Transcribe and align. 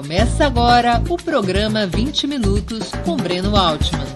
Começa 0.00 0.46
agora 0.46 0.94
o 1.10 1.22
programa 1.22 1.86
20 1.86 2.26
Minutos 2.26 2.90
com 3.04 3.18
Breno 3.18 3.54
Altman. 3.54 4.06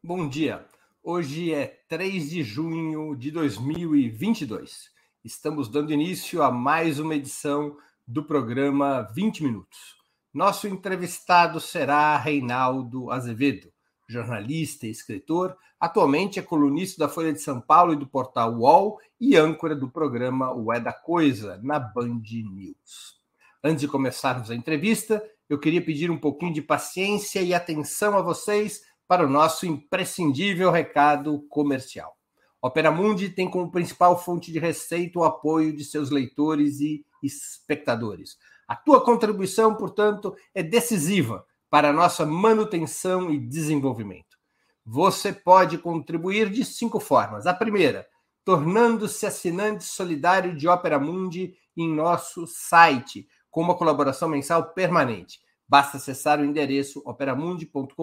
Bom 0.00 0.28
dia. 0.28 0.64
Hoje 1.02 1.52
é 1.52 1.66
3 1.88 2.30
de 2.30 2.44
junho 2.44 3.16
de 3.16 3.32
2022. 3.32 4.90
Estamos 5.24 5.68
dando 5.68 5.92
início 5.92 6.40
a 6.40 6.52
mais 6.52 7.00
uma 7.00 7.16
edição 7.16 7.76
do 8.06 8.22
programa 8.22 9.02
20 9.12 9.42
Minutos. 9.42 9.96
Nosso 10.32 10.68
entrevistado 10.68 11.58
será 11.58 12.16
Reinaldo 12.16 13.10
Azevedo, 13.10 13.72
jornalista 14.10 14.86
e 14.86 14.90
escritor. 14.90 15.56
Atualmente 15.78 16.38
é 16.38 16.42
colunista 16.42 16.98
da 16.98 17.08
Folha 17.08 17.32
de 17.32 17.40
São 17.40 17.60
Paulo 17.60 17.92
e 17.92 17.96
do 17.96 18.06
portal 18.06 18.52
UOL 18.54 18.98
e 19.20 19.36
âncora 19.36 19.74
do 19.74 19.88
programa 19.88 20.52
O 20.52 20.72
É 20.72 20.80
da 20.80 20.92
Coisa, 20.92 21.58
na 21.62 21.78
Band 21.78 22.22
News. 22.28 23.20
Antes 23.62 23.82
de 23.82 23.88
começarmos 23.88 24.50
a 24.50 24.54
entrevista, 24.54 25.22
eu 25.48 25.58
queria 25.58 25.84
pedir 25.84 26.10
um 26.10 26.18
pouquinho 26.18 26.52
de 26.52 26.62
paciência 26.62 27.40
e 27.40 27.54
atenção 27.54 28.16
a 28.16 28.22
vocês 28.22 28.82
para 29.06 29.24
o 29.24 29.30
nosso 29.30 29.66
imprescindível 29.66 30.70
recado 30.70 31.40
comercial. 31.48 32.16
Opera 32.62 32.90
Mundi 32.90 33.30
tem 33.30 33.48
como 33.48 33.70
principal 33.70 34.22
fonte 34.22 34.52
de 34.52 34.58
receita 34.58 35.18
o 35.18 35.24
apoio 35.24 35.74
de 35.74 35.84
seus 35.84 36.10
leitores 36.10 36.80
e 36.80 37.04
espectadores. 37.22 38.36
A 38.68 38.76
tua 38.76 39.02
contribuição, 39.02 39.74
portanto, 39.74 40.36
é 40.54 40.62
decisiva 40.62 41.44
para 41.70 41.92
nossa 41.92 42.26
manutenção 42.26 43.30
e 43.30 43.38
desenvolvimento. 43.38 44.36
Você 44.84 45.32
pode 45.32 45.78
contribuir 45.78 46.50
de 46.50 46.64
cinco 46.64 46.98
formas. 46.98 47.46
A 47.46 47.54
primeira, 47.54 48.06
tornando-se 48.44 49.24
assinante 49.24 49.84
solidário 49.84 50.56
de 50.56 50.66
Opera 50.66 50.98
Mundi 50.98 51.54
em 51.76 51.88
nosso 51.88 52.46
site, 52.46 53.28
com 53.50 53.60
uma 53.62 53.76
colaboração 53.76 54.28
mensal 54.28 54.72
permanente. 54.72 55.38
Basta 55.68 55.98
acessar 55.98 56.40
o 56.40 56.44
endereço 56.44 57.00
operamundi.com.br 57.04 57.94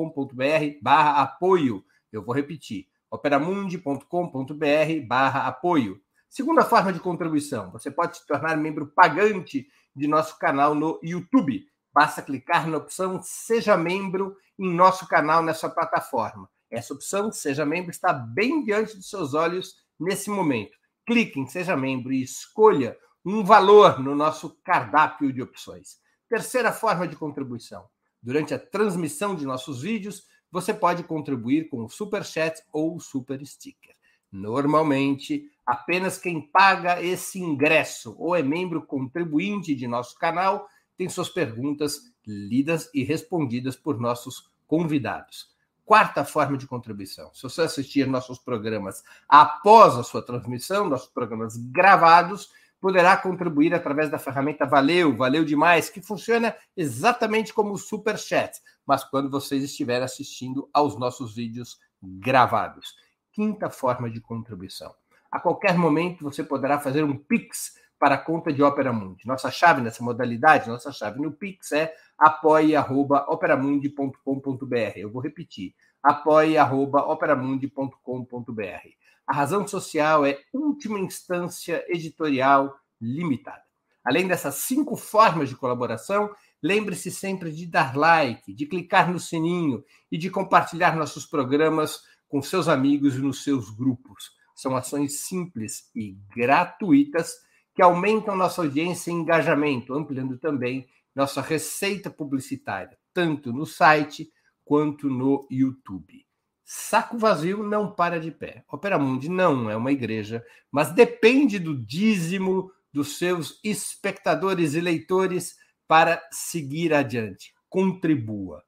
barra 0.82 1.22
apoio. 1.22 1.84
Eu 2.12 2.24
vou 2.24 2.34
repetir, 2.34 2.88
operamundi.com.br 3.12 5.06
barra 5.06 5.48
apoio. 5.48 6.02
Segunda 6.30 6.64
forma 6.64 6.94
de 6.94 7.00
contribuição, 7.00 7.72
você 7.72 7.92
pode 7.92 8.18
se 8.18 8.28
tornar 8.28 8.56
membro 8.56 8.88
pagante 8.88 9.68
de 9.96 10.08
nosso 10.08 10.38
canal 10.40 10.74
no 10.76 11.00
YouTube. 11.04 11.66
Basta 11.98 12.22
clicar 12.22 12.68
na 12.68 12.78
opção 12.78 13.20
Seja 13.24 13.76
Membro 13.76 14.38
em 14.60 14.72
nosso 14.72 15.08
canal 15.08 15.42
nessa 15.42 15.68
plataforma. 15.68 16.48
Essa 16.70 16.94
opção, 16.94 17.32
Seja 17.32 17.66
Membro, 17.66 17.90
está 17.90 18.14
bem 18.14 18.64
diante 18.64 18.96
dos 18.96 19.10
seus 19.10 19.34
olhos 19.34 19.78
nesse 20.00 20.30
momento. 20.30 20.78
Clique 21.08 21.40
em 21.40 21.48
Seja 21.48 21.76
Membro 21.76 22.14
e 22.14 22.22
escolha 22.22 22.96
um 23.26 23.44
valor 23.44 24.00
no 24.00 24.14
nosso 24.14 24.62
cardápio 24.64 25.34
de 25.34 25.42
opções. 25.42 25.98
Terceira 26.30 26.72
forma 26.72 27.08
de 27.08 27.16
contribuição. 27.16 27.84
Durante 28.22 28.54
a 28.54 28.60
transmissão 28.60 29.34
de 29.34 29.44
nossos 29.44 29.82
vídeos, 29.82 30.28
você 30.52 30.76
pode 30.76 31.02
contribuir 31.02 31.68
com 31.68 31.84
o 31.84 31.90
Super 31.90 32.24
Chat 32.24 32.62
ou 32.72 32.96
o 32.96 33.00
Super 33.00 33.44
Sticker. 33.44 33.96
Normalmente, 34.32 35.50
apenas 35.66 36.20
quem 36.20 36.42
paga 36.42 37.02
esse 37.02 37.40
ingresso 37.40 38.16
ou 38.20 38.36
é 38.36 38.44
membro 38.44 38.86
contribuinte 38.86 39.74
de 39.74 39.88
nosso 39.88 40.16
canal 40.20 40.70
tem 40.98 41.08
suas 41.08 41.30
perguntas 41.30 42.12
lidas 42.26 42.90
e 42.94 43.04
respondidas 43.04 43.76
por 43.76 44.00
nossos 44.00 44.50
convidados. 44.66 45.56
Quarta 45.86 46.26
forma 46.26 46.58
de 46.58 46.68
contribuição: 46.68 47.34
se 47.34 47.44
você 47.44 47.62
assistir 47.62 48.08
nossos 48.08 48.40
programas 48.40 49.04
após 49.30 49.96
a 49.96 50.04
sua 50.04 50.22
transmissão, 50.22 50.90
nossos 50.90 51.10
programas 51.10 51.56
gravados, 51.56 52.52
poderá 52.82 53.16
contribuir 53.16 53.74
através 53.74 54.10
da 54.10 54.20
ferramenta 54.20 54.66
Valeu, 54.66 55.16
Valeu 55.16 55.46
Demais, 55.46 55.90
que 55.90 56.02
funciona 56.02 56.56
exatamente 56.76 57.54
como 57.54 57.74
o 57.74 57.78
Super 57.78 58.18
Chat, 58.18 58.60
mas 58.86 59.04
quando 59.04 59.30
vocês 59.30 59.64
estiverem 59.64 60.04
assistindo 60.04 60.70
aos 60.74 61.00
nossos 61.00 61.36
vídeos 61.36 61.80
gravados 62.02 62.96
quinta 63.38 63.70
forma 63.70 64.10
de 64.10 64.20
contribuição. 64.20 64.92
A 65.32 65.40
qualquer 65.40 65.78
momento 65.78 66.24
você 66.24 66.44
poderá 66.44 66.80
fazer 66.80 67.04
um 67.04 67.16
Pix 67.16 67.76
para 68.00 68.16
a 68.16 68.18
conta 68.18 68.52
de 68.54 68.64
Opera 68.64 68.94
Mundi. 68.94 69.26
Nossa 69.26 69.50
chave 69.52 69.82
nessa 69.82 70.04
modalidade, 70.04 70.70
nossa 70.70 70.92
chave 70.92 71.22
no 71.22 71.32
Pix 71.32 71.72
é 71.72 71.94
apoie.operamundi.com.br. 72.18 74.98
Eu 74.98 75.12
vou 75.12 75.22
repetir, 75.22 75.76
apoie.operamundi.com.br. 76.02 78.90
A 79.26 79.34
razão 79.34 79.68
social 79.68 80.26
é 80.26 80.40
última 80.54 81.00
instância 81.00 81.84
editorial 81.90 82.74
limitada. 83.02 83.66
Além 84.04 84.26
dessas 84.26 84.56
cinco 84.56 84.96
formas 84.96 85.50
de 85.50 85.56
colaboração, 85.56 86.34
lembre-se 86.64 87.12
sempre 87.12 87.52
de 87.52 87.66
dar 87.66 87.98
like, 87.98 88.54
de 88.54 88.66
clicar 88.66 89.12
no 89.12 89.20
sininho 89.20 89.84
e 90.10 90.18
de 90.18 90.30
compartilhar 90.30 90.96
nossos 90.96 91.26
programas 91.26 92.04
com 92.30 92.42
seus 92.42 92.70
amigos 92.70 93.16
e 93.16 93.20
nos 93.20 93.44
seus 93.44 93.70
grupos. 93.70 94.32
São 94.56 94.74
ações 94.76 95.20
simples 95.20 95.92
e 95.94 96.18
gratuitas 96.34 97.46
que 97.78 97.82
aumentam 97.84 98.36
nossa 98.36 98.64
audiência 98.64 99.12
e 99.12 99.14
engajamento, 99.14 99.94
ampliando 99.94 100.36
também 100.40 100.88
nossa 101.16 101.42
receita 101.42 102.10
publicitária, 102.10 102.98
tanto 103.14 103.54
no 103.54 103.68
site 103.68 104.32
quanto 104.66 105.08
no 105.08 105.48
YouTube. 105.52 106.26
Saco 106.66 107.20
vazio 107.20 107.62
não 107.62 107.94
para 107.94 108.20
de 108.20 108.32
pé. 108.32 108.66
Opera 108.68 108.98
Mundi 108.98 109.30
não 109.30 109.70
é 109.70 109.76
uma 109.76 109.92
igreja, 109.92 110.44
mas 110.72 110.92
depende 110.92 111.60
do 111.60 111.78
dízimo 111.78 112.72
dos 112.92 113.20
seus 113.20 113.60
espectadores 113.64 114.74
e 114.74 114.82
leitores 114.82 115.56
para 115.88 116.20
seguir 116.32 116.96
adiante. 116.96 117.54
Contribua. 117.70 118.64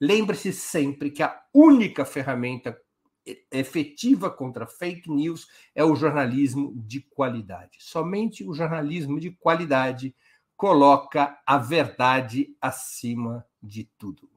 Lembre-se 0.00 0.54
sempre 0.54 1.10
que 1.10 1.22
a 1.22 1.38
única 1.52 2.06
ferramenta 2.06 2.74
efetiva 3.50 4.30
contra 4.30 4.66
fake 4.66 5.10
news 5.10 5.48
é 5.74 5.84
o 5.84 5.96
jornalismo 5.96 6.72
de 6.76 7.00
qualidade. 7.00 7.78
Somente 7.80 8.44
o 8.44 8.54
jornalismo 8.54 9.18
de 9.18 9.30
qualidade 9.30 10.14
coloca 10.56 11.38
a 11.46 11.58
verdade 11.58 12.54
acima 12.60 13.44
de 13.62 13.88
tudo. 13.98 14.28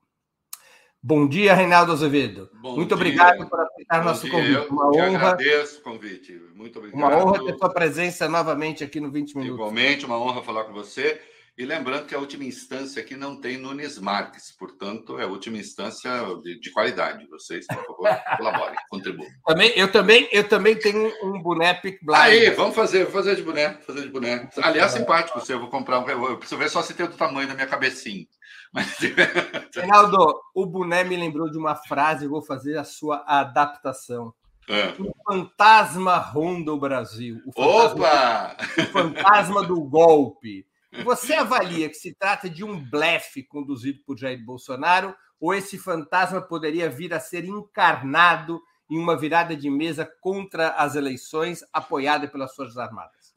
Bom 1.02 1.28
dia, 1.28 1.54
Reinaldo 1.54 1.92
Azevedo. 1.92 2.50
Bom 2.56 2.76
Muito 2.76 2.90
dia. 2.90 2.96
obrigado 2.96 3.48
por 3.48 3.60
aceitar 3.60 4.00
Bom 4.00 4.06
nosso 4.06 4.24
dia. 4.24 4.32
convite. 4.32 4.56
Eu 4.56 4.70
uma 4.70 4.88
honra. 4.90 5.32
agradeço 5.32 5.80
o 5.80 5.84
convite. 5.84 6.34
Muito 6.56 6.80
obrigado. 6.80 7.00
Uma 7.00 7.18
honra 7.18 7.46
ter 7.46 7.58
sua 7.58 7.70
presença 7.70 8.28
novamente 8.28 8.84
aqui 8.84 9.00
no 9.00 9.12
20 9.12 9.36
Minutos. 9.38 9.56
Igualmente, 9.56 10.06
uma 10.06 10.20
honra 10.20 10.42
falar 10.42 10.64
com 10.66 10.74
você. 10.74 11.22
E 11.58 11.66
lembrando 11.66 12.06
que 12.06 12.14
a 12.14 12.20
última 12.20 12.44
instância 12.44 13.02
aqui 13.02 13.16
não 13.16 13.42
tem 13.42 13.58
Nunes 13.58 13.98
Marques, 13.98 14.56
portanto, 14.56 15.18
é 15.18 15.24
a 15.24 15.28
última 15.28 15.58
instância 15.58 16.12
de, 16.44 16.60
de 16.60 16.72
qualidade. 16.72 17.26
Vocês, 17.32 17.66
por 17.66 17.84
favor, 17.84 18.08
colaborem, 18.38 18.76
contribuam. 18.92 19.28
Também, 19.44 19.74
eu, 19.76 19.92
também, 19.92 20.30
eu 20.32 20.48
também 20.48 20.78
tenho 20.78 21.12
um 21.24 21.42
boné 21.42 21.74
Pick 21.74 21.98
Blind. 22.04 22.20
Aí, 22.20 22.52
vamos 22.52 22.76
fazer, 22.76 23.08
fazer 23.08 23.36
de 23.36 23.42
boné, 23.42 23.74
fazer 23.88 24.04
de 24.04 24.10
boné. 24.10 24.48
Aliás, 24.58 24.92
simpático 24.92 25.40
você, 25.40 25.54
eu 25.54 25.60
vou 25.60 25.70
comprar 25.70 26.00
um. 26.00 26.08
Eu 26.08 26.38
preciso 26.38 26.60
ver 26.60 26.70
só 26.70 26.84
se 26.84 26.94
tem 26.94 27.08
do 27.08 27.18
tamanho 27.18 27.48
da 27.48 27.56
minha 27.56 27.66
cabecinha. 27.66 28.28
Mas... 28.72 28.96
Reinaldo, 29.74 30.40
o 30.54 30.64
boné 30.64 31.04
me 31.04 31.16
lembrou 31.18 31.50
de 31.50 31.58
uma 31.58 31.76
frase, 31.76 32.26
eu 32.26 32.30
vou 32.30 32.44
fazer 32.44 32.78
a 32.78 32.84
sua 32.84 33.24
adaptação. 33.26 34.32
É. 34.70 34.90
O 35.02 35.12
fantasma 35.26 36.18
ronda 36.18 36.72
o 36.72 36.78
Brasil. 36.78 37.42
O 37.48 37.52
fantasma, 37.52 38.06
Opa! 38.06 38.58
O 38.78 38.86
fantasma 38.92 39.64
do 39.64 39.82
golpe. 39.82 40.68
Você 41.04 41.34
avalia 41.34 41.90
que 41.90 41.96
se 41.96 42.14
trata 42.14 42.50
de 42.50 42.64
um 42.64 42.84
blefe 42.84 43.44
conduzido 43.44 44.00
por 44.06 44.18
Jair 44.18 44.44
Bolsonaro 44.44 45.16
ou 45.40 45.54
esse 45.54 45.78
fantasma 45.78 46.42
poderia 46.42 46.90
vir 46.90 47.14
a 47.14 47.20
ser 47.20 47.46
encarnado 47.46 48.62
em 48.90 48.98
uma 48.98 49.18
virada 49.18 49.56
de 49.56 49.70
mesa 49.70 50.06
contra 50.22 50.70
as 50.70 50.96
eleições 50.96 51.62
apoiada 51.74 52.28
pelas 52.28 52.56
Forças 52.56 52.78
Armadas? 52.78 53.36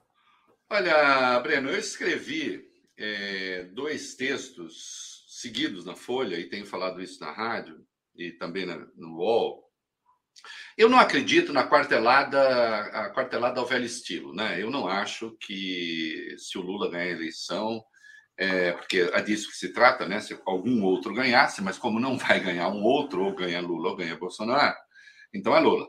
Olha, 0.69 1.39
Breno, 1.41 1.71
eu 1.71 1.79
escrevi 1.79 2.65
é, 2.97 3.65
dois 3.73 4.15
textos 4.15 5.25
seguidos 5.29 5.85
na 5.85 5.97
Folha 5.97 6.39
e 6.39 6.49
tenho 6.49 6.67
falado 6.67 7.03
isso 7.03 7.21
na 7.21 7.33
rádio 7.33 7.85
e 8.15 8.31
também 8.33 8.67
na, 8.67 8.77
no 8.97 9.17
UOL 9.17 9.70
eu 10.77 10.89
não 10.89 10.99
acredito 10.99 11.53
na 11.53 11.69
quartelada, 11.69 12.41
a 12.93 13.11
quartelada 13.11 13.61
ao 13.61 13.67
velho 13.67 13.85
estilo, 13.85 14.35
né? 14.35 14.61
Eu 14.61 14.71
não 14.71 14.89
acho 14.89 15.37
que 15.41 16.35
se 16.39 16.57
o 16.59 16.63
Lula 16.63 16.91
ganhar 16.91 17.05
a 17.05 17.17
eleição, 17.17 17.85
é, 18.39 18.73
porque 18.73 19.11
é 19.13 19.23
disso 19.23 19.51
que 19.51 19.57
se 19.57 19.73
trata, 19.73 20.09
né? 20.09 20.21
Se 20.21 20.39
algum 20.47 20.83
outro 20.83 21.13
ganhasse, 21.13 21.63
mas 21.63 21.77
como 21.79 22.01
não 22.01 22.17
vai 22.17 22.41
ganhar 22.41 22.69
um 22.69 22.83
outro, 22.83 23.25
ou 23.25 23.35
ganha 23.35 23.61
Lula 23.61 23.91
ou 23.91 23.97
ganha 23.97 24.17
Bolsonaro, 24.17 24.77
então 25.35 25.55
é 25.55 25.61
Lula. 25.61 25.87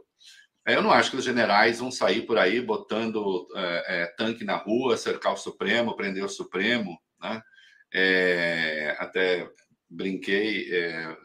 Eu 0.65 0.81
não 0.81 0.91
acho 0.91 1.11
que 1.11 1.17
os 1.17 1.23
generais 1.23 1.79
vão 1.79 1.89
sair 1.89 2.23
por 2.25 2.37
aí 2.37 2.61
botando 2.61 3.47
é, 3.55 4.03
é, 4.03 4.05
tanque 4.17 4.43
na 4.43 4.57
rua, 4.57 4.97
cercar 4.97 5.33
o 5.33 5.37
Supremo, 5.37 5.95
prender 5.95 6.23
o 6.23 6.29
Supremo, 6.29 6.99
né? 7.19 7.41
É, 7.93 8.95
até 8.99 9.49
brinquei 9.89 10.73
é, 10.73 11.17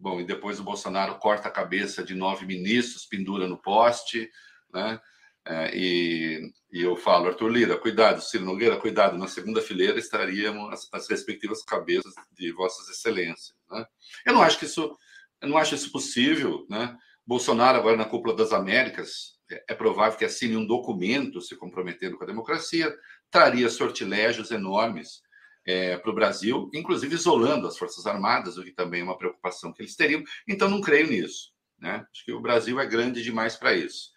Bom, 0.00 0.18
e 0.18 0.24
depois 0.24 0.58
o 0.58 0.64
Bolsonaro 0.64 1.18
corta 1.18 1.48
a 1.48 1.52
cabeça 1.52 2.02
de 2.02 2.14
nove 2.14 2.46
ministros, 2.46 3.04
pendura 3.04 3.46
no 3.46 3.60
poste, 3.60 4.30
né? 4.72 4.98
É, 5.46 5.76
e, 5.76 6.52
e, 6.72 6.82
eu 6.82 6.96
falo, 6.96 7.26
Arthur 7.26 7.48
Lira, 7.48 7.76
cuidado, 7.76 8.20
Ciro 8.22 8.44
Nogueira, 8.44 8.76
cuidado, 8.76 9.16
na 9.16 9.26
segunda 9.26 9.60
fileira 9.62 9.98
estariam 9.98 10.68
as, 10.70 10.86
as 10.92 11.08
respectivas 11.08 11.62
cabeças 11.62 12.14
de 12.32 12.52
vossas 12.52 12.88
excelências. 12.88 13.54
Né? 13.70 13.84
Eu 14.26 14.34
não 14.34 14.42
acho 14.42 14.58
que 14.58 14.66
isso, 14.66 14.96
eu 15.40 15.48
não 15.48 15.56
acho 15.56 15.74
isso 15.74 15.90
possível. 15.90 16.66
Né? 16.68 16.94
Bolsonaro, 17.26 17.78
agora 17.78 17.96
na 17.96 18.04
cúpula 18.04 18.36
das 18.36 18.52
Américas, 18.52 19.38
é, 19.50 19.64
é 19.70 19.74
provável 19.74 20.18
que 20.18 20.26
assine 20.26 20.56
um 20.56 20.66
documento 20.66 21.40
se 21.40 21.56
comprometendo 21.56 22.18
com 22.18 22.24
a 22.24 22.26
democracia, 22.26 22.94
traria 23.30 23.68
sortilégios 23.70 24.50
enormes 24.50 25.22
é, 25.70 25.96
para 25.96 26.10
o 26.10 26.14
Brasil, 26.14 26.68
inclusive 26.74 27.14
isolando 27.14 27.66
as 27.66 27.78
Forças 27.78 28.06
Armadas, 28.06 28.56
o 28.56 28.64
que 28.64 28.72
também 28.72 29.00
é 29.02 29.04
uma 29.04 29.16
preocupação 29.16 29.72
que 29.72 29.82
eles 29.82 29.94
teriam. 29.94 30.22
Então, 30.48 30.68
não 30.68 30.80
creio 30.80 31.08
nisso. 31.08 31.52
Né? 31.78 32.04
Acho 32.12 32.24
que 32.24 32.32
o 32.32 32.40
Brasil 32.40 32.80
é 32.80 32.86
grande 32.86 33.22
demais 33.22 33.56
para 33.56 33.72
isso. 33.74 34.10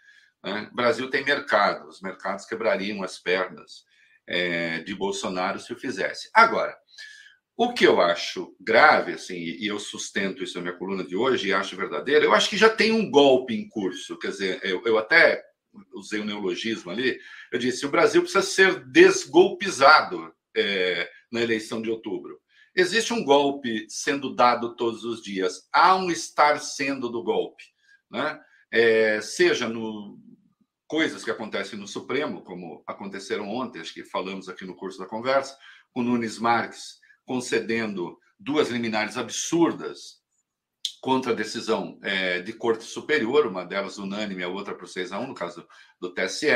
Né? 0.43 0.67
O 0.71 0.75
Brasil 0.75 1.09
tem 1.09 1.23
mercado, 1.23 1.87
os 1.87 2.01
mercados 2.01 2.45
quebrariam 2.45 3.03
as 3.03 3.19
pernas 3.19 3.85
é, 4.27 4.79
de 4.79 4.95
Bolsonaro 4.95 5.59
se 5.59 5.71
o 5.71 5.79
fizesse. 5.79 6.29
Agora, 6.33 6.75
o 7.55 7.71
que 7.71 7.85
eu 7.85 8.01
acho 8.01 8.55
grave, 8.59 9.13
assim, 9.13 9.35
e 9.37 9.67
eu 9.67 9.79
sustento 9.79 10.43
isso 10.43 10.55
na 10.55 10.63
minha 10.63 10.77
coluna 10.77 11.03
de 11.03 11.15
hoje 11.15 11.47
e 11.49 11.53
acho 11.53 11.77
verdadeiro, 11.77 12.25
eu 12.25 12.33
acho 12.33 12.49
que 12.49 12.57
já 12.57 12.69
tem 12.69 12.91
um 12.91 13.09
golpe 13.09 13.53
em 13.53 13.69
curso. 13.69 14.17
Quer 14.17 14.29
dizer, 14.29 14.59
eu, 14.63 14.81
eu 14.85 14.97
até 14.97 15.43
usei 15.93 16.19
o 16.19 16.23
um 16.23 16.25
neologismo 16.25 16.91
ali, 16.91 17.19
eu 17.51 17.59
disse: 17.59 17.85
o 17.85 17.91
Brasil 17.91 18.21
precisa 18.21 18.43
ser 18.43 18.83
desgolpizado 18.85 20.33
é, 20.55 21.09
na 21.33 21.41
eleição 21.41 21.81
de 21.81 21.89
outubro. 21.89 22.39
Existe 22.75 23.11
um 23.11 23.23
golpe 23.23 23.85
sendo 23.89 24.33
dado 24.33 24.75
todos 24.75 25.03
os 25.03 25.21
dias, 25.21 25.67
há 25.73 25.95
um 25.95 26.09
estar 26.09 26.59
sendo 26.59 27.09
do 27.09 27.23
golpe, 27.23 27.63
né? 28.09 28.39
É, 28.71 29.21
seja 29.21 29.67
no, 29.67 30.19
coisas 30.87 31.23
que 31.23 31.31
acontecem 31.31 31.77
no 31.77 31.87
Supremo, 31.87 32.43
como 32.43 32.83
aconteceram 32.87 33.49
ontem, 33.49 33.79
acho 33.79 33.93
que 33.93 34.03
falamos 34.03 34.47
aqui 34.47 34.65
no 34.65 34.75
curso 34.75 34.97
da 34.97 35.05
conversa, 35.05 35.57
com 35.91 36.01
Nunes 36.01 36.39
Marques 36.39 36.99
concedendo 37.25 38.17
duas 38.39 38.69
liminares 38.69 39.17
absurdas 39.17 40.21
contra 41.01 41.31
a 41.31 41.35
decisão 41.35 41.99
é, 42.01 42.41
de 42.41 42.53
Corte 42.53 42.83
Superior, 42.83 43.45
uma 43.45 43.65
delas 43.65 43.97
unânime, 43.97 44.43
a 44.43 44.47
outra 44.47 44.75
por 44.75 44.87
6 44.87 45.11
a 45.11 45.19
1, 45.19 45.27
no 45.27 45.33
caso 45.33 45.67
do 45.99 46.13
TSE, 46.13 46.47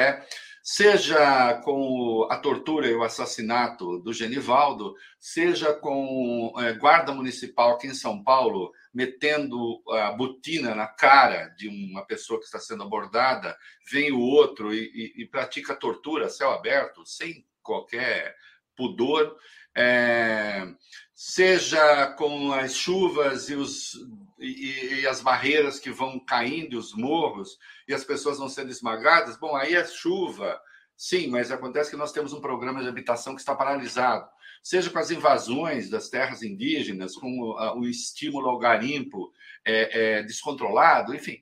seja 0.70 1.62
com 1.64 2.28
a 2.30 2.36
tortura 2.36 2.88
e 2.88 2.94
o 2.94 3.02
assassinato 3.02 4.00
do 4.00 4.12
Genivaldo, 4.12 4.96
seja 5.18 5.74
com 5.74 6.54
é, 6.58 6.74
guarda 6.74 7.14
municipal 7.14 7.72
aqui 7.72 7.88
em 7.88 7.94
São 7.94 8.22
Paulo 8.22 8.74
metendo 8.94 9.82
a 9.92 10.12
botina 10.12 10.76
na 10.76 10.86
cara 10.86 11.48
de 11.58 11.70
uma 11.70 12.06
pessoa 12.06 12.38
que 12.38 12.48
está 12.48 12.60
sendo 12.60 12.84
abordada, 12.84 13.58
vem 13.90 14.12
o 14.12 14.20
outro 14.20 14.74
e, 14.74 14.92
e, 14.94 15.22
e 15.22 15.26
pratica 15.26 15.74
tortura 15.74 16.26
a 16.26 16.30
céu 16.30 16.52
aberto, 16.52 17.06
sem 17.06 17.48
qualquer 17.64 18.36
pudor, 18.76 19.38
é, 19.78 20.68
seja 21.14 22.08
com 22.18 22.52
as 22.52 22.74
chuvas 22.74 23.48
e, 23.48 23.54
os, 23.54 23.94
e, 24.40 25.02
e, 25.02 25.08
as 25.08 25.22
barreiras 25.22 25.80
que 25.80 25.92
vão 25.92 26.20
caindo, 26.20 26.80
os 26.80 26.96
morros, 26.96 27.60
e 27.88 27.94
as 27.94 28.04
pessoas 28.04 28.40
vão 28.40 28.50
sendo 28.50 28.72
esmagadas, 28.72 29.38
bom, 29.38 29.56
aí 29.56 29.76
é 29.76 29.86
chuva, 29.86 30.60
sim, 30.98 31.28
mas 31.28 31.52
acontece 31.52 31.92
que 31.92 31.96
nós 31.96 32.12
temos 32.12 32.34
um 32.34 32.42
programa 32.42 32.82
de 32.82 32.90
habitação 32.90 33.36
que 33.36 33.42
está 33.42 33.54
paralisado. 33.54 34.28
Seja 34.64 34.90
com 34.90 34.98
as 34.98 35.12
invasões 35.12 35.92
das 35.92 36.10
terras 36.10 36.42
indígenas, 36.42 37.16
com 37.16 37.40
o, 37.40 37.80
o 37.80 37.88
estímulo 37.88 38.50
ao 38.50 38.58
garimpo 38.58 39.32
é, 39.64 40.18
é, 40.18 40.24
descontrolado, 40.24 41.14
enfim. 41.14 41.38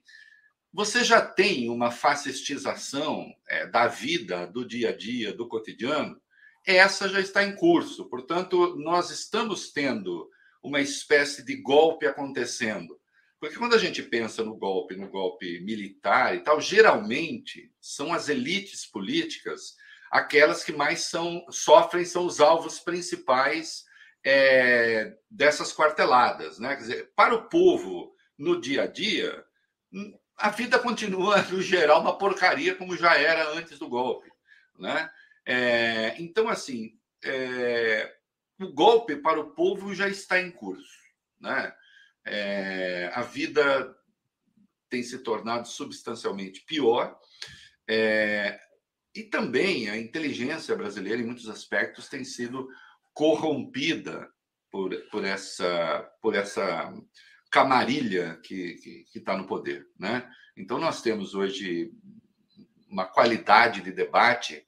Você 0.74 1.02
já 1.02 1.22
tem 1.22 1.70
uma 1.70 1.90
fascistização 1.90 3.32
é, 3.48 3.66
da 3.66 3.86
vida, 3.86 4.46
do 4.46 4.62
dia 4.62 4.90
a 4.90 4.96
dia, 4.96 5.32
do 5.32 5.48
cotidiano, 5.48 6.20
essa 6.66 7.08
já 7.08 7.20
está 7.20 7.44
em 7.44 7.54
curso. 7.54 8.08
Portanto, 8.10 8.76
nós 8.76 9.10
estamos 9.10 9.72
tendo 9.72 10.28
uma 10.62 10.80
espécie 10.80 11.44
de 11.44 11.56
golpe 11.56 12.06
acontecendo. 12.06 12.98
Porque 13.38 13.56
quando 13.56 13.74
a 13.74 13.78
gente 13.78 14.02
pensa 14.02 14.42
no 14.42 14.56
golpe, 14.56 14.96
no 14.96 15.08
golpe 15.08 15.60
militar 15.60 16.34
e 16.34 16.40
tal, 16.40 16.60
geralmente 16.60 17.70
são 17.80 18.12
as 18.12 18.28
elites 18.28 18.84
políticas 18.84 19.76
aquelas 20.10 20.64
que 20.64 20.72
mais 20.72 21.02
são, 21.02 21.44
sofrem 21.50 22.04
são 22.04 22.26
os 22.26 22.40
alvos 22.40 22.78
principais 22.78 23.84
é, 24.24 25.14
dessas 25.30 25.72
quarteladas. 25.72 26.58
Né? 26.58 26.74
Quer 26.74 26.80
dizer, 26.80 27.12
para 27.14 27.34
o 27.34 27.48
povo, 27.48 28.14
no 28.38 28.60
dia 28.60 28.84
a 28.84 28.86
dia, 28.86 29.44
a 30.36 30.50
vida 30.50 30.78
continua, 30.78 31.42
no 31.42 31.60
geral, 31.60 32.00
uma 32.00 32.16
porcaria 32.16 32.74
como 32.74 32.96
já 32.96 33.16
era 33.16 33.50
antes 33.52 33.78
do 33.78 33.88
golpe. 33.88 34.30
Né? 34.78 35.08
É, 35.46 36.20
então, 36.20 36.48
assim, 36.48 36.98
é, 37.24 38.12
o 38.60 38.72
golpe 38.72 39.14
para 39.16 39.40
o 39.40 39.52
povo 39.52 39.94
já 39.94 40.08
está 40.08 40.40
em 40.40 40.50
curso. 40.50 40.98
Né? 41.40 41.72
É, 42.26 43.10
a 43.14 43.22
vida 43.22 43.96
tem 44.90 45.02
se 45.02 45.20
tornado 45.20 45.68
substancialmente 45.68 46.62
pior. 46.62 47.16
É, 47.88 48.58
e 49.14 49.22
também 49.22 49.88
a 49.88 49.96
inteligência 49.96 50.74
brasileira, 50.74 51.22
em 51.22 51.26
muitos 51.26 51.48
aspectos, 51.48 52.08
tem 52.08 52.24
sido 52.24 52.68
corrompida 53.14 54.28
por, 54.70 54.94
por, 55.10 55.24
essa, 55.24 56.00
por 56.20 56.34
essa 56.34 56.92
camarilha 57.50 58.38
que 58.42 59.06
está 59.14 59.36
no 59.36 59.46
poder. 59.46 59.88
Né? 59.98 60.28
Então, 60.56 60.78
nós 60.78 61.00
temos 61.00 61.34
hoje 61.34 61.92
uma 62.88 63.06
qualidade 63.06 63.80
de 63.80 63.92
debate 63.92 64.66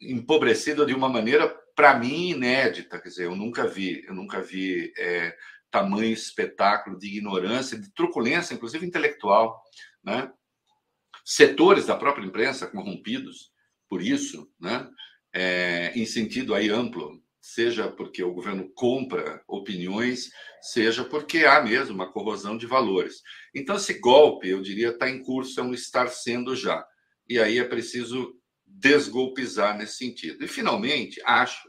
empobrecida 0.00 0.84
de 0.84 0.94
uma 0.94 1.08
maneira, 1.08 1.48
para 1.74 1.98
mim, 1.98 2.30
inédita. 2.30 3.00
Quer 3.00 3.08
dizer, 3.08 3.24
eu 3.24 3.36
nunca 3.36 3.66
vi, 3.66 4.04
eu 4.06 4.14
nunca 4.14 4.40
vi 4.40 4.92
é, 4.98 5.36
tamanho 5.70 6.12
espetáculo 6.12 6.98
de 6.98 7.06
ignorância, 7.06 7.78
de 7.78 7.92
truculência, 7.92 8.54
inclusive 8.54 8.86
intelectual. 8.86 9.62
Né? 10.02 10.30
Setores 11.24 11.86
da 11.86 11.96
própria 11.96 12.24
imprensa 12.24 12.66
corrompidos 12.66 13.50
por 13.88 14.02
isso, 14.02 14.50
né? 14.60 14.88
É, 15.32 15.92
em 15.94 16.06
sentido 16.06 16.54
aí 16.54 16.70
amplo, 16.70 17.22
seja 17.40 17.88
porque 17.88 18.22
o 18.22 18.32
governo 18.32 18.68
compra 18.74 19.42
opiniões, 19.46 20.30
seja 20.60 21.04
porque 21.04 21.44
há 21.44 21.60
mesmo 21.60 21.94
uma 21.94 22.10
corrosão 22.10 22.56
de 22.56 22.66
valores. 22.66 23.22
Então, 23.54 23.76
esse 23.76 24.00
golpe, 24.00 24.48
eu 24.48 24.60
diria, 24.62 24.88
está 24.88 25.08
em 25.08 25.22
curso, 25.22 25.60
é 25.60 25.62
um 25.62 25.74
estar 25.74 26.08
sendo 26.08 26.56
já. 26.56 26.84
E 27.28 27.38
aí 27.38 27.58
é 27.58 27.64
preciso 27.64 28.34
desgolpizar 28.78 29.76
nesse 29.76 29.96
sentido. 29.96 30.44
E, 30.44 30.48
finalmente, 30.48 31.20
acho 31.24 31.68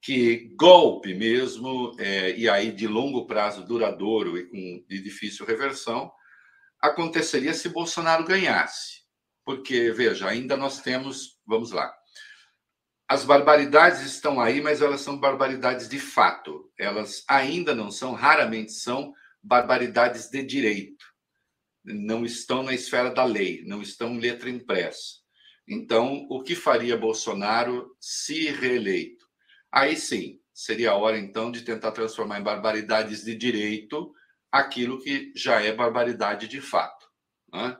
que 0.00 0.54
golpe 0.56 1.14
mesmo, 1.14 1.94
é, 1.98 2.36
e 2.36 2.48
aí 2.48 2.72
de 2.72 2.86
longo 2.86 3.26
prazo 3.26 3.64
duradouro 3.64 4.38
e 4.38 4.46
com 4.46 4.84
de 4.88 5.02
difícil 5.02 5.44
reversão, 5.44 6.10
aconteceria 6.80 7.54
se 7.54 7.68
Bolsonaro 7.68 8.24
ganhasse. 8.24 9.02
Porque, 9.44 9.90
veja, 9.92 10.28
ainda 10.28 10.56
nós 10.56 10.80
temos, 10.80 11.38
vamos 11.46 11.72
lá, 11.72 11.92
as 13.08 13.24
barbaridades 13.24 14.02
estão 14.02 14.38
aí, 14.38 14.60
mas 14.60 14.82
elas 14.82 15.00
são 15.00 15.18
barbaridades 15.18 15.88
de 15.88 15.98
fato. 15.98 16.70
Elas 16.78 17.24
ainda 17.26 17.74
não 17.74 17.90
são, 17.90 18.12
raramente 18.12 18.72
são, 18.72 19.14
barbaridades 19.42 20.28
de 20.28 20.42
direito. 20.42 21.06
Não 21.82 22.24
estão 22.24 22.62
na 22.62 22.74
esfera 22.74 23.10
da 23.10 23.24
lei, 23.24 23.64
não 23.64 23.80
estão 23.80 24.10
em 24.14 24.20
letra 24.20 24.50
impressa. 24.50 25.27
Então, 25.68 26.26
o 26.30 26.42
que 26.42 26.54
faria 26.54 26.96
Bolsonaro 26.96 27.94
se 28.00 28.50
reeleito? 28.50 29.26
Aí 29.70 29.96
sim, 29.96 30.40
seria 30.52 30.92
a 30.92 30.96
hora 30.96 31.18
então 31.18 31.50
de 31.50 31.62
tentar 31.62 31.92
transformar 31.92 32.40
em 32.40 32.44
barbaridades 32.44 33.22
de 33.24 33.34
direito 33.34 34.12
aquilo 34.50 34.98
que 34.98 35.30
já 35.36 35.60
é 35.62 35.72
barbaridade 35.72 36.48
de 36.48 36.60
fato. 36.60 37.06
Né? 37.52 37.76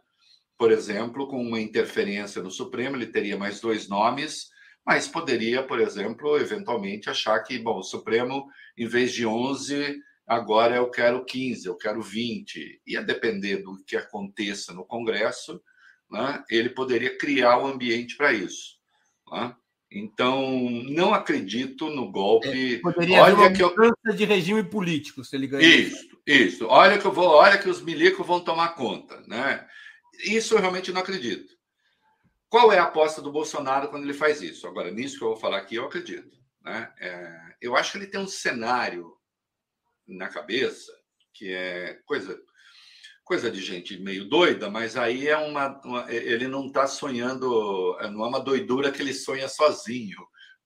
por 0.58 0.72
exemplo, 0.72 1.28
com 1.28 1.40
uma 1.40 1.60
interferência 1.60 2.42
no 2.42 2.50
Supremo, 2.50 2.96
ele 2.96 3.06
teria 3.06 3.38
mais 3.38 3.60
dois 3.60 3.88
nomes, 3.88 4.48
mas 4.84 5.06
poderia, 5.06 5.62
por 5.62 5.80
exemplo, 5.80 6.36
eventualmente 6.36 7.08
achar 7.08 7.38
que, 7.44 7.58
bom, 7.60 7.78
o 7.78 7.84
Supremo, 7.84 8.48
em 8.76 8.88
vez 8.88 9.12
de 9.12 9.24
11, 9.24 10.00
agora 10.26 10.74
eu 10.74 10.90
quero 10.90 11.24
15, 11.24 11.64
eu 11.64 11.76
quero 11.76 12.02
20. 12.02 12.82
Ia 12.88 13.02
depender 13.02 13.58
do 13.58 13.76
que 13.86 13.96
aconteça 13.96 14.74
no 14.74 14.84
Congresso, 14.84 15.62
né, 16.10 16.44
ele 16.50 16.70
poderia 16.70 17.16
criar 17.16 17.58
o 17.58 17.64
um 17.64 17.66
ambiente 17.68 18.16
para 18.16 18.32
isso. 18.32 18.76
Né? 19.30 19.54
Então, 19.90 20.70
não 20.90 21.14
acredito 21.14 21.88
no 21.88 22.10
golpe. 22.10 22.76
É, 22.76 22.78
poderia 22.78 23.22
olha 23.22 23.32
haver 23.32 23.62
uma 23.62 23.70
mudança 23.70 23.96
eu... 24.04 24.14
de 24.14 24.24
regime 24.24 24.62
político 24.62 25.24
se 25.24 25.34
ele 25.34 25.46
ganhar. 25.46 25.66
Isso, 25.66 26.20
isso. 26.26 26.66
Olha 26.66 26.98
que 26.98 27.06
eu 27.06 27.12
vou, 27.12 27.28
olha 27.28 27.58
que 27.58 27.68
os 27.68 27.80
milicos 27.80 28.26
vão 28.26 28.40
tomar 28.40 28.74
conta, 28.74 29.22
né? 29.26 29.66
Isso 30.24 30.54
eu 30.54 30.60
realmente 30.60 30.92
não 30.92 31.00
acredito. 31.00 31.56
Qual 32.50 32.72
é 32.72 32.78
a 32.78 32.84
aposta 32.84 33.22
do 33.22 33.32
Bolsonaro 33.32 33.88
quando 33.88 34.04
ele 34.04 34.14
faz 34.14 34.42
isso? 34.42 34.66
Agora, 34.66 34.90
nisso 34.90 35.18
que 35.18 35.24
eu 35.24 35.28
vou 35.28 35.36
falar 35.36 35.58
aqui, 35.58 35.76
eu 35.76 35.84
acredito. 35.84 36.36
Né? 36.62 36.92
É, 36.98 37.54
eu 37.60 37.76
acho 37.76 37.92
que 37.92 37.98
ele 37.98 38.06
tem 38.06 38.20
um 38.20 38.26
cenário 38.26 39.14
na 40.06 40.28
cabeça 40.28 40.92
que 41.32 41.52
é 41.52 42.00
coisa 42.04 42.38
coisa 43.28 43.50
de 43.50 43.60
gente 43.60 43.98
meio 43.98 44.24
doida, 44.24 44.70
mas 44.70 44.96
aí 44.96 45.28
é 45.28 45.36
uma, 45.36 45.78
uma 45.84 46.10
ele 46.10 46.48
não 46.48 46.66
está 46.66 46.86
sonhando, 46.86 47.94
não 48.10 48.24
é 48.24 48.26
uma 48.26 48.40
doidura 48.40 48.90
que 48.90 49.02
ele 49.02 49.12
sonha 49.12 49.46
sozinho, 49.46 50.16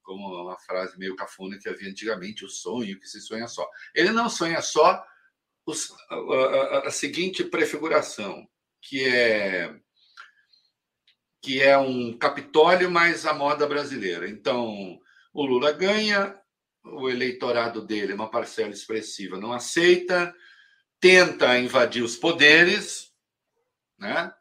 como 0.00 0.45
uma 0.45 0.57
frase 0.61 0.97
meio 0.97 1.16
cafona 1.16 1.59
que 1.59 1.69
havia 1.69 1.90
antigamente, 1.90 2.45
o 2.45 2.49
sonho 2.49 3.00
que 3.00 3.09
se 3.09 3.21
sonha 3.21 3.49
só. 3.49 3.69
Ele 3.92 4.12
não 4.12 4.31
sonha 4.31 4.62
só 4.62 5.04
os, 5.66 5.92
a, 6.09 6.14
a, 6.14 6.78
a, 6.87 6.90
seguinte 6.92 7.42
prefiguração, 7.42 8.47
que 8.81 9.04
é 9.04 9.75
que 11.42 11.61
é 11.61 11.76
um 11.76 12.16
Capitólio 12.16 12.88
mais 12.88 13.26
a 13.26 13.35
moda 13.35 13.66
brasileira. 13.66 14.28
Então, 14.28 15.00
o 15.35 15.45
Lula 15.45 15.73
ganha, 15.73 16.38
o 16.85 17.11
eleitorado 17.11 17.85
dele, 17.85 18.12
uma 18.12 18.31
parcela 18.31 18.71
expressiva, 18.71 19.37
não 19.37 19.52
aceita, 19.52 20.33
tenta 21.02 21.59
invadir 21.59 22.00
os 22.04 22.16
poderes, 22.16 23.12
né? 23.99 24.32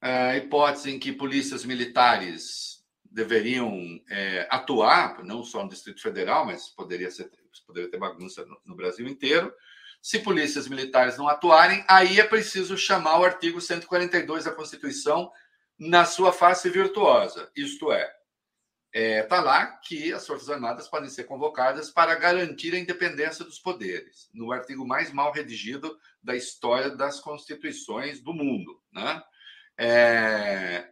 A 0.00 0.36
hipótese 0.36 0.92
em 0.92 1.00
que 1.00 1.12
polícias 1.12 1.64
militares 1.64 2.84
deveriam 3.04 4.00
é, 4.08 4.46
atuar, 4.48 5.24
não 5.24 5.42
só 5.42 5.64
no 5.64 5.68
Distrito 5.68 6.00
Federal, 6.00 6.46
mas 6.46 6.68
poderia, 6.68 7.10
ser, 7.10 7.28
poderia 7.66 7.90
ter 7.90 7.98
bagunça 7.98 8.46
no, 8.46 8.56
no 8.64 8.76
Brasil 8.76 9.08
inteiro. 9.08 9.52
Se 10.00 10.20
polícias 10.20 10.68
militares 10.68 11.18
não 11.18 11.26
atuarem, 11.26 11.84
aí 11.88 12.20
é 12.20 12.24
preciso 12.24 12.78
chamar 12.78 13.18
o 13.18 13.24
artigo 13.24 13.60
142 13.60 14.44
da 14.44 14.52
Constituição 14.52 15.32
na 15.76 16.04
sua 16.04 16.32
face 16.32 16.70
virtuosa, 16.70 17.50
isto 17.56 17.90
é, 17.90 18.08
está 18.96 18.98
é, 18.98 19.22
tá 19.22 19.40
lá 19.42 19.66
que 19.66 20.10
as 20.12 20.26
Forças 20.26 20.48
Armadas 20.48 20.88
podem 20.88 21.10
ser 21.10 21.24
convocadas 21.24 21.90
para 21.90 22.14
garantir 22.14 22.74
a 22.74 22.78
independência 22.78 23.44
dos 23.44 23.58
poderes, 23.58 24.30
no 24.32 24.50
artigo 24.50 24.86
mais 24.86 25.12
mal 25.12 25.32
redigido 25.32 25.98
da 26.22 26.34
história 26.34 26.90
das 26.90 27.20
constituições 27.20 28.22
do 28.22 28.32
mundo. 28.32 28.80
Né? 28.90 29.22
É, 29.78 30.88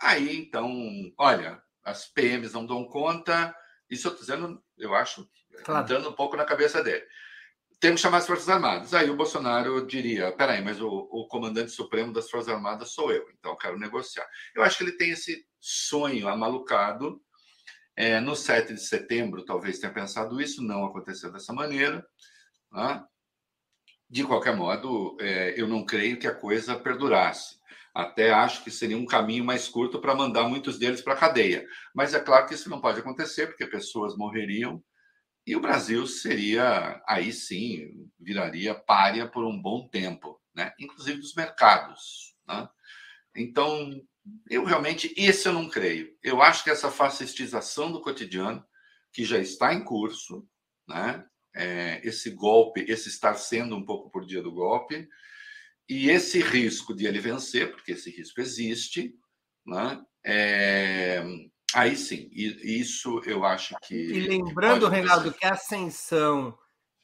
aí, 0.00 0.36
então, 0.38 0.72
olha, 1.18 1.60
as 1.82 2.06
PMs 2.06 2.52
não 2.52 2.64
dão 2.64 2.84
conta, 2.84 3.52
isso 3.90 4.06
eu 4.06 4.12
estou 4.12 4.24
dizendo, 4.24 4.62
eu 4.76 4.94
acho, 4.94 5.28
claro. 5.64 5.82
entrando 5.82 6.10
um 6.10 6.14
pouco 6.14 6.36
na 6.36 6.44
cabeça 6.44 6.80
dele. 6.80 7.04
Temos 7.80 8.00
que 8.00 8.02
chamar 8.02 8.18
as 8.18 8.26
Forças 8.26 8.48
Armadas. 8.48 8.92
Aí 8.92 9.08
o 9.08 9.16
Bolsonaro 9.16 9.86
diria: 9.86 10.32
peraí, 10.32 10.62
mas 10.62 10.80
o, 10.80 10.88
o 10.88 11.28
comandante 11.28 11.70
supremo 11.70 12.12
das 12.12 12.28
Forças 12.28 12.52
Armadas 12.52 12.90
sou 12.90 13.12
eu, 13.12 13.28
então 13.30 13.52
eu 13.52 13.56
quero 13.56 13.78
negociar. 13.78 14.26
Eu 14.52 14.64
acho 14.64 14.78
que 14.78 14.82
ele 14.84 14.96
tem 14.96 15.10
esse 15.10 15.46
sonho 15.60 16.28
amalucado 16.28 17.22
é, 17.98 18.20
no 18.20 18.36
7 18.36 18.74
de 18.74 18.80
setembro, 18.80 19.44
talvez 19.44 19.80
tenha 19.80 19.92
pensado 19.92 20.40
isso, 20.40 20.62
não 20.62 20.84
aconteceu 20.84 21.32
dessa 21.32 21.52
maneira. 21.52 22.06
Né? 22.70 23.04
De 24.08 24.22
qualquer 24.22 24.54
modo, 24.54 25.16
é, 25.20 25.60
eu 25.60 25.66
não 25.66 25.84
creio 25.84 26.16
que 26.16 26.28
a 26.28 26.34
coisa 26.34 26.78
perdurasse. 26.78 27.58
Até 27.92 28.30
acho 28.30 28.62
que 28.62 28.70
seria 28.70 28.96
um 28.96 29.04
caminho 29.04 29.44
mais 29.44 29.66
curto 29.66 30.00
para 30.00 30.14
mandar 30.14 30.48
muitos 30.48 30.78
deles 30.78 31.02
para 31.02 31.14
a 31.14 31.16
cadeia. 31.16 31.66
Mas 31.92 32.14
é 32.14 32.20
claro 32.20 32.46
que 32.46 32.54
isso 32.54 32.70
não 32.70 32.80
pode 32.80 33.00
acontecer, 33.00 33.48
porque 33.48 33.66
pessoas 33.66 34.16
morreriam 34.16 34.80
e 35.44 35.56
o 35.56 35.60
Brasil 35.60 36.06
seria, 36.06 37.02
aí 37.04 37.32
sim, 37.32 38.08
viraria 38.20 38.76
párea 38.76 39.26
por 39.26 39.44
um 39.44 39.60
bom 39.60 39.88
tempo, 39.88 40.40
né? 40.54 40.72
inclusive 40.78 41.18
dos 41.18 41.34
mercados. 41.34 42.36
Né? 42.46 42.68
Então, 43.34 44.00
eu 44.50 44.64
realmente, 44.64 45.12
esse 45.16 45.46
eu 45.46 45.52
não 45.52 45.68
creio. 45.68 46.16
Eu 46.22 46.42
acho 46.42 46.64
que 46.64 46.70
essa 46.70 46.90
fascistização 46.90 47.92
do 47.92 48.00
cotidiano, 48.00 48.64
que 49.12 49.24
já 49.24 49.38
está 49.38 49.72
em 49.74 49.84
curso, 49.84 50.46
né? 50.86 51.24
É, 51.54 52.00
esse 52.06 52.30
golpe, 52.30 52.84
esse 52.88 53.08
estar 53.08 53.34
sendo 53.34 53.76
um 53.76 53.84
pouco 53.84 54.10
por 54.10 54.24
dia 54.24 54.42
do 54.42 54.52
golpe, 54.52 55.08
e 55.88 56.10
esse 56.10 56.40
risco 56.40 56.94
de 56.94 57.06
ele 57.06 57.18
vencer, 57.18 57.72
porque 57.72 57.92
esse 57.92 58.10
risco 58.10 58.40
existe, 58.40 59.14
né? 59.66 60.00
É, 60.24 61.24
aí 61.74 61.96
sim, 61.96 62.28
isso 62.32 63.20
eu 63.24 63.44
acho 63.44 63.74
que. 63.82 63.94
E 63.94 64.20
lembrando, 64.28 64.88
Reinaldo, 64.88 65.32
que 65.32 65.46
a 65.46 65.52
ascensão, 65.52 66.56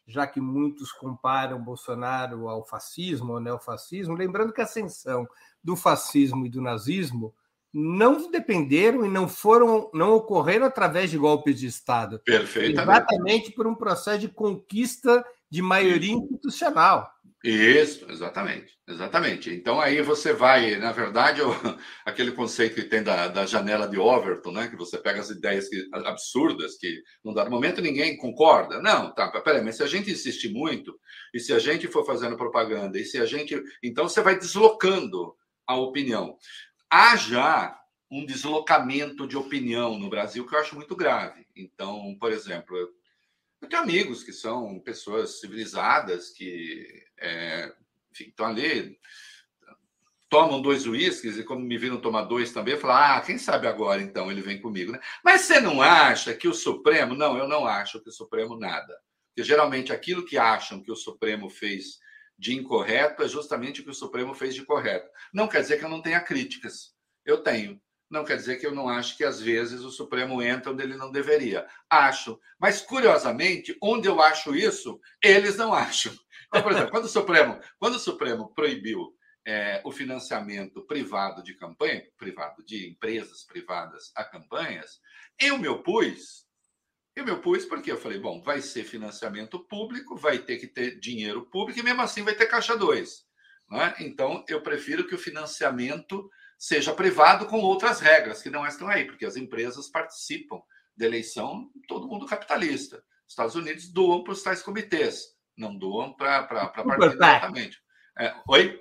já 0.07 0.27
que 0.27 0.41
muitos 0.41 0.93
comparam 0.93 1.65
Bolsonaro 1.65 2.49
ao 2.49 2.67
fascismo, 2.67 3.33
ao 3.33 3.41
neofascismo, 3.41 4.15
lembrando 4.15 4.53
que 4.53 4.61
a 4.61 4.65
ascensão 4.65 5.27
do 5.65 5.75
fascismo 5.75 6.47
e 6.47 6.51
do 6.51 6.61
nazismo 6.61 7.35
não 7.75 8.31
dependeram 8.31 9.05
e 9.05 9.09
não 9.09 9.29
foram, 9.29 9.91
não 9.93 10.15
ocorreram 10.15 10.65
através 10.65 11.11
de 11.11 11.19
golpes 11.19 11.59
de 11.59 11.67
Estado. 11.67 12.21
Perfeitamente. 12.25 13.01
Exatamente 13.01 13.53
por 13.53 13.67
um 13.67 13.75
processo 13.75 14.21
de 14.21 14.29
conquista 14.29 15.25
de 15.51 15.61
maioria 15.61 16.13
institucional. 16.13 17.11
Isso, 17.43 18.07
exatamente, 18.11 18.73
exatamente. 18.89 19.51
Então 19.51 19.79
aí 19.79 20.01
você 20.01 20.33
vai, 20.33 20.77
na 20.77 20.93
verdade, 20.93 21.43
aquele 22.07 22.33
conceito 22.33 22.77
que 22.77 22.85
tem 22.85 23.03
da, 23.03 23.29
da 23.29 23.45
janela 23.45 23.87
de 23.87 23.99
Overton, 23.99 24.53
né? 24.53 24.69
Que 24.69 24.77
você 24.77 24.97
pega 24.97 25.21
as 25.21 25.29
ideias 25.29 25.69
que, 25.69 25.87
absurdas 25.93 26.79
que 26.79 27.03
num 27.23 27.35
dado 27.35 27.51
momento 27.51 27.83
ninguém 27.83 28.17
concorda. 28.17 28.81
Não, 28.81 29.13
tá, 29.13 29.29
peraí, 29.43 29.63
mas 29.63 29.77
se 29.77 29.83
a 29.83 29.87
gente 29.87 30.11
insistir 30.11 30.55
muito, 30.55 30.99
e 31.35 31.41
se 31.41 31.53
a 31.53 31.59
gente 31.59 31.87
for 31.87 32.07
fazendo 32.07 32.37
propaganda, 32.37 32.99
e 32.99 33.05
se 33.05 33.19
a 33.19 33.27
gente. 33.27 33.61
Então 33.83 34.09
você 34.09 34.23
vai 34.23 34.39
deslocando 34.39 35.35
a 35.67 35.77
opinião. 35.77 36.37
Há 36.91 37.17
já 37.17 37.81
um 38.11 38.25
deslocamento 38.25 39.27
de 39.27 39.37
opinião 39.37 39.99
no 39.99 40.09
Brasil 40.09 40.47
que 40.47 40.55
eu 40.55 40.61
acho 40.61 40.75
muito 40.75 40.95
grave. 40.95 41.47
Então, 41.57 42.17
por 42.21 42.31
exemplo, 42.31 42.77
eu 42.77 43.69
tenho 43.69 43.83
amigos 43.83 44.23
que 44.23 44.33
são 44.33 44.79
pessoas 44.81 45.41
civilizadas, 45.41 46.31
que 46.31 46.87
é, 47.19 47.73
enfim, 48.13 48.25
estão 48.29 48.47
ali, 48.47 48.99
tomam 50.29 50.61
dois 50.61 50.87
uísques 50.87 51.39
e, 51.39 51.45
como 51.45 51.61
me 51.61 51.79
viram 51.79 52.01
tomar 52.01 52.23
dois 52.23 52.53
também, 52.53 52.77
falam: 52.77 52.97
ah, 52.97 53.21
quem 53.21 53.39
sabe 53.39 53.67
agora 53.67 54.03
então 54.03 54.31
ele 54.31 54.43
vem 54.43 54.61
comigo. 54.61 54.93
Né? 54.93 55.01
Mas 55.25 55.43
você 55.43 55.61
não 55.61 55.81
acha 55.81 56.35
que 56.35 56.49
o 56.49 56.55
Supremo. 56.55 57.15
Não, 57.15 57.39
eu 57.39 57.49
não 57.49 57.67
acho 57.67 58.01
que 58.01 58.09
o 58.09 58.13
Supremo 58.13 58.59
nada. 58.59 58.97
Porque 59.29 59.47
geralmente 59.47 59.93
aquilo 59.93 60.25
que 60.25 60.37
acham 60.37 60.83
que 60.83 60.93
o 60.93 60.97
Supremo 60.97 61.49
fez 61.49 61.99
de 62.39 62.55
incorreto 62.55 63.23
é 63.23 63.29
justamente 63.29 63.81
o 63.81 63.85
que 63.85 63.91
o 63.91 63.95
Supremo 63.95 64.35
fez 64.35 64.55
de 64.55 64.65
correto. 64.65 65.09
Não 65.33 65.49
quer 65.49 65.61
dizer 65.61 65.79
que 65.79 65.85
eu 65.85 65.89
não 65.89 66.03
tenha 66.03 66.21
críticas. 66.21 66.95
Eu 67.25 67.43
tenho. 67.43 67.81
Não 68.11 68.25
quer 68.25 68.37
dizer 68.37 68.57
que 68.57 68.67
eu 68.67 68.75
não 68.75 68.89
acho 68.89 69.17
que 69.17 69.25
às 69.25 69.41
vezes 69.41 69.81
o 69.81 69.91
Supremo 69.91 70.43
entra 70.43 70.71
onde 70.71 70.83
ele 70.83 70.97
não 70.97 71.11
deveria. 71.11 71.67
Acho. 71.89 72.39
Mas, 72.59 72.81
curiosamente, 72.81 73.77
onde 73.83 74.07
eu 74.07 74.21
acho 74.21 74.55
isso, 74.55 75.01
eles 75.23 75.57
não 75.57 75.73
acham. 75.73 76.13
Então, 76.47 76.63
por 76.63 76.73
exemplo, 76.73 76.91
quando 76.91 77.05
o 77.07 77.09
Supremo, 77.09 77.59
quando 77.79 77.95
o 77.95 77.99
Supremo 77.99 78.55
proibiu 78.55 79.17
é, 79.47 79.81
o 79.85 79.91
financiamento 79.91 80.83
privado 80.87 81.43
de 81.43 81.55
campanha, 81.55 82.05
privado 82.17 82.65
de 82.65 82.89
empresas 82.89 83.45
privadas 83.45 84.13
a 84.15 84.25
campanhas, 84.25 85.01
eu 85.41 85.59
me 85.59 85.69
opus 85.69 86.44
eu 87.17 87.25
me 87.25 87.31
opus 87.31 87.65
porque 87.65 87.93
eu 87.93 87.97
falei, 87.97 88.19
bom, 88.19 88.43
vai 88.43 88.61
ser 88.61 88.85
financiamento 88.85 89.59
público, 89.59 90.17
vai 90.17 90.39
ter 90.39 90.57
que 90.57 90.67
ter 90.67 90.99
dinheiro 90.99 91.47
público 91.47 91.79
e 91.79 91.83
mesmo 91.83 92.03
assim 92.03 92.23
vai 92.23 92.35
ter 92.35 92.47
caixa 92.47 92.77
2. 92.77 93.25
Né? 93.71 93.95
Então, 94.01 94.45
eu 94.49 94.61
prefiro 94.61 95.07
que 95.07 95.15
o 95.15 95.19
financiamento 95.19 96.29
seja 96.59 96.93
privado 96.93 97.47
com 97.47 97.61
outras 97.61 98.01
regras 98.01 98.43
que 98.43 98.51
não 98.51 98.67
estão 98.67 98.89
aí, 98.89 99.05
porque 99.05 99.25
as 99.25 99.37
empresas 99.37 99.89
participam 99.89 100.61
da 100.97 101.07
eleição, 101.07 101.71
todo 101.89 102.09
mundo 102.09 102.27
capitalista. 102.27 103.03
Estados 103.27 103.55
Unidos 103.55 103.89
doam 103.89 104.23
para 104.23 104.33
os 104.33 104.43
tais 104.43 104.63
comitês, 104.63 105.35
não 105.57 105.77
doam 105.77 106.13
para 106.13 106.43
partido 106.45 107.11
diretamente. 107.11 107.79
É, 108.19 108.35
oi? 108.49 108.81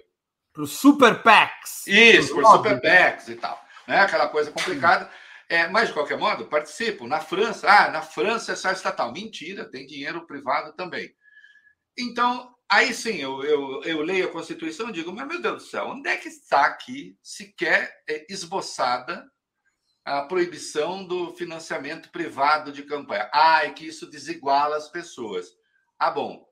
Para 0.51 0.63
os 0.63 0.71
super 0.71 1.23
PACs. 1.23 1.87
Isso, 1.87 2.35
para 2.35 2.43
os 2.43 2.51
super 2.51 2.81
PACs 2.81 3.29
e 3.29 3.35
tal. 3.35 3.63
Né? 3.87 3.99
Aquela 3.99 4.27
coisa 4.27 4.51
complicada. 4.51 5.09
É, 5.53 5.67
mas, 5.67 5.89
de 5.89 5.93
qualquer 5.93 6.17
modo, 6.17 6.47
participam. 6.47 7.05
Na 7.05 7.19
França, 7.19 7.69
ah, 7.69 7.91
na 7.91 8.01
França 8.01 8.53
é 8.53 8.55
só 8.55 8.71
estatal. 8.71 9.13
Mentira, 9.13 9.69
tem 9.69 9.85
dinheiro 9.85 10.25
privado 10.25 10.73
também. 10.73 11.13
Então, 11.95 12.55
aí 12.67 12.91
sim, 12.91 13.17
eu, 13.17 13.43
eu, 13.43 13.83
eu 13.83 14.01
leio 14.01 14.25
a 14.25 14.31
Constituição 14.31 14.89
e 14.89 14.93
digo, 14.93 15.13
mas 15.13 15.27
meu 15.27 15.39
Deus 15.39 15.61
do 15.61 15.69
céu, 15.69 15.89
onde 15.89 16.09
é 16.09 16.17
que 16.17 16.27
está 16.27 16.65
aqui 16.65 17.15
sequer 17.21 18.01
é, 18.09 18.25
esboçada 18.33 19.29
a 20.03 20.23
proibição 20.23 21.05
do 21.05 21.35
financiamento 21.35 22.09
privado 22.09 22.71
de 22.71 22.81
campanha? 22.81 23.29
Ah, 23.31 23.63
é 23.63 23.69
que 23.69 23.85
isso 23.85 24.09
desiguala 24.09 24.75
as 24.75 24.89
pessoas. 24.89 25.45
Ah, 25.99 26.09
bom, 26.09 26.43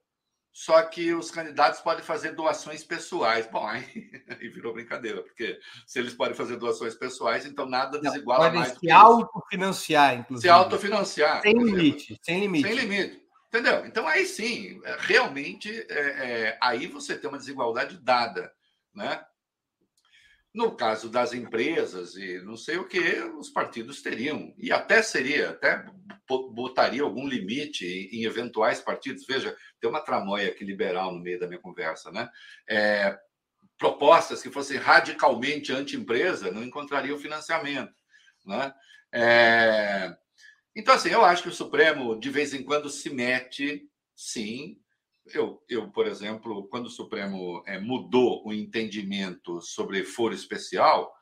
só 0.53 0.81
que 0.84 1.13
os 1.13 1.31
candidatos 1.31 1.79
podem 1.79 2.03
fazer 2.03 2.34
doações 2.34 2.84
pessoais. 2.84 3.48
Bom, 3.48 3.65
aí, 3.65 3.86
aí 4.27 4.50
virou 4.50 4.74
brincadeira, 4.74 5.22
porque 5.22 5.58
se 5.88 6.00
eles 6.00 6.13
podem 6.13 6.36
fazer 6.36 6.58
doações 6.58 6.93
pessoais, 6.93 7.46
então 7.46 7.65
nada 7.65 8.00
desiguala 8.00 8.50
Não, 8.50 8.60
mais. 8.60 8.77
Se 8.77 8.91
autofinanciar, 8.91 10.15
inclusive. 10.15 10.41
Se 10.41 10.50
autofinanciar. 10.50 11.41
Sem 11.41 11.53
limite, 11.53 12.20
sem 12.22 12.39
limite. 12.41 12.67
Sem 12.67 12.77
limite. 12.77 13.22
Entendeu? 13.48 13.86
Então 13.86 14.08
aí 14.08 14.25
sim, 14.25 14.79
é, 14.86 14.98
realmente, 15.00 15.70
é, 15.89 16.00
é, 16.00 16.58
aí 16.62 16.88
você 16.88 17.17
tem 17.17 17.29
uma 17.29 17.38
desigualdade 17.38 17.98
dada, 17.98 18.51
né? 18.93 19.22
No 20.53 20.75
caso 20.75 21.10
das 21.10 21.34
empresas 21.34 22.15
e 22.15 22.39
não 22.39 22.58
sei 22.58 22.77
o 22.77 22.88
que, 22.88 23.22
os 23.38 23.50
partidos 23.50 24.01
teriam, 24.01 24.53
e 24.58 24.72
até 24.72 25.01
seria, 25.01 25.51
até 25.51 25.86
botaria 26.53 27.03
algum 27.03 27.27
limite 27.27 27.86
em, 27.86 28.25
eventuais 28.25 28.81
partidos. 28.81 29.25
Veja, 29.25 29.55
tem 29.79 29.89
uma 29.89 30.01
tramóia 30.01 30.50
aqui 30.50 30.65
liberal 30.65 31.13
no 31.13 31.22
meio 31.22 31.39
da 31.39 31.48
minha 31.48 31.60
conversa, 31.60 32.12
né? 32.12 32.29
É, 32.70 33.17
propostas 33.77 34.43
que 34.43 34.51
fossem 34.51 34.77
radicalmente 34.77 35.74
anti-empresa 35.74 36.51
não 36.51 36.63
encontrariam 36.63 37.17
financiamento. 37.17 37.96
Né? 38.46 38.74
É... 39.12 40.15
Então, 40.75 40.93
assim, 40.93 41.10
eu 41.10 41.25
acho 41.25 41.43
que 41.43 41.50
o 41.50 41.53
Supremo, 41.53 42.20
de 42.20 42.29
vez 42.29 42.53
em 42.53 42.63
quando, 42.63 42.89
se 42.89 43.10
mete, 43.10 43.89
sim. 44.15 44.77
Eu, 45.25 45.61
eu 45.69 45.89
por 45.91 46.07
exemplo, 46.07 46.67
quando 46.69 46.87
o 46.87 46.89
Supremo 46.89 47.63
é, 47.65 47.79
mudou 47.79 48.45
o 48.45 48.51
entendimento 48.51 49.61
sobre 49.61 50.03
foro 50.03 50.33
especial, 50.33 51.13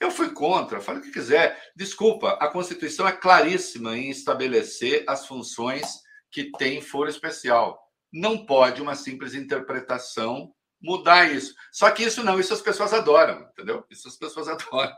eu 0.00 0.10
fui 0.10 0.30
contra, 0.30 0.80
falei 0.80 1.00
o 1.00 1.04
que 1.04 1.10
quiser. 1.10 1.60
Desculpa, 1.74 2.32
a 2.40 2.48
Constituição 2.48 3.06
é 3.06 3.12
claríssima 3.12 3.96
em 3.96 4.10
estabelecer 4.10 5.04
as 5.08 5.26
funções 5.26 6.02
que 6.30 6.52
tem 6.52 6.80
foro 6.80 7.10
especial. 7.10 7.80
Não 8.12 8.46
pode 8.46 8.80
uma 8.80 8.94
simples 8.94 9.34
interpretação 9.34 10.54
mudar 10.80 11.30
isso. 11.32 11.54
Só 11.72 11.90
que 11.90 12.04
isso 12.04 12.22
não, 12.22 12.38
isso 12.38 12.54
as 12.54 12.60
pessoas 12.60 12.92
adoram, 12.92 13.48
entendeu? 13.50 13.84
Isso 13.90 14.06
as 14.06 14.16
pessoas 14.16 14.46
adoram. 14.48 14.96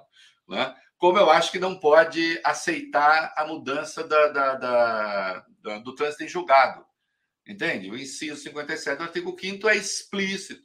Né? 0.48 0.74
Como 0.98 1.16
eu 1.16 1.30
acho 1.30 1.50
que 1.50 1.58
não 1.58 1.78
pode 1.78 2.38
aceitar 2.44 3.32
a 3.36 3.46
mudança 3.46 4.04
da, 4.04 4.28
da, 4.28 4.54
da, 5.62 5.78
do 5.78 5.94
trânsito 5.94 6.24
em 6.24 6.28
julgado. 6.28 6.84
Entende? 7.50 7.90
O 7.90 7.98
inciso 7.98 8.40
57 8.40 8.98
do 8.98 9.04
artigo 9.04 9.36
5 9.38 9.68
é 9.68 9.76
explícito. 9.76 10.62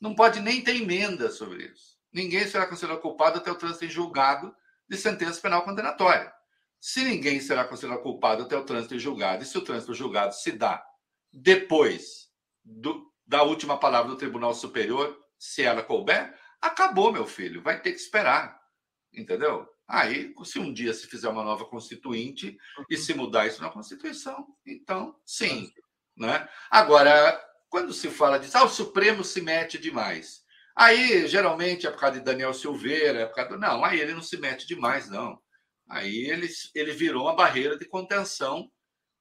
Não 0.00 0.14
pode 0.14 0.40
nem 0.40 0.62
ter 0.62 0.76
emenda 0.76 1.30
sobre 1.30 1.64
isso 1.66 1.92
ninguém 2.12 2.46
será 2.46 2.66
considerado 2.66 3.00
culpado 3.00 3.38
até 3.38 3.50
o 3.50 3.54
trânsito 3.54 3.86
em 3.86 3.90
julgado 3.90 4.54
de 4.88 4.96
sentença 4.96 5.40
penal 5.40 5.64
condenatória. 5.64 6.32
Se 6.78 7.02
ninguém 7.02 7.40
será 7.40 7.64
considerado 7.64 8.02
culpado 8.02 8.42
até 8.42 8.56
o 8.56 8.64
trânsito 8.64 8.94
em 8.94 8.98
julgado, 8.98 9.42
e 9.42 9.46
se 9.46 9.56
o 9.56 9.62
trânsito 9.62 9.94
julgado 9.94 10.34
se 10.34 10.52
dá 10.52 10.84
depois 11.32 12.28
do, 12.62 13.10
da 13.26 13.42
última 13.42 13.78
palavra 13.78 14.10
do 14.10 14.18
Tribunal 14.18 14.52
Superior, 14.52 15.18
se 15.38 15.62
ela 15.62 15.82
couber, 15.82 16.36
acabou, 16.60 17.12
meu 17.12 17.26
filho, 17.26 17.62
vai 17.62 17.80
ter 17.80 17.92
que 17.92 18.00
esperar. 18.00 18.60
Entendeu? 19.12 19.66
Aí, 19.86 20.34
se 20.44 20.58
um 20.58 20.72
dia 20.72 20.92
se 20.92 21.06
fizer 21.06 21.28
uma 21.28 21.44
nova 21.44 21.64
constituinte 21.64 22.56
e 22.88 22.96
se 22.96 23.14
mudar 23.14 23.46
isso 23.46 23.62
na 23.62 23.70
Constituição, 23.70 24.46
então, 24.66 25.18
sim. 25.24 25.72
Né? 26.16 26.48
Agora, 26.70 27.40
quando 27.68 27.92
se 27.92 28.10
fala 28.10 28.38
disso, 28.38 28.56
ah, 28.58 28.64
o 28.64 28.68
Supremo 28.68 29.24
se 29.24 29.40
mete 29.40 29.78
demais. 29.78 30.42
Aí, 30.76 31.26
geralmente, 31.26 31.86
é 31.86 31.90
por 31.90 32.00
causa 32.00 32.18
de 32.18 32.24
Daniel 32.24 32.54
Silveira, 32.54 33.20
é 33.20 33.26
por 33.26 33.34
causa 33.34 33.50
do... 33.50 33.58
Não, 33.58 33.84
aí 33.84 34.00
ele 34.00 34.14
não 34.14 34.22
se 34.22 34.36
mete 34.38 34.66
demais, 34.66 35.08
não. 35.08 35.38
Aí 35.88 36.30
ele, 36.30 36.48
ele 36.74 36.92
virou 36.92 37.24
uma 37.24 37.36
barreira 37.36 37.78
de 37.78 37.84
contenção 37.84 38.70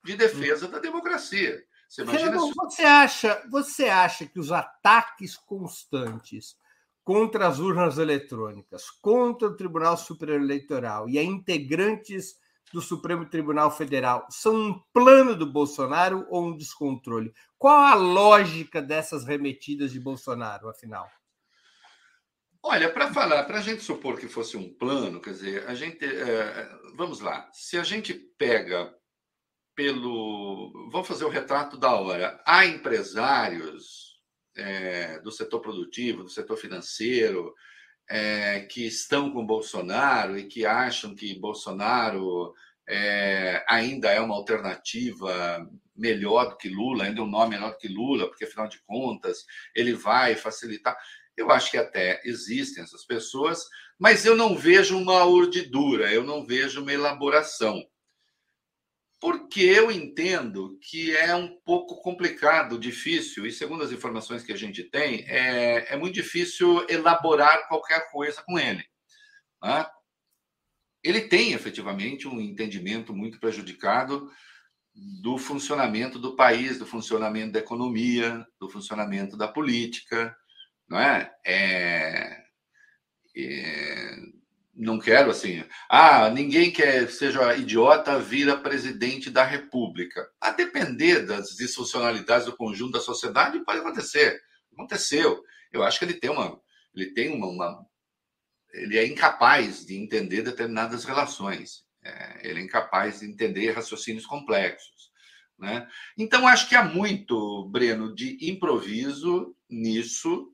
de 0.03 0.15
defesa 0.15 0.67
da 0.67 0.79
democracia. 0.79 1.61
Você, 1.87 2.03
imagina 2.03 2.39
se... 2.39 2.53
você, 2.55 2.83
acha, 2.83 3.43
você 3.49 3.83
acha 3.89 4.25
que 4.25 4.39
os 4.39 4.51
ataques 4.51 5.35
constantes 5.35 6.55
contra 7.03 7.47
as 7.47 7.59
urnas 7.59 7.97
eletrônicas, 7.97 8.89
contra 8.89 9.47
o 9.49 9.55
Tribunal 9.55 9.97
Superior 9.97 10.41
Eleitoral 10.41 11.09
e 11.09 11.17
a 11.19 11.23
integrantes 11.23 12.35
do 12.73 12.81
Supremo 12.81 13.25
Tribunal 13.25 13.71
Federal 13.71 14.27
são 14.29 14.55
um 14.55 14.81
plano 14.93 15.35
do 15.35 15.45
Bolsonaro 15.45 16.25
ou 16.29 16.47
um 16.47 16.57
descontrole? 16.57 17.33
Qual 17.57 17.77
a 17.77 17.95
lógica 17.95 18.81
dessas 18.81 19.25
remetidas 19.25 19.91
de 19.91 19.99
Bolsonaro, 19.99 20.69
afinal? 20.69 21.09
Olha, 22.63 22.91
para 22.91 23.11
falar, 23.11 23.43
para 23.45 23.57
a 23.57 23.61
gente 23.61 23.81
supor 23.81 24.19
que 24.19 24.27
fosse 24.27 24.55
um 24.55 24.71
plano, 24.71 25.19
quer 25.19 25.31
dizer, 25.31 25.67
a 25.67 25.73
gente. 25.73 26.05
É, 26.05 26.69
vamos 26.95 27.19
lá, 27.19 27.49
se 27.51 27.77
a 27.77 27.83
gente 27.83 28.13
pega 28.13 28.93
pelo. 29.73 30.71
Vamos 30.91 31.07
fazer 31.07 31.25
o 31.25 31.29
retrato 31.29 31.75
da 31.75 31.95
hora. 31.95 32.39
Há 32.45 32.65
empresários 32.67 34.11
é, 34.55 35.19
do 35.19 35.31
setor 35.31 35.59
produtivo, 35.59 36.23
do 36.23 36.29
setor 36.29 36.55
financeiro, 36.55 37.53
é, 38.11 38.59
que 38.69 38.85
estão 38.85 39.31
com 39.31 39.45
Bolsonaro 39.45 40.37
e 40.37 40.43
que 40.43 40.65
acham 40.65 41.15
que 41.15 41.39
Bolsonaro 41.39 42.53
é, 42.87 43.63
ainda 43.69 44.11
é 44.11 44.19
uma 44.19 44.35
alternativa 44.35 45.65
melhor 45.95 46.49
do 46.49 46.57
que 46.57 46.67
Lula, 46.67 47.05
ainda 47.05 47.21
é 47.21 47.23
um 47.23 47.29
nome 47.29 47.55
melhor 47.55 47.71
do 47.71 47.77
que 47.77 47.87
Lula, 47.87 48.27
porque 48.27 48.43
afinal 48.43 48.67
de 48.67 48.81
contas 48.83 49.45
ele 49.73 49.93
vai 49.93 50.35
facilitar. 50.35 50.97
Eu 51.37 51.49
acho 51.51 51.71
que 51.71 51.77
até 51.77 52.21
existem 52.25 52.83
essas 52.83 53.05
pessoas, 53.05 53.63
mas 53.97 54.25
eu 54.25 54.35
não 54.35 54.57
vejo 54.57 54.97
uma 54.97 55.25
urdidura, 55.25 56.11
eu 56.11 56.25
não 56.25 56.45
vejo 56.45 56.81
uma 56.81 56.91
elaboração. 56.91 57.81
Porque 59.21 59.61
eu 59.61 59.91
entendo 59.91 60.79
que 60.81 61.15
é 61.15 61.35
um 61.35 61.55
pouco 61.63 62.01
complicado, 62.01 62.79
difícil, 62.79 63.45
e 63.45 63.51
segundo 63.51 63.83
as 63.83 63.91
informações 63.91 64.43
que 64.43 64.51
a 64.51 64.57
gente 64.57 64.83
tem, 64.83 65.23
é, 65.27 65.93
é 65.93 65.95
muito 65.95 66.15
difícil 66.15 66.83
elaborar 66.89 67.67
qualquer 67.67 68.09
coisa 68.09 68.41
com 68.41 68.57
ele. 68.57 68.83
Né? 69.63 69.85
Ele 71.03 71.21
tem 71.21 71.53
efetivamente 71.53 72.27
um 72.27 72.41
entendimento 72.41 73.13
muito 73.13 73.39
prejudicado 73.39 74.27
do 75.21 75.37
funcionamento 75.37 76.17
do 76.17 76.35
país, 76.35 76.79
do 76.79 76.87
funcionamento 76.87 77.51
da 77.51 77.59
economia, 77.59 78.43
do 78.59 78.67
funcionamento 78.69 79.37
da 79.37 79.47
política, 79.47 80.35
não 80.89 80.99
é? 80.99 81.31
é, 81.45 82.43
é 83.37 84.15
não 84.81 84.97
quero 84.97 85.29
assim, 85.29 85.63
ah, 85.87 86.29
ninguém 86.29 86.71
que 86.71 87.07
seja 87.07 87.55
idiota 87.55 88.19
vira 88.19 88.57
presidente 88.57 89.29
da 89.29 89.43
República. 89.43 90.27
A 90.41 90.49
depender 90.49 91.25
das 91.25 91.55
disfuncionalidades 91.55 92.47
do 92.47 92.57
conjunto 92.57 92.93
da 92.93 92.99
sociedade, 92.99 93.63
pode 93.63 93.79
acontecer. 93.79 94.41
Aconteceu. 94.73 95.41
Eu 95.71 95.83
acho 95.83 95.99
que 95.99 96.05
ele 96.05 96.15
tem 96.15 96.31
uma, 96.31 96.59
ele 96.95 97.13
tem 97.13 97.31
uma, 97.31 97.47
uma 97.47 97.85
ele 98.73 98.97
é 98.97 99.05
incapaz 99.05 99.85
de 99.85 99.95
entender 99.95 100.41
determinadas 100.41 101.03
relações. 101.03 101.85
É, 102.03 102.49
ele 102.49 102.61
é 102.61 102.63
incapaz 102.63 103.19
de 103.19 103.27
entender 103.27 103.71
raciocínios 103.71 104.25
complexos. 104.25 105.11
Né? 105.59 105.87
Então, 106.17 106.47
acho 106.47 106.67
que 106.67 106.75
há 106.75 106.83
muito, 106.83 107.69
Breno, 107.69 108.15
de 108.15 108.49
improviso 108.49 109.55
nisso, 109.69 110.50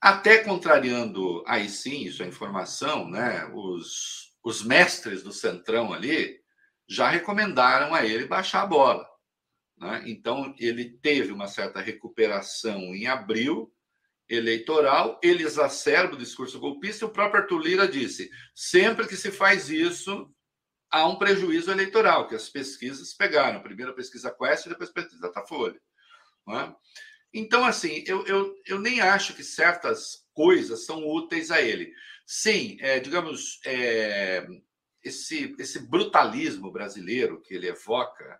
até 0.00 0.38
contrariando, 0.38 1.42
aí 1.46 1.68
sim, 1.68 2.04
isso 2.04 2.22
é 2.22 2.26
informação, 2.26 3.08
né? 3.08 3.50
Os, 3.52 4.34
os 4.44 4.62
mestres 4.62 5.22
do 5.22 5.32
Centrão 5.32 5.92
ali 5.92 6.38
já 6.88 7.08
recomendaram 7.08 7.94
a 7.94 8.04
ele 8.04 8.26
baixar 8.26 8.62
a 8.62 8.66
bola. 8.66 9.08
Né? 9.76 10.04
Então, 10.06 10.54
ele 10.58 10.90
teve 11.02 11.32
uma 11.32 11.48
certa 11.48 11.80
recuperação 11.80 12.78
em 12.94 13.06
abril 13.06 13.72
eleitoral, 14.28 15.18
ele 15.22 15.42
exacerba 15.42 16.14
o 16.14 16.18
discurso 16.18 16.60
golpista, 16.60 17.04
e 17.04 17.08
o 17.08 17.12
próprio 17.12 17.42
Arthur 17.42 17.58
Lira 17.58 17.88
disse: 17.88 18.30
sempre 18.54 19.06
que 19.06 19.16
se 19.16 19.30
faz 19.30 19.70
isso, 19.70 20.30
há 20.90 21.06
um 21.06 21.16
prejuízo 21.16 21.70
eleitoral, 21.70 22.28
que 22.28 22.34
as 22.34 22.48
pesquisas 22.48 23.14
pegaram. 23.14 23.62
Primeiro 23.62 23.92
a 23.92 23.94
pesquisa 23.94 24.30
Quest 24.30 24.66
e 24.66 24.68
depois 24.68 24.90
a 24.90 24.92
pesquisa 24.92 25.20
Datafolha. 25.20 25.80
Não 26.46 26.60
é? 26.60 26.76
Então, 27.32 27.64
assim, 27.64 28.02
eu, 28.06 28.24
eu, 28.26 28.54
eu 28.66 28.80
nem 28.80 29.00
acho 29.00 29.34
que 29.34 29.44
certas 29.44 30.26
coisas 30.32 30.84
são 30.86 31.06
úteis 31.06 31.50
a 31.50 31.60
ele. 31.60 31.92
Sim, 32.26 32.76
é, 32.80 33.00
digamos, 33.00 33.60
é, 33.64 34.46
esse, 35.02 35.54
esse 35.58 35.80
brutalismo 35.80 36.70
brasileiro 36.70 37.40
que 37.40 37.54
ele 37.54 37.68
evoca, 37.68 38.38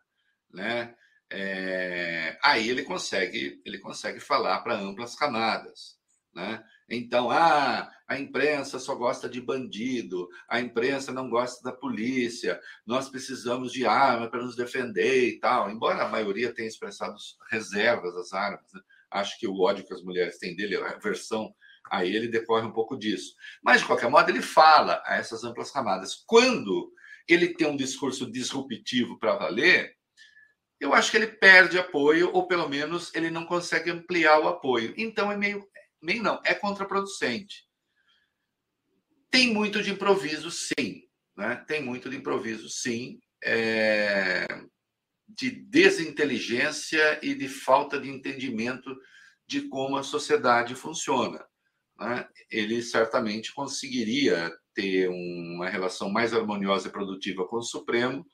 né? 0.53 0.95
É, 1.31 2.39
aí 2.43 2.71
ele 2.71 2.83
consegue 2.85 3.61
ele 3.63 3.79
consegue 3.79 4.19
falar 4.19 4.61
para 4.61 4.79
amplas 4.79 5.15
camadas, 5.15 5.99
né? 6.35 6.65
Então, 6.89 7.31
ah, 7.31 7.91
a 8.09 8.19
imprensa 8.19 8.79
só 8.79 8.95
gosta 8.95 9.29
de 9.29 9.41
bandido, 9.41 10.29
a 10.49 10.59
imprensa 10.61 11.13
não 11.13 11.29
gosta 11.29 11.63
da 11.63 11.77
polícia, 11.77 12.59
nós 12.87 13.09
precisamos 13.11 13.73
de 13.73 13.85
arma 13.85 14.31
para 14.31 14.43
nos 14.43 14.57
defender 14.57 15.29
e 15.29 15.39
tal. 15.39 15.71
Embora 15.71 16.05
a 16.05 16.09
maioria 16.09 16.55
tenha 16.55 16.69
expressado 16.69 17.15
reservas 17.51 18.17
às 18.17 18.33
armas, 18.33 18.73
né? 18.73 18.81
acho 19.11 19.39
que 19.39 19.47
o 19.47 19.61
ódio 19.61 19.87
que 19.87 19.93
as 19.93 20.03
mulheres 20.03 20.39
têm 20.39 20.57
dele, 20.57 20.77
a 20.77 20.99
versão 20.99 21.55
a 21.91 22.05
ele 22.05 22.29
decorre 22.29 22.67
um 22.67 22.73
pouco 22.73 22.97
disso. 22.97 23.35
Mas, 23.63 23.81
de 23.81 23.87
qualquer 23.87 24.11
modo, 24.11 24.31
ele 24.31 24.43
fala 24.43 25.03
a 25.07 25.17
essas 25.17 25.45
amplas 25.45 25.71
camadas. 25.71 26.23
Quando 26.27 26.93
ele 27.27 27.55
tem 27.55 27.67
um 27.67 27.77
discurso 27.77 28.31
disruptivo 28.31 29.19
para 29.19 29.37
valer, 29.37 29.95
eu 30.81 30.95
acho 30.95 31.11
que 31.11 31.17
ele 31.17 31.27
perde 31.27 31.79
apoio, 31.79 32.31
ou 32.33 32.47
pelo 32.47 32.69
menos 32.69 33.15
ele 33.15 33.31
não 33.31 33.45
consegue 33.45 33.91
ampliar 33.91 34.39
o 34.41 34.49
apoio. 34.49 34.95
Então 34.97 35.31
é 35.31 35.37
meio 35.37 35.67
nem 36.01 36.21
não, 36.21 36.41
é 36.45 36.55
contraproducente. 36.55 37.67
Tem 39.31 39.53
muito 39.53 39.83
de 39.83 39.91
improviso, 39.91 40.51
sim. 40.51 41.03
Né? 41.37 41.57
Tem 41.69 41.83
muito 41.83 42.09
de 42.09 42.17
improviso, 42.17 42.69
sim. 42.69 43.21
É... 43.45 44.47
De 45.27 45.51
desinteligência 45.51 47.21
e 47.23 47.35
de 47.35 47.49
falta 47.49 48.01
de 48.01 48.09
entendimento 48.09 48.97
de 49.47 49.69
como 49.69 49.97
a 49.97 50.03
sociedade 50.03 50.75
funciona. 50.75 51.45
Né? 51.99 52.27
Ele 52.51 52.83
certamente 52.83 53.53
conseguiria 53.53 54.51
ter 54.75 55.09
uma 55.09 55.69
relação 55.69 56.09
mais 56.09 56.33
harmoniosa 56.33 56.89
e 56.89 56.93
produtiva 56.93 57.47
com 57.47 57.57
o 57.57 57.63
Supremo, 57.63 58.27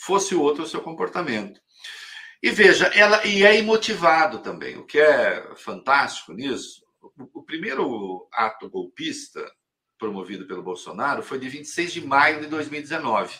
fosse 0.00 0.34
outro 0.34 0.64
o 0.64 0.66
seu 0.66 0.82
comportamento. 0.82 1.60
E 2.44 2.50
veja, 2.50 2.88
ela 2.88 3.26
e 3.26 3.42
é 3.42 3.58
imotivado 3.58 4.40
também, 4.40 4.76
o 4.76 4.84
que 4.84 4.98
é 4.98 5.56
fantástico 5.56 6.34
nisso, 6.34 6.84
o 7.32 7.42
primeiro 7.42 8.28
ato 8.30 8.68
golpista 8.68 9.50
promovido 9.98 10.46
pelo 10.46 10.62
Bolsonaro 10.62 11.22
foi 11.22 11.38
de 11.38 11.48
26 11.48 11.94
de 11.94 12.06
maio 12.06 12.42
de 12.42 12.46
2019. 12.48 13.34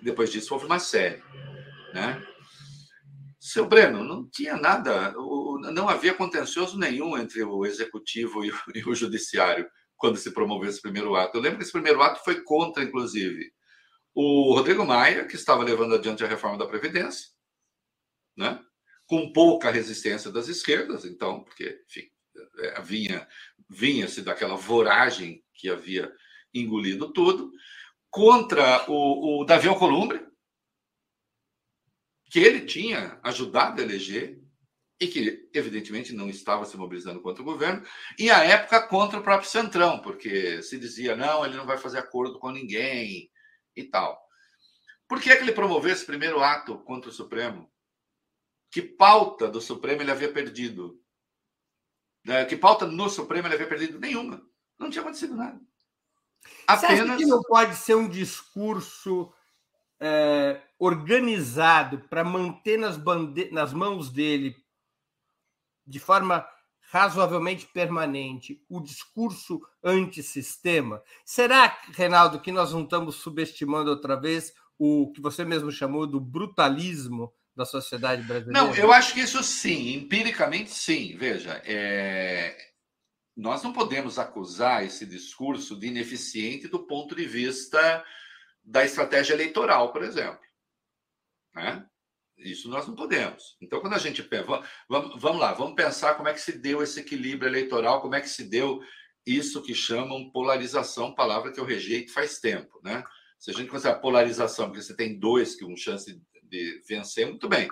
Depois 0.00 0.32
disso 0.32 0.54
houve 0.54 0.64
uma 0.64 0.78
série, 0.78 1.22
né? 1.92 2.26
Seu 3.38 3.66
Breno, 3.66 4.02
não 4.02 4.26
tinha 4.26 4.56
nada, 4.56 5.12
não 5.12 5.86
havia 5.86 6.14
contencioso 6.14 6.78
nenhum 6.78 7.18
entre 7.18 7.44
o 7.44 7.66
executivo 7.66 8.40
e 8.74 8.88
o, 8.88 8.94
judiciário 8.94 9.68
quando 9.98 10.16
se 10.16 10.32
promoveu 10.32 10.70
esse 10.70 10.80
primeiro 10.80 11.14
ato. 11.14 11.36
Eu 11.36 11.42
lembro 11.42 11.58
que 11.58 11.64
esse 11.64 11.72
primeiro 11.72 12.00
ato 12.00 12.24
foi 12.24 12.40
contra, 12.40 12.82
inclusive, 12.82 13.52
o 14.14 14.54
Rodrigo 14.54 14.86
Maia, 14.86 15.26
que 15.26 15.36
estava 15.36 15.62
levando 15.62 15.94
adiante 15.94 16.24
a 16.24 16.26
reforma 16.26 16.56
da 16.56 16.66
Previdência, 16.66 17.32
né? 18.36 18.60
com 19.06 19.32
pouca 19.32 19.70
resistência 19.70 20.30
das 20.30 20.48
esquerdas, 20.48 21.04
então, 21.04 21.44
porque, 21.44 21.82
enfim, 21.86 22.08
é, 22.60 22.80
vinha 22.80 23.28
vinha-se 23.68 24.22
daquela 24.22 24.56
voragem 24.56 25.42
que 25.54 25.68
havia 25.68 26.12
engolido 26.54 27.12
tudo, 27.12 27.50
contra 28.10 28.84
o, 28.90 29.40
o 29.40 29.44
Davi 29.44 29.68
Alcolumbre, 29.68 30.26
que 32.30 32.38
ele 32.38 32.66
tinha 32.66 33.18
ajudado 33.22 33.80
a 33.80 33.84
eleger 33.84 34.38
e 35.00 35.06
que, 35.06 35.48
evidentemente, 35.52 36.12
não 36.12 36.28
estava 36.28 36.64
se 36.64 36.76
mobilizando 36.76 37.20
contra 37.20 37.42
o 37.42 37.44
governo, 37.44 37.84
e 38.18 38.30
à 38.30 38.44
época 38.44 38.86
contra 38.86 39.18
o 39.18 39.22
próprio 39.22 39.50
Centrão, 39.50 40.00
porque 40.00 40.62
se 40.62 40.78
dizia, 40.78 41.16
não, 41.16 41.44
ele 41.44 41.56
não 41.56 41.66
vai 41.66 41.76
fazer 41.76 41.98
acordo 41.98 42.38
com 42.38 42.50
ninguém 42.50 43.30
e 43.74 43.84
tal. 43.84 44.22
Por 45.08 45.20
que, 45.20 45.30
é 45.30 45.36
que 45.36 45.42
ele 45.42 45.52
promoveu 45.52 45.92
esse 45.92 46.06
primeiro 46.06 46.40
ato 46.40 46.78
contra 46.84 47.10
o 47.10 47.12
Supremo? 47.12 47.71
Que 48.72 48.80
pauta 48.80 49.48
do 49.48 49.60
Supremo 49.60 50.00
ele 50.00 50.10
havia 50.10 50.32
perdido? 50.32 50.98
Né? 52.24 52.46
Que 52.46 52.56
pauta 52.56 52.86
no 52.86 53.10
Supremo 53.10 53.46
ele 53.46 53.54
havia 53.54 53.68
perdido? 53.68 54.00
Nenhuma. 54.00 54.42
Não 54.78 54.88
tinha 54.88 55.02
acontecido 55.02 55.36
nada. 55.36 55.60
Apenas... 56.66 57.18
Que 57.18 57.26
não 57.26 57.42
pode 57.42 57.76
ser 57.76 57.94
um 57.96 58.08
discurso 58.08 59.30
é, 60.00 60.62
organizado 60.78 62.00
para 62.08 62.24
manter 62.24 62.78
nas, 62.78 62.96
bande... 62.96 63.50
nas 63.52 63.74
mãos 63.74 64.10
dele, 64.10 64.56
de 65.86 66.00
forma 66.00 66.48
razoavelmente 66.90 67.66
permanente, 67.66 68.64
o 68.70 68.80
discurso 68.80 69.60
antissistema? 69.84 71.02
Será, 71.26 71.78
Reinaldo, 71.92 72.40
que 72.40 72.50
nós 72.50 72.72
não 72.72 72.84
estamos 72.84 73.16
subestimando 73.16 73.90
outra 73.90 74.18
vez 74.18 74.54
o 74.78 75.12
que 75.12 75.20
você 75.20 75.44
mesmo 75.44 75.70
chamou 75.70 76.06
do 76.06 76.18
brutalismo 76.18 77.34
da 77.54 77.64
sociedade 77.64 78.22
brasileira? 78.22 78.66
Não, 78.66 78.74
eu 78.74 78.92
acho 78.92 79.14
que 79.14 79.20
isso 79.20 79.42
sim, 79.42 79.94
empiricamente 79.94 80.70
sim. 80.70 81.16
Veja, 81.16 81.62
é... 81.64 82.56
nós 83.36 83.62
não 83.62 83.72
podemos 83.72 84.18
acusar 84.18 84.84
esse 84.84 85.04
discurso 85.06 85.78
de 85.78 85.88
ineficiente 85.88 86.68
do 86.68 86.86
ponto 86.86 87.14
de 87.14 87.26
vista 87.26 88.04
da 88.64 88.84
estratégia 88.84 89.34
eleitoral, 89.34 89.92
por 89.92 90.02
exemplo. 90.02 90.40
Né? 91.54 91.84
Isso 92.38 92.68
nós 92.68 92.86
não 92.86 92.94
podemos. 92.94 93.56
Então, 93.60 93.80
quando 93.80 93.94
a 93.94 93.98
gente 93.98 94.26
vamos, 94.88 95.20
vamos 95.20 95.40
lá, 95.40 95.52
vamos 95.52 95.74
pensar 95.74 96.14
como 96.14 96.28
é 96.28 96.32
que 96.32 96.40
se 96.40 96.58
deu 96.58 96.82
esse 96.82 97.00
equilíbrio 97.00 97.48
eleitoral, 97.48 98.00
como 98.00 98.14
é 98.14 98.20
que 98.20 98.28
se 98.28 98.44
deu 98.44 98.80
isso 99.26 99.62
que 99.62 99.74
chamam 99.74 100.30
polarização, 100.30 101.14
palavra 101.14 101.52
que 101.52 101.60
eu 101.60 101.64
rejeito 101.64 102.12
faz 102.12 102.40
tempo, 102.40 102.80
né? 102.82 103.04
Se 103.38 103.50
a 103.50 103.54
gente 103.54 103.70
considerar 103.70 104.00
polarização, 104.00 104.66
porque 104.66 104.82
você 104.82 104.96
tem 104.96 105.18
dois 105.18 105.54
que 105.54 105.64
um 105.64 105.76
chance 105.76 106.20
de 106.52 106.82
vencer, 106.86 107.26
muito 107.26 107.48
bem. 107.48 107.68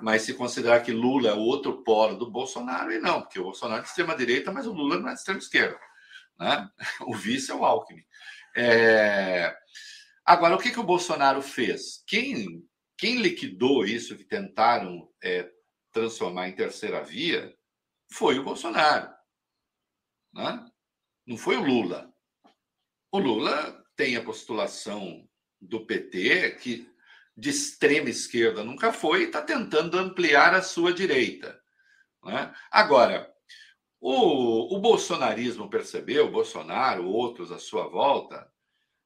Mas 0.00 0.22
se 0.22 0.34
considerar 0.34 0.80
que 0.80 0.90
Lula 0.90 1.28
é 1.28 1.34
outro 1.34 1.84
polo 1.84 2.16
do 2.16 2.30
Bolsonaro, 2.30 2.90
e 2.90 2.98
não, 2.98 3.20
porque 3.20 3.38
o 3.38 3.44
Bolsonaro 3.44 3.80
é 3.80 3.82
de 3.82 3.88
extrema 3.88 4.16
direita, 4.16 4.50
mas 4.50 4.66
o 4.66 4.72
Lula 4.72 4.98
não 4.98 5.08
é 5.08 5.12
de 5.12 5.18
extrema 5.18 5.38
esquerda. 5.38 5.78
Né? 6.38 6.68
O 7.06 7.14
vice 7.14 7.50
é 7.50 7.54
o 7.54 7.64
Alckmin. 7.64 8.04
É... 8.56 9.54
Agora, 10.24 10.56
o 10.56 10.58
que, 10.58 10.70
que 10.70 10.80
o 10.80 10.84
Bolsonaro 10.84 11.42
fez? 11.42 12.02
Quem, 12.06 12.66
quem 12.98 13.20
liquidou 13.20 13.84
isso 13.84 14.16
que 14.16 14.24
tentaram 14.24 15.08
é, 15.22 15.48
transformar 15.92 16.48
em 16.48 16.56
terceira 16.56 17.02
via 17.02 17.54
foi 18.12 18.38
o 18.38 18.42
Bolsonaro. 18.42 19.14
Né? 20.34 20.66
Não 21.26 21.36
foi 21.36 21.56
o 21.56 21.62
Lula. 21.62 22.12
O 23.12 23.18
Lula 23.18 23.84
tem 23.94 24.16
a 24.16 24.24
postulação 24.24 25.28
do 25.60 25.86
PT, 25.86 26.56
que 26.60 26.95
de 27.36 27.50
extrema 27.50 28.08
esquerda 28.08 28.64
nunca 28.64 28.92
foi, 28.92 29.22
e 29.22 29.24
está 29.24 29.42
tentando 29.42 29.98
ampliar 29.98 30.54
a 30.54 30.62
sua 30.62 30.92
direita. 30.92 31.60
Né? 32.24 32.54
Agora, 32.70 33.30
o, 34.00 34.74
o 34.74 34.80
bolsonarismo 34.80 35.68
percebeu, 35.68 36.30
Bolsonaro, 36.30 37.06
outros 37.06 37.52
à 37.52 37.58
sua 37.58 37.86
volta, 37.88 38.50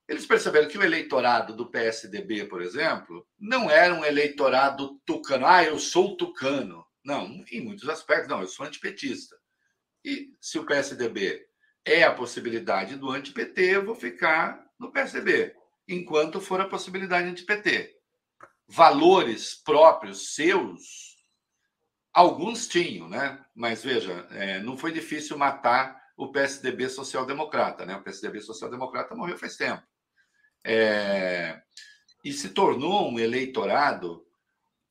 eles 0.09 0.27
perceberam 0.27 0.69
que 0.69 0.79
o 0.79 0.83
eleitorado 0.83 1.55
do 1.55 1.71
PSDB, 1.71 2.45
por 2.45 2.63
exemplo, 2.63 3.27
não 3.39 3.71
era 3.71 3.95
um 3.95 4.05
eleitorado 4.05 5.01
tucano. 5.05 5.47
Ah, 5.47 5.65
eu 5.65 5.79
sou 5.79 6.17
tucano. 6.17 6.85
Não, 7.05 7.45
em 7.51 7.61
muitos 7.61 7.89
aspectos, 7.89 8.29
não, 8.29 8.41
eu 8.41 8.49
sou 8.49 8.67
antipetista. 8.67 9.37
E 10.05 10.35
se 10.41 10.59
o 10.59 10.67
PSDB 10.67 11.47
é 11.85 12.03
a 12.03 12.13
possibilidade 12.13 12.97
do 12.97 13.11
anti-PT, 13.11 13.77
eu 13.77 13.85
vou 13.85 13.95
ficar 13.95 14.65
no 14.79 14.91
PSDB, 14.91 15.55
enquanto 15.87 16.41
for 16.41 16.61
a 16.61 16.69
possibilidade 16.69 17.29
anti-PT 17.29 18.00
valores 18.71 19.55
próprios 19.55 20.35
seus, 20.35 21.17
alguns 22.13 22.69
tinham, 22.69 23.09
né? 23.09 23.45
Mas 23.55 23.83
veja, 23.83 24.27
é, 24.31 24.61
não 24.61 24.77
foi 24.77 24.93
difícil 24.93 25.37
matar 25.37 26.01
o 26.17 26.31
PSDB 26.31 26.89
social-democrata, 26.89 27.85
né? 27.85 27.97
O 27.97 28.03
PSDB 28.03 28.41
social-democrata 28.41 29.15
morreu 29.15 29.37
faz 29.37 29.57
tempo. 29.57 29.83
É, 30.65 31.61
e 32.25 32.33
se 32.33 32.51
tornou 32.51 33.11
um 33.11 33.19
eleitorado, 33.19 34.25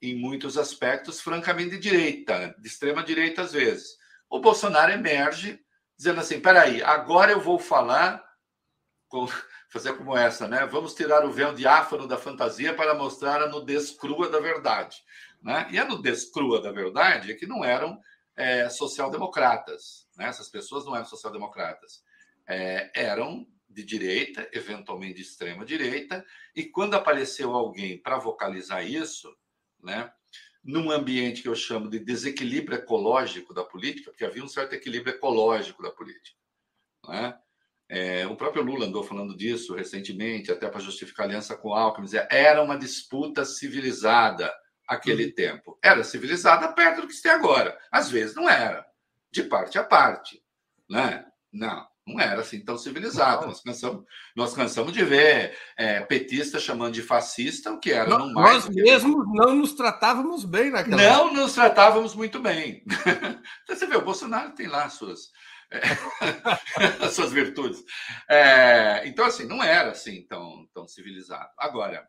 em 0.02 0.16
muitos 0.16 0.58
aspectos, 0.58 1.22
francamente 1.22 1.72
de 1.72 1.80
direita, 1.80 2.56
de 2.58 2.68
extrema 2.68 3.04
direita 3.04 3.44
às 3.44 3.54
vezes. 3.54 3.98
O 4.30 4.40
Bolsonaro 4.40 4.92
emerge 4.92 5.60
dizendo 5.98 6.20
assim: 6.20 6.40
peraí, 6.40 6.82
agora 6.84 7.32
eu 7.32 7.40
vou 7.40 7.60
falar 7.60 8.24
fazer 9.70 9.94
como 9.94 10.16
essa, 10.16 10.48
né? 10.48 10.66
Vamos 10.66 10.94
tirar 10.94 11.26
o 11.26 11.32
véu 11.32 11.54
diáfano 11.54 12.08
da 12.08 12.18
fantasia 12.18 12.74
para 12.74 12.94
mostrar 12.94 13.42
a 13.42 13.48
nudez 13.48 13.92
crua 13.92 14.30
da 14.30 14.40
verdade. 14.40 14.98
Né? 15.42 15.68
E 15.72 15.80
a 15.80 15.86
nudez 15.86 16.30
crua 16.30 16.62
da 16.62 16.72
verdade 16.72 17.32
é 17.32 17.36
que 17.36 17.48
não 17.48 17.64
eram 17.64 18.00
é, 18.36 18.70
social-democratas. 18.70 20.08
Né? 20.18 20.26
Essas 20.26 20.50
pessoas 20.50 20.86
não 20.86 20.96
eram 20.96 21.06
social-democratas. 21.06 22.04
É, 22.48 22.92
eram 22.94 23.48
de 23.70 23.84
direita, 23.84 24.50
eventualmente 24.52 25.16
de 25.16 25.22
extrema 25.22 25.64
direita, 25.64 26.26
e 26.56 26.64
quando 26.64 26.96
apareceu 26.96 27.54
alguém 27.54 28.02
para 28.02 28.18
vocalizar 28.18 28.84
isso, 28.84 29.32
né, 29.82 30.12
num 30.64 30.90
ambiente 30.90 31.42
que 31.42 31.48
eu 31.48 31.56
chamo 31.56 31.90
de 31.90 32.00
desequilíbrio 32.00 32.78
ecológico 32.78 33.54
da 33.54 33.64
política, 33.64 34.10
porque 34.10 34.26
havia 34.26 34.44
um 34.44 34.48
certo 34.48 34.74
equilíbrio 34.74 35.14
ecológico 35.14 35.84
da 35.84 35.92
política, 35.92 36.38
né? 37.08 37.40
É, 37.90 38.28
o 38.28 38.36
próprio 38.36 38.62
Lula 38.62 38.86
andou 38.86 39.04
falando 39.04 39.36
disso 39.36 39.74
recentemente, 39.74 40.52
até 40.52 40.70
para 40.70 40.80
justificar 40.80 41.26
a 41.26 41.30
aliança 41.30 41.58
com 41.58 41.70
o 41.70 41.74
Alckmin. 41.74 42.08
Era 42.30 42.62
uma 42.62 42.78
disputa 42.78 43.44
civilizada 43.44 44.54
aquele 44.88 45.26
uhum. 45.26 45.34
tempo. 45.34 45.80
Era 45.84 46.04
civilizada 46.04 46.68
perto 46.74 47.02
do 47.02 47.08
que 47.08 47.14
se 47.14 47.24
tem 47.24 47.32
agora. 47.32 47.76
Às 47.92 48.12
vezes 48.12 48.36
não 48.36 48.48
era, 48.48 48.86
de 49.32 49.44
parte 49.44 49.80
a 49.80 49.84
parte. 49.84 50.40
Né? 50.88 51.26
Não, 51.52 51.88
não 52.06 52.20
era 52.20 52.42
assim 52.42 52.60
tão 52.64 52.78
civilizado. 52.78 53.48
Nós 53.48 53.62
cansamos, 53.62 54.04
nós 54.36 54.54
cansamos 54.54 54.94
de 54.94 55.04
ver 55.04 55.58
é, 55.76 56.02
petista 56.02 56.60
chamando 56.60 56.94
de 56.94 57.02
fascista, 57.02 57.72
o 57.72 57.80
que 57.80 57.92
era 57.92 58.10
não, 58.10 58.32
mais. 58.34 58.66
Nós 58.66 58.76
mesmos 58.76 59.26
não 59.34 59.56
nos 59.56 59.74
tratávamos 59.74 60.46
bem 60.46 60.70
naquela 60.70 60.98
Não 60.98 61.26
época. 61.28 61.42
nos 61.42 61.54
tratávamos 61.54 62.14
muito 62.14 62.40
bem. 62.40 62.84
você 63.68 63.88
vê, 63.88 63.96
o 63.96 64.06
Bolsonaro 64.06 64.52
tem 64.52 64.68
lá 64.68 64.90
suas 64.90 65.32
é, 65.72 65.80
as 67.06 67.14
suas 67.14 67.32
virtudes. 67.32 67.84
É, 68.30 69.08
então, 69.08 69.26
assim, 69.26 69.46
não 69.46 69.64
era 69.64 69.92
assim 69.92 70.26
tão, 70.28 70.68
tão 70.74 70.88
civilizado. 70.88 71.50
Agora, 71.58 72.08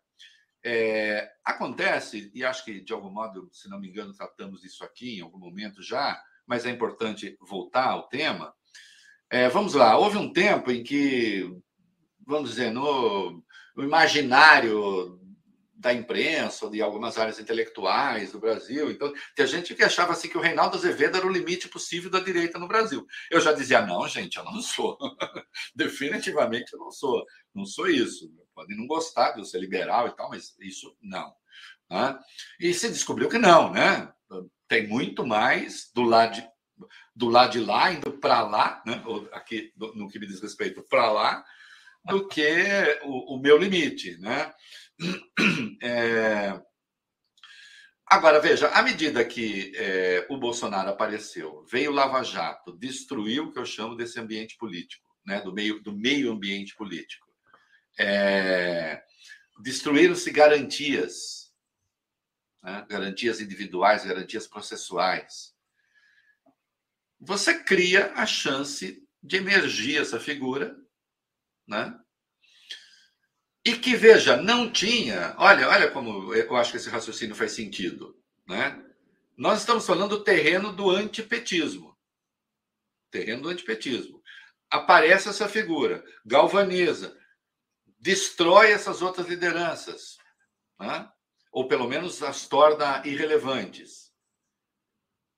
é, 0.65 1.31
acontece, 1.45 2.31
e 2.35 2.45
acho 2.45 2.65
que 2.65 2.81
de 2.81 2.93
algum 2.93 3.11
modo, 3.11 3.49
se 3.53 3.69
não 3.69 3.81
me 3.81 3.89
engano, 3.89 4.15
tratamos 4.15 4.61
disso 4.61 4.85
aqui 4.85 5.19
em 5.19 5.23
algum 5.23 5.39
momento 5.39 5.83
já, 5.83 6.21
mas 6.47 6.67
é 6.67 6.71
importante 6.71 7.37
voltar 7.41 7.87
ao 7.87 8.09
tema. 8.09 8.55
É, 9.31 9.49
vamos 9.49 9.75
lá, 9.75 9.97
houve 9.97 10.19
um 10.19 10.33
tempo 10.33 10.71
em 10.71 10.83
que, 10.83 11.49
vamos 12.27 12.51
dizer, 12.51 12.73
no, 12.73 13.43
no 13.77 13.85
imaginário 13.85 15.20
da 15.81 15.95
imprensa, 15.95 16.69
de 16.69 16.83
algumas 16.83 17.17
áreas 17.17 17.41
intelectuais 17.41 18.33
do 18.33 18.39
Brasil. 18.39 18.91
Então, 18.91 19.11
tem 19.35 19.47
gente 19.47 19.75
que 19.75 19.83
achava 19.83 20.13
assim 20.13 20.29
que 20.29 20.37
o 20.37 20.41
Reinaldo 20.41 20.77
Azevedo 20.77 21.17
era 21.17 21.27
o 21.27 21.33
limite 21.33 21.69
possível 21.69 22.11
da 22.11 22.21
direita 22.21 22.59
no 22.59 22.69
Brasil. 22.69 23.07
Eu 23.31 23.41
já 23.41 23.51
dizia, 23.51 23.81
não, 23.81 24.07
gente, 24.07 24.37
eu 24.37 24.45
não 24.45 24.61
sou. 24.61 24.99
Definitivamente 25.75 26.75
eu 26.75 26.79
não 26.79 26.91
sou. 26.91 27.25
Não 27.55 27.65
sou 27.65 27.89
isso. 27.89 28.31
Podem 28.55 28.77
não 28.77 28.87
gostar 28.87 29.33
de 29.33 29.41
eu 29.41 29.45
ser 29.47 29.59
liberal 29.59 30.07
e 30.07 30.15
tal, 30.15 30.29
mas 30.29 30.55
isso 30.61 30.95
não. 31.01 31.33
Né? 31.89 32.19
E 32.61 32.75
se 32.75 32.91
descobriu 32.91 33.31
que 33.31 33.39
não, 33.39 33.73
né? 33.73 34.13
Tem 34.69 34.87
muito 34.87 35.27
mais 35.27 35.91
do 35.95 36.03
lado 36.03 36.35
de, 36.35 36.47
do 37.17 37.31
lado 37.31 37.53
de 37.53 37.61
lá, 37.61 37.91
indo 37.91 38.13
para 38.19 38.43
lá, 38.43 38.83
né? 38.85 39.03
Aqui, 39.33 39.73
no 39.77 40.09
que 40.09 40.19
me 40.19 40.27
diz 40.27 40.43
respeito, 40.43 40.83
para 40.83 41.11
lá, 41.11 41.43
do 42.05 42.27
que 42.29 43.01
o, 43.03 43.35
o, 43.35 43.41
meu 43.41 43.57
limite. 43.57 44.19
Né? 44.19 44.53
É... 45.83 46.61
Agora, 48.07 48.39
veja, 48.39 48.69
à 48.69 48.83
medida 48.83 49.25
que 49.25 49.73
é, 49.75 50.27
o 50.29 50.37
Bolsonaro 50.37 50.91
apareceu, 50.91 51.65
veio 51.71 51.93
Lava 51.93 52.23
Jato, 52.23 52.77
destruiu 52.77 53.45
o 53.45 53.53
que 53.53 53.59
eu 53.59 53.65
chamo 53.65 53.97
desse 53.97 54.21
ambiente 54.21 54.59
político, 54.59 55.09
né? 55.25 55.41
do, 55.41 55.55
meio, 55.55 55.81
do 55.83 55.93
meio 55.97 56.31
ambiente 56.31 56.75
político. 56.77 57.27
É... 57.99 59.03
Destruíram-se 59.63 60.31
garantias, 60.31 61.51
né? 62.63 62.85
garantias 62.91 63.41
individuais, 63.41 64.05
garantias 64.05 64.47
processuais 64.47 65.55
você 67.21 67.63
cria 67.63 68.13
a 68.15 68.25
chance 68.25 69.07
de 69.23 69.37
emergir 69.37 70.01
essa 70.01 70.19
figura, 70.19 70.75
né? 71.69 71.95
E 73.65 73.75
que, 73.77 73.95
veja, 73.95 74.37
não 74.37 74.71
tinha. 74.71 75.35
Olha, 75.39 75.69
olha 75.69 75.91
como 75.91 76.35
eu 76.35 76.57
acho 76.57 76.71
que 76.71 76.77
esse 76.79 76.89
raciocínio 76.89 77.35
faz 77.35 77.53
sentido. 77.53 78.19
Né? 78.47 78.83
Nós 79.37 79.61
estamos 79.61 79.87
falando 79.87 80.19
do 80.19 80.25
terreno 80.25 80.73
do 80.73 80.91
antipetismo. 80.91 81.97
Terreno 83.11 83.43
do 83.43 83.49
antipetismo. 83.49 84.23
Aparece 84.71 85.29
essa 85.29 85.49
figura, 85.49 86.05
galvaniza, 86.25 87.19
destrói 87.99 88.71
essas 88.71 89.03
outras 89.03 89.27
lideranças, 89.27 90.17
né? 90.79 91.11
ou 91.51 91.67
pelo 91.67 91.89
menos 91.89 92.23
as 92.23 92.47
torna 92.47 93.03
irrelevantes. 93.05 94.10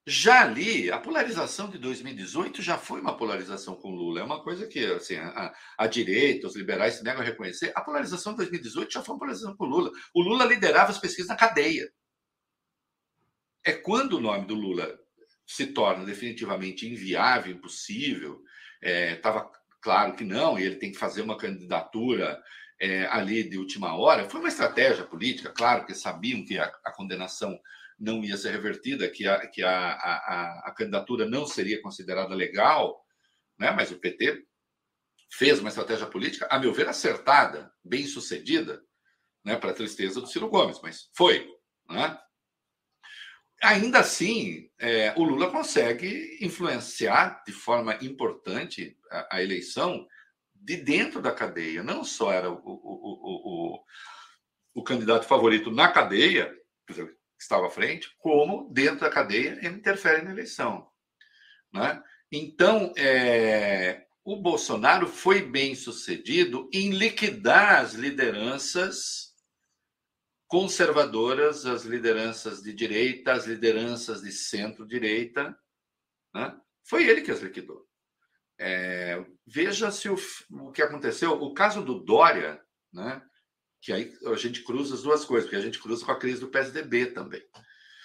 Já 0.04 0.42
ali, 0.42 0.90
a 0.90 0.98
polarização 0.98 1.70
de 1.70 1.78
2018 1.78 2.60
já 2.60 2.76
foi 2.76 3.00
uma 3.00 3.16
polarização 3.16 3.76
com 3.76 3.90
Lula. 3.90 4.20
É 4.20 4.24
uma 4.24 4.42
coisa 4.42 4.66
que 4.66 4.84
assim, 4.84 5.16
a, 5.16 5.54
a 5.78 5.86
direita, 5.86 6.48
os 6.48 6.56
liberais 6.56 6.94
se 6.94 7.04
negam 7.04 7.22
a 7.22 7.24
reconhecer. 7.24 7.72
A 7.76 7.80
polarização 7.80 8.32
de 8.32 8.38
2018 8.38 8.92
já 8.92 9.02
foi 9.02 9.14
uma 9.14 9.20
polarização 9.20 9.56
com 9.56 9.64
Lula. 9.64 9.92
O 10.12 10.20
Lula 10.20 10.44
liderava 10.44 10.90
as 10.90 10.98
pesquisas 10.98 11.28
na 11.28 11.36
cadeia. 11.36 11.88
É 13.64 13.72
quando 13.72 14.14
o 14.14 14.20
nome 14.20 14.44
do 14.44 14.56
Lula 14.56 14.98
se 15.46 15.66
torna 15.68 16.04
definitivamente 16.04 16.88
inviável, 16.88 17.52
impossível. 17.52 18.42
Estava 18.82 19.40
é, 19.40 19.58
claro 19.80 20.16
que 20.16 20.24
não, 20.24 20.58
e 20.58 20.64
ele 20.64 20.76
tem 20.76 20.90
que 20.90 20.98
fazer 20.98 21.22
uma 21.22 21.36
candidatura 21.38 22.42
é, 22.80 23.06
ali 23.06 23.48
de 23.48 23.56
última 23.56 23.94
hora. 23.94 24.28
Foi 24.28 24.40
uma 24.40 24.48
estratégia 24.48 25.04
política, 25.04 25.50
claro 25.50 25.86
que 25.86 25.94
sabiam 25.94 26.44
que 26.44 26.58
a, 26.58 26.64
a 26.84 26.92
condenação 26.92 27.56
não 28.02 28.24
ia 28.24 28.36
ser 28.36 28.50
revertida, 28.50 29.08
que 29.08 29.28
a, 29.28 29.46
que 29.46 29.62
a, 29.62 29.92
a, 29.92 30.62
a 30.66 30.72
candidatura 30.72 31.24
não 31.24 31.46
seria 31.46 31.80
considerada 31.80 32.34
legal, 32.34 33.00
né? 33.56 33.70
mas 33.70 33.92
o 33.92 33.98
PT 33.98 34.44
fez 35.30 35.60
uma 35.60 35.68
estratégia 35.68 36.06
política, 36.06 36.48
a 36.50 36.58
meu 36.58 36.72
ver, 36.74 36.88
acertada, 36.88 37.72
bem 37.82 38.04
sucedida, 38.04 38.82
né? 39.44 39.56
para 39.56 39.70
a 39.70 39.74
tristeza 39.74 40.20
do 40.20 40.26
Ciro 40.26 40.48
Gomes, 40.48 40.80
mas 40.82 41.10
foi. 41.14 41.48
Né? 41.88 42.18
Ainda 43.62 44.00
assim, 44.00 44.68
é, 44.80 45.14
o 45.16 45.22
Lula 45.22 45.48
consegue 45.52 46.38
influenciar 46.40 47.40
de 47.46 47.52
forma 47.52 47.94
importante 48.02 48.98
a, 49.12 49.36
a, 49.36 49.42
eleição 49.42 50.04
de 50.52 50.76
dentro 50.76 51.22
da 51.22 51.30
cadeia. 51.30 51.84
Não 51.84 52.02
só 52.02 52.32
era 52.32 52.50
o, 52.50 52.56
o, 52.56 52.62
o, 52.64 53.76
o, 53.76 53.84
o 54.74 54.82
candidato 54.82 55.24
favorito 55.24 55.70
na 55.70 55.86
cadeia, 55.86 56.52
estava 57.42 57.66
à 57.66 57.70
frente, 57.70 58.14
como 58.18 58.70
dentro 58.72 59.00
da 59.00 59.10
cadeia 59.10 59.58
ele 59.62 59.76
interfere 59.76 60.22
na 60.22 60.30
eleição. 60.30 60.88
Né? 61.72 62.02
Então, 62.30 62.92
é, 62.96 64.06
o 64.24 64.36
Bolsonaro 64.36 65.06
foi 65.06 65.42
bem 65.42 65.74
sucedido 65.74 66.68
em 66.72 66.90
liquidar 66.90 67.80
as 67.80 67.94
lideranças 67.94 69.32
conservadoras, 70.46 71.64
as 71.64 71.84
lideranças 71.84 72.62
de 72.62 72.72
direita, 72.72 73.32
as 73.32 73.46
lideranças 73.46 74.22
de 74.22 74.30
centro-direita. 74.30 75.56
Né? 76.34 76.60
Foi 76.84 77.08
ele 77.08 77.22
que 77.22 77.30
as 77.30 77.40
liquidou. 77.40 77.86
É, 78.58 79.24
veja 79.46 79.90
se 79.90 80.08
o, 80.08 80.16
o 80.50 80.70
que 80.70 80.82
aconteceu. 80.82 81.32
O 81.32 81.52
caso 81.54 81.82
do 81.82 81.98
Dória, 81.98 82.62
né? 82.92 83.22
Que 83.82 83.92
aí 83.92 84.14
a 84.24 84.36
gente 84.36 84.62
cruza 84.62 84.94
as 84.94 85.02
duas 85.02 85.24
coisas, 85.24 85.50
porque 85.50 85.60
a 85.60 85.64
gente 85.64 85.80
cruza 85.80 86.06
com 86.06 86.12
a 86.12 86.18
crise 86.18 86.40
do 86.40 86.46
PSDB 86.46 87.06
também. 87.06 87.42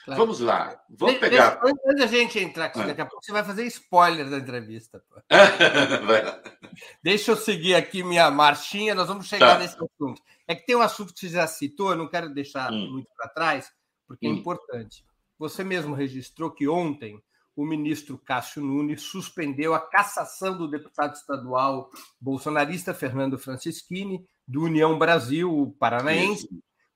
Claro. 0.03 0.21
Vamos 0.21 0.39
lá, 0.39 0.81
vamos 0.89 1.17
pegar. 1.19 1.61
Antes 1.63 1.95
da 1.97 2.07
gente 2.07 2.39
entrar 2.39 2.65
aqui, 2.65 2.79
daqui 2.79 3.01
a 3.01 3.05
pouco 3.05 3.23
você 3.23 3.31
vai 3.31 3.43
fazer 3.43 3.65
spoiler 3.65 4.27
da 4.29 4.37
entrevista. 4.37 5.03
Deixa 7.03 7.31
eu 7.31 7.35
seguir 7.35 7.75
aqui 7.75 8.03
minha 8.03 8.31
marchinha, 8.31 8.95
nós 8.95 9.07
vamos 9.07 9.27
chegar 9.27 9.55
tá. 9.55 9.59
nesse 9.59 9.75
assunto. 9.75 10.21
É 10.47 10.55
que 10.55 10.65
tem 10.65 10.75
um 10.75 10.81
assunto 10.81 11.13
que 11.13 11.19
você 11.19 11.29
já 11.29 11.45
citou, 11.45 11.91
eu 11.91 11.97
não 11.97 12.07
quero 12.07 12.33
deixar 12.33 12.71
hum. 12.71 12.91
muito 12.93 13.09
para 13.15 13.29
trás, 13.29 13.71
porque 14.07 14.25
é 14.25 14.29
hum. 14.29 14.33
é 14.33 14.37
importante. 14.37 15.05
Você 15.37 15.63
mesmo 15.63 15.93
registrou 15.93 16.49
que 16.49 16.67
ontem 16.67 17.21
o 17.57 17.65
ministro 17.65 18.19
Cássio 18.19 18.61
Nunes 18.61 19.01
suspendeu 19.01 19.73
a 19.73 19.79
cassação 19.79 20.55
do 20.55 20.67
deputado 20.67 21.15
estadual 21.15 21.89
bolsonarista 22.21 22.93
Fernando 22.93 23.39
Francischini 23.39 24.23
do 24.47 24.61
União 24.61 24.95
Brasil 24.99 25.75
Paranaense, 25.79 26.47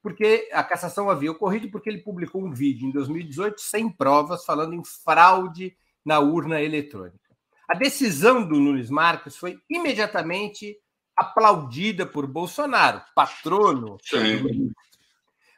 porque 0.04 0.48
a 0.54 0.64
cassação 0.64 1.10
havia 1.10 1.32
ocorrido 1.32 1.72
porque 1.72 1.90
ele 1.90 2.04
publicou 2.04 2.46
um 2.46 2.54
vídeo 2.54 2.88
em 2.88 2.92
2018 2.92 3.60
sem 3.60 3.90
provas 3.90 4.46
falando 4.46 4.76
em 4.76 4.84
fraude 4.86 5.76
na 6.06 6.20
urna 6.20 6.62
eletrônica. 6.62 7.20
A 7.68 7.74
decisão 7.74 8.48
do 8.48 8.60
Nunes 8.60 8.92
Marques 8.92 9.36
foi 9.36 9.60
imediatamente 9.68 10.78
aplaudida 11.18 12.06
por 12.06 12.28
Bolsonaro, 12.28 13.02
patrono. 13.16 13.98
Sim. 14.04 14.72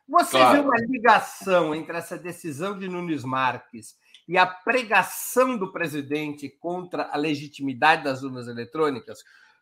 Você 0.07 0.37
claro. 0.37 0.53
vê 0.53 0.59
uma 0.61 0.77
ligação 0.79 1.75
entre 1.75 1.97
essa 1.97 2.17
decisão 2.17 2.77
de 2.79 2.87
Nunes 2.87 3.25
Marques 3.25 4.01
e 4.27 4.37
a 4.37 4.45
pregação 4.45 5.57
do 5.57 5.71
presidente 5.71 6.49
contra 6.49 7.09
a 7.11 7.17
legitimidade 7.17 8.03
das 8.03 8.23
urnas 8.23 8.47
eletrônicas? 8.47 9.19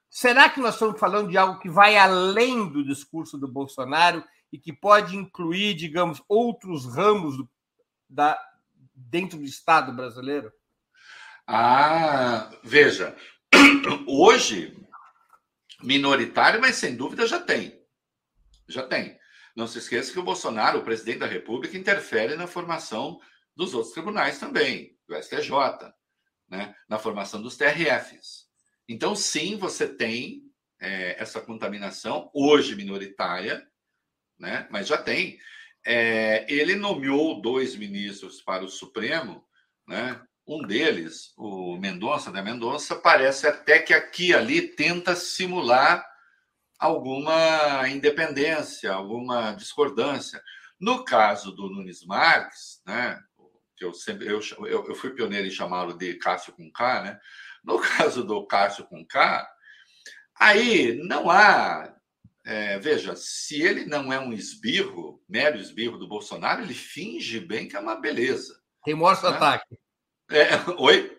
Será 0.09 0.49
que 0.49 0.59
nós 0.59 0.75
estamos 0.75 0.99
falando 0.99 1.29
de 1.29 1.37
algo 1.37 1.59
que 1.59 1.69
vai 1.69 1.97
além 1.97 2.67
do 2.69 2.83
discurso 2.83 3.37
do 3.37 3.47
Bolsonaro 3.47 4.23
e 4.51 4.57
que 4.59 4.73
pode 4.73 5.15
incluir, 5.15 5.73
digamos, 5.73 6.21
outros 6.27 6.85
ramos 6.93 7.37
do, 7.37 7.49
da, 8.09 8.37
dentro 8.93 9.37
do 9.37 9.45
Estado 9.45 9.93
brasileiro? 9.93 10.51
Ah, 11.47 12.51
veja, 12.63 13.15
hoje 14.05 14.77
minoritário, 15.81 16.61
mas 16.61 16.75
sem 16.75 16.95
dúvida 16.95 17.25
já 17.25 17.39
tem. 17.39 17.81
Já 18.67 18.83
tem. 18.83 19.17
Não 19.55 19.67
se 19.67 19.79
esqueça 19.79 20.13
que 20.13 20.19
o 20.19 20.23
Bolsonaro, 20.23 20.79
o 20.79 20.83
presidente 20.83 21.19
da 21.19 21.25
República, 21.25 21.77
interfere 21.77 22.35
na 22.35 22.47
formação 22.47 23.19
dos 23.55 23.73
outros 23.73 23.93
tribunais 23.93 24.39
também, 24.39 24.97
do 25.07 25.15
STJ, 25.15 25.49
né? 26.49 26.75
na 26.87 26.97
formação 26.97 27.41
dos 27.41 27.57
TRFs. 27.57 28.47
Então, 28.87 29.15
sim, 29.15 29.57
você 29.57 29.87
tem 29.87 30.43
é, 30.79 31.21
essa 31.21 31.39
contaminação, 31.39 32.29
hoje 32.33 32.75
minoritária, 32.75 33.65
né? 34.37 34.67
mas 34.71 34.87
já 34.87 34.97
tem. 34.97 35.39
É, 35.85 36.45
ele 36.51 36.75
nomeou 36.75 37.41
dois 37.41 37.75
ministros 37.75 38.41
para 38.41 38.63
o 38.63 38.69
Supremo, 38.69 39.45
né? 39.87 40.21
um 40.47 40.61
deles, 40.61 41.33
o 41.37 41.77
Mendonça, 41.77 42.31
da 42.31 42.41
né? 42.41 42.51
Mendonça, 42.51 42.95
parece 42.95 43.47
até 43.47 43.79
que 43.79 43.93
aqui 43.93 44.29
e 44.29 44.33
ali 44.33 44.61
tenta 44.61 45.15
simular 45.15 46.05
alguma 46.79 47.87
independência, 47.87 48.91
alguma 48.91 49.53
discordância. 49.53 50.41
No 50.79 51.05
caso 51.05 51.51
do 51.51 51.69
Nunes 51.69 52.03
Marques, 52.03 52.81
né, 52.85 53.19
que 53.81 53.85
eu 53.85 53.93
sempre 53.95 54.27
eu, 54.27 54.39
eu, 54.67 54.85
eu 54.87 54.95
fui 54.95 55.09
pioneiro 55.09 55.47
em 55.47 55.51
chamá-lo 55.51 55.97
de 55.97 56.13
Cássio 56.13 56.53
com 56.53 56.71
K, 56.71 57.01
né? 57.01 57.19
No 57.63 57.79
caso 57.97 58.23
do 58.23 58.45
Cássio 58.45 58.85
com 58.85 59.03
K, 59.03 59.47
aí 60.39 61.01
não 61.03 61.31
há. 61.31 61.91
É, 62.43 62.79
veja, 62.79 63.15
se 63.15 63.61
ele 63.61 63.85
não 63.85 64.11
é 64.11 64.19
um 64.19 64.33
esbirro, 64.33 65.23
mero 65.29 65.59
esbirro 65.59 65.97
do 65.97 66.07
Bolsonaro, 66.07 66.61
ele 66.61 66.73
finge 66.73 67.39
bem 67.39 67.67
que 67.67 67.75
é 67.75 67.79
uma 67.79 67.95
beleza. 67.95 68.59
Tem 68.83 68.95
o 68.95 68.97
maior 68.97 69.15
né? 69.15 69.21
sotaque. 69.21 69.77
É, 70.29 70.49
oi? 70.77 71.17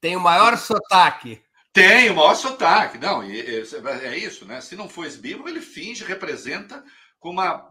Tem 0.00 0.16
o 0.16 0.20
maior 0.20 0.56
sotaque. 0.56 1.42
Tem 1.72 2.10
o 2.10 2.14
maior 2.14 2.34
sotaque. 2.34 2.98
Não, 2.98 3.22
é 3.22 4.16
isso, 4.16 4.46
né? 4.46 4.60
Se 4.60 4.76
não 4.76 4.88
for 4.88 5.06
esbirro, 5.06 5.48
ele 5.48 5.60
finge, 5.60 6.04
representa 6.04 6.84
com 7.18 7.30
uma 7.30 7.68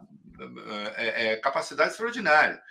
é, 0.96 1.34
é, 1.34 1.36
capacidade 1.38 1.92
extraordinária. 1.92 2.62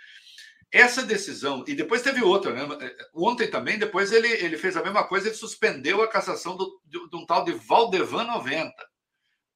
Essa 0.71 1.01
decisão, 1.01 1.63
e 1.67 1.73
depois 1.73 2.03
teve 2.03 2.21
outra, 2.21 2.53
né? 2.53 2.95
Ontem 3.15 3.49
também, 3.49 3.79
depois 3.79 4.11
ele, 4.11 4.27
ele 4.27 4.55
fez 4.55 4.77
a 4.77 4.83
mesma 4.83 5.07
coisa, 5.07 5.27
ele 5.27 5.35
suspendeu 5.35 6.01
a 6.01 6.07
cassação 6.07 6.55
do, 6.55 6.79
de, 6.85 7.09
de 7.09 7.15
um 7.15 7.25
tal 7.25 7.43
de 7.43 7.53
Valdevan 7.53 8.25
90. 8.25 8.71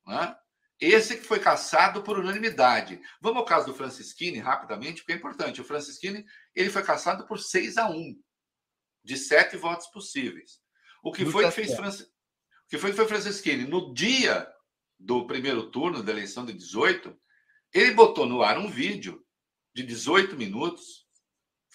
Né? 0.07 0.35
Esse 0.79 1.17
que 1.17 1.23
foi 1.23 1.39
cassado 1.39 2.01
por 2.01 2.17
unanimidade. 2.17 2.99
Vamos 3.21 3.37
ao 3.37 3.45
caso 3.45 3.67
do 3.67 3.75
Francisquini, 3.75 4.39
rapidamente, 4.39 5.01
porque 5.01 5.13
é 5.13 5.15
importante. 5.15 5.61
O 5.61 5.65
Francisquini 5.65 6.25
ele 6.55 6.71
foi 6.71 6.81
cassado 6.81 7.27
por 7.27 7.39
6 7.39 7.77
a 7.77 7.87
1. 7.89 8.19
de 9.03 9.15
sete 9.15 9.55
votos 9.55 9.87
possíveis. 9.87 10.59
O 11.03 11.11
que 11.11 11.25
foi 11.25 11.45
que 11.45 11.51
fez 11.51 11.75
Francis... 11.75 12.07
o 12.07 12.69
que 12.69 12.77
foi 12.79 12.89
que 12.89 12.95
foi 12.95 13.07
Francisquini? 13.07 13.65
No 13.65 13.93
dia 13.93 14.47
do 14.97 15.27
primeiro 15.27 15.69
turno 15.69 16.01
da 16.01 16.11
eleição 16.11 16.43
de 16.43 16.53
18, 16.53 17.15
ele 17.71 17.91
botou 17.91 18.25
no 18.25 18.41
ar 18.41 18.57
um 18.57 18.69
vídeo 18.69 19.23
de 19.75 19.83
18 19.83 20.35
minutos 20.35 21.02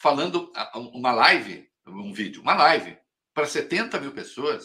falando 0.01 0.51
uma 0.95 1.13
live, 1.13 1.69
um 1.87 2.13
vídeo, 2.13 2.41
uma 2.43 2.55
live 2.55 2.97
para 3.35 3.47
70 3.47 4.01
mil 4.01 4.13
pessoas, 4.13 4.65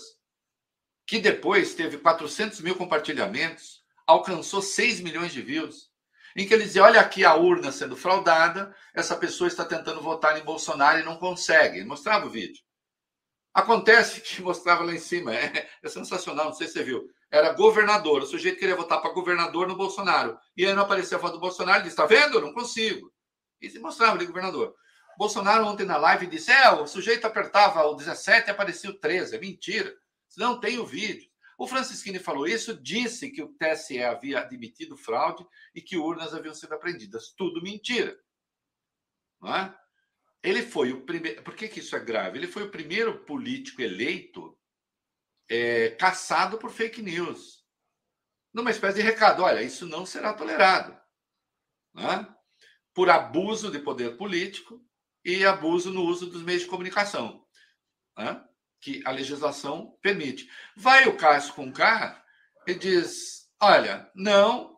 que 1.05 1.19
depois 1.19 1.73
teve 1.73 1.97
400 1.97 2.61
mil 2.61 2.75
compartilhamentos, 2.75 3.83
alcançou 4.05 4.61
6 4.61 5.01
milhões 5.01 5.33
de 5.33 5.41
views, 5.41 5.89
em 6.35 6.47
que 6.47 6.53
ele 6.53 6.63
dizia: 6.63 6.83
olha 6.83 7.01
aqui 7.01 7.25
a 7.25 7.35
urna 7.35 7.71
sendo 7.71 7.95
fraudada, 7.95 8.75
essa 8.93 9.15
pessoa 9.15 9.47
está 9.47 9.65
tentando 9.65 10.01
votar 10.01 10.39
em 10.39 10.43
Bolsonaro 10.43 10.99
e 10.99 11.03
não 11.03 11.17
consegue. 11.17 11.77
Ele 11.77 11.87
mostrava 11.87 12.25
o 12.25 12.29
vídeo. 12.29 12.61
Acontece 13.53 14.21
que 14.21 14.41
mostrava 14.41 14.83
lá 14.83 14.93
em 14.93 14.99
cima, 14.99 15.35
é, 15.35 15.69
é, 15.81 15.89
sensacional, 15.89 16.45
não 16.45 16.53
sei 16.53 16.67
se 16.67 16.73
você 16.73 16.83
viu. 16.83 17.03
Era 17.29 17.53
governador, 17.53 18.21
o 18.21 18.27
sujeito 18.27 18.59
queria 18.59 18.75
votar 18.75 19.01
para 19.01 19.13
governador 19.13 19.67
no 19.67 19.75
Bolsonaro. 19.75 20.37
E 20.55 20.65
aí 20.65 20.73
não 20.73 20.83
aparecia 20.83 21.17
a 21.17 21.19
foto 21.19 21.33
do 21.33 21.39
Bolsonaro, 21.39 21.79
ele 21.79 21.89
disse: 21.89 21.95
está 21.95 22.05
vendo? 22.05 22.37
Eu 22.37 22.41
não 22.41 22.53
consigo. 22.53 23.11
E 23.61 23.69
se 23.69 23.79
mostrava 23.79 24.13
ali, 24.13 24.25
governador. 24.25 24.75
Bolsonaro 25.17 25.65
ontem 25.65 25.85
na 25.85 25.97
live 25.97 26.27
disse: 26.27 26.51
é, 26.51 26.69
o 26.71 26.87
sujeito 26.87 27.25
apertava 27.25 27.83
o 27.85 27.95
17 27.95 28.47
e 28.47 28.51
aparecia 28.51 28.89
o 28.89 28.97
13. 28.97 29.35
É 29.35 29.39
mentira. 29.39 29.95
Não 30.37 30.59
tem 30.59 30.79
o 30.79 30.85
vídeo. 30.85 31.29
O 31.57 31.67
Francisquini 31.67 32.19
falou 32.19 32.47
isso, 32.47 32.81
disse 32.81 33.29
que 33.29 33.41
o 33.41 33.53
TSE 33.53 34.01
havia 34.03 34.39
admitido 34.39 34.97
fraude 34.97 35.45
e 35.73 35.81
que 35.81 35.97
urnas 35.97 36.33
haviam 36.33 36.53
sido 36.53 36.73
apreendidas. 36.73 37.29
Tudo 37.37 37.61
mentira. 37.61 38.19
Não 39.39 39.55
é? 39.55 39.77
Ele 40.41 40.61
foi 40.61 40.91
o 40.91 41.05
primeiro. 41.05 41.41
Por 41.43 41.55
que, 41.55 41.67
que 41.67 41.79
isso 41.79 41.95
é 41.95 41.99
grave? 41.99 42.37
Ele 42.37 42.47
foi 42.47 42.63
o 42.63 42.71
primeiro 42.71 43.19
político 43.19 43.81
eleito 43.81 44.57
é, 45.49 45.91
caçado 45.91 46.57
por 46.57 46.71
fake 46.71 47.01
news. 47.01 47.63
Numa 48.53 48.71
espécie 48.71 48.97
de 48.97 49.03
recado: 49.03 49.43
olha, 49.43 49.61
isso 49.61 49.87
não 49.87 50.05
será 50.05 50.33
tolerado. 50.33 50.99
É? 51.95 52.25
Por 52.93 53.09
abuso 53.09 53.71
de 53.71 53.79
poder 53.79 54.17
político 54.17 54.83
e 55.23 55.45
abuso 55.45 55.91
no 55.91 56.03
uso 56.03 56.27
dos 56.27 56.43
meios 56.43 56.63
de 56.63 56.67
comunicação, 56.67 57.43
é? 58.17 58.39
que 58.79 59.01
a 59.05 59.11
legislação 59.11 59.97
permite. 60.01 60.49
Vai 60.75 61.07
o 61.07 61.15
Cássio 61.15 61.53
com 61.53 61.71
K 61.71 62.21
e 62.67 62.75
diz: 62.75 63.49
olha, 63.61 64.09
não 64.13 64.73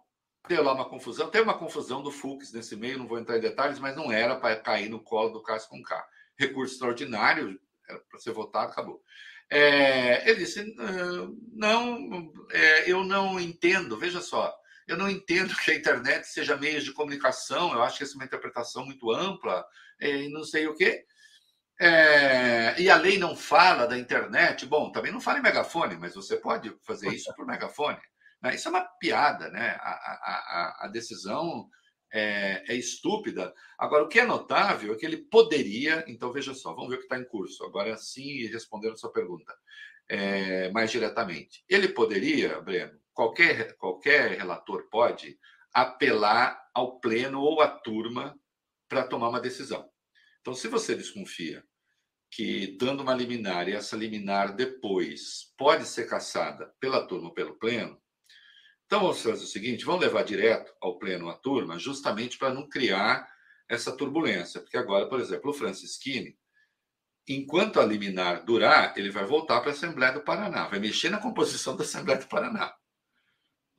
Deu 0.48 0.64
lá 0.64 0.74
uma 0.74 0.88
confusão. 0.88 1.30
Tem 1.30 1.42
uma 1.42 1.58
confusão 1.58 2.02
do 2.04 2.12
Fux 2.12 2.52
nesse 2.54 2.76
meio, 2.76 3.00
não 3.00 3.08
vou 3.08 3.18
entrar 3.18 3.38
em 3.38 3.42
detalhes, 3.42 3.80
mas 3.80 3.96
não 3.96 4.12
era 4.12 4.36
para 4.36 4.56
cair 4.56 4.90
no 4.90 5.00
colo 5.00 5.30
do 5.30 5.42
Cássio 5.42 5.70
com 5.70 5.82
K. 5.82 6.06
Recurso 6.38 6.74
extraordinário, 6.74 7.60
era 7.88 8.00
para 8.00 8.20
ser 8.20 8.32
votado, 8.32 8.72
acabou. 8.72 9.02
É, 9.50 10.30
ele 10.30 10.40
disse: 10.40 10.76
não, 11.54 12.32
é, 12.52 12.90
eu 12.90 13.04
não 13.04 13.40
entendo, 13.40 13.98
veja 13.98 14.22
só, 14.22 14.54
eu 14.88 14.98
não 14.98 15.10
entendo 15.10 15.56
que 15.56 15.72
a 15.72 15.76
internet 15.76 16.28
seja 16.28 16.58
meio 16.58 16.82
de 16.82 16.92
comunicação, 16.94 17.74
eu 17.74 17.82
acho 17.82 17.98
que 17.98 18.04
essa 18.04 18.14
é 18.14 18.18
uma 18.18 18.26
interpretação 18.26 18.86
muito 18.86 19.12
ampla, 19.12 19.66
e 20.00 20.30
não 20.30 20.44
sei 20.44 20.68
o 20.68 20.76
quê. 20.76 21.06
É, 21.80 22.80
e 22.80 22.90
a 22.90 22.96
lei 22.96 23.18
não 23.18 23.36
fala 23.36 23.86
da 23.86 23.98
internet. 23.98 24.66
Bom, 24.66 24.92
também 24.92 25.12
não 25.12 25.20
fala 25.20 25.40
em 25.40 25.44
megafone, 25.44 25.98
mas 25.98 26.16
você 26.16 26.38
pode 26.38 26.74
fazer 26.84 27.10
isso 27.10 27.34
por 27.36 27.46
megafone. 27.46 28.00
Né? 28.42 28.56
Isso 28.56 28.68
é 28.68 28.72
uma 28.72 28.86
piada, 29.00 29.50
né? 29.50 29.78
A, 29.80 29.92
a, 29.92 30.86
a 30.86 30.88
decisão 30.88 31.70
é, 32.14 32.64
é, 32.68 32.76
estúpida. 32.76 33.54
Agora, 33.78 34.04
o 34.04 34.08
que 34.08 34.20
é 34.20 34.26
notável 34.26 34.94
é 34.94 34.98
que 34.98 35.06
ele 35.06 35.18
poderia. 35.18 36.04
Então, 36.08 36.32
veja 36.32 36.54
só, 36.54 36.74
vamos 36.74 36.90
ver 36.90 36.96
o 36.96 37.00
que 37.00 37.06
está 37.06 37.18
em 37.18 37.26
curso. 37.26 37.64
Agora 37.66 37.98
sim, 37.98 38.46
respondendo 38.48 38.94
a 38.94 38.98
sua 38.98 39.12
pergunta 39.12 39.54
é, 40.08 40.70
mais 40.72 40.92
diretamente. 40.92 41.64
Ele 41.68 41.90
poderia, 41.90 42.62
Breno, 42.62 42.98
qualquer, 43.14 43.76
qualquer 43.78 44.38
relator 44.38 44.88
pode 44.90 45.38
apelar 45.74 46.58
ao 46.74 47.00
pleno 47.00 47.42
ou 47.42 47.62
à 47.62 47.68
turma 47.68 48.38
para 48.88 49.08
tomar 49.08 49.30
uma 49.30 49.42
decisão. 49.42 49.90
Então, 50.42 50.54
se 50.54 50.68
você 50.68 50.96
desconfia 50.96 51.64
que, 52.32 52.78
dando 52.78 53.02
uma 53.02 53.14
liminar 53.14 53.68
e 53.68 53.74
essa 53.74 53.96
liminar 53.96 54.56
depois 54.56 55.54
pode 55.58 55.86
ser 55.86 56.08
caçada 56.08 56.74
pela 56.80 57.08
turma 57.08 57.30
ou 57.30 57.34
pelo 57.34 57.58
pleno, 57.58 58.00
então, 58.86 59.02
vamos 59.02 59.22
fazer 59.22 59.44
o 59.44 59.48
seguinte: 59.48 59.86
vamos 59.86 60.02
levar 60.02 60.24
direto 60.24 60.74
ao 60.80 60.98
pleno 60.98 61.30
a 61.30 61.36
turma, 61.36 61.80
justamente 61.80 62.38
para 62.38 62.54
não 62.54 62.70
criar 62.70 63.28
essa 63.68 63.92
turbulência. 63.92 64.62
Porque 64.62 64.78
agora, 64.78 65.10
por 65.10 65.20
exemplo, 65.20 65.50
o 65.50 65.54
Francisquini, 65.54 66.38
enquanto 67.28 67.80
a 67.80 67.86
liminar 67.86 68.46
durar, 68.46 68.94
ele 68.98 69.10
vai 69.10 69.26
voltar 69.26 69.60
para 69.62 69.72
a 69.72 69.74
Assembleia 69.74 70.14
do 70.14 70.22
Paraná, 70.22 70.68
vai 70.68 70.80
mexer 70.80 71.10
na 71.10 71.18
composição 71.18 71.76
da 71.76 71.84
Assembleia 71.84 72.20
do 72.20 72.28
Paraná. 72.28 72.76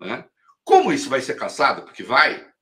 Né? 0.01 0.29
Como 0.65 0.93
isso 0.93 1.09
vai 1.09 1.21
ser 1.21 1.37
caçado? 1.37 1.83
Porque 1.83 2.03
vai, 2.03 2.53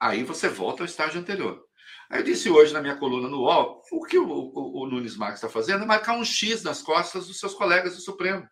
aí 0.00 0.24
você 0.24 0.48
volta 0.48 0.82
ao 0.82 0.86
estágio 0.86 1.20
anterior. 1.20 1.65
Aí 2.08 2.20
eu 2.20 2.24
disse 2.24 2.48
hoje 2.48 2.72
na 2.72 2.80
minha 2.80 2.96
coluna 2.96 3.28
no 3.28 3.42
UOL, 3.42 3.82
o 3.92 4.04
que 4.04 4.18
o, 4.18 4.28
o, 4.28 4.82
o 4.82 4.86
Nunes 4.86 5.16
Marques 5.16 5.38
está 5.38 5.48
fazendo 5.48 5.82
é 5.82 5.86
marcar 5.86 6.16
um 6.16 6.24
X 6.24 6.62
nas 6.62 6.82
costas 6.82 7.26
dos 7.26 7.38
seus 7.38 7.54
colegas 7.54 7.96
do 7.96 8.00
Supremo, 8.00 8.48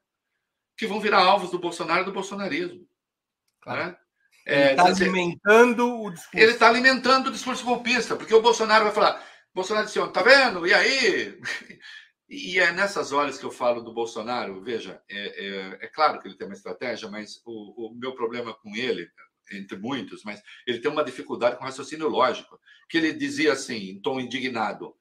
que 0.76 0.86
vão 0.86 1.00
virar 1.00 1.22
alvos 1.22 1.50
do 1.50 1.58
Bolsonaro 1.58 2.02
e 2.02 2.04
do 2.04 2.12
bolsonarismo. 2.12 2.86
Claro. 3.60 3.86
Né? 3.86 3.96
Ele 4.46 4.70
está 4.70 4.88
é, 4.88 4.90
alimentando 4.90 6.02
o 6.02 6.10
discurso. 6.10 6.36
Ele 6.36 6.52
está 6.52 6.68
alimentando 6.68 7.28
o 7.28 7.32
discurso 7.32 7.64
golpista, 7.64 8.16
porque 8.16 8.34
o 8.34 8.42
Bolsonaro 8.42 8.84
vai 8.84 8.92
falar. 8.92 9.24
Bolsonaro 9.54 9.86
disse, 9.86 10.06
tá 10.08 10.22
vendo? 10.22 10.66
E 10.66 10.74
aí? 10.74 11.40
E 12.26 12.58
é 12.58 12.72
nessas 12.72 13.12
horas 13.12 13.38
que 13.38 13.44
eu 13.44 13.50
falo 13.50 13.82
do 13.82 13.92
Bolsonaro, 13.92 14.62
veja, 14.62 15.00
é, 15.08 15.46
é, 15.46 15.84
é 15.84 15.88
claro 15.88 16.18
que 16.18 16.26
ele 16.26 16.36
tem 16.36 16.46
uma 16.46 16.54
estratégia, 16.54 17.08
mas 17.08 17.40
o, 17.44 17.90
o, 17.90 17.94
meu 17.94 18.14
problema 18.14 18.54
com 18.54 18.74
ele, 18.74 19.08
entre 19.52 19.76
muitos, 19.76 20.24
mas 20.24 20.42
ele 20.66 20.78
tem 20.78 20.90
uma 20.90 21.04
dificuldade 21.04 21.56
com 21.56 21.64
raciocínio 21.64 22.08
lógico, 22.08 22.58
que 22.88 22.98
ele 22.98 23.12
dizia 23.12 23.52
assim, 23.52 23.90
em 23.90 24.00
tom 24.00 24.20
indignado, 24.20 24.96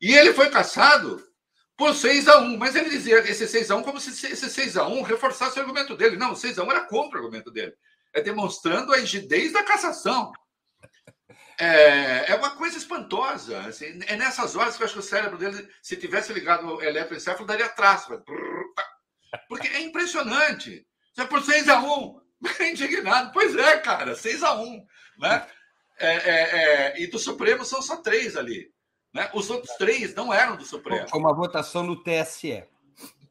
e 0.00 0.14
ele 0.14 0.32
foi 0.32 0.50
caçado 0.50 1.22
por 1.76 1.94
6 1.94 2.28
a 2.28 2.40
1 2.40 2.56
mas 2.56 2.74
ele 2.74 2.90
dizia 2.90 3.18
esse 3.20 3.46
6 3.46 3.70
a 3.70 3.76
1 3.76 3.82
como 3.82 4.00
se 4.00 4.10
esse 4.26 4.50
6 4.50 4.76
a 4.76 4.86
1 4.86 5.02
reforçasse 5.02 5.58
o 5.58 5.62
argumento 5.62 5.96
dele. 5.96 6.16
Não, 6.16 6.32
o 6.32 6.36
6 6.36 6.58
a 6.58 6.64
1 6.64 6.70
era 6.70 6.86
contra 6.86 7.18
o 7.18 7.22
argumento 7.22 7.50
dele 7.50 7.74
é 8.12 8.20
demonstrando 8.20 8.92
a 8.92 8.98
rigidez 8.98 9.52
da 9.52 9.62
cassação. 9.62 10.32
É, 11.58 12.32
é 12.32 12.34
uma 12.36 12.50
coisa 12.50 12.76
espantosa. 12.76 13.60
Assim, 13.60 13.98
é 14.06 14.16
nessas 14.16 14.56
horas 14.56 14.76
que 14.76 14.82
eu 14.82 14.84
acho 14.84 14.94
que 14.94 15.00
o 15.00 15.02
cérebro 15.02 15.38
dele, 15.38 15.68
se 15.82 15.96
tivesse 15.96 16.32
ligado 16.32 16.66
o 16.66 16.82
eletroencefalo, 16.82 17.46
daria 17.46 17.68
traço. 17.68 18.22
Porque 19.48 19.68
é 19.68 19.80
impressionante. 19.80 20.86
É 21.16 21.24
por 21.24 21.42
6 21.42 21.68
a 21.68 21.80
1 21.80 22.27
indignado. 22.60 23.32
Pois 23.32 23.56
é, 23.56 23.78
cara, 23.78 24.14
6 24.14 24.42
a 24.42 24.54
1 24.54 24.86
né? 25.18 25.46
É, 25.98 26.14
é, 26.14 26.92
é, 26.92 27.02
e 27.02 27.08
do 27.08 27.18
Supremo 27.18 27.64
são 27.64 27.82
só 27.82 27.96
três 27.96 28.36
ali. 28.36 28.72
Né? 29.12 29.28
Os 29.34 29.50
outros 29.50 29.74
três 29.76 30.14
não 30.14 30.32
eram 30.32 30.56
do 30.56 30.64
Supremo. 30.64 31.08
Foi 31.08 31.18
uma 31.18 31.34
votação 31.34 31.82
no 31.82 32.02
TSE. 32.02 32.64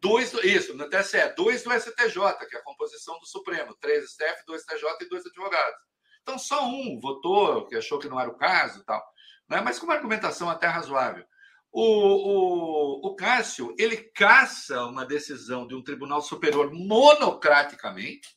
Dois, 0.01 0.33
isso, 0.43 0.75
no 0.75 0.89
TSE, 0.89 1.33
dois 1.35 1.63
do 1.63 1.71
STJ, 1.71 2.13
que 2.49 2.55
é 2.55 2.59
a 2.59 2.63
composição 2.63 3.17
do 3.19 3.25
Supremo, 3.25 3.75
três 3.79 4.11
STF, 4.11 4.45
dois 4.45 4.61
STJ 4.61 4.85
e 5.01 5.09
dois 5.09 5.25
advogados. 5.25 5.79
Então, 6.21 6.37
só 6.37 6.67
um 6.67 6.99
votou, 6.99 7.65
que 7.65 7.75
achou 7.75 7.97
que 7.97 8.09
não 8.09 8.19
era 8.19 8.29
o 8.29 8.37
caso 8.37 8.81
e 8.81 8.85
tal, 8.85 9.01
né? 9.49 9.61
mas 9.61 9.79
com 9.79 9.85
uma 9.85 9.95
argumentação 9.95 10.49
até 10.49 10.67
razoável. 10.67 11.25
O, 11.71 11.81
o, 11.81 13.07
o 13.07 13.15
Cássio, 13.15 13.73
ele 13.77 13.97
caça 13.97 14.85
uma 14.85 15.05
decisão 15.05 15.65
de 15.65 15.73
um 15.73 15.83
tribunal 15.83 16.21
superior 16.21 16.71
monocraticamente, 16.71 18.36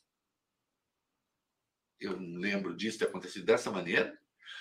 eu 2.01 2.17
lembro 2.17 2.75
disso 2.75 2.99
ter 2.99 3.05
acontecido 3.05 3.45
dessa 3.45 3.71
maneira, 3.71 4.17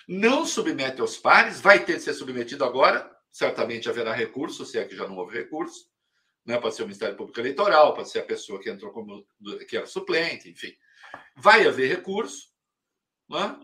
não 0.07 0.45
submete 0.45 1.01
aos 1.01 1.17
pares, 1.17 1.61
vai 1.61 1.85
ter 1.85 1.97
de 1.97 2.03
ser 2.03 2.15
submetido 2.15 2.65
agora, 2.65 3.11
certamente 3.31 3.89
haverá 3.89 4.13
recurso, 4.13 4.65
se 4.65 4.79
é 4.79 4.85
que 4.85 4.97
já 4.97 5.07
não 5.07 5.17
houve 5.17 5.39
recurso, 5.39 5.89
né? 6.45 6.59
pode 6.59 6.75
ser 6.75 6.83
o 6.83 6.87
Ministério 6.87 7.17
Público 7.17 7.41
Eleitoral, 7.41 7.95
pode 7.95 8.11
ser 8.11 8.21
a 8.21 8.25
pessoa 8.25 8.61
que 8.61 8.71
entrou 8.71 8.93
como 8.93 9.27
que 9.69 9.77
era 9.77 9.87
suplente, 9.87 10.51
enfim. 10.51 10.75
Vai 11.37 11.67
haver 11.67 11.89
recurso. 11.89 12.51
Né? 13.29 13.59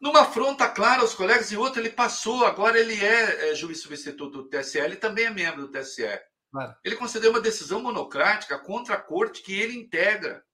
Numa 0.00 0.22
afronta 0.22 0.68
clara 0.68 1.02
aos 1.02 1.14
colegas, 1.14 1.50
e 1.52 1.56
outro, 1.56 1.80
ele 1.80 1.90
passou, 1.90 2.44
agora 2.44 2.78
ele 2.78 2.94
é, 2.94 3.50
é 3.50 3.54
juiz 3.54 3.80
substituto 3.80 4.42
do 4.42 4.48
TSE, 4.48 4.78
ele 4.78 4.96
também 4.96 5.26
é 5.26 5.30
membro 5.30 5.66
do 5.66 5.72
TSE. 5.72 6.20
Claro. 6.50 6.76
Ele 6.84 6.96
concedeu 6.96 7.30
uma 7.30 7.40
decisão 7.40 7.80
monocrática 7.80 8.58
contra 8.58 8.94
a 8.94 9.00
corte 9.00 9.42
que 9.42 9.58
ele 9.58 9.76
integra. 9.76 10.44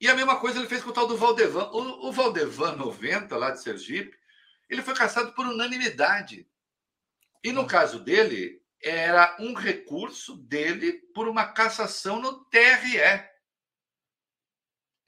E 0.00 0.08
a 0.08 0.14
mesma 0.14 0.38
coisa 0.38 0.58
ele 0.58 0.68
fez 0.68 0.82
com 0.82 0.90
o 0.90 0.92
tal 0.92 1.06
do 1.06 1.16
Valdevan. 1.16 1.70
O, 1.70 2.08
o 2.08 2.12
Valdevan 2.12 2.76
90, 2.76 3.36
lá 3.36 3.50
de 3.50 3.62
Sergipe, 3.62 4.16
ele 4.68 4.82
foi 4.82 4.94
caçado 4.94 5.32
por 5.32 5.46
unanimidade. 5.46 6.48
E 7.42 7.52
no 7.52 7.66
caso 7.66 8.00
dele, 8.00 8.62
era 8.82 9.36
um 9.40 9.54
recurso 9.54 10.36
dele 10.36 10.92
por 11.14 11.28
uma 11.28 11.46
cassação 11.46 12.20
no 12.20 12.44
TRE. 12.46 13.00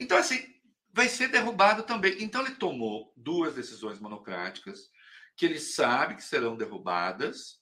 Então, 0.01 0.17
assim, 0.17 0.47
vai 0.93 1.09
ser 1.09 1.29
derrubado 1.29 1.83
também. 1.83 2.23
Então, 2.23 2.41
ele 2.41 2.55
tomou 2.55 3.13
duas 3.17 3.55
decisões 3.55 3.99
monocráticas 3.99 4.91
que 5.37 5.47
ele 5.47 5.61
sabe 5.61 6.17
que 6.17 6.25
serão 6.25 6.57
derrubadas, 6.57 7.61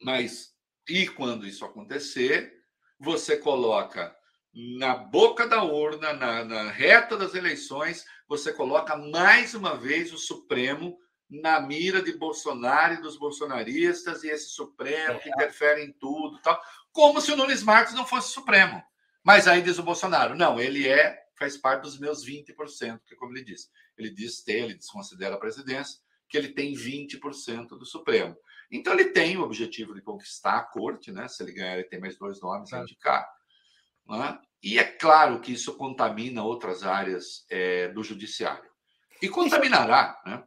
mas 0.00 0.54
E 0.86 1.08
quando 1.08 1.46
isso 1.46 1.64
acontecer, 1.64 2.62
você 2.98 3.38
coloca 3.38 4.14
na 4.54 4.94
boca 4.94 5.48
da 5.48 5.64
urna, 5.64 6.12
na, 6.12 6.44
na 6.44 6.70
reta 6.70 7.16
das 7.16 7.34
eleições, 7.34 8.04
você 8.28 8.52
coloca 8.52 8.96
mais 8.96 9.54
uma 9.54 9.76
vez 9.76 10.12
o 10.12 10.18
Supremo 10.18 10.96
na 11.28 11.60
mira 11.60 12.00
de 12.00 12.16
Bolsonaro 12.16 12.94
e 12.94 13.02
dos 13.02 13.16
bolsonaristas 13.16 14.22
e 14.22 14.28
esse 14.28 14.50
Supremo 14.50 15.18
que 15.18 15.28
interfere 15.28 15.82
em 15.82 15.92
tudo, 15.92 16.40
tal, 16.40 16.60
como 16.92 17.20
se 17.20 17.32
o 17.32 17.36
Nunes 17.36 17.62
Marques 17.62 17.94
não 17.94 18.06
fosse 18.06 18.32
Supremo. 18.32 18.80
Mas 19.24 19.48
aí 19.48 19.60
diz 19.60 19.78
o 19.78 19.82
Bolsonaro, 19.82 20.36
não, 20.36 20.60
ele 20.60 20.86
é, 20.86 21.18
faz 21.36 21.56
parte 21.56 21.82
dos 21.82 21.98
meus 21.98 22.24
20%, 22.24 23.00
que 23.04 23.16
como 23.16 23.32
ele 23.32 23.44
disse, 23.44 23.68
ele 23.98 24.10
diz 24.10 24.42
ter, 24.42 24.64
ele 24.64 24.74
desconsidera 24.74 25.34
a 25.34 25.40
presidência, 25.40 25.98
que 26.28 26.36
ele 26.36 26.50
tem 26.50 26.74
20% 26.74 27.68
do 27.68 27.86
Supremo. 27.86 28.36
Então 28.70 28.92
ele 28.92 29.06
tem 29.06 29.36
o 29.36 29.42
objetivo 29.42 29.94
de 29.94 30.02
conquistar 30.02 30.58
a 30.58 30.62
corte, 30.62 31.10
né? 31.10 31.28
Se 31.28 31.42
ele 31.42 31.52
ganhar, 31.52 31.74
ele 31.74 31.84
tem 31.84 32.00
mais 32.00 32.16
dois 32.16 32.40
nomes 32.40 32.72
a 32.72 32.80
indicar. 32.80 33.28
Né? 34.08 34.38
E 34.62 34.78
é 34.78 34.84
claro 34.84 35.40
que 35.40 35.52
isso 35.52 35.76
contamina 35.76 36.42
outras 36.42 36.82
áreas 36.82 37.44
é, 37.50 37.88
do 37.88 38.02
judiciário. 38.02 38.68
E 39.20 39.28
contaminará, 39.28 40.20
né? 40.26 40.42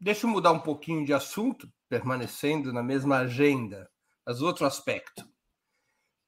Deixa 0.00 0.26
eu 0.26 0.30
mudar 0.30 0.52
um 0.52 0.60
pouquinho 0.60 1.04
de 1.04 1.12
assunto, 1.12 1.68
permanecendo 1.88 2.72
na 2.72 2.82
mesma 2.82 3.18
agenda, 3.18 3.90
mas 4.24 4.40
outro 4.40 4.64
aspecto. 4.64 5.28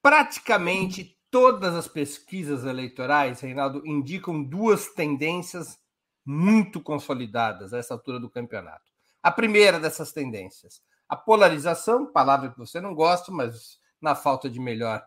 Praticamente 0.01 1.17
todas 1.31 1.75
as 1.75 1.87
pesquisas 1.87 2.65
eleitorais, 2.65 3.41
Reinaldo, 3.41 3.85
indicam 3.85 4.43
duas 4.43 4.87
tendências 4.89 5.79
muito 6.25 6.81
consolidadas 6.81 7.73
a 7.73 7.77
essa 7.77 7.93
altura 7.93 8.19
do 8.19 8.29
campeonato. 8.29 8.91
A 9.21 9.31
primeira 9.31 9.79
dessas 9.79 10.11
tendências, 10.11 10.81
a 11.07 11.15
polarização, 11.15 12.11
palavra 12.11 12.51
que 12.51 12.57
você 12.57 12.79
não 12.79 12.93
gosta, 12.93 13.31
mas 13.31 13.79
na 14.01 14.15
falta 14.15 14.49
de 14.49 14.59
melhor. 14.59 15.03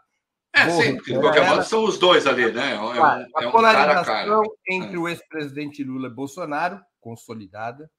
É, 0.54 0.68
sim, 0.70 0.96
porque 0.96 1.14
de 1.14 1.18
qualquer 1.18 1.48
modo 1.48 1.64
são 1.64 1.84
os 1.84 1.98
dois 1.98 2.26
ali, 2.26 2.52
né? 2.52 2.74
É 2.74 2.80
um, 2.80 3.04
a 3.04 3.26
é 3.40 3.46
um 3.48 3.50
polarização 3.50 4.04
cara 4.04 4.26
cara. 4.26 4.42
entre 4.68 4.96
é. 4.96 4.98
o 4.98 5.08
ex-presidente 5.08 5.82
Lula 5.82 6.08
e 6.08 6.14
Bolsonaro, 6.14 6.80
consolidada, 7.00 7.90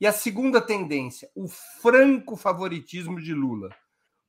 e 0.00 0.06
a 0.06 0.12
segunda 0.12 0.60
tendência, 0.60 1.30
o 1.34 1.46
franco 1.46 2.36
favoritismo 2.36 3.20
de 3.20 3.32
Lula, 3.32 3.68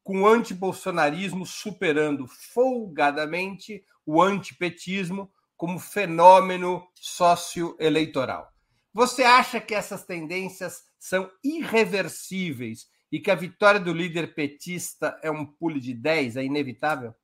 com 0.03 0.21
o 0.21 0.27
antibolsonarismo 0.27 1.45
superando 1.45 2.27
folgadamente 2.27 3.83
o 4.05 4.21
antipetismo 4.21 5.31
como 5.55 5.79
fenômeno 5.79 6.85
socioeleitoral. 6.93 8.51
Você 8.93 9.23
acha 9.23 9.61
que 9.61 9.73
essas 9.73 10.03
tendências 10.03 10.83
são 10.99 11.31
irreversíveis 11.43 12.87
e 13.11 13.19
que 13.19 13.31
a 13.31 13.35
vitória 13.35 13.79
do 13.79 13.93
líder 13.93 14.33
petista 14.33 15.17
é 15.23 15.31
um 15.31 15.45
pulo 15.45 15.79
de 15.79 15.93
10, 15.93 16.35
é 16.35 16.43
inevitável? 16.43 17.15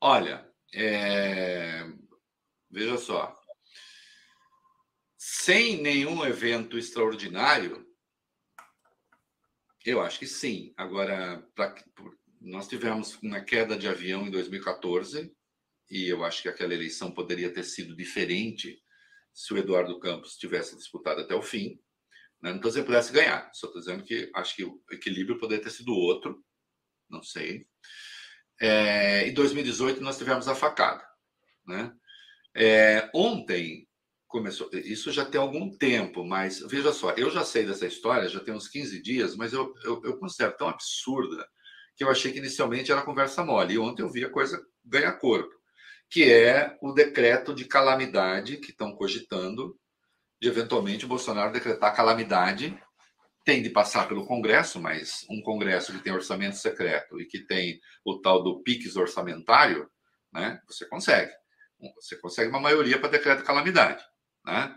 Olha, 0.00 0.50
é... 0.74 1.84
veja 2.70 2.98
só, 2.98 3.36
sem 5.16 5.80
nenhum 5.80 6.24
evento 6.24 6.76
extraordinário, 6.76 7.86
eu 9.84 10.00
acho 10.00 10.18
que 10.18 10.26
sim. 10.26 10.72
Agora, 10.76 11.40
pra, 11.54 11.74
nós 12.40 12.68
tivemos 12.68 13.14
uma 13.22 13.40
queda 13.40 13.76
de 13.76 13.88
avião 13.88 14.26
em 14.26 14.30
2014 14.30 15.32
e 15.90 16.08
eu 16.08 16.24
acho 16.24 16.42
que 16.42 16.48
aquela 16.48 16.74
eleição 16.74 17.12
poderia 17.12 17.52
ter 17.52 17.62
sido 17.64 17.96
diferente 17.96 18.82
se 19.32 19.54
o 19.54 19.58
Eduardo 19.58 19.98
Campos 20.00 20.36
tivesse 20.36 20.76
disputado 20.76 21.20
até 21.20 21.34
o 21.34 21.42
fim. 21.42 21.80
Né? 22.42 22.50
Não 22.50 22.56
estou 22.56 22.70
dizendo 22.70 22.84
que 22.84 22.90
pudesse 22.90 23.12
ganhar, 23.12 23.50
só 23.54 23.66
estou 23.66 23.80
dizendo 23.80 24.04
que 24.04 24.30
acho 24.34 24.56
que 24.56 24.64
o 24.64 24.82
equilíbrio 24.90 25.38
poderia 25.38 25.62
ter 25.62 25.70
sido 25.70 25.94
outro, 25.94 26.44
não 27.08 27.22
sei. 27.22 27.66
É, 28.60 29.28
em 29.28 29.34
2018 29.34 30.00
nós 30.00 30.18
tivemos 30.18 30.48
a 30.48 30.54
facada. 30.54 31.04
Né? 31.66 31.92
É, 32.54 33.10
ontem 33.14 33.86
começou. 34.32 34.68
Isso 34.72 35.12
já 35.12 35.24
tem 35.24 35.40
algum 35.40 35.70
tempo, 35.76 36.24
mas 36.24 36.60
veja 36.60 36.92
só, 36.92 37.10
eu 37.12 37.30
já 37.30 37.44
sei 37.44 37.64
dessa 37.66 37.86
história, 37.86 38.28
já 38.28 38.40
tem 38.40 38.54
uns 38.54 38.68
15 38.68 39.02
dias, 39.02 39.36
mas 39.36 39.52
eu, 39.52 39.74
eu, 39.84 40.00
eu 40.04 40.18
considero 40.18 40.56
tão 40.56 40.68
absurda 40.68 41.46
que 41.94 42.02
eu 42.02 42.10
achei 42.10 42.32
que 42.32 42.38
inicialmente 42.38 42.90
era 42.90 43.02
conversa 43.02 43.44
mole. 43.44 43.74
E 43.74 43.78
ontem 43.78 44.02
eu 44.02 44.10
vi 44.10 44.24
a 44.24 44.30
coisa 44.30 44.60
ganhar 44.84 45.12
corpo, 45.12 45.54
que 46.10 46.32
é 46.32 46.76
o 46.80 46.92
decreto 46.92 47.54
de 47.54 47.66
calamidade 47.66 48.56
que 48.56 48.70
estão 48.70 48.94
cogitando 48.94 49.78
de 50.40 50.48
eventualmente 50.48 51.04
o 51.04 51.08
Bolsonaro 51.08 51.52
decretar 51.52 51.94
calamidade. 51.94 52.76
Tem 53.44 53.62
de 53.62 53.70
passar 53.70 54.06
pelo 54.06 54.26
Congresso, 54.26 54.80
mas 54.80 55.26
um 55.28 55.40
Congresso 55.42 55.92
que 55.92 55.98
tem 55.98 56.12
orçamento 56.12 56.56
secreto 56.56 57.20
e 57.20 57.26
que 57.26 57.40
tem 57.40 57.80
o 58.04 58.20
tal 58.20 58.42
do 58.42 58.62
PIX 58.62 58.96
orçamentário, 58.96 59.88
né, 60.32 60.60
você 60.66 60.86
consegue. 60.86 61.32
Você 61.96 62.16
consegue 62.16 62.50
uma 62.50 62.60
maioria 62.60 62.98
para 62.98 63.08
decreto 63.08 63.38
de 63.38 63.44
calamidade. 63.44 64.04
Né? 64.44 64.74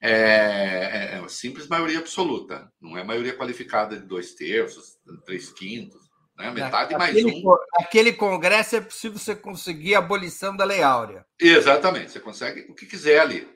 É, 0.00 0.12
é, 0.12 1.20
é 1.24 1.28
simples 1.28 1.66
maioria 1.66 1.98
absoluta, 1.98 2.70
não 2.80 2.96
é 2.96 3.02
maioria 3.02 3.36
qualificada 3.36 3.96
de 3.96 4.06
dois 4.06 4.34
terços, 4.34 4.96
três 5.24 5.50
quintos, 5.50 6.00
né? 6.36 6.52
metade 6.52 6.94
aquele, 6.94 7.24
mais 7.24 7.44
um. 7.44 7.54
Aquele 7.74 8.12
congresso 8.12 8.76
é 8.76 8.80
possível 8.80 9.18
você 9.18 9.34
conseguir 9.34 9.96
a 9.96 9.98
abolição 9.98 10.56
da 10.56 10.64
Lei 10.64 10.82
Áurea. 10.82 11.26
Exatamente, 11.38 12.12
você 12.12 12.20
consegue 12.20 12.60
o 12.70 12.74
que 12.74 12.86
quiser 12.86 13.18
ali. 13.18 13.48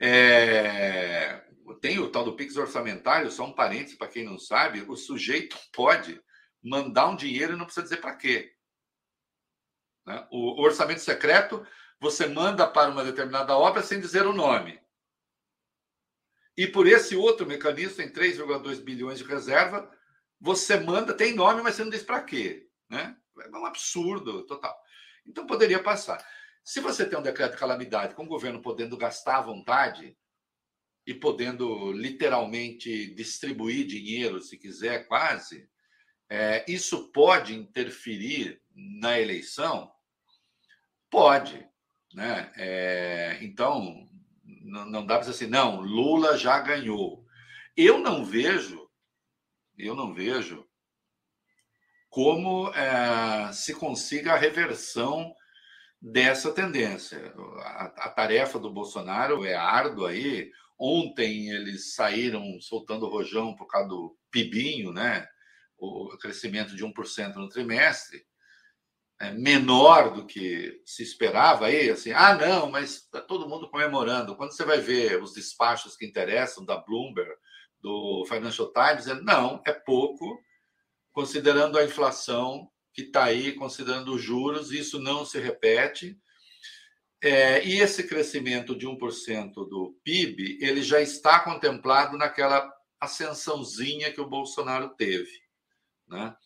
É, 0.00 1.43
tem 1.80 1.98
o 1.98 2.10
tal 2.10 2.24
do 2.24 2.36
Pix 2.36 2.56
orçamentário, 2.56 3.30
só 3.30 3.44
um 3.44 3.52
parênteses 3.52 3.96
para 3.96 4.08
quem 4.08 4.24
não 4.24 4.38
sabe, 4.38 4.82
o 4.82 4.96
sujeito 4.96 5.56
pode 5.72 6.20
mandar 6.62 7.08
um 7.08 7.16
dinheiro 7.16 7.54
e 7.54 7.56
não 7.56 7.64
precisa 7.64 7.84
dizer 7.84 7.98
para 7.98 8.16
quê. 8.16 8.54
Né? 10.06 10.26
O 10.30 10.60
orçamento 10.62 11.00
secreto, 11.00 11.66
você 11.98 12.26
manda 12.26 12.66
para 12.66 12.90
uma 12.90 13.04
determinada 13.04 13.56
obra 13.56 13.82
sem 13.82 14.00
dizer 14.00 14.26
o 14.26 14.32
nome. 14.32 14.80
E 16.56 16.66
por 16.66 16.86
esse 16.86 17.16
outro 17.16 17.46
mecanismo, 17.46 17.96
tem 17.96 18.12
3,2 18.12 18.80
bilhões 18.82 19.18
de 19.18 19.24
reserva, 19.24 19.90
você 20.40 20.78
manda, 20.78 21.14
tem 21.14 21.34
nome, 21.34 21.62
mas 21.62 21.74
você 21.74 21.84
não 21.84 21.90
diz 21.90 22.02
para 22.02 22.22
quê. 22.22 22.68
Né? 22.88 23.16
É 23.40 23.48
um 23.48 23.66
absurdo 23.66 24.44
total. 24.44 24.76
Então 25.26 25.46
poderia 25.46 25.82
passar. 25.82 26.24
Se 26.62 26.80
você 26.80 27.08
tem 27.08 27.18
um 27.18 27.22
decreto 27.22 27.52
de 27.52 27.58
calamidade 27.58 28.14
com 28.14 28.24
o 28.24 28.28
governo 28.28 28.62
podendo 28.62 28.96
gastar 28.96 29.38
à 29.38 29.42
vontade 29.42 30.16
e 31.06 31.12
podendo 31.12 31.92
literalmente 31.92 33.14
distribuir 33.14 33.86
dinheiro, 33.86 34.40
se 34.40 34.56
quiser, 34.56 35.06
quase, 35.06 35.68
é, 36.30 36.64
isso 36.66 37.12
pode 37.12 37.54
interferir 37.54 38.60
na 38.74 39.20
eleição? 39.20 39.92
Pode. 41.10 41.66
Né? 42.14 42.52
É, 42.56 43.38
então, 43.42 44.08
não, 44.44 45.04
dá 45.04 45.16
para 45.16 45.26
dizer 45.26 45.32
assim, 45.32 45.46
não, 45.46 45.80
Lula 45.80 46.38
já 46.38 46.58
ganhou. 46.60 47.24
Eu 47.76 47.98
não 47.98 48.24
vejo, 48.24 48.88
eu 49.76 49.94
não 49.94 50.14
vejo 50.14 50.66
como 52.08 52.72
é, 52.72 53.52
se 53.52 53.74
consiga 53.74 54.34
a 54.34 54.38
reversão 54.38 55.34
dessa 56.00 56.52
tendência. 56.52 57.34
A, 57.58 57.84
a, 58.06 58.08
tarefa 58.10 58.58
do 58.58 58.72
Bolsonaro 58.72 59.44
é 59.44 59.54
árdua 59.54 60.10
aí. 60.10 60.50
Ontem 60.78 61.50
eles 61.50 61.94
saíram 61.94 62.60
soltando 62.60 63.08
rojão 63.08 63.54
por 63.54 63.66
causa 63.66 63.88
do 63.88 64.16
pibinho, 64.30 64.92
né? 64.92 65.26
O 65.78 66.16
crescimento 66.18 66.74
de 66.74 66.84
1% 66.84 67.34
no 67.36 67.48
trimestre 67.48 68.24
é, 69.20 69.30
menor 69.30 70.12
do 70.12 70.26
que 70.26 70.82
se 70.84 71.02
esperava 71.02 71.66
aí, 71.66 71.88
assim, 71.90 72.12
ah, 72.12 72.34
não, 72.34 72.70
mas 72.70 72.96
está 72.96 73.20
todo 73.20 73.48
mundo 73.48 73.70
comemorando. 73.70 74.36
Quando 74.36 74.52
você 74.52 74.64
vai 74.64 74.80
ver 74.80 75.22
os 75.22 75.32
despachos 75.32 75.96
que 75.96 76.04
interessam 76.04 76.64
da 76.64 76.76
Bloomberg, 76.76 77.30
do 77.80 78.24
Financial 78.26 78.72
Times, 78.72 79.06
é, 79.06 79.14
não, 79.22 79.62
é 79.66 79.72
pouco, 79.72 80.40
considerando 81.12 81.78
a 81.78 81.84
inflação 81.84 82.68
que 82.92 83.02
está 83.02 83.24
aí, 83.24 83.52
considerando 83.52 84.14
os 84.14 84.22
juros, 84.22 84.72
isso 84.72 84.98
não 84.98 85.24
se 85.24 85.38
repete. 85.38 86.18
É, 87.24 87.66
e 87.66 87.80
esse 87.80 88.02
crescimento 88.02 88.76
de 88.76 88.86
1% 88.86 89.54
do 89.54 89.98
PIB, 90.04 90.58
ele 90.60 90.82
já 90.82 91.00
está 91.00 91.40
contemplado 91.40 92.18
naquela 92.18 92.70
ascensãozinha 93.00 94.12
que 94.12 94.20
o 94.20 94.28
Bolsonaro 94.28 94.90
teve. 94.90 95.32
Né? 96.06 96.36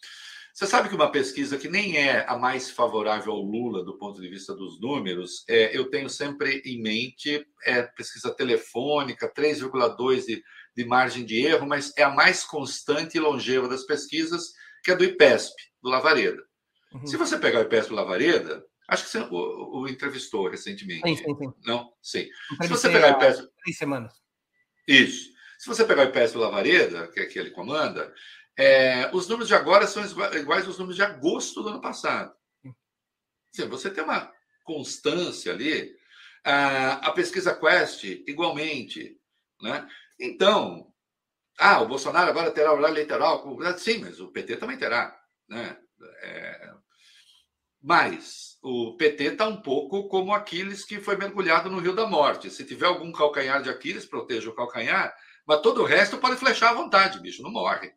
Você 0.55 0.68
sabe 0.68 0.89
que 0.89 0.95
uma 0.95 1.11
pesquisa 1.11 1.59
que 1.59 1.68
nem 1.68 1.97
é 1.97 2.24
a 2.29 2.39
mais 2.39 2.70
favorável 2.70 3.33
ao 3.33 3.43
Lula 3.43 3.85
do 3.85 3.99
ponto 3.99 4.20
de 4.20 4.29
vista 4.29 4.55
dos 4.55 4.81
números, 4.81 5.45
é, 5.49 5.76
eu 5.76 5.91
tenho 5.91 6.09
sempre 6.09 6.62
em 6.64 6.81
mente, 6.81 7.45
é 7.64 7.83
pesquisa 7.83 8.33
telefônica, 8.33 9.33
3,2 9.35 10.26
de, 10.26 10.45
de 10.76 10.85
margem 10.85 11.24
de 11.24 11.45
erro, 11.45 11.66
mas 11.66 11.93
é 11.97 12.05
a 12.05 12.11
mais 12.11 12.45
constante 12.45 13.16
e 13.16 13.20
longeva 13.20 13.66
das 13.66 13.83
pesquisas, 13.83 14.53
que 14.85 14.93
é 14.93 14.97
do 14.97 15.03
IPESP, 15.03 15.57
do 15.83 15.91
Lavareda. 15.91 16.41
Uhum. 16.95 17.05
Se 17.05 17.16
você 17.16 17.37
pegar 17.37 17.59
o 17.59 17.62
IPESP 17.62 17.89
do 17.89 17.97
Lavareda, 17.97 18.64
acho 18.89 19.05
que 19.05 19.11
você 19.11 19.18
o, 19.20 19.80
o 19.80 19.89
entrevistou 19.89 20.49
recentemente. 20.49 21.07
Sim, 21.07 21.16
sim, 21.16 21.36
sim. 21.36 21.53
Não? 21.64 21.93
Sim. 22.03 22.28
Se 22.62 22.68
você 22.68 22.89
pegar 22.91 23.14
o 23.14 23.16
IPESP... 23.16 23.49
Três 23.62 23.78
semanas. 23.78 24.14
Isso. 24.89 25.30
Se 25.59 25.68
você 25.68 25.84
pegar 25.84 26.07
o 26.07 26.09
IPESP 26.09 26.36
do 26.36 26.43
Lavareda, 26.43 27.09
que 27.09 27.20
é 27.20 27.26
que 27.26 27.39
ele 27.39 27.51
comanda, 27.51 28.12
É, 28.61 29.09
os 29.14 29.28
números 29.28 29.47
de 29.47 29.55
agora 29.55 29.86
são 29.86 30.05
iguais 30.34 30.66
aos 30.66 30.78
números 30.78 30.97
de 30.97 31.03
agosto 31.03 31.62
do 31.62 31.68
ano 31.68 31.80
passado. 31.80 32.34
Você 33.68 33.89
tem 33.89 34.03
uma 34.03 34.32
constância 34.64 35.53
ali. 35.53 35.97
A, 36.45 37.09
a 37.09 37.12
pesquisa 37.12 37.55
Quest, 37.55 38.03
igualmente. 38.26 39.16
Né? 39.62 39.89
Então, 40.18 40.93
ah, 41.57 41.80
o 41.82 41.89
Bolsonaro 41.89 42.30
agora 42.30 42.51
terá 42.51 42.72
horário 42.72 42.95
eleitoral. 42.95 43.59
Sim, 43.78 43.99
mas 43.99 44.18
o 44.18 44.32
PT 44.32 44.57
também 44.57 44.76
terá. 44.76 45.16
Né? 45.49 45.78
É, 46.22 46.74
mas 47.80 48.58
o 48.71 48.97
PT 48.99 49.25
está 49.25 49.49
um 49.49 49.62
pouco 49.62 50.09
como 50.09 50.35
Aquiles 50.35 50.85
que 50.85 51.01
foi 51.01 51.16
mergulhado 51.16 51.71
no 51.71 51.79
Rio 51.79 51.95
da 51.95 52.07
Morte. 52.07 52.51
Se 52.51 52.66
tiver 52.66 52.85
algum 52.85 53.11
calcanhar 53.11 53.62
de 53.62 53.71
Aquiles, 53.71 54.05
proteja 54.05 54.51
o 54.51 54.55
calcanhar, 54.55 55.16
mas 55.47 55.62
todo 55.62 55.81
o 55.81 55.87
resto 55.87 56.19
pode 56.19 56.37
flechar 56.37 56.71
à 56.71 56.75
vontade, 56.75 57.19
bicho, 57.19 57.43
não 57.43 57.51
morre. 57.51 57.95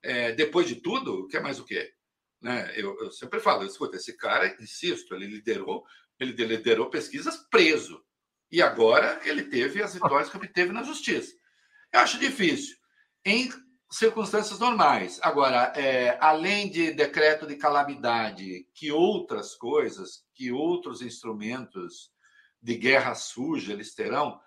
É, 0.00 0.30
depois 0.30 0.68
de 0.68 0.76
tudo, 0.76 1.26
quer 1.26 1.42
mais 1.42 1.58
o 1.58 1.64
quê? 1.64 1.92
Né? 2.40 2.72
Eu, 2.76 2.96
eu, 3.00 3.10
sempre 3.10 3.40
falo, 3.40 3.64
escuta, 3.64 3.96
esse 3.96 4.16
cara, 4.16 4.56
insisto, 4.60 5.12
ele 5.12 5.26
liderou, 5.26 5.84
ele 6.20 6.32
liderou 6.32 6.88
pesquisas 6.88 7.36
preso. 7.50 8.00
E 8.48 8.62
agora 8.62 9.20
ele 9.24 9.42
teve 9.44 9.82
as 9.82 9.94
vitórias 9.94 10.28
que 10.28 10.36
obteve 10.36 10.72
na 10.72 10.84
justiça. 10.84 11.34
Eu 11.92 11.98
acho 11.98 12.20
difícil. 12.20 12.76
Em 13.24 13.50
circunstâncias 13.92 14.58
normais. 14.58 15.20
Agora, 15.22 15.72
é, 15.76 16.16
além 16.18 16.70
de 16.70 16.92
decreto 16.92 17.46
de 17.46 17.56
calamidade, 17.56 18.66
que 18.74 18.90
outras 18.90 19.54
coisas, 19.54 20.24
que 20.34 20.50
outros 20.50 21.02
instrumentos 21.02 22.10
de 22.60 22.74
guerra 22.74 23.14
suja 23.14 23.72
eles 23.72 23.94
terão, 23.94 24.40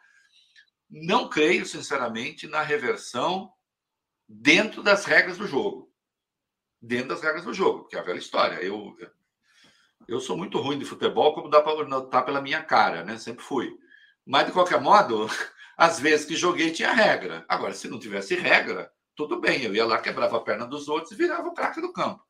não 0.90 1.30
creio, 1.30 1.66
sinceramente, 1.66 2.48
na 2.48 2.62
reversão 2.62 3.52
dentro 4.28 4.82
das 4.82 5.06
regras 5.06 5.38
do 5.38 5.48
jogo. 5.48 5.94
Dentro 6.82 7.10
das 7.10 7.22
regras 7.22 7.44
do 7.44 7.54
jogo, 7.54 7.88
que 7.88 7.96
é 7.96 8.00
a 8.00 8.04
velha 8.04 8.20
história. 8.20 8.56
Eu, 8.64 8.96
eu 10.08 10.20
sou 10.20 10.36
muito 10.36 10.60
ruim 10.60 10.80
de 10.80 10.86
futebol, 10.86 11.34
como 11.36 11.50
dá 11.50 11.62
para 11.62 11.86
notar 11.86 12.26
pela 12.26 12.42
minha 12.42 12.64
cara, 12.64 13.04
né? 13.04 13.18
Sempre 13.18 13.44
fui. 13.44 13.78
Mas, 14.26 14.48
de 14.48 14.54
qualquer 14.54 14.82
modo, 14.82 15.28
às 15.78 16.00
vezes 16.00 16.26
que 16.26 16.36
joguei 16.36 16.72
tinha 16.72 16.94
regra. 16.94 17.46
Agora, 17.48 17.74
se 17.74 17.88
não 17.88 18.00
tivesse 18.00 18.36
regra, 18.36 18.92
tudo 19.16 19.40
bem, 19.40 19.64
eu 19.64 19.74
ia 19.74 19.86
lá, 19.86 19.98
quebrava 20.00 20.38
a 20.38 20.42
perna 20.42 20.66
dos 20.66 20.88
outros 20.88 21.12
e 21.12 21.16
virava 21.16 21.48
o 21.48 21.54
craque 21.54 21.82
do 21.82 21.94
campo. 21.94 22.24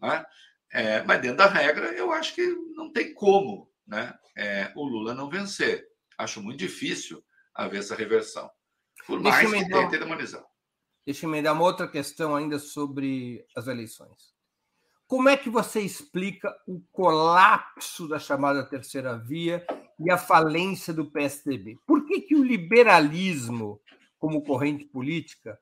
Né? 0.00 0.24
É, 0.72 1.02
mas 1.04 1.20
dentro 1.20 1.38
da 1.38 1.46
regra, 1.46 1.92
eu 1.92 2.12
acho 2.12 2.34
que 2.34 2.46
não 2.74 2.92
tem 2.92 3.14
como 3.14 3.70
né, 3.86 4.14
é, 4.36 4.72
o 4.74 4.84
Lula 4.84 5.14
não 5.14 5.30
vencer. 5.30 5.86
Acho 6.18 6.42
muito 6.42 6.58
difícil 6.58 7.24
haver 7.54 7.80
essa 7.80 7.94
reversão. 7.94 8.50
Por 9.06 9.20
mais 9.20 9.50
que 9.50 9.68
tente 9.68 9.98
demonizar. 9.98 10.44
Deixa 11.04 11.24
eu 11.24 11.30
emendar 11.30 11.54
uma 11.54 11.62
outra 11.62 11.86
questão 11.86 12.34
ainda 12.34 12.58
sobre 12.58 13.46
as 13.56 13.68
eleições. 13.68 14.34
Como 15.06 15.28
é 15.28 15.36
que 15.36 15.48
você 15.48 15.80
explica 15.80 16.52
o 16.66 16.82
colapso 16.90 18.08
da 18.08 18.18
chamada 18.18 18.68
terceira 18.68 19.16
via 19.16 19.64
e 20.00 20.10
a 20.10 20.18
falência 20.18 20.92
do 20.92 21.08
PSDB? 21.08 21.78
Por 21.86 22.04
que, 22.04 22.22
que 22.22 22.34
o 22.34 22.42
liberalismo, 22.42 23.80
como 24.18 24.42
corrente 24.42 24.84
política, 24.86 25.56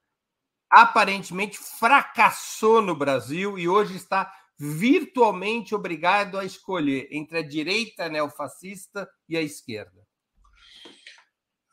aparentemente 0.75 1.59
fracassou 1.59 2.83
no 2.83 2.97
Brasil 2.97 3.59
e 3.59 3.68
hoje 3.68 3.97
está 3.97 4.33
virtualmente 4.59 5.75
obrigado 5.75 6.39
a 6.39 6.45
escolher 6.45 7.09
entre 7.11 7.39
a 7.39 7.43
direita 7.43 8.09
neofascista 8.09 9.09
e 9.29 9.37
a 9.37 9.43
esquerda? 9.43 10.05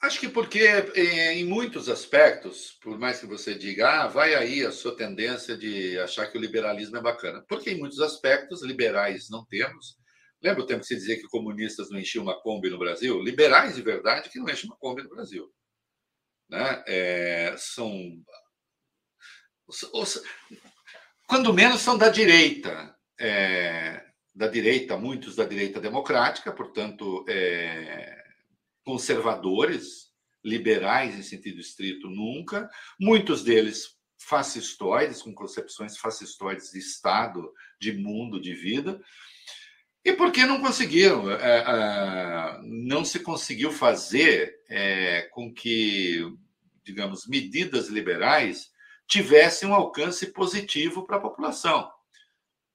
Acho 0.02 0.20
que 0.20 0.28
porque, 0.28 0.60
eh, 0.60 1.34
em 1.36 1.45
muitos 1.45 1.88
aspectos, 1.88 2.72
por 2.82 2.97
mais 2.97 3.20
que 3.20 3.28
você 3.28 3.54
diga, 3.54 4.02
ah, 4.02 4.08
vai 4.08 4.34
aí 4.34 4.66
a 4.66 4.72
sua 4.72 4.95
tendência 4.95 5.56
de 5.56 5.99
achar 5.99 6.26
que 6.26 6.38
o 6.39 6.41
liberalismo 6.41 6.97
é 6.97 7.02
bacana. 7.02 7.45
Porque, 7.47 7.70
em 7.70 7.78
muitos 7.78 7.99
aspectos, 7.99 8.64
liberais 8.64 9.30
não 9.30 9.45
temos. 9.45 9.95
Lembra 10.41 10.64
o 10.64 10.66
tempo 10.66 10.82
que 10.82 10.88
se 10.88 10.95
dizia 10.95 11.18
que 11.18 11.28
comunistas 11.28 11.91
não 11.91 11.99
enchiam 11.99 12.24
uma 12.24 12.41
Kombi 12.41 12.72
no 12.72 12.80
Brasil? 12.80 13.22
Liberais 13.22 13.76
de 13.76 13.84
verdade 13.84 14.30
que 14.30 14.39
não 14.39 14.49
enchem 14.49 14.68
uma 14.68 14.78
Kombi 14.78 15.04
no 15.04 15.10
Brasil. 15.10 15.47
Né? 16.49 16.84
É, 16.88 17.56
são 17.58 17.93
quando 21.28 21.53
menos 21.53 21.82
são 21.82 21.97
da 21.97 22.09
direita, 22.09 22.95
é, 23.19 24.03
da 24.34 24.47
direita, 24.47 24.97
muitos 24.97 25.36
da 25.36 25.45
direita 25.45 25.80
democrática, 25.80 26.51
portanto, 26.51 27.26
é, 27.28 28.24
conservadores, 28.84 30.11
liberais 30.43 31.15
em 31.15 31.22
sentido 31.22 31.59
estrito, 31.59 32.09
nunca, 32.09 32.69
muitos 32.99 33.43
deles 33.43 33.95
fascistoides, 34.17 35.22
com 35.22 35.34
concepções 35.34 35.97
fascistoides 35.97 36.72
de 36.72 36.80
Estado, 36.80 37.51
de 37.80 37.93
mundo, 37.93 38.41
de 38.41 38.53
vida. 38.53 39.01
E 40.03 40.13
por 40.13 40.32
que 40.32 40.45
não 40.45 40.61
conseguiram? 40.61 41.30
É, 41.32 41.57
é, 41.59 42.59
não 42.63 43.05
se 43.05 43.19
conseguiu 43.19 43.72
fazer 43.72 44.59
é, 44.67 45.24
com 45.32 45.53
que, 45.53 46.22
digamos, 46.84 47.28
medidas 47.28 47.88
liberais 47.88 48.72
tivesse 49.12 49.66
um 49.66 49.74
alcance 49.74 50.28
positivo 50.28 51.05
para 51.05 51.18
a 51.18 51.20
população. 51.20 51.91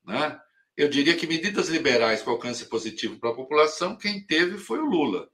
Né? 0.05 0.39
Eu 0.76 0.87
diria 0.87 1.16
que 1.16 1.26
medidas 1.26 1.68
liberais 1.68 2.20
com 2.20 2.30
alcance 2.30 2.66
positivo 2.66 3.18
para 3.18 3.30
a 3.30 3.34
população, 3.34 3.97
quem 3.97 4.24
teve 4.26 4.59
foi 4.59 4.78
o 4.78 4.84
Lula. 4.84 5.30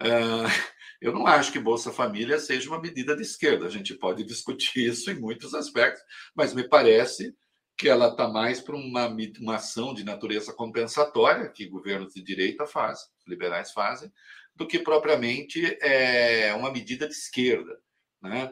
Uh, 0.00 0.48
eu 0.98 1.12
não 1.12 1.26
acho 1.26 1.52
que 1.52 1.58
Bolsa 1.58 1.92
Família 1.92 2.38
seja 2.38 2.70
uma 2.70 2.80
medida 2.80 3.14
de 3.14 3.20
esquerda. 3.20 3.66
A 3.66 3.70
gente 3.70 3.94
pode 3.94 4.24
discutir 4.24 4.88
isso 4.88 5.10
em 5.10 5.20
muitos 5.20 5.52
aspectos, 5.52 6.02
mas 6.34 6.54
me 6.54 6.66
parece 6.66 7.36
que 7.76 7.86
ela 7.86 8.08
está 8.08 8.26
mais 8.26 8.62
para 8.62 8.76
uma, 8.76 9.08
uma 9.40 9.56
ação 9.56 9.92
de 9.92 10.04
natureza 10.04 10.54
compensatória, 10.54 11.50
que 11.50 11.66
governos 11.66 12.14
de 12.14 12.22
direita 12.22 12.66
fazem, 12.66 13.08
liberais 13.26 13.72
fazem, 13.72 14.10
do 14.54 14.66
que 14.66 14.78
propriamente 14.78 15.76
é, 15.82 16.54
uma 16.54 16.72
medida 16.72 17.06
de 17.06 17.12
esquerda. 17.12 17.78
Né? 18.22 18.50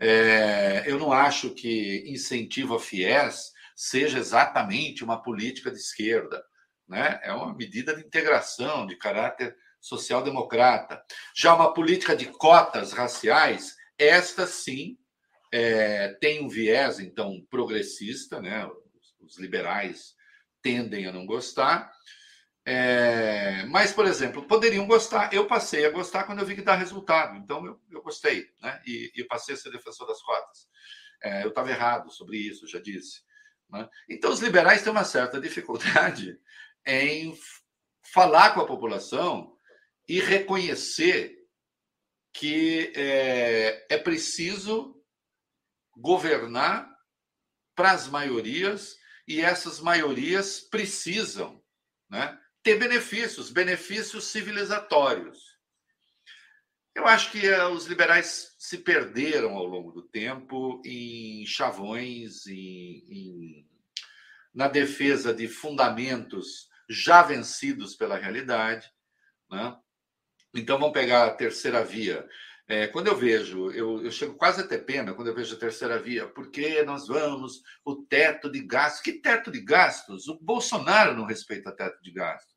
É, 0.00 0.84
eu 0.86 0.98
não 0.98 1.12
acho 1.12 1.50
que 1.50 2.04
incentivo 2.06 2.74
a 2.74 2.80
FIES 2.80 3.52
seja 3.76 4.18
exatamente 4.18 5.04
uma 5.04 5.22
política 5.22 5.70
de 5.70 5.76
esquerda. 5.76 6.42
Né? 6.88 7.20
É 7.22 7.32
uma 7.32 7.54
medida 7.54 7.94
de 7.94 8.02
integração, 8.02 8.86
de 8.86 8.96
caráter 8.96 9.54
social-democrata. 9.80 11.02
Já 11.36 11.54
uma 11.54 11.72
política 11.72 12.16
de 12.16 12.26
cotas 12.26 12.92
raciais, 12.92 13.76
esta 13.98 14.46
sim 14.46 14.98
é, 15.52 16.14
tem 16.20 16.44
um 16.44 16.48
viés, 16.48 16.98
então, 16.98 17.44
progressista, 17.50 18.40
né? 18.40 18.68
os 19.20 19.38
liberais 19.38 20.14
tendem 20.62 21.06
a 21.06 21.12
não 21.12 21.26
gostar, 21.26 21.90
é, 22.64 23.64
mas, 23.66 23.92
por 23.92 24.06
exemplo, 24.06 24.46
poderiam 24.46 24.86
gostar. 24.86 25.32
Eu 25.32 25.46
passei 25.46 25.86
a 25.86 25.90
gostar 25.90 26.24
quando 26.24 26.40
eu 26.40 26.46
vi 26.46 26.54
que 26.54 26.62
dá 26.62 26.74
resultado. 26.74 27.36
Então, 27.36 27.64
eu, 27.64 27.80
eu 27.90 28.02
gostei, 28.02 28.50
né? 28.60 28.80
E, 28.86 29.10
e 29.14 29.24
passei 29.24 29.54
a 29.54 29.58
ser 29.58 29.70
defensor 29.70 30.06
das 30.06 30.22
cotas. 30.22 30.68
É, 31.22 31.44
eu 31.44 31.48
estava 31.48 31.70
errado 31.70 32.10
sobre 32.10 32.36
isso, 32.36 32.66
já 32.66 32.78
disse. 32.78 33.22
Né? 33.68 33.88
Então, 34.08 34.30
os 34.30 34.40
liberais 34.40 34.82
têm 34.82 34.92
uma 34.92 35.04
certa 35.04 35.40
dificuldade 35.40 36.38
em 36.86 37.36
falar 38.12 38.54
com 38.54 38.60
a 38.60 38.66
população 38.66 39.56
e 40.08 40.20
reconhecer 40.20 41.38
que 42.32 42.92
é, 42.94 43.86
é 43.90 43.98
preciso 43.98 44.96
governar 45.96 46.88
para 47.74 47.92
as 47.92 48.08
maiorias 48.08 48.96
e 49.26 49.40
essas 49.40 49.80
maiorias 49.80 50.60
precisam 50.60 51.62
né, 52.08 52.38
ter 52.70 52.78
benefícios, 52.78 53.50
benefícios 53.50 54.24
civilizatórios. 54.26 55.58
Eu 56.94 57.04
acho 57.04 57.32
que 57.32 57.50
uh, 57.50 57.68
os 57.70 57.86
liberais 57.86 58.54
se 58.58 58.78
perderam 58.78 59.56
ao 59.56 59.64
longo 59.64 59.90
do 59.90 60.02
tempo 60.02 60.80
em 60.84 61.44
chavões, 61.46 62.46
em, 62.46 63.04
em, 63.08 63.68
na 64.54 64.68
defesa 64.68 65.34
de 65.34 65.48
fundamentos 65.48 66.68
já 66.88 67.22
vencidos 67.22 67.96
pela 67.96 68.16
realidade. 68.16 68.88
Né? 69.50 69.76
Então, 70.54 70.78
vamos 70.78 70.94
pegar 70.94 71.26
a 71.26 71.34
terceira 71.34 71.84
via. 71.84 72.28
É, 72.68 72.86
quando 72.86 73.08
eu 73.08 73.16
vejo, 73.16 73.72
eu, 73.72 74.00
eu, 74.04 74.12
chego 74.12 74.34
quase 74.34 74.60
a 74.60 74.66
ter 74.66 74.84
pena 74.84 75.12
quando 75.12 75.26
eu 75.26 75.34
vejo 75.34 75.56
a 75.56 75.58
terceira 75.58 75.98
via, 75.98 76.28
porque 76.28 76.84
nós 76.84 77.08
vamos, 77.08 77.62
o 77.84 77.96
teto 77.96 78.48
de 78.48 78.60
gastos. 78.60 79.00
Que 79.00 79.14
teto 79.14 79.50
de 79.50 79.60
gastos? 79.60 80.28
O 80.28 80.38
Bolsonaro 80.40 81.16
não 81.16 81.24
respeita 81.24 81.74
teto 81.74 82.00
de 82.00 82.12
gastos. 82.12 82.49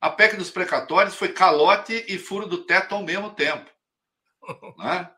A 0.00 0.10
PEC 0.10 0.36
dos 0.36 0.50
precatórios 0.50 1.14
foi 1.14 1.32
calote 1.32 2.04
e 2.08 2.18
furo 2.18 2.46
do 2.46 2.64
teto 2.64 2.94
ao 2.94 3.02
mesmo 3.02 3.30
tempo. 3.30 3.70
Né? 4.78 5.10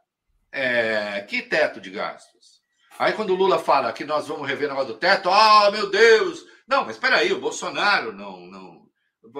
É, 0.51 1.20
que 1.29 1.43
teto 1.43 1.81
de 1.81 1.91
gastos? 1.91 2.62
Aí 2.99 3.12
quando 3.12 3.31
o 3.31 3.37
Lula 3.37 3.59
fala 3.59 3.93
que 3.93 4.05
nós 4.05 4.26
vamos 4.26 4.49
rever 4.49 4.66
o 4.66 4.70
negócio 4.70 4.95
do 4.95 4.99
teto, 4.99 5.29
ah, 5.29 5.68
oh, 5.68 5.70
meu 5.70 5.91
Deus! 5.91 6.45
Não, 6.66 6.85
mas 6.85 6.97
espera 6.97 7.16
aí, 7.16 7.33
o 7.33 7.41
Bolsonaro 7.41 8.12
não, 8.12 8.41
não, 8.47 8.89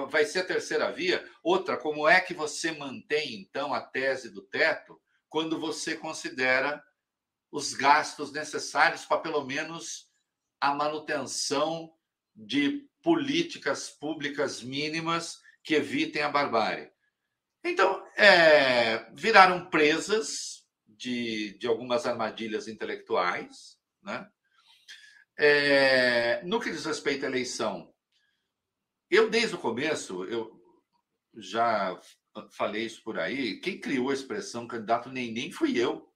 vai 0.07 0.25
ser 0.25 0.39
a 0.39 0.45
terceira 0.45 0.91
via. 0.91 1.23
Outra, 1.43 1.77
como 1.77 2.07
é 2.07 2.21
que 2.21 2.33
você 2.33 2.71
mantém, 2.71 3.41
então, 3.41 3.73
a 3.73 3.81
tese 3.81 4.29
do 4.29 4.41
teto 4.41 4.99
quando 5.27 5.59
você 5.59 5.95
considera 5.95 6.83
os 7.51 7.73
gastos 7.73 8.31
necessários 8.31 9.05
para 9.05 9.19
pelo 9.19 9.43
menos 9.43 10.07
a 10.59 10.73
manutenção 10.73 11.91
de 12.35 12.87
políticas 13.01 13.89
públicas 13.89 14.61
mínimas 14.61 15.39
que 15.63 15.75
evitem 15.75 16.21
a 16.21 16.29
barbárie. 16.29 16.91
Então, 17.63 18.05
é, 18.15 19.11
viraram 19.13 19.69
presas 19.69 20.65
de, 20.87 21.57
de 21.57 21.67
algumas 21.67 22.05
armadilhas 22.05 22.67
intelectuais. 22.67 23.77
Né? 24.01 24.29
É, 25.37 26.43
no 26.43 26.59
que 26.59 26.71
diz 26.71 26.85
respeito 26.85 27.25
à 27.25 27.29
eleição, 27.29 27.93
eu, 29.09 29.29
desde 29.29 29.55
o 29.55 29.59
começo, 29.59 30.23
eu 30.25 30.59
já 31.35 31.99
falei 32.51 32.85
isso 32.85 33.03
por 33.03 33.19
aí, 33.19 33.59
quem 33.59 33.79
criou 33.79 34.09
a 34.09 34.13
expressão 34.13 34.67
candidato 34.67 35.09
nem 35.09 35.31
nem 35.31 35.51
fui 35.51 35.77
eu. 35.77 36.07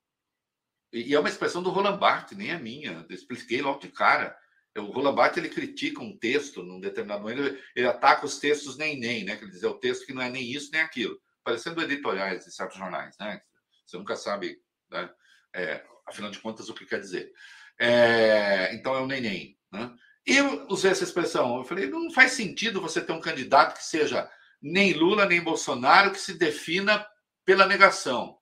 E 0.92 1.16
é 1.16 1.20
uma 1.20 1.30
expressão 1.30 1.64
do 1.64 1.72
Roland 1.72 1.98
Barthes, 1.98 2.38
nem 2.38 2.52
a 2.52 2.60
minha. 2.60 3.04
Eu 3.10 3.16
expliquei 3.16 3.64
logo 3.64 3.80
de 3.80 3.90
cara. 3.90 4.38
O 4.78 4.86
Roland 4.86 5.16
Barthes 5.16 5.38
ele 5.38 5.54
critica 5.54 6.02
um 6.02 6.18
texto 6.18 6.64
num 6.64 6.80
determinado 6.80 7.22
momento, 7.22 7.58
ele, 7.76 7.88
ataca 7.88 8.26
os 8.26 8.40
textos 8.40 8.78
nem 8.78 9.00
nem, 9.00 9.24
né? 9.24 9.36
Quer 9.36 9.46
dizer, 9.46 9.68
o 9.68 9.80
texto 9.80 10.06
que 10.06 10.14
não 10.14 10.22
é 10.22 10.30
nem 10.30 10.52
isso 10.52 10.72
nem 10.72 10.82
aquilo, 10.82 11.20
parecendo 11.44 11.82
editoriais 11.82 12.46
de 12.46 12.52
certos 12.52 12.78
jornais, 12.78 13.16
né? 13.20 13.42
Você 13.86 13.98
nunca 13.98 14.16
sabe, 14.16 14.60
né? 14.90 15.10
É, 15.54 15.84
afinal 16.08 16.32
de 16.32 16.40
contas, 16.40 16.70
o 16.70 16.74
que 16.74 16.86
quer 16.86 17.00
dizer. 17.00 17.32
É, 17.80 18.74
então 18.74 18.96
é 18.96 19.02
o 19.02 19.08
nem 19.08 19.22
nem, 19.22 19.58
né? 19.72 19.94
Eu 20.26 20.68
usei 20.70 20.92
essa 20.92 21.04
expressão. 21.04 21.58
Eu 21.58 21.66
falei, 21.66 21.90
não 21.90 22.10
faz 22.12 22.32
sentido 22.32 22.82
você 22.82 23.02
ter 23.02 23.12
um 23.12 23.20
candidato 23.20 23.78
que 23.78 23.84
seja 23.84 24.30
nem 24.62 24.94
Lula 24.94 25.26
nem 25.26 25.44
Bolsonaro 25.44 26.12
que 26.12 26.20
se 26.20 26.38
defina 26.38 27.06
pela 27.46 27.66
negação. 27.66 28.38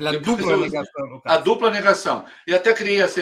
Pela 0.00 0.18
dupla 0.18 0.52
eu, 0.52 0.60
negação. 0.60 1.22
A 1.26 1.36
dupla 1.36 1.70
negação. 1.70 2.26
E 2.46 2.54
até 2.54 2.72
criei 2.72 3.02
assim, 3.02 3.20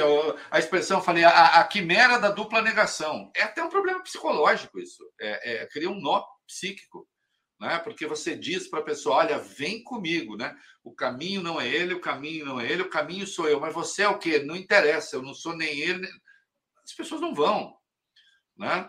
a 0.48 0.60
expressão, 0.60 1.02
falei, 1.02 1.24
a, 1.24 1.58
a, 1.58 1.64
quimera 1.64 2.18
da 2.18 2.30
dupla 2.30 2.62
negação. 2.62 3.32
É 3.34 3.42
até 3.42 3.60
um 3.64 3.68
problema 3.68 4.00
psicológico 4.00 4.78
isso. 4.78 5.04
É, 5.20 5.54
é, 5.54 5.66
cria 5.66 5.90
um 5.90 6.00
nó 6.00 6.24
psíquico. 6.46 7.08
Né? 7.60 7.80
Porque 7.80 8.06
você 8.06 8.36
diz 8.36 8.68
para 8.68 8.78
a 8.78 8.84
pessoa: 8.84 9.16
olha, 9.16 9.38
vem 9.40 9.82
comigo, 9.82 10.36
né? 10.36 10.56
O 10.84 10.94
caminho 10.94 11.42
não 11.42 11.60
é 11.60 11.68
ele, 11.68 11.94
o 11.94 12.00
caminho 12.00 12.46
não 12.46 12.60
é 12.60 12.70
ele, 12.70 12.82
o 12.82 12.90
caminho 12.90 13.26
sou 13.26 13.48
eu. 13.48 13.58
Mas 13.58 13.74
você 13.74 14.02
é 14.02 14.08
o 14.08 14.18
quê? 14.18 14.38
Não 14.38 14.54
interessa, 14.54 15.16
eu 15.16 15.22
não 15.22 15.34
sou 15.34 15.56
nem 15.56 15.80
ele. 15.80 15.98
Nem... 15.98 16.10
As 16.84 16.92
pessoas 16.94 17.20
não 17.20 17.34
vão. 17.34 17.76
Né? 18.56 18.88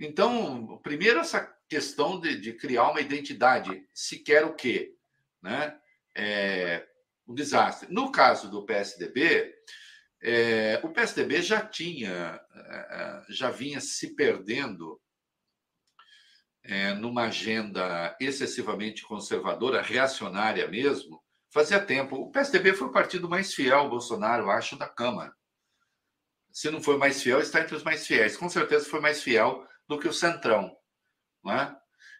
Então, 0.00 0.80
primeiro, 0.82 1.20
essa 1.20 1.54
questão 1.68 2.18
de, 2.18 2.40
de 2.40 2.54
criar 2.54 2.90
uma 2.90 3.00
identidade, 3.02 3.86
se 3.92 4.20
quer 4.20 4.46
o 4.46 4.54
quê? 4.54 4.94
Né? 5.42 5.78
É, 6.16 6.86
um 7.26 7.34
desastre. 7.34 7.92
No 7.92 8.10
caso 8.12 8.50
do 8.50 8.64
PSDB, 8.64 9.54
é, 10.22 10.80
o 10.82 10.88
PSDB 10.88 11.42
já 11.42 11.60
tinha, 11.60 12.40
é, 12.54 13.24
já 13.28 13.50
vinha 13.50 13.80
se 13.80 14.14
perdendo 14.14 15.00
é, 16.62 16.94
numa 16.94 17.26
agenda 17.26 18.16
excessivamente 18.20 19.02
conservadora, 19.02 19.82
reacionária 19.82 20.66
mesmo, 20.68 21.22
fazia 21.52 21.80
tempo. 21.80 22.16
O 22.16 22.30
PSDB 22.30 22.74
foi 22.74 22.88
o 22.88 22.92
partido 22.92 23.28
mais 23.28 23.54
fiel 23.54 23.78
ao 23.78 23.90
Bolsonaro, 23.90 24.50
acho, 24.50 24.76
da 24.76 24.88
Câmara. 24.88 25.32
Se 26.50 26.70
não 26.70 26.82
foi 26.82 26.96
mais 26.96 27.22
fiel, 27.22 27.40
está 27.40 27.60
entre 27.60 27.76
os 27.76 27.82
mais 27.82 28.06
fiéis. 28.06 28.36
Com 28.36 28.48
certeza 28.48 28.88
foi 28.88 29.00
mais 29.00 29.22
fiel 29.22 29.66
do 29.86 29.98
que 29.98 30.08
o 30.08 30.12
Centrão. 30.12 30.74
Não 31.44 31.52
é? 31.52 31.76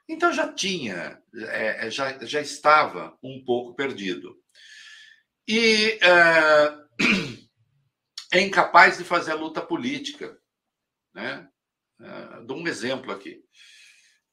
Então 0.08 0.32
já 0.32 0.52
tinha, 0.52 1.20
é, 1.34 1.86
é 1.86 1.90
já, 1.90 2.24
já 2.24 2.40
estava 2.40 3.18
um 3.22 3.42
pouco 3.44 3.74
perdido. 3.74 4.40
E 5.48 5.98
é, 6.02 6.78
é 8.32 8.40
incapaz 8.40 8.98
de 8.98 9.04
fazer 9.04 9.32
a 9.32 9.36
luta 9.36 9.62
política. 9.62 10.36
Né? 11.14 11.48
É, 12.00 12.42
dou 12.42 12.58
um 12.58 12.66
exemplo 12.66 13.12
aqui. 13.12 13.42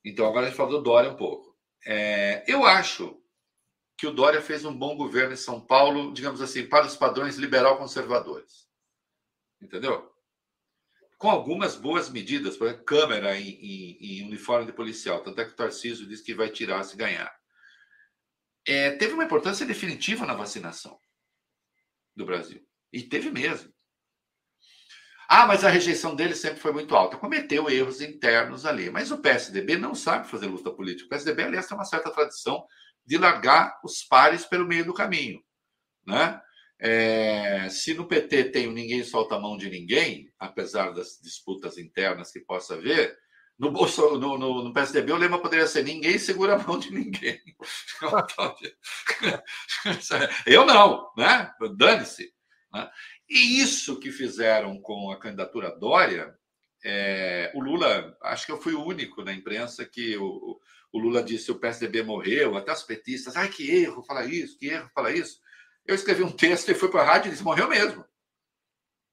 Então, 0.04 0.26
agora 0.28 0.48
a 0.48 0.50
gente 0.50 0.58
fala 0.58 0.72
do 0.72 0.82
Dória 0.82 1.12
um 1.12 1.16
pouco. 1.16 1.56
É, 1.86 2.44
eu 2.48 2.66
acho 2.66 3.22
que 3.98 4.08
o 4.08 4.12
Dória 4.12 4.42
fez 4.42 4.66
um 4.66 4.76
bom 4.76 4.98
governo 4.98 5.34
em 5.34 5.38
São 5.38 5.62
Paulo, 5.62 6.12
digamos 6.14 6.42
assim, 6.42 6.66
para 6.66 6.86
os 6.86 6.98
padrões 6.98 7.38
liberal-conservadores. 7.38 8.68
Entendeu? 9.62 10.12
Com 11.18 11.30
algumas 11.30 11.76
boas 11.76 12.10
medidas, 12.10 12.58
por 12.58 12.68
exemplo, 12.68 12.84
câmera 12.86 13.40
em, 13.40 13.50
em, 13.50 13.98
em, 14.02 14.28
uniforme 14.28 14.66
de 14.66 14.74
policial. 14.74 15.22
Tanto 15.22 15.40
é 15.40 15.46
que 15.46 15.52
o 15.52 15.56
Tarcísio 15.56 16.08
disse 16.08 16.24
que 16.24 16.34
vai 16.34 16.50
tirar 16.50 16.84
se 16.84 16.98
ganhar. 16.98 17.34
É, 18.66 18.92
teve 18.92 19.14
uma 19.14 19.24
importância 19.24 19.66
definitiva 19.66 20.26
na 20.26 20.34
vacinação 20.34 21.00
do 22.16 22.26
Brasil. 22.26 22.62
E 22.92 23.02
teve 23.02 23.30
mesmo. 23.32 23.74
Ah, 25.28 25.48
mas 25.48 25.64
a 25.64 25.70
rejeição 25.70 26.16
dele 26.16 26.36
sempre 26.36 26.60
foi 26.60 26.72
muito 26.72 26.96
alta. 26.96 27.18
Cometeu 27.18 27.70
erros 27.70 28.02
internos 28.02 28.66
ali. 28.66 28.90
Mas 28.90 29.10
o 29.10 29.18
PSDB 29.18 29.78
não 29.78 29.96
sabe 29.96 30.28
fazer 30.28 30.48
luta 30.48 30.72
política. 30.72 31.08
O 31.08 31.10
PSDB, 31.10 31.44
aliás, 31.44 31.68
tem 31.68 31.78
uma 31.78 31.86
certa 31.86 32.12
tradição 32.12 32.64
de 33.06 33.18
largar 33.18 33.80
os 33.84 34.04
pares 34.04 34.46
pelo 34.46 34.68
meio 34.68 34.86
do 34.86 34.94
caminho. 34.94 35.42
Né? 36.06 36.40
É, 36.80 37.70
se 37.70 37.94
no 37.94 38.08
PT 38.08 38.46
tem 38.52 38.72
ninguém 38.72 39.04
solta 39.04 39.36
a 39.36 39.40
mão 39.40 39.58
de 39.58 39.70
ninguém, 39.70 40.32
apesar 40.38 40.92
das 40.92 41.20
disputas 41.22 41.78
internas 41.78 42.32
que 42.32 42.42
possa 42.42 42.76
haver, 42.76 43.18
no, 43.58 43.72
Bolso, 43.72 44.18
no, 44.18 44.38
no, 44.38 44.64
no, 44.64 44.74
PSDB 44.74 45.12
o 45.12 45.18
lema 45.18 45.40
poderia 45.40 45.68
ser 45.68 45.84
ninguém 45.84 46.18
segura 46.18 46.56
a 46.56 46.58
mão 46.58 46.80
de 46.80 46.92
ninguém. 46.92 47.40
Eu 50.46 50.66
não, 50.66 51.12
né? 51.16 51.54
Dane-se. 51.78 52.34
Né? 52.74 52.90
E 53.30 53.62
isso 53.62 54.00
que 54.00 54.12
fizeram 54.12 54.82
com 54.82 55.12
a 55.12 55.20
candidatura 55.20 55.78
Dória, 55.78 56.36
é, 56.84 57.52
o 57.56 57.62
Lula, 57.62 58.18
acho 58.24 58.46
que 58.46 58.52
eu 58.52 58.62
fui 58.62 58.74
o 58.74 58.84
único 58.84 59.24
na 59.24 59.34
imprensa 59.34 59.86
que 59.86 60.18
o, 60.18 60.60
o 60.92 61.00
Lula 61.00 61.24
disse 61.24 61.52
o 61.52 61.60
PSDB 61.60 62.04
morreu, 62.04 62.58
até 62.58 62.74
os 62.74 62.84
petistas, 62.84 63.38
ai 63.38 63.48
que 63.48 63.72
erro, 63.72 64.04
fala 64.04 64.26
isso, 64.26 64.58
que 64.58 64.68
erro, 64.68 64.90
fala 64.94 65.12
isso. 65.12 65.40
Eu 65.86 65.96
escrevi 65.96 66.24
um 66.24 66.32
texto 66.32 66.70
e 66.70 66.76
fui 66.76 66.90
para 66.90 67.02
a 67.02 67.06
rádio 67.06 67.30
e 67.30 67.32
disse: 67.32 67.44
morreu 67.44 67.70
mesmo. 67.70 68.04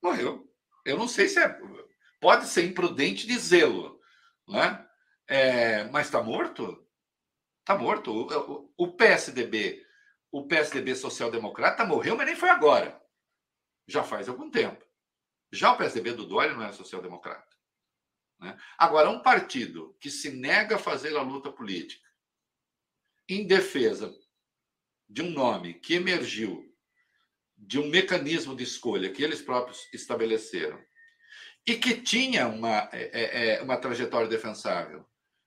Morreu. 0.02 0.48
Eu 0.84 0.96
não 0.96 1.06
sei 1.06 1.28
se 1.28 1.38
é. 1.38 1.58
Pode 2.20 2.46
ser 2.46 2.64
imprudente 2.64 3.26
dizê-lo, 3.26 3.99
né? 4.50 4.86
É, 5.26 5.84
mas 5.84 6.06
está 6.06 6.22
morto? 6.22 6.86
Está 7.60 7.78
morto. 7.78 8.10
O, 8.10 8.52
o, 8.52 8.74
o, 8.76 8.92
PSDB, 8.92 9.86
o 10.30 10.46
PSDB 10.46 10.94
social-democrata 10.94 11.84
morreu, 11.84 12.16
mas 12.16 12.26
nem 12.26 12.36
foi 12.36 12.50
agora. 12.50 13.00
Já 13.86 14.02
faz 14.02 14.28
algum 14.28 14.50
tempo. 14.50 14.84
Já 15.52 15.72
o 15.72 15.76
PSDB 15.76 16.12
do 16.12 16.26
Dória 16.26 16.54
não 16.54 16.64
é 16.64 16.72
social-democrata. 16.72 17.56
Né? 18.40 18.58
Agora, 18.76 19.10
um 19.10 19.22
partido 19.22 19.96
que 20.00 20.10
se 20.10 20.30
nega 20.30 20.76
a 20.76 20.78
fazer 20.78 21.16
a 21.16 21.22
luta 21.22 21.50
política 21.52 22.08
em 23.28 23.46
defesa 23.46 24.12
de 25.08 25.22
um 25.22 25.30
nome 25.30 25.74
que 25.74 25.94
emergiu 25.94 26.66
de 27.56 27.78
um 27.78 27.88
mecanismo 27.88 28.56
de 28.56 28.64
escolha 28.64 29.12
que 29.12 29.22
eles 29.22 29.42
próprios 29.42 29.88
estabeleceram 29.92 30.82
e 31.66 31.76
que 31.76 32.00
tinha 32.00 32.48
uma, 32.48 32.88
é, 32.92 33.10
é, 33.12 33.54
é 33.56 33.62
uma 33.62 33.76
trajetória 33.76 34.28
defensável. 34.28 35.06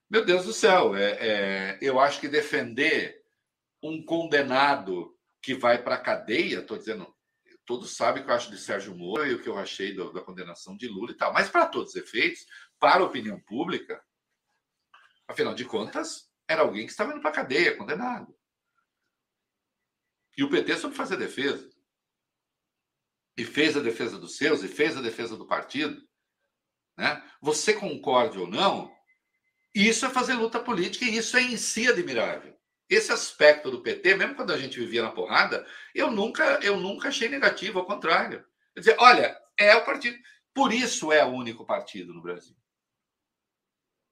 Meu 0.09 0.23
Deus 0.23 0.45
do 0.45 0.53
céu, 0.53 0.95
é, 0.95 1.11
é 1.19 1.79
eu 1.81 1.99
acho 1.99 2.19
que 2.19 2.27
defender 2.27 3.23
um 3.81 4.03
condenado 4.03 5.17
que 5.41 5.53
vai 5.53 5.81
para 5.81 5.95
a 5.95 6.01
cadeia, 6.01 6.59
estou 6.59 6.77
dizendo, 6.77 7.13
todos 7.65 7.95
sabem 7.95 8.21
o 8.21 8.25
que 8.25 8.31
eu 8.31 8.35
acho 8.35 8.51
de 8.51 8.57
Sérgio 8.57 8.95
Moro 8.95 9.27
e 9.27 9.33
o 9.33 9.41
que 9.41 9.49
eu 9.49 9.57
achei 9.57 9.95
da, 9.95 10.09
da 10.11 10.21
condenação 10.21 10.77
de 10.77 10.87
Lula 10.87 11.11
e 11.11 11.15
tal, 11.15 11.33
mas 11.33 11.49
para 11.49 11.67
todos 11.67 11.89
os 11.89 11.95
efeitos, 11.95 12.45
para 12.79 13.01
a 13.01 13.05
opinião 13.05 13.39
pública, 13.41 14.01
afinal 15.27 15.53
de 15.53 15.65
contas, 15.65 16.29
era 16.47 16.61
alguém 16.61 16.85
que 16.85 16.91
estava 16.91 17.11
indo 17.11 17.21
para 17.21 17.31
a 17.31 17.33
cadeia, 17.33 17.77
condenado. 17.77 18.33
E 20.37 20.43
o 20.43 20.49
PT 20.49 20.77
soube 20.77 20.95
fazer 20.95 21.17
defesa. 21.17 21.69
E 23.37 23.43
fez 23.43 23.75
a 23.75 23.79
defesa 23.79 24.19
dos 24.19 24.37
seus, 24.37 24.63
e 24.63 24.67
fez 24.67 24.95
a 24.95 25.01
defesa 25.01 25.35
do 25.35 25.47
partido. 25.47 26.01
Né? 26.97 27.23
Você 27.41 27.73
concorde 27.73 28.37
ou 28.37 28.47
não, 28.47 28.93
isso 29.73 30.05
é 30.05 30.09
fazer 30.09 30.35
luta 30.35 30.59
política 30.59 31.05
e 31.05 31.17
isso 31.17 31.35
é 31.35 31.41
em 31.41 31.57
si 31.57 31.87
admirável. 31.87 32.55
Esse 32.87 33.11
aspecto 33.11 33.71
do 33.71 33.81
PT, 33.81 34.15
mesmo 34.15 34.35
quando 34.35 34.53
a 34.53 34.57
gente 34.57 34.79
vivia 34.79 35.01
na 35.01 35.11
porrada, 35.11 35.65
eu 35.95 36.11
nunca, 36.11 36.59
eu 36.61 36.79
nunca 36.79 37.07
achei 37.07 37.27
negativo, 37.27 37.79
ao 37.79 37.85
contrário. 37.85 38.45
Quer 38.73 38.79
dizer, 38.79 38.95
olha, 38.99 39.35
é 39.57 39.75
o 39.75 39.83
partido. 39.83 40.17
Por 40.53 40.71
isso 40.71 41.11
é 41.11 41.25
o 41.25 41.29
único 41.29 41.65
partido 41.65 42.13
no 42.13 42.21
Brasil. 42.21 42.55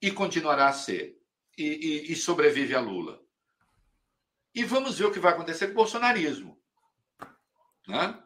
E 0.01 0.09
continuará 0.09 0.67
a 0.67 0.73
ser. 0.73 1.15
E, 1.55 1.63
e, 1.63 2.11
e 2.11 2.15
sobrevive 2.15 2.73
a 2.73 2.79
Lula. 2.79 3.21
E 4.55 4.63
vamos 4.63 4.97
ver 4.97 5.05
o 5.05 5.11
que 5.11 5.19
vai 5.19 5.33
acontecer 5.33 5.67
com 5.67 5.73
o 5.73 5.75
bolsonarismo. 5.75 6.59
Né? 7.87 8.20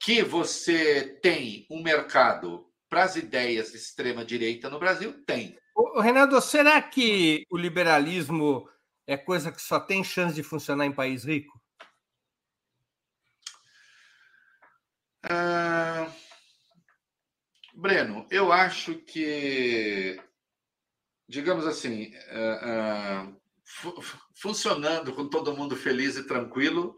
Que 0.00 0.22
você 0.22 1.18
tem 1.22 1.66
um 1.70 1.82
mercado 1.82 2.66
para 2.88 3.04
as 3.04 3.16
ideias 3.16 3.70
de 3.70 3.76
extrema-direita 3.76 4.70
no 4.70 4.78
Brasil? 4.78 5.12
Tem. 5.24 5.58
O 5.74 6.00
Renato, 6.00 6.40
será 6.40 6.80
que 6.80 7.44
o 7.50 7.56
liberalismo 7.56 8.68
é 9.06 9.16
coisa 9.16 9.52
que 9.52 9.60
só 9.60 9.78
tem 9.78 10.02
chance 10.02 10.34
de 10.34 10.42
funcionar 10.42 10.86
em 10.86 10.92
país 10.92 11.24
rico? 11.24 11.60
É, 15.28 16.10
Breno, 17.74 18.26
eu 18.30 18.52
acho 18.52 18.94
que, 18.94 20.18
digamos 21.28 21.66
assim, 21.66 22.10
uh, 22.30 23.30
uh, 23.30 24.02
funcionando 24.34 25.12
com 25.12 25.28
todo 25.28 25.54
mundo 25.54 25.76
feliz 25.76 26.16
e 26.16 26.26
tranquilo, 26.26 26.96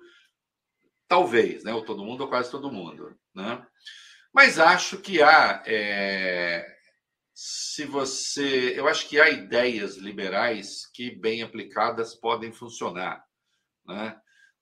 talvez, 1.09 1.65
né? 1.65 1.73
Ou 1.75 1.85
todo 1.85 2.05
mundo, 2.05 2.23
ou 2.23 2.29
quase 2.29 2.51
todo 2.51 2.71
mundo, 2.71 3.19
né? 3.35 3.67
Mas 4.33 4.59
acho 4.59 4.99
que 4.99 5.23
há, 5.23 5.63
é, 5.67 6.67
se 7.35 7.85
você, 7.85 8.79
eu 8.79 8.87
acho 8.87 9.09
que 9.09 9.19
há 9.19 9.31
ideias 9.31 9.97
liberais 9.97 10.87
que, 10.93 11.11
bem 11.11 11.43
aplicadas, 11.43 12.15
podem 12.15 12.53
funcionar, 12.53 13.25
né? 13.87 14.21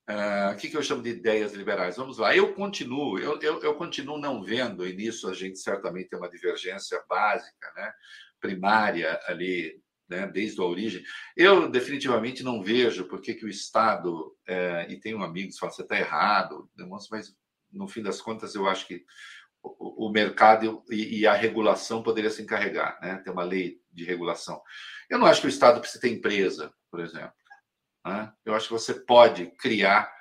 Uh, 0.08 0.52
o 0.52 0.56
que, 0.56 0.68
que 0.68 0.76
eu 0.76 0.82
chamo 0.84 1.02
de 1.02 1.10
ideias 1.10 1.52
liberais? 1.52 1.96
Vamos 1.96 2.18
lá. 2.18 2.34
Eu 2.34 2.54
continuo, 2.54 3.18
eu, 3.18 3.40
eu, 3.40 3.60
eu, 3.60 3.74
continuo 3.74 4.16
não 4.16 4.40
vendo, 4.40 4.86
e 4.86 4.94
nisso 4.94 5.28
a 5.28 5.34
gente 5.34 5.58
certamente 5.58 6.08
tem 6.08 6.16
uma 6.16 6.30
divergência 6.30 7.02
básica, 7.08 7.72
né? 7.74 7.92
primária 8.40 9.18
ali, 9.26 9.80
né? 10.08 10.26
desde 10.26 10.60
a 10.60 10.64
origem. 10.64 11.02
Eu 11.36 11.68
definitivamente 11.68 12.42
não 12.42 12.62
vejo 12.62 13.04
por 13.04 13.20
que, 13.20 13.34
que 13.34 13.44
o 13.44 13.48
Estado, 13.48 14.36
é, 14.46 14.86
e 14.90 14.98
tenho 14.98 15.22
amigos 15.22 15.54
que 15.54 15.60
falam, 15.60 15.74
você 15.74 15.82
está 15.82 15.98
errado, 15.98 16.70
mas 17.10 17.34
no 17.72 17.88
fim 17.88 18.02
das 18.02 18.20
contas 18.20 18.54
eu 18.54 18.68
acho 18.68 18.86
que 18.86 19.04
o, 19.62 20.06
o 20.06 20.10
mercado 20.10 20.84
e, 20.90 21.20
e, 21.20 21.26
a 21.26 21.34
regulação 21.34 22.02
poderia 22.02 22.30
se 22.30 22.42
encarregar, 22.42 22.98
né? 23.00 23.16
ter 23.18 23.30
uma 23.30 23.42
lei 23.42 23.80
de 23.92 24.04
regulação. 24.04 24.60
Eu 25.10 25.18
não 25.18 25.26
acho 25.26 25.40
que 25.40 25.46
o 25.46 25.50
Estado 25.50 25.80
precisa 25.80 26.00
ter 26.00 26.10
empresa, 26.10 26.72
por 26.90 27.00
exemplo. 27.00 27.32
Né? 28.04 28.32
Eu 28.44 28.54
acho 28.54 28.68
que 28.68 28.72
você 28.72 28.94
pode 28.94 29.46
criar 29.58 30.15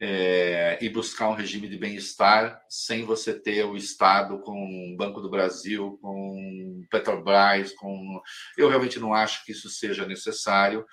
é, 0.00 0.78
e 0.82 0.88
buscar 0.88 1.28
um 1.28 1.34
regime 1.34 1.68
de 1.68 1.78
bem-estar 1.78 2.60
sem 2.68 3.04
você 3.04 3.38
ter 3.38 3.64
o 3.64 3.76
Estado 3.76 4.40
com 4.40 4.92
o 4.92 4.96
Banco 4.96 5.20
do 5.20 5.30
Brasil, 5.30 5.98
com 6.02 6.82
Petrobras, 6.90 7.72
com. 7.72 8.20
Eu 8.56 8.68
realmente 8.68 8.98
não 8.98 9.14
acho 9.14 9.44
que 9.44 9.52
isso 9.52 9.70
seja 9.70 10.06
necessário 10.06 10.84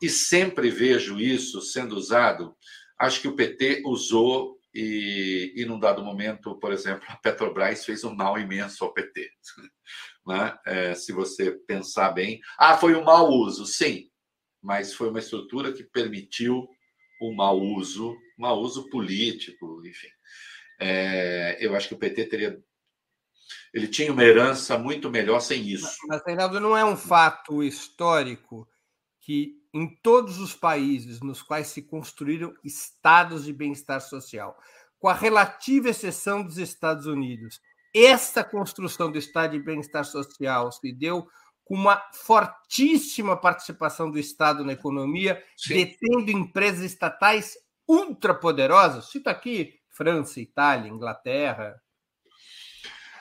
e 0.00 0.08
sempre 0.08 0.70
vejo 0.70 1.18
isso 1.18 1.60
sendo 1.60 1.96
usado. 1.96 2.56
Acho 2.98 3.20
que 3.20 3.28
o 3.28 3.36
PT 3.36 3.82
usou 3.84 4.56
e, 4.74 5.52
e 5.56 5.64
num 5.64 5.80
dado 5.80 6.04
momento, 6.04 6.58
por 6.58 6.72
exemplo, 6.72 7.04
a 7.08 7.16
Petrobras 7.16 7.84
fez 7.84 8.04
um 8.04 8.14
mal 8.14 8.38
imenso 8.38 8.84
ao 8.84 8.92
PT. 8.92 9.30
Né? 10.26 10.58
É, 10.66 10.92
se 10.96 11.12
você 11.12 11.52
pensar 11.52 12.10
bem, 12.10 12.40
ah, 12.58 12.76
foi 12.76 12.96
um 12.96 13.04
mau 13.04 13.30
uso, 13.30 13.64
sim, 13.64 14.10
mas 14.60 14.92
foi 14.92 15.08
uma 15.08 15.20
estrutura 15.20 15.72
que 15.72 15.84
permitiu 15.84 16.68
o 17.20 17.34
mau 17.34 17.58
uso, 17.60 18.16
mau 18.36 18.58
uso 18.60 18.88
político, 18.90 19.82
enfim. 19.84 20.08
É, 20.78 21.56
eu 21.60 21.74
acho 21.74 21.88
que 21.88 21.94
o 21.94 21.98
PT 21.98 22.26
teria. 22.26 22.58
Ele 23.72 23.88
tinha 23.88 24.12
uma 24.12 24.24
herança 24.24 24.78
muito 24.78 25.10
melhor 25.10 25.40
sem 25.40 25.68
isso. 25.68 25.96
Mas, 26.08 26.22
Reinaldo, 26.26 26.60
não 26.60 26.76
é 26.76 26.84
um 26.84 26.96
fato 26.96 27.62
histórico 27.62 28.68
que 29.20 29.54
em 29.72 29.94
todos 30.02 30.38
os 30.38 30.54
países 30.54 31.20
nos 31.20 31.42
quais 31.42 31.66
se 31.68 31.82
construíram 31.82 32.54
estados 32.64 33.44
de 33.44 33.52
bem-estar 33.52 34.00
social, 34.00 34.56
com 34.98 35.08
a 35.08 35.14
relativa 35.14 35.90
exceção 35.90 36.42
dos 36.42 36.58
Estados 36.58 37.06
Unidos, 37.06 37.60
essa 37.94 38.42
construção 38.42 39.10
do 39.10 39.18
estado 39.18 39.52
de 39.52 39.58
bem-estar 39.58 40.04
social 40.04 40.70
se 40.72 40.92
deu 40.92 41.26
com 41.66 41.74
uma 41.74 42.00
fortíssima 42.12 43.36
participação 43.36 44.08
do 44.08 44.20
Estado 44.20 44.64
na 44.64 44.72
economia, 44.72 45.42
Sim. 45.56 45.74
detendo 45.74 46.30
empresas 46.30 46.84
estatais 46.84 47.54
ultrapoderosas. 47.88 49.10
Cito 49.10 49.28
aqui 49.28 49.74
França, 49.88 50.40
Itália, 50.40 50.88
Inglaterra. 50.88 51.74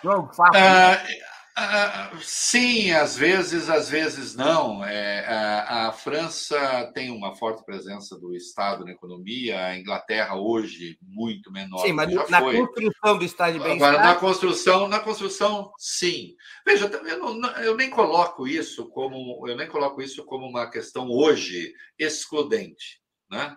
Não, 0.04 0.26
uh, 0.26 1.35
Uh, 1.58 2.18
sim, 2.22 2.92
às 2.92 3.16
vezes, 3.16 3.70
às 3.70 3.90
vezes 3.90 4.36
não. 4.36 4.84
É, 4.84 5.26
a, 5.26 5.88
a, 5.88 5.92
França 5.94 6.92
tem 6.94 7.10
uma 7.10 7.34
forte 7.34 7.64
presença 7.64 8.20
do 8.20 8.36
Estado 8.36 8.84
na 8.84 8.92
economia, 8.92 9.68
a 9.68 9.78
Inglaterra 9.78 10.36
hoje 10.36 10.98
muito 11.02 11.50
menor. 11.54 11.78
Sim, 11.78 11.94
mas 11.94 12.14
na 12.30 12.42
foi. 12.42 12.58
construção 12.58 13.18
do 13.18 13.24
Estado 13.24 13.54
de 13.54 13.60
bem-estar. 13.60 13.90
Agora, 13.90 14.04
na 14.04 14.16
construção, 14.16 14.88
na 14.90 15.00
construção, 15.00 15.72
sim. 15.78 16.36
Veja, 16.66 16.88
eu, 16.88 17.34
não, 17.34 17.50
eu 17.60 17.78
nem 17.78 17.90
coloco 17.90 18.46
isso 18.46 18.90
como 18.90 19.48
eu 19.48 19.56
nem 19.56 19.70
coloco 19.70 20.02
isso 20.02 20.26
como 20.26 20.46
uma 20.46 20.70
questão 20.70 21.10
hoje 21.10 21.74
excludente, 21.98 23.00
né? 23.32 23.56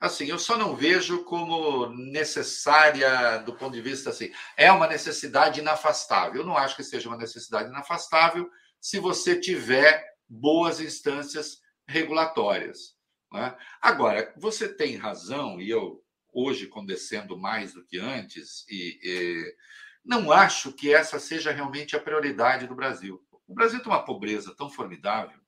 Assim, 0.00 0.24
eu 0.24 0.38
só 0.38 0.56
não 0.56 0.74
vejo 0.74 1.24
como 1.24 1.88
necessária 1.90 3.36
do 3.38 3.54
ponto 3.54 3.74
de 3.74 3.82
vista 3.82 4.08
assim. 4.08 4.32
É 4.56 4.72
uma 4.72 4.86
necessidade 4.86 5.60
inafastável. 5.60 6.40
Eu 6.40 6.46
não 6.46 6.56
acho 6.56 6.74
que 6.74 6.82
seja 6.82 7.08
uma 7.08 7.18
necessidade 7.18 7.68
inafastável 7.68 8.50
se 8.80 8.98
você 8.98 9.38
tiver 9.38 10.02
boas 10.26 10.80
instâncias 10.80 11.60
regulatórias. 11.86 12.96
Né? 13.30 13.54
Agora, 13.82 14.32
você 14.38 14.72
tem 14.72 14.96
razão, 14.96 15.60
e 15.60 15.68
eu 15.68 16.02
hoje 16.32 16.66
condescendo 16.66 17.36
mais 17.36 17.74
do 17.74 17.84
que 17.84 17.98
antes, 17.98 18.64
e, 18.70 18.98
e 19.02 19.56
não 20.04 20.32
acho 20.32 20.72
que 20.72 20.94
essa 20.94 21.18
seja 21.18 21.52
realmente 21.52 21.94
a 21.94 22.00
prioridade 22.00 22.66
do 22.66 22.74
Brasil. 22.74 23.22
O 23.46 23.54
Brasil 23.54 23.80
tem 23.80 23.92
uma 23.92 24.04
pobreza 24.04 24.54
tão 24.56 24.70
formidável. 24.70 25.38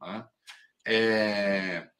Né? 0.00 0.28
É, 0.86 1.90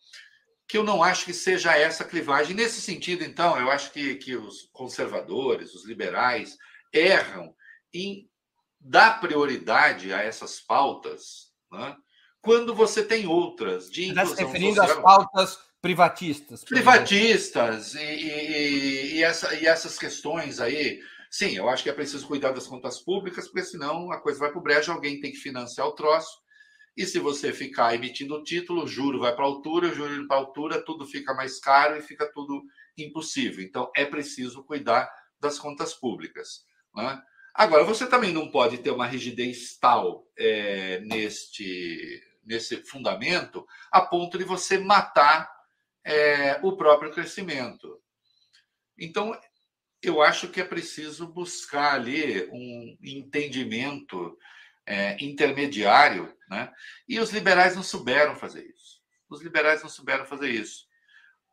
que 0.73 0.79
eu 0.79 0.83
não 0.83 1.03
acho 1.03 1.27
que 1.27 1.35
seja 1.35 1.77
essa 1.77 2.03
clivagem. 2.03 2.57
Nesse 2.57 2.81
sentido, 2.81 3.23
então, 3.23 3.59
eu 3.61 3.71
acho 3.71 3.93
que, 3.93 4.15
que 4.15 4.35
os 4.35 4.71
conservadores, 4.73 5.75
os 5.75 5.85
liberais, 5.85 6.57
erram 6.91 7.55
em 7.93 8.27
dar 8.81 9.21
prioridade 9.21 10.15
a 10.15 10.23
essas 10.23 10.61
pautas 10.61 11.53
né, 11.71 11.95
quando 12.41 12.75
você 12.75 13.05
tem 13.05 13.27
outras 13.27 13.91
de 13.91 14.05
inclusão 14.05 14.25
Você 14.25 14.33
está 14.33 14.37
se 14.37 14.45
referindo 14.47 14.77
social. 14.77 14.97
às 14.97 15.03
pautas 15.03 15.59
privatistas. 15.83 16.65
Privatistas 16.65 17.95
e, 17.95 17.99
e, 17.99 19.15
e, 19.17 19.23
essa, 19.23 19.55
e 19.55 19.67
essas 19.67 19.99
questões 19.99 20.59
aí. 20.59 21.03
Sim, 21.31 21.55
eu 21.55 21.69
acho 21.69 21.83
que 21.83 21.91
é 21.91 21.93
preciso 21.93 22.27
cuidar 22.27 22.53
das 22.53 22.67
contas 22.67 22.99
públicas, 22.99 23.47
porque 23.47 23.63
senão 23.67 24.11
a 24.11 24.19
coisa 24.19 24.39
vai 24.39 24.51
para 24.51 24.59
o 24.59 24.63
brejo, 24.63 24.91
alguém 24.91 25.21
tem 25.21 25.33
que 25.33 25.37
financiar 25.37 25.87
o 25.87 25.93
troço. 25.93 26.42
E 26.97 27.07
se 27.07 27.19
você 27.19 27.53
ficar 27.53 27.95
emitindo 27.95 28.43
título, 28.43 28.85
o 28.85 28.87
juro 28.87 29.21
vai 29.21 29.35
para 29.35 29.45
a 29.45 29.49
altura, 29.49 29.89
o 29.89 29.95
juro 29.95 30.27
para 30.27 30.37
a 30.37 30.41
altura, 30.41 30.85
tudo 30.85 31.07
fica 31.07 31.33
mais 31.33 31.59
caro 31.59 31.97
e 31.97 32.03
fica 32.03 32.31
tudo 32.31 32.63
impossível. 32.97 33.65
Então, 33.65 33.91
é 33.97 34.05
preciso 34.05 34.63
cuidar 34.65 35.11
das 35.41 35.59
contas 35.59 35.95
públicas. 35.95 36.65
Né? 36.95 37.23
Agora, 37.55 37.85
você 37.85 38.07
também 38.07 38.33
não 38.33 38.51
pode 38.51 38.79
ter 38.79 38.91
uma 38.91 39.07
rigidez 39.07 39.77
tal 39.79 40.27
é, 40.37 41.01
neste, 41.01 42.23
nesse 42.45 42.77
fundamento 42.85 43.67
a 43.91 44.03
ponto 44.03 44.37
de 44.37 44.45
você 44.45 44.79
matar 44.79 45.51
é, 46.05 46.59
o 46.63 46.77
próprio 46.77 47.11
crescimento. 47.11 48.01
Então, 48.99 49.39
eu 50.03 50.21
acho 50.21 50.49
que 50.49 50.61
é 50.61 50.65
preciso 50.65 51.27
buscar 51.29 51.95
ali 51.95 52.49
um 52.51 52.97
entendimento 53.03 54.37
é, 54.87 55.17
intermediário, 55.25 56.35
né? 56.49 56.73
e 57.09 57.19
os 57.19 57.31
liberais 57.31 57.77
não 57.77 57.83
souberam 57.83 58.35
fazer 58.35 58.65
isso. 58.67 59.01
Os 59.29 59.41
liberais 59.41 59.83
não 59.83 59.89
souberam 59.89 60.27
fazer 60.27 60.51
isso. 60.51 60.87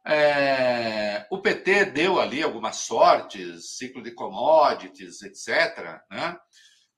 É, 0.06 1.28
o 1.30 1.42
PT 1.42 1.86
deu 1.86 2.20
ali 2.20 2.42
algumas 2.42 2.78
sortes, 2.78 3.78
ciclo 3.78 4.02
de 4.02 4.12
commodities, 4.12 5.22
etc., 5.22 6.02
né? 6.10 6.38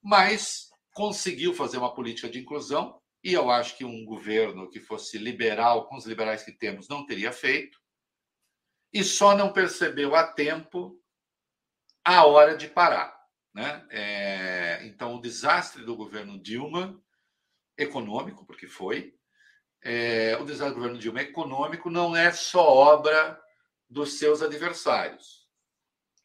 mas 0.02 0.70
conseguiu 0.92 1.54
fazer 1.54 1.78
uma 1.78 1.94
política 1.94 2.28
de 2.28 2.38
inclusão, 2.38 3.00
e 3.24 3.32
eu 3.32 3.50
acho 3.50 3.76
que 3.76 3.84
um 3.84 4.04
governo 4.04 4.68
que 4.68 4.80
fosse 4.80 5.16
liberal, 5.16 5.86
com 5.86 5.96
os 5.96 6.06
liberais 6.06 6.42
que 6.42 6.52
temos, 6.52 6.88
não 6.88 7.06
teria 7.06 7.32
feito, 7.32 7.78
e 8.92 9.02
só 9.02 9.36
não 9.36 9.52
percebeu 9.52 10.14
a 10.14 10.26
tempo 10.26 11.00
a 12.04 12.26
hora 12.26 12.56
de 12.56 12.68
parar. 12.68 13.21
Né? 13.54 13.86
É, 13.90 14.86
então, 14.86 15.14
o 15.14 15.20
desastre 15.20 15.84
do 15.84 15.96
governo 15.96 16.38
Dilma, 16.40 17.00
econômico, 17.76 18.46
porque 18.46 18.66
foi, 18.66 19.14
é, 19.82 20.36
o 20.38 20.44
desastre 20.44 20.74
do 20.74 20.80
governo 20.80 20.98
Dilma 20.98 21.22
econômico 21.22 21.90
não 21.90 22.14
é 22.16 22.30
só 22.32 22.66
obra 22.66 23.40
dos 23.88 24.18
seus 24.18 24.42
adversários. 24.42 25.46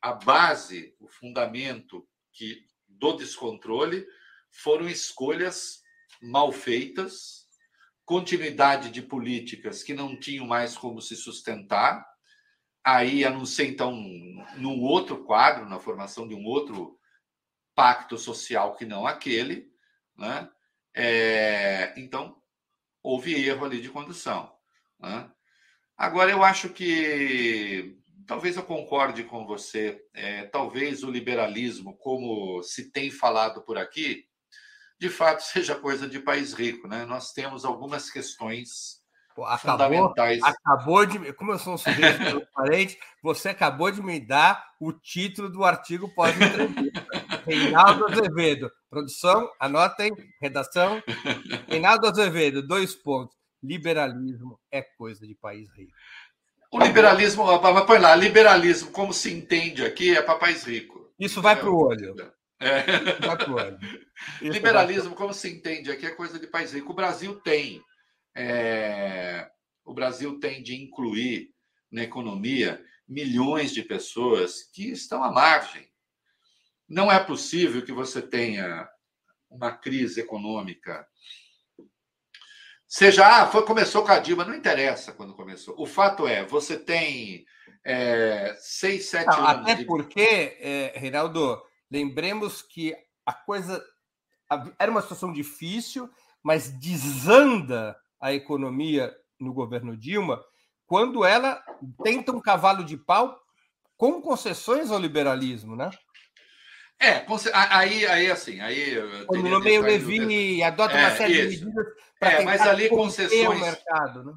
A 0.01 0.13
base, 0.13 0.95
o 0.99 1.07
fundamento 1.07 2.07
que 2.31 2.65
do 2.87 3.13
descontrole 3.13 4.05
foram 4.49 4.87
escolhas 4.87 5.81
mal 6.21 6.51
feitas, 6.51 7.47
continuidade 8.05 8.89
de 8.89 9.01
políticas 9.01 9.83
que 9.83 9.93
não 9.93 10.17
tinham 10.17 10.47
mais 10.47 10.77
como 10.77 11.01
se 11.01 11.15
sustentar. 11.15 12.07
Aí 12.83 13.25
anunciei, 13.25 13.67
então, 13.67 13.91
num 14.55 14.81
outro 14.81 15.25
quadro, 15.25 15.67
na 15.67 15.79
formação 15.79 16.27
de 16.27 16.33
um 16.33 16.45
outro 16.45 16.96
pacto 17.77 18.17
social 18.17 18.75
que 18.75 18.87
não 18.87 19.05
aquele, 19.05 19.71
né? 20.17 20.49
É, 20.95 21.93
então, 21.95 22.41
houve 23.03 23.35
erro 23.35 23.65
ali 23.65 23.79
de 23.79 23.89
condução. 23.89 24.51
Né? 24.99 25.29
Agora, 25.95 26.31
eu 26.31 26.43
acho 26.43 26.69
que 26.69 27.95
talvez 28.25 28.57
eu 28.57 28.63
concorde 28.63 29.23
com 29.25 29.45
você. 29.45 30.03
É, 30.11 30.45
talvez 30.45 31.03
o 31.03 31.11
liberalismo, 31.11 31.95
como 31.97 32.63
se 32.63 32.89
tem 32.89 33.11
falado 33.11 33.61
por 33.61 33.77
aqui, 33.77 34.27
de 34.99 35.07
fato 35.07 35.41
seja 35.45 35.75
coisa 35.75 36.09
de 36.09 36.19
país 36.19 36.53
rico. 36.53 36.87
Né? 36.87 37.05
Nós 37.05 37.31
temos 37.31 37.63
algumas 37.63 38.09
questões 38.09 39.03
acabou, 39.45 39.87
fundamentais. 39.87 40.41
Acabou 40.43 41.05
de. 41.05 41.33
Como 41.33 41.51
eu 41.51 41.59
sou 41.59 41.73
um 41.73 41.77
sujeito 41.77 42.17
transparente, 42.17 42.97
você 43.21 43.49
acabou 43.49 43.91
de 43.91 44.01
me 44.01 44.19
dar 44.19 44.63
o 44.79 44.91
título 44.91 45.49
do 45.49 45.63
artigo 45.63 46.09
pós-entrevista. 46.13 47.05
Reinaldo 47.45 48.05
Azevedo. 48.05 48.71
Produção, 48.89 49.49
anotem, 49.59 50.11
redação. 50.41 51.01
Reinaldo 51.67 52.07
Azevedo, 52.07 52.65
dois 52.65 52.95
pontos. 52.95 53.35
Liberalismo 53.63 54.59
é 54.71 54.81
coisa 54.81 55.25
de 55.25 55.35
país 55.35 55.69
rico. 55.75 55.91
O 56.71 56.79
liberalismo, 56.79 57.45
põe 57.85 57.97
lá, 57.97 58.15
liberalismo, 58.15 58.91
como 58.91 59.13
se 59.13 59.33
entende 59.33 59.85
aqui, 59.85 60.15
é 60.15 60.21
para 60.21 60.37
país 60.37 60.63
rico. 60.65 61.11
Isso 61.17 61.41
vai 61.41 61.55
para 61.55 61.69
o 61.69 61.85
olho. 61.87 62.15
É. 62.59 62.83
Vai 63.25 63.37
pro 63.37 63.55
olho. 63.55 63.79
Liberalismo, 64.41 65.15
como 65.15 65.33
se 65.33 65.49
entende 65.49 65.91
aqui, 65.91 66.05
é 66.05 66.11
coisa 66.11 66.39
de 66.39 66.47
país 66.47 66.73
rico. 66.73 66.91
O 66.91 66.95
Brasil 66.95 67.35
tem. 67.35 67.81
É... 68.37 69.49
O 69.83 69.93
Brasil 69.93 70.39
tem 70.39 70.61
de 70.61 70.75
incluir 70.75 71.53
na 71.91 72.03
economia 72.03 72.83
milhões 73.07 73.73
de 73.73 73.81
pessoas 73.81 74.63
que 74.63 74.91
estão 74.91 75.23
à 75.23 75.31
margem. 75.31 75.89
Não 76.87 77.11
é 77.11 77.21
possível 77.23 77.83
que 77.83 77.91
você 77.91 78.21
tenha 78.21 78.87
uma 79.49 79.71
crise 79.71 80.21
econômica 80.21 81.07
Seja, 82.87 83.27
ah, 83.27 83.45
foi, 83.47 83.65
começou 83.65 84.01
com 84.01 84.13
a 84.13 84.19
Dilma, 84.19 84.45
não 84.45 84.55
interessa 84.55 85.11
quando 85.11 85.35
começou. 85.35 85.75
O 85.77 85.85
fato 85.85 86.25
é, 86.25 86.45
você 86.45 86.79
tem 86.79 87.45
é, 87.83 88.55
seis, 88.59 89.09
sete 89.09 89.27
não, 89.27 89.45
anos. 89.45 89.61
Até 89.63 89.75
de... 89.75 89.85
porque, 89.85 90.57
é, 90.61 90.93
Reinaldo, 90.95 91.61
lembremos 91.91 92.61
que 92.61 92.95
a 93.25 93.33
coisa 93.33 93.83
era 94.79 94.89
uma 94.89 95.01
situação 95.01 95.33
difícil, 95.33 96.09
mas 96.41 96.69
desanda 96.79 97.93
a 98.19 98.33
economia 98.33 99.15
no 99.39 99.53
governo 99.53 99.95
Dilma 99.95 100.43
quando 100.87 101.25
ela 101.25 101.61
tenta 102.03 102.31
um 102.31 102.41
cavalo 102.41 102.83
de 102.83 102.97
pau 102.97 103.37
com 103.97 104.21
concessões 104.21 104.89
ao 104.89 104.99
liberalismo, 104.99 105.75
né? 105.75 105.89
É, 106.99 107.25
aí, 107.53 108.07
aí 108.07 108.31
assim, 108.31 108.59
aí. 108.59 108.95
Quando 109.27 109.47
nomeia 109.49 109.79
o 109.79 109.83
Levine 109.83 110.63
adota 110.63 110.93
é, 110.93 111.01
uma 111.01 111.15
série 111.15 111.33
isso. 111.33 111.59
de 111.59 111.65
medidas 111.65 111.85
para 112.19 112.31
é, 112.31 112.43
mas 112.43 112.61
ali 112.61 112.89
concessões. 112.89 113.61
O 113.61 113.65
mercado, 113.65 114.23
né? 114.23 114.33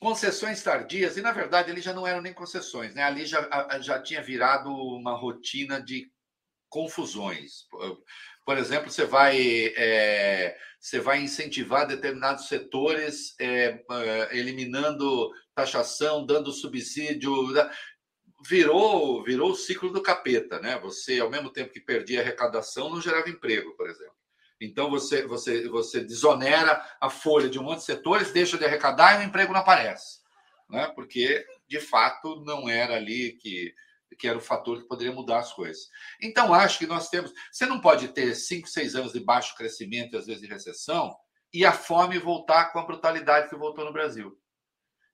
Concessões 0.00 0.62
tardias, 0.62 1.16
e 1.16 1.22
na 1.22 1.32
verdade 1.32 1.70
ali 1.70 1.80
já 1.80 1.92
não 1.92 2.06
eram 2.06 2.20
nem 2.20 2.32
concessões, 2.32 2.94
né? 2.94 3.02
Ali 3.02 3.24
já, 3.24 3.48
já 3.80 4.02
tinha 4.02 4.20
virado 4.20 4.70
uma 4.70 5.12
rotina 5.12 5.80
de 5.80 6.10
confusões. 6.68 7.66
Por 8.46 8.56
exemplo, 8.56 8.88
você 8.88 9.04
vai, 9.04 9.72
é, 9.76 10.56
você 10.78 11.00
vai 11.00 11.20
incentivar 11.20 11.84
determinados 11.84 12.46
setores, 12.46 13.34
é, 13.40 13.82
é 13.90 14.38
eliminando 14.38 15.32
taxação, 15.52 16.24
dando 16.24 16.52
subsídio 16.52 17.32
virou 18.48 19.24
virou 19.24 19.50
o 19.50 19.56
ciclo 19.56 19.90
do 19.90 20.00
capeta, 20.00 20.60
né? 20.60 20.78
Você, 20.78 21.18
ao 21.18 21.28
mesmo 21.28 21.50
tempo 21.50 21.72
que 21.72 21.80
perdia 21.80 22.20
arrecadação, 22.20 22.88
não 22.88 23.00
gerava 23.00 23.28
emprego, 23.28 23.76
por 23.76 23.90
exemplo. 23.90 24.14
Então 24.60 24.88
você 24.88 25.26
você 25.26 25.68
você 25.68 26.04
desonera 26.04 26.80
a 27.00 27.10
folha 27.10 27.48
de 27.48 27.58
um 27.58 27.64
monte 27.64 27.78
de 27.78 27.86
setores, 27.86 28.30
deixa 28.30 28.56
de 28.56 28.64
arrecadar 28.64 29.16
e 29.16 29.24
o 29.24 29.28
emprego 29.28 29.52
não 29.52 29.60
aparece, 29.60 30.20
né? 30.70 30.86
Porque 30.94 31.44
de 31.66 31.80
fato 31.80 32.44
não 32.44 32.68
era 32.68 32.94
ali 32.94 33.32
que 33.32 33.74
que 34.18 34.28
era 34.28 34.38
o 34.38 34.42
fator 34.42 34.80
que 34.80 34.88
poderia 34.88 35.12
mudar 35.12 35.38
as 35.38 35.52
coisas. 35.52 35.88
Então 36.20 36.54
acho 36.54 36.78
que 36.78 36.86
nós 36.86 37.08
temos, 37.08 37.32
você 37.50 37.66
não 37.66 37.80
pode 37.80 38.08
ter 38.08 38.34
cinco, 38.34 38.68
seis 38.68 38.94
anos 38.94 39.12
de 39.12 39.20
baixo 39.20 39.56
crescimento 39.56 40.14
e 40.14 40.18
às 40.18 40.26
vezes 40.26 40.42
de 40.42 40.48
recessão 40.48 41.16
e 41.52 41.64
a 41.64 41.72
fome 41.72 42.18
voltar 42.18 42.72
com 42.72 42.78
a 42.78 42.84
brutalidade 42.84 43.48
que 43.48 43.56
voltou 43.56 43.84
no 43.84 43.92
Brasil. 43.92 44.38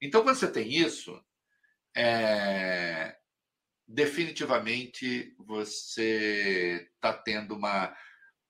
Então 0.00 0.22
quando 0.22 0.36
você 0.36 0.50
tem 0.50 0.72
isso, 0.72 1.18
é, 1.96 3.16
definitivamente 3.86 5.34
você 5.38 6.88
está 6.94 7.12
tendo 7.12 7.54
uma 7.54 7.94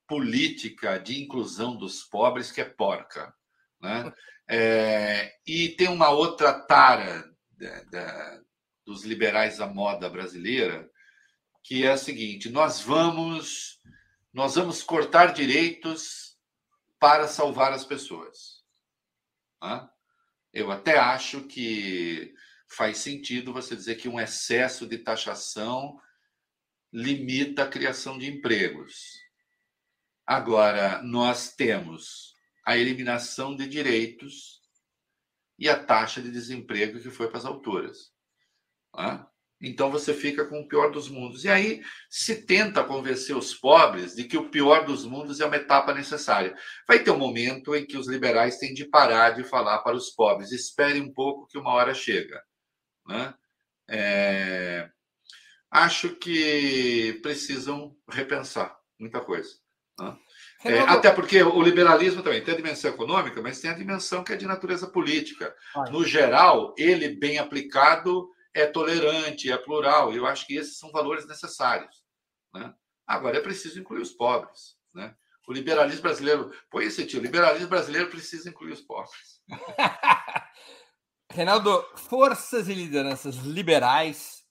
política 0.07 0.99
de 0.99 1.23
inclusão 1.23 1.77
dos 1.77 2.03
pobres 2.05 2.51
que 2.51 2.61
é 2.61 2.65
porca. 2.65 3.35
Né? 3.81 4.13
É, 4.49 5.33
e 5.47 5.71
tem 5.71 5.89
uma 5.89 6.11
outra 6.11 6.53
tara 6.53 7.25
da, 7.53 7.83
da, 7.85 8.41
dos 8.85 9.05
liberais 9.05 9.59
da 9.59 9.67
moda 9.67 10.09
brasileira, 10.09 10.91
que 11.63 11.85
é 11.85 11.93
a 11.93 11.97
seguinte: 11.97 12.51
nós 12.51 12.81
vamos, 12.81 13.81
nós 14.33 14.55
vamos 14.55 14.83
cortar 14.83 15.33
direitos 15.33 16.37
para 16.99 17.27
salvar 17.27 17.73
as 17.73 17.85
pessoas. 17.85 18.63
Eu 20.53 20.71
até 20.71 20.99
acho 20.99 21.43
que 21.45 22.35
faz 22.69 22.99
sentido 22.99 23.53
você 23.53 23.75
dizer 23.75 23.97
que 23.97 24.09
um 24.09 24.21
excesso 24.21 24.87
de 24.87 24.99
taxação 24.99 25.99
limita 26.93 27.63
a 27.63 27.69
criação 27.69 28.19
de 28.19 28.27
empregos. 28.27 29.19
Agora, 30.27 31.03
nós 31.03 31.55
temos 31.55 32.35
a 32.65 32.77
eliminação 32.77 33.57
de 33.57 33.67
direitos 33.67 34.61
e 35.59 35.69
a 35.69 35.83
taxa 35.83 36.23
de 36.23 36.31
desemprego 36.31 37.01
que 37.01 37.11
foi 37.11 37.29
para 37.29 37.39
as 37.39 37.45
alturas. 37.45 38.12
Né? 38.97 39.27
Então 39.63 39.91
você 39.91 40.13
fica 40.13 40.45
com 40.45 40.61
o 40.61 40.67
pior 40.67 40.91
dos 40.91 41.09
mundos. 41.09 41.45
E 41.45 41.49
aí 41.49 41.83
se 42.11 42.45
tenta 42.45 42.83
convencer 42.83 43.37
os 43.37 43.55
pobres 43.55 44.17
de 44.17 44.25
que 44.25 44.37
o 44.37 44.51
pior 44.51 44.85
dos 44.85 45.05
mundos 45.05 45.41
é 45.41 45.47
uma 45.47 45.57
etapa 45.57 45.95
necessária. 45.95 46.55
Vai 46.87 46.99
ter 46.99 47.13
um 47.13 47.19
momento 47.19 47.75
em 47.75 47.87
que 47.87 47.97
os 47.97 48.09
liberais 48.09 48.59
têm 48.59 48.75
de 48.75 48.85
parar 48.85 49.31
de 49.31 49.45
falar 49.45 49.79
para 49.79 49.97
os 49.97 50.11
pobres: 50.11 50.51
espere 50.51 51.01
um 51.01 51.13
pouco 51.13 51.47
que 51.47 51.57
uma 51.57 51.73
hora 51.73 51.95
chega. 51.95 52.43
Né? 53.07 53.35
É... 53.89 54.91
Acho 55.71 56.17
que 56.17 57.21
precisam 57.23 57.95
repensar 58.11 58.77
muita 58.99 59.21
coisa. 59.21 59.51
Né? 59.99 60.19
É, 60.65 60.79
até 60.81 61.11
porque 61.11 61.43
o 61.43 61.61
liberalismo 61.61 62.23
também 62.23 62.43
tem 62.43 62.55
a 62.55 62.57
dimensão 62.57 62.91
econômica, 62.91 63.41
mas 63.43 63.61
tem 63.61 63.71
a 63.71 63.75
dimensão 63.75 64.23
que 64.23 64.33
é 64.33 64.37
de 64.37 64.47
natureza 64.47 64.87
política. 64.87 65.55
No 65.91 66.05
geral, 66.05 66.75
ele, 66.79 67.17
bem 67.17 67.39
aplicado, 67.39 68.29
é 68.55 68.67
tolerante, 68.67 69.51
é 69.51 69.57
plural. 69.57 70.13
Eu 70.13 70.27
acho 70.27 70.47
que 70.47 70.57
esses 70.57 70.79
são 70.79 70.91
valores 70.91 71.27
necessários. 71.27 72.05
Né? 72.55 72.75
Agora, 73.07 73.39
é 73.39 73.41
preciso 73.41 73.81
incluir 73.81 74.03
os 74.03 74.13
pobres. 74.13 74.77
Né? 74.95 75.15
O 75.47 75.53
liberalismo 75.53 76.03
brasileiro, 76.03 76.53
põe 76.71 76.85
esse 76.85 77.07
tio, 77.07 77.21
o 77.21 77.23
liberalismo 77.23 77.69
brasileiro 77.69 78.11
precisa 78.11 78.49
incluir 78.49 78.73
os 78.73 78.81
pobres. 78.81 79.41
Reinaldo, 81.31 81.83
forças 81.97 82.69
e 82.69 82.75
lideranças 82.75 83.37
liberais 83.37 84.43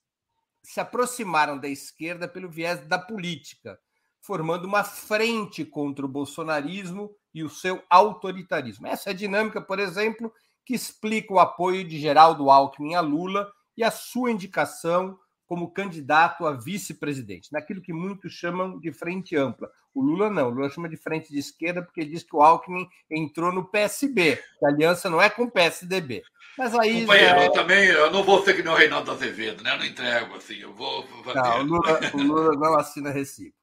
se 0.63 0.79
aproximaram 0.79 1.57
da 1.57 1.67
esquerda 1.67 2.27
pelo 2.27 2.49
viés 2.49 2.85
da 2.87 2.97
política, 2.97 3.79
formando 4.19 4.65
uma 4.65 4.83
frente 4.83 5.63
contra 5.63 6.05
o 6.05 6.09
bolsonarismo 6.09 7.15
e 7.33 7.43
o 7.43 7.49
seu 7.49 7.83
autoritarismo. 7.89 8.87
Essa 8.87 9.09
é 9.09 9.13
a 9.13 9.15
dinâmica, 9.15 9.61
por 9.61 9.79
exemplo, 9.79 10.33
que 10.65 10.73
explica 10.73 11.33
o 11.33 11.39
apoio 11.39 11.83
de 11.83 11.99
Geraldo 11.99 12.49
Alckmin 12.49 12.95
a 12.95 13.01
Lula 13.01 13.51
e 13.81 13.83
a 13.83 13.91
sua 13.91 14.31
indicação 14.31 15.17
como 15.47 15.71
candidato 15.71 16.45
a 16.45 16.53
vice-presidente, 16.53 17.51
naquilo 17.51 17.81
que 17.81 17.91
muitos 17.91 18.31
chamam 18.31 18.79
de 18.79 18.93
frente 18.93 19.35
ampla. 19.35 19.69
O 19.93 20.01
Lula 20.01 20.29
não, 20.29 20.47
o 20.47 20.49
Lula 20.49 20.69
chama 20.69 20.87
de 20.87 20.95
frente 20.95 21.29
de 21.29 21.39
esquerda 21.39 21.81
porque 21.81 22.05
diz 22.05 22.23
que 22.23 22.33
o 22.33 22.41
Alckmin 22.41 22.87
entrou 23.09 23.51
no 23.51 23.65
PSB, 23.65 24.37
que 24.59 24.65
a 24.65 24.69
aliança 24.69 25.09
não 25.09 25.21
é 25.21 25.29
com 25.29 25.43
o 25.43 25.51
PSDB. 25.51 26.23
Mas 26.57 26.73
aí. 26.75 27.01
Companheiro, 27.01 27.41
eu 27.41 27.51
também 27.51 27.85
eu 27.85 28.11
não 28.11 28.23
vou 28.23 28.45
ser 28.45 28.53
que 28.53 28.63
nem 28.63 28.71
o 28.71 28.77
Reinaldo 28.77 29.11
Azevedo, 29.11 29.63
né? 29.63 29.73
Eu 29.73 29.79
não 29.79 29.85
entrego 29.85 30.35
assim, 30.35 30.55
eu 30.55 30.73
vou. 30.73 31.05
Não, 31.35 31.59
o 31.59 31.63
Lula, 31.63 31.99
o 32.13 32.17
Lula 32.17 32.51
não 32.55 32.79
assina 32.79 33.09
recibo. 33.09 33.55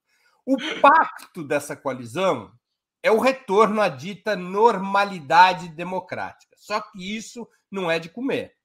O 0.45 0.57
pacto 0.81 1.43
dessa 1.45 1.77
coalizão 1.77 2.53
é 3.03 3.11
o 3.11 3.21
retorno 3.21 3.81
à 3.81 3.89
dita 3.89 4.35
normalidade 4.35 5.69
democrática. 5.69 6.55
Só 6.59 6.81
que 6.81 7.17
isso 7.17 7.49
não 7.71 7.91
é 7.91 7.99
de 7.99 8.09
comer. 8.09 8.58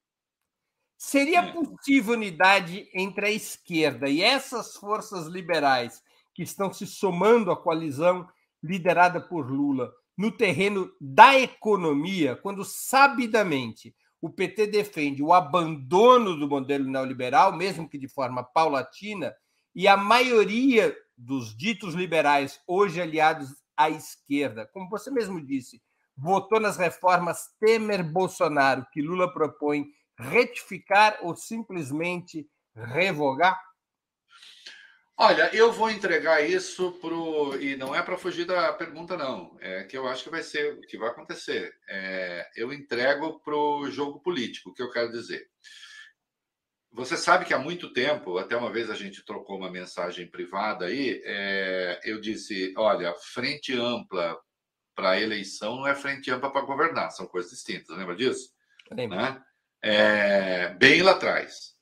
Seria 1.05 1.39
é. 1.39 1.51
possível 1.51 2.13
unidade 2.13 2.89
entre 2.93 3.25
a 3.25 3.29
esquerda 3.29 4.07
e 4.07 4.21
essas 4.21 4.77
forças 4.77 5.27
liberais 5.27 6.01
que 6.33 6.41
estão 6.41 6.71
se 6.71 6.87
somando 6.87 7.51
à 7.51 7.57
coalizão 7.57 8.25
liderada 8.63 9.19
por 9.19 9.51
Lula 9.51 9.91
no 10.17 10.31
terreno 10.31 10.89
da 11.01 11.37
economia, 11.37 12.37
quando 12.37 12.63
sabidamente 12.63 13.93
o 14.21 14.29
PT 14.29 14.67
defende 14.67 15.21
o 15.21 15.33
abandono 15.33 16.37
do 16.37 16.47
modelo 16.47 16.89
neoliberal, 16.89 17.51
mesmo 17.53 17.87
que 17.87 17.97
de 17.97 18.07
forma 18.07 18.41
paulatina, 18.41 19.35
e 19.75 19.89
a 19.89 19.97
maioria 19.97 20.95
dos 21.17 21.53
ditos 21.53 21.95
liberais, 21.95 22.61
hoje 22.65 23.01
aliados 23.01 23.49
à 23.75 23.89
esquerda, 23.89 24.69
como 24.71 24.89
você 24.89 25.11
mesmo 25.11 25.45
disse, 25.45 25.81
votou 26.15 26.61
nas 26.61 26.77
reformas 26.77 27.49
Temer-Bolsonaro 27.59 28.87
que 28.93 29.01
Lula 29.01 29.31
propõe 29.33 29.85
retificar 30.17 31.17
ou 31.21 31.35
simplesmente 31.35 32.47
revogar? 32.75 33.59
Olha, 35.15 35.55
eu 35.55 35.71
vou 35.71 35.91
entregar 35.91 36.41
isso 36.41 36.93
pro 36.93 37.55
e 37.61 37.75
não 37.77 37.93
é 37.93 38.01
para 38.01 38.17
fugir 38.17 38.45
da 38.45 38.73
pergunta 38.73 39.15
não, 39.15 39.55
é 39.61 39.83
que 39.83 39.95
eu 39.95 40.07
acho 40.07 40.23
que 40.23 40.29
vai 40.29 40.41
ser, 40.41 40.79
que 40.87 40.97
vai 40.97 41.09
acontecer. 41.09 41.71
É, 41.87 42.49
eu 42.55 42.73
entrego 42.73 43.39
para 43.41 43.55
o 43.55 43.89
jogo 43.91 44.19
político, 44.19 44.71
o 44.71 44.73
que 44.73 44.81
eu 44.81 44.89
quero 44.89 45.11
dizer. 45.11 45.47
Você 46.91 47.15
sabe 47.15 47.45
que 47.45 47.53
há 47.53 47.59
muito 47.59 47.93
tempo, 47.93 48.37
até 48.37 48.55
uma 48.55 48.71
vez 48.71 48.89
a 48.89 48.95
gente 48.95 49.23
trocou 49.23 49.57
uma 49.57 49.71
mensagem 49.71 50.29
privada 50.29 50.85
aí, 50.85 51.21
é, 51.23 51.99
eu 52.03 52.19
disse, 52.19 52.73
olha, 52.75 53.13
frente 53.15 53.73
ampla 53.73 54.39
para 54.95 55.19
eleição 55.19 55.75
não 55.77 55.87
é 55.87 55.95
frente 55.95 56.29
ampla 56.31 56.51
para 56.51 56.65
governar, 56.65 57.11
são 57.11 57.27
coisas 57.27 57.51
distintas, 57.51 57.95
lembra 57.97 58.15
disso? 58.15 58.51
Lembra. 58.91 59.17
Né? 59.17 59.43
É, 59.83 60.69
bem 60.75 61.01
lá 61.01 61.11
atrás. 61.11 61.73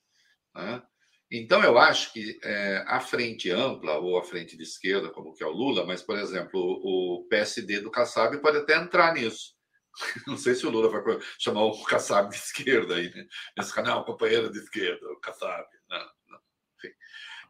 Né? 0.54 0.82
Então, 1.30 1.62
eu 1.62 1.78
acho 1.78 2.12
que 2.12 2.38
é, 2.42 2.84
a 2.86 3.00
frente 3.00 3.50
ampla, 3.50 3.96
ou 3.98 4.18
a 4.18 4.24
frente 4.24 4.56
de 4.56 4.64
esquerda, 4.64 5.08
como 5.08 5.32
que 5.32 5.42
é 5.42 5.46
o 5.46 5.52
Lula, 5.52 5.86
mas, 5.86 6.02
por 6.02 6.18
exemplo, 6.18 6.60
o 6.60 7.26
PSD 7.30 7.80
do 7.80 7.90
Kassab 7.90 8.36
pode 8.42 8.58
até 8.58 8.76
entrar 8.76 9.14
nisso. 9.14 9.54
Não 10.26 10.36
sei 10.36 10.54
se 10.54 10.66
o 10.66 10.70
Lula 10.70 10.90
vai 10.90 11.18
chamar 11.38 11.62
o 11.64 11.84
Kassab 11.84 12.30
de 12.30 12.36
esquerda 12.36 12.96
aí, 12.96 13.10
né? 13.14 13.26
Canal, 13.74 14.04
companheiro 14.04 14.50
de 14.50 14.58
esquerda, 14.58 15.06
o 15.06 15.20
Kassab. 15.20 15.66
Não, 15.88 16.10
não. 16.28 16.40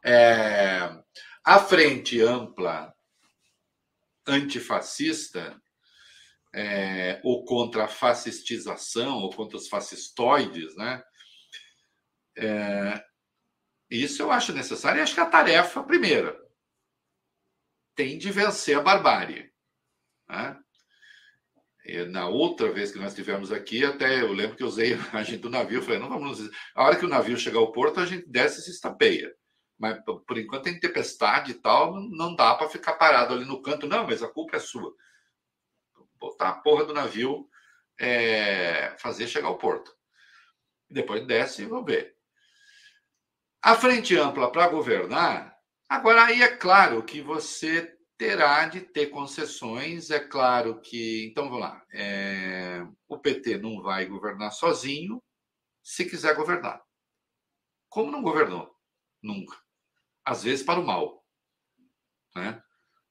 É, 0.05 1.03
a 1.43 1.59
frente 1.59 2.21
ampla 2.21 2.93
antifascista, 4.27 5.61
é, 6.53 7.19
ou 7.23 7.43
contra 7.45 7.85
a 7.85 7.87
fascistização, 7.87 9.17
ou 9.19 9.29
contra 9.31 9.57
os 9.57 9.67
fascistoides, 9.67 10.75
né? 10.75 11.03
É, 12.37 13.03
isso 13.89 14.21
eu 14.21 14.31
acho 14.31 14.53
necessário 14.53 14.99
e 14.99 15.01
acho 15.01 15.13
que 15.13 15.19
a 15.19 15.29
tarefa 15.29 15.83
primeira 15.83 16.35
tem 17.95 18.17
de 18.17 18.31
vencer 18.31 18.77
a 18.77 18.81
barbárie. 18.81 19.51
Né? 20.27 20.59
na 22.09 22.29
outra 22.29 22.71
vez 22.71 22.91
que 22.91 22.97
nós 22.97 23.13
tivemos 23.13 23.51
aqui, 23.51 23.83
até 23.83 24.21
eu 24.21 24.31
lembro 24.31 24.55
que 24.55 24.63
eu 24.63 24.67
usei 24.67 24.93
a 25.11 25.21
gente 25.21 25.41
do 25.41 25.49
navio, 25.49 25.81
falei, 25.81 25.99
não 25.99 26.09
vamos. 26.09 26.39
A 26.73 26.83
hora 26.83 26.95
que 26.95 27.05
o 27.05 27.09
navio 27.09 27.37
chegar 27.37 27.59
ao 27.59 27.71
porto, 27.71 27.99
a 27.99 28.05
gente 28.05 28.27
desce 28.29 28.61
e 28.61 28.63
se 28.63 28.71
estapeia. 28.71 29.33
Mas 29.77 29.99
por 30.05 30.37
enquanto 30.37 30.63
tem 30.63 30.79
tempestade 30.79 31.51
e 31.51 31.55
tal, 31.55 31.99
não 32.09 32.35
dá 32.35 32.55
para 32.55 32.69
ficar 32.69 32.93
parado 32.93 33.33
ali 33.33 33.43
no 33.43 33.61
canto, 33.61 33.85
não, 33.85 34.05
mas 34.05 34.23
a 34.23 34.29
culpa 34.29 34.55
é 34.55 34.59
sua. 34.59 34.93
Botar 36.23 36.49
a 36.51 36.53
porra 36.53 36.85
do 36.85 36.93
navio, 36.93 37.49
é, 37.99 38.95
fazer 38.97 39.27
chegar 39.27 39.49
ao 39.49 39.57
porto. 39.57 39.93
Depois 40.89 41.27
desce 41.27 41.63
e 41.63 41.65
vamos 41.65 41.85
ver. 41.85 42.15
A 43.61 43.75
frente 43.75 44.15
ampla 44.15 44.49
para 44.49 44.69
governar, 44.69 45.53
agora 45.89 46.23
aí 46.23 46.41
é 46.41 46.55
claro 46.55 47.03
que 47.03 47.21
você 47.21 47.93
terá 48.17 48.69
de 48.69 48.79
ter 48.79 49.07
concessões, 49.07 50.11
é 50.11 50.19
claro 50.21 50.79
que. 50.79 51.27
Então 51.29 51.49
vamos 51.49 51.59
lá. 51.59 51.85
É, 51.93 52.87
o 53.05 53.19
PT 53.19 53.57
não 53.57 53.81
vai 53.81 54.05
governar 54.05 54.53
sozinho 54.53 55.21
se 55.83 56.05
quiser 56.05 56.33
governar. 56.35 56.81
Como 57.89 58.09
não 58.09 58.21
governou? 58.21 58.73
Nunca. 59.21 59.57
Às 60.23 60.43
vezes 60.43 60.63
para 60.63 60.79
o 60.79 60.85
mal. 60.85 61.21
Né? 62.33 62.63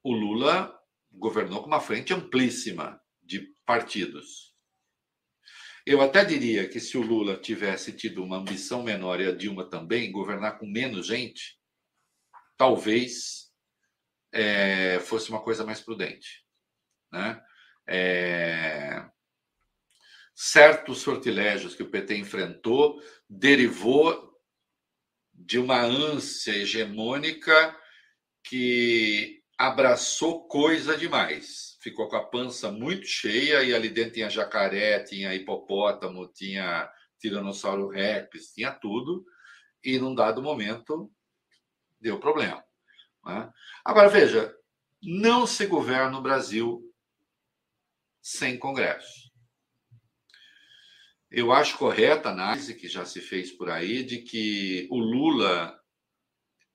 O 0.02 0.14
Lula 0.14 0.74
governou 1.12 1.60
com 1.60 1.66
uma 1.66 1.78
frente 1.78 2.14
amplíssima 2.14 3.01
partidos. 3.72 4.54
Eu 5.86 6.02
até 6.02 6.22
diria 6.26 6.68
que 6.68 6.78
se 6.78 6.98
o 6.98 7.00
Lula 7.00 7.38
tivesse 7.38 7.90
tido 7.90 8.22
uma 8.22 8.36
ambição 8.36 8.82
menor 8.82 9.18
e 9.18 9.26
a 9.26 9.34
Dilma 9.34 9.64
também, 9.64 10.12
governar 10.12 10.58
com 10.58 10.66
menos 10.66 11.06
gente, 11.06 11.58
talvez 12.54 13.50
é, 14.30 15.00
fosse 15.00 15.30
uma 15.30 15.42
coisa 15.42 15.64
mais 15.64 15.80
prudente. 15.80 16.44
Né? 17.10 17.42
É, 17.88 19.08
certos 20.34 20.98
sortilégios 20.98 21.74
que 21.74 21.82
o 21.82 21.90
PT 21.90 22.18
enfrentou 22.18 23.00
derivou 23.26 24.38
de 25.32 25.58
uma 25.58 25.80
ânsia 25.80 26.54
hegemônica 26.56 27.74
que 28.44 29.41
abraçou 29.58 30.46
coisa 30.46 30.96
demais 30.96 31.72
ficou 31.82 32.08
com 32.08 32.14
a 32.14 32.24
pança 32.24 32.70
muito 32.70 33.06
cheia 33.06 33.62
e 33.64 33.74
ali 33.74 33.90
dentro 33.90 34.14
tinha 34.14 34.30
jacaré, 34.30 35.00
tinha 35.00 35.34
hipopótamo, 35.34 36.28
tinha 36.28 36.90
tiranossauro 37.18 37.88
rex, 37.88 38.52
tinha 38.54 38.70
tudo. 38.70 39.26
E 39.82 39.98
num 39.98 40.14
dado 40.14 40.40
momento 40.40 41.10
deu 42.00 42.20
problema. 42.20 42.64
Né? 43.26 43.52
Agora 43.84 44.08
veja, 44.08 44.56
não 45.02 45.44
se 45.44 45.66
governa 45.66 46.16
o 46.16 46.22
Brasil 46.22 46.80
sem 48.20 48.56
Congresso. 48.56 49.32
Eu 51.28 51.50
acho 51.50 51.78
correta 51.78 52.28
a 52.28 52.32
análise 52.32 52.74
que 52.74 52.86
já 52.86 53.04
se 53.04 53.20
fez 53.20 53.50
por 53.50 53.70
aí 53.70 54.04
de 54.04 54.18
que 54.18 54.86
o 54.88 54.98
Lula, 54.98 55.76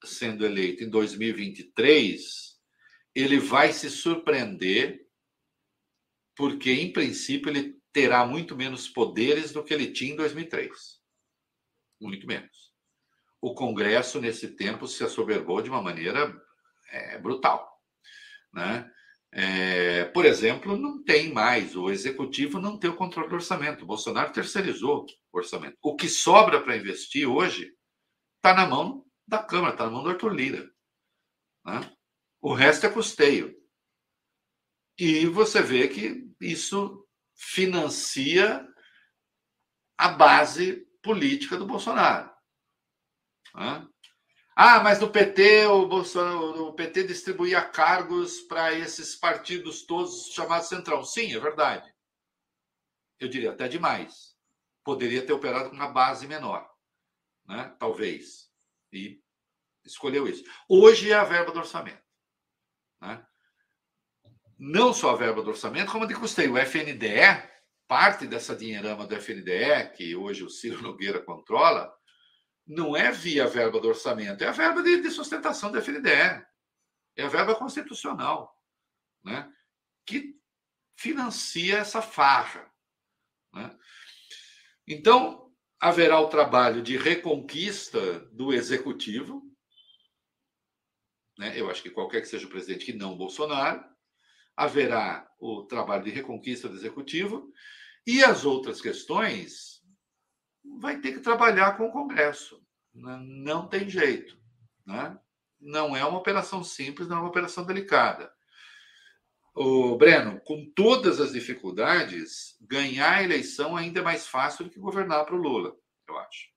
sendo 0.04 0.46
eleito 0.46 0.84
em 0.84 0.90
2023, 0.90 2.47
ele 3.20 3.40
vai 3.40 3.74
se 3.74 3.90
surpreender, 3.90 5.04
porque, 6.36 6.72
em 6.72 6.94
princípio, 6.94 7.50
ele 7.50 7.76
terá 7.92 8.24
muito 8.28 8.56
menos 8.56 8.88
poderes 8.88 9.52
do 9.52 9.64
que 9.64 9.74
ele 9.74 9.92
tinha 9.92 10.14
em 10.14 10.16
2003. 10.16 10.72
Muito 12.00 12.28
menos. 12.28 12.72
O 13.42 13.56
Congresso, 13.56 14.22
nesse 14.22 14.56
tempo, 14.56 14.88
se 14.88 15.04
assoberbou 15.04 15.64
de 15.64 15.70
uma 15.70 15.82
maneira 15.82 16.32
é, 16.92 17.18
brutal. 17.18 17.68
Né? 18.54 18.88
É, 19.32 20.06
por 20.06 20.24
exemplo, 20.24 20.78
não 20.78 21.04
tem 21.04 21.34
mais, 21.34 21.76
o 21.76 21.90
executivo 21.90 22.60
não 22.60 22.78
tem 22.78 22.92
o 22.92 22.96
controle 22.96 23.30
do 23.30 23.36
orçamento. 23.36 23.82
O 23.82 23.88
Bolsonaro 23.88 24.32
terceirizou 24.32 25.08
o 25.34 25.38
orçamento. 25.40 25.76
O 25.82 25.96
que 25.96 26.08
sobra 26.08 26.62
para 26.62 26.78
investir 26.78 27.28
hoje 27.28 27.74
está 28.36 28.54
na 28.54 28.68
mão 28.68 29.04
da 29.28 29.42
Câmara, 29.42 29.74
está 29.74 29.86
na 29.86 29.92
mão 29.92 30.04
do 30.04 30.10
Arthur 30.10 30.36
Lira. 30.36 30.70
Né? 31.66 31.97
O 32.48 32.54
resto 32.54 32.86
é 32.86 32.90
custeio. 32.90 33.62
E 34.98 35.26
você 35.26 35.62
vê 35.62 35.86
que 35.90 36.34
isso 36.40 37.06
financia 37.36 38.66
a 39.98 40.08
base 40.08 40.88
política 41.04 41.58
do 41.58 41.68
Bolsonaro. 41.68 42.34
Ah, 43.54 44.80
mas 44.82 44.98
no 45.02 45.12
PT 45.12 45.66
o, 45.66 45.90
Bolsonaro, 45.90 46.68
o 46.68 46.74
PT 46.74 47.04
distribuía 47.04 47.68
cargos 47.68 48.40
para 48.40 48.72
esses 48.72 49.14
partidos 49.14 49.86
todos 49.86 50.32
chamados 50.32 50.70
Centrão. 50.70 51.04
Sim, 51.04 51.36
é 51.36 51.40
verdade. 51.42 51.94
Eu 53.20 53.28
diria 53.28 53.52
até 53.52 53.68
demais. 53.68 54.38
Poderia 54.86 55.26
ter 55.26 55.34
operado 55.34 55.70
com 55.70 55.76
uma 55.76 55.92
base 55.92 56.26
menor, 56.26 56.66
né? 57.46 57.76
talvez. 57.78 58.50
E 58.94 59.22
escolheu 59.86 60.30
isso. 60.30 60.46
Hoje 60.70 61.12
é 61.12 61.16
a 61.16 61.26
verba 61.26 61.52
do 61.52 61.60
orçamento. 61.60 62.07
Né? 63.02 63.26
Não 64.58 64.94
só 64.94 65.12
a 65.12 65.16
verba 65.16 65.42
do 65.42 65.50
orçamento, 65.50 65.92
como 65.92 66.08
de 66.08 66.16
custeio. 66.16 66.54
O 66.54 66.58
FNDE, 66.58 67.44
parte 67.88 68.26
dessa 68.26 68.56
dinheirama 68.56 69.06
do 69.06 69.16
FNDE, 69.16 69.92
que 69.96 70.16
hoje 70.16 70.44
o 70.44 70.50
Ciro 70.50 70.82
Nogueira 70.84 71.22
controla, 71.22 71.94
não 72.66 72.98
é 72.98 73.12
via 73.12 73.48
verba 73.48 73.80
do 73.80 73.88
orçamento, 73.88 74.44
é 74.44 74.48
a 74.48 74.52
verba 74.52 74.84
de, 74.84 75.02
de 75.02 75.10
sustentação 75.10 75.72
do 75.72 75.78
FNDE. 75.78 76.46
É 77.16 77.24
a 77.24 77.30
verba 77.30 77.56
constitucional, 77.56 78.54
né? 79.24 79.52
que 80.06 80.36
financia 80.96 81.78
essa 81.78 82.02
farra. 82.02 82.72
Né? 83.54 83.76
Então, 84.88 85.52
haverá 85.80 86.20
o 86.20 86.30
trabalho 86.30 86.82
de 86.82 86.98
reconquista 86.98 88.20
do 88.32 88.54
executivo, 88.54 89.47
né? 91.38 91.54
eu 91.60 91.70
acho 91.70 91.84
que 91.84 91.90
qualquer 91.90 92.22
que 92.22 92.28
seja 92.28 92.46
o 92.46 92.50
presidente 92.50 92.86
que 92.86 92.94
não 92.94 93.18
Bolsonaro, 93.18 93.84
haverá 94.56 95.30
o 95.40 95.64
trabalho 95.64 96.04
de 96.04 96.10
reconquista 96.10 96.68
do 96.68 96.76
executivo 96.76 97.52
e 98.06 98.24
as 98.24 98.44
outras 98.44 98.82
questões 98.82 99.84
vai 100.80 101.00
ter 101.00 101.14
que 101.14 101.20
trabalhar 101.20 101.78
com 101.78 101.88
o 101.88 101.92
Congresso. 101.92 102.62
Né? 102.94 103.20
Não 103.22 103.68
tem 103.68 103.88
jeito. 103.88 104.38
Né? 104.86 105.18
Não 105.60 105.96
é 105.96 106.04
uma 106.04 106.18
operação 106.18 106.64
simples, 106.64 107.08
não 107.08 107.18
é 107.18 107.20
uma 107.20 107.30
operação 107.30 107.66
delicada. 107.66 108.32
O 109.54 109.98
Breno, 109.98 110.40
com 110.42 110.72
todas 110.76 111.20
as 111.20 111.32
dificuldades, 111.32 112.56
ganhar 112.62 113.16
a 113.16 113.24
eleição 113.24 113.76
ainda 113.76 114.00
é 114.00 114.04
mais 114.04 114.28
fácil 114.28 114.66
do 114.66 114.72
que 114.72 114.80
governar 114.80 115.26
para 115.26 115.36
o 115.36 115.42
Lula, 115.42 115.76
eu 116.08 116.18
acho. 116.18 116.48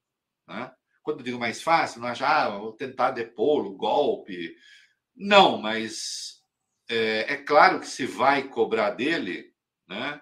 Né? 0.46 0.70
Quando 1.02 1.20
eu 1.20 1.24
digo 1.24 1.38
mais 1.38 1.62
fácil, 1.62 2.00
não 2.00 2.08
acha, 2.08 2.26
ah, 2.26 2.58
vou 2.58 2.72
tentar 2.72 3.12
depor 3.12 3.66
o 3.66 3.76
golpe. 3.76 4.54
Não, 5.16 5.58
mas 5.58 6.42
é, 6.88 7.34
é, 7.34 7.36
claro 7.36 7.80
que 7.80 7.86
se 7.86 8.06
vai 8.06 8.48
cobrar 8.48 8.90
dele, 8.90 9.54
né? 9.88 10.20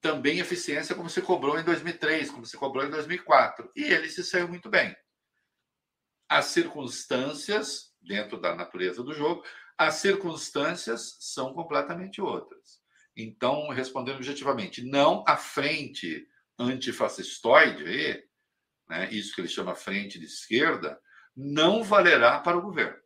Também 0.00 0.40
eficiência 0.40 0.94
como 0.96 1.08
se 1.08 1.22
cobrou 1.22 1.58
em 1.58 1.64
2003, 1.64 2.30
como 2.30 2.44
se 2.44 2.56
cobrou 2.56 2.84
em 2.84 2.90
2004. 2.90 3.70
E 3.76 3.84
ele 3.84 4.08
se 4.08 4.24
saiu 4.24 4.48
muito 4.48 4.68
bem. 4.68 4.94
as 6.28 6.46
circunstâncias, 6.46 7.94
dentro 8.00 8.40
da 8.40 8.54
natureza 8.54 9.02
do 9.02 9.12
jogo, 9.12 9.44
as 9.76 9.96
circunstâncias 9.96 11.16
são 11.20 11.52
completamente 11.52 12.20
outras. 12.20 12.80
Então, 13.16 13.68
respondendo 13.68 14.16
objetivamente, 14.16 14.82
não 14.82 15.24
a 15.26 15.36
frente 15.36 16.26
antifascistoide, 16.58 17.84
né, 18.88 19.08
isso 19.10 19.34
que 19.34 19.40
ele 19.40 19.48
chama 19.48 19.74
frente 19.74 20.18
de 20.18 20.26
esquerda, 20.26 21.00
não 21.36 21.82
valerá 21.82 22.40
para 22.40 22.56
o 22.56 22.62
governo. 22.62 23.00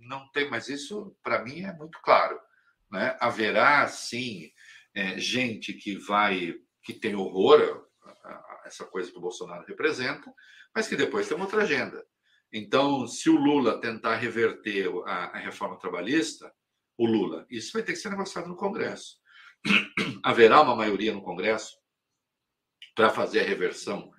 Não 0.00 0.28
tem, 0.30 0.48
mas 0.48 0.68
isso 0.68 1.16
para 1.22 1.42
mim 1.44 1.62
é 1.62 1.72
muito 1.72 2.00
claro. 2.02 2.40
Né? 2.90 3.16
Haverá 3.20 3.86
sim 3.88 4.50
é, 4.94 5.18
gente 5.18 5.72
que 5.72 5.96
vai 5.98 6.54
que 6.82 6.94
tem 6.94 7.16
horror 7.16 7.84
a, 8.04 8.28
a 8.28 8.62
essa 8.66 8.84
coisa 8.84 9.10
que 9.10 9.18
o 9.18 9.20
Bolsonaro 9.20 9.66
representa, 9.66 10.32
mas 10.74 10.86
que 10.86 10.96
depois 10.96 11.26
tem 11.26 11.36
uma 11.36 11.46
outra 11.46 11.62
agenda. 11.62 12.04
Então, 12.52 13.06
se 13.06 13.28
o 13.28 13.36
Lula 13.36 13.80
tentar 13.80 14.16
reverter 14.16 14.88
a, 15.04 15.36
a 15.36 15.38
reforma 15.38 15.78
trabalhista, 15.78 16.52
o 16.96 17.06
Lula, 17.06 17.44
isso 17.50 17.72
vai 17.72 17.82
ter 17.82 17.92
que 17.92 17.98
ser 17.98 18.10
negociado 18.10 18.48
no 18.48 18.56
Congresso. 18.56 19.16
Haverá 20.22 20.62
uma 20.62 20.76
maioria 20.76 21.12
no 21.12 21.22
Congresso 21.22 21.76
para 22.94 23.10
fazer 23.10 23.40
a 23.40 23.44
reversão 23.44 24.10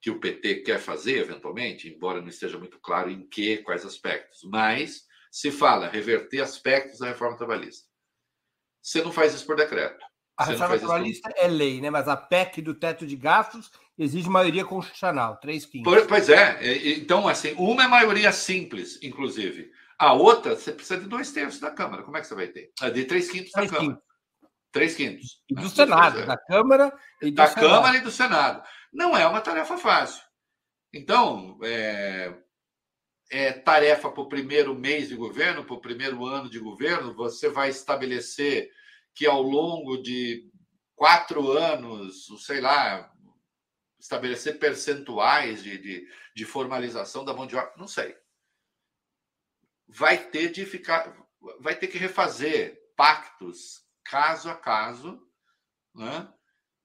que 0.00 0.10
o 0.10 0.20
PT 0.20 0.56
quer 0.62 0.78
fazer, 0.78 1.18
eventualmente, 1.18 1.88
embora 1.88 2.20
não 2.20 2.28
esteja 2.28 2.58
muito 2.58 2.78
claro 2.80 3.10
em 3.10 3.26
que, 3.28 3.58
quais 3.58 3.84
aspectos. 3.84 4.40
Mas 4.44 5.02
se 5.30 5.50
fala 5.50 5.88
reverter 5.88 6.40
aspectos 6.40 7.00
da 7.00 7.06
reforma 7.06 7.36
trabalhista. 7.36 7.86
Você 8.82 9.02
não 9.02 9.12
faz 9.12 9.34
isso 9.34 9.44
por 9.44 9.56
decreto. 9.56 10.04
A 10.36 10.44
reforma 10.44 10.78
trabalhista 10.78 11.28
por... 11.28 11.38
é 11.38 11.48
lei, 11.48 11.80
né? 11.80 11.90
Mas 11.90 12.06
a 12.06 12.16
PEC 12.16 12.62
do 12.62 12.74
teto 12.74 13.04
de 13.04 13.16
gastos 13.16 13.70
exige 13.98 14.28
maioria 14.28 14.64
constitucional, 14.64 15.36
3 15.40 15.66
quintos. 15.66 16.06
Pois 16.06 16.28
é. 16.28 16.58
Então, 16.92 17.26
assim, 17.26 17.54
uma 17.58 17.84
é 17.84 17.88
maioria 17.88 18.30
simples, 18.30 18.98
inclusive. 19.02 19.70
A 19.98 20.12
outra, 20.12 20.54
você 20.54 20.70
precisa 20.70 21.00
de 21.00 21.08
dois 21.08 21.32
terços 21.32 21.58
da 21.58 21.72
Câmara. 21.72 22.04
Como 22.04 22.16
é 22.16 22.20
que 22.20 22.26
você 22.28 22.34
vai 22.36 22.46
ter? 22.46 22.70
É 22.80 22.88
de 22.88 23.04
três 23.04 23.28
quintos 23.28 23.50
da 23.50 23.66
Câmara. 23.66 23.80
Quintos. 23.80 24.02
Três 24.70 24.94
quintos. 24.94 25.42
E 25.50 25.54
do 25.54 25.62
né? 25.62 25.68
Senado, 25.68 26.24
da 26.24 26.36
Câmara 26.36 26.96
e 27.20 27.30
do 27.32 27.34
da 27.34 27.46
Senado. 27.48 27.68
Câmara 27.68 27.96
e 27.96 28.00
do 28.00 28.10
Senado. 28.12 28.62
Não 28.92 29.16
é 29.16 29.26
uma 29.26 29.40
tarefa 29.40 29.76
fácil. 29.76 30.22
Então, 30.92 31.58
é, 31.62 32.34
é 33.30 33.52
tarefa 33.52 34.10
para 34.10 34.22
o 34.22 34.28
primeiro 34.28 34.74
mês 34.74 35.08
de 35.08 35.16
governo, 35.16 35.64
para 35.64 35.74
o 35.74 35.80
primeiro 35.80 36.24
ano 36.24 36.48
de 36.48 36.58
governo, 36.58 37.14
você 37.14 37.48
vai 37.48 37.68
estabelecer 37.68 38.70
que 39.14 39.26
ao 39.26 39.42
longo 39.42 39.98
de 39.98 40.50
quatro 40.94 41.52
anos, 41.52 42.26
sei 42.44 42.60
lá, 42.60 43.12
estabelecer 43.98 44.58
percentuais 44.58 45.62
de, 45.62 45.76
de, 45.78 46.08
de 46.34 46.44
formalização 46.44 47.24
da 47.24 47.34
mão 47.34 47.46
de 47.46 47.56
obra, 47.56 47.74
não 47.76 47.88
sei. 47.88 48.16
Vai 49.86 50.30
ter 50.30 50.50
de 50.50 50.64
ficar, 50.64 51.14
vai 51.60 51.74
ter 51.74 51.88
que 51.88 51.98
refazer 51.98 52.80
pactos 52.96 53.84
caso 54.04 54.48
a 54.48 54.54
caso, 54.54 55.20
né? 55.94 56.32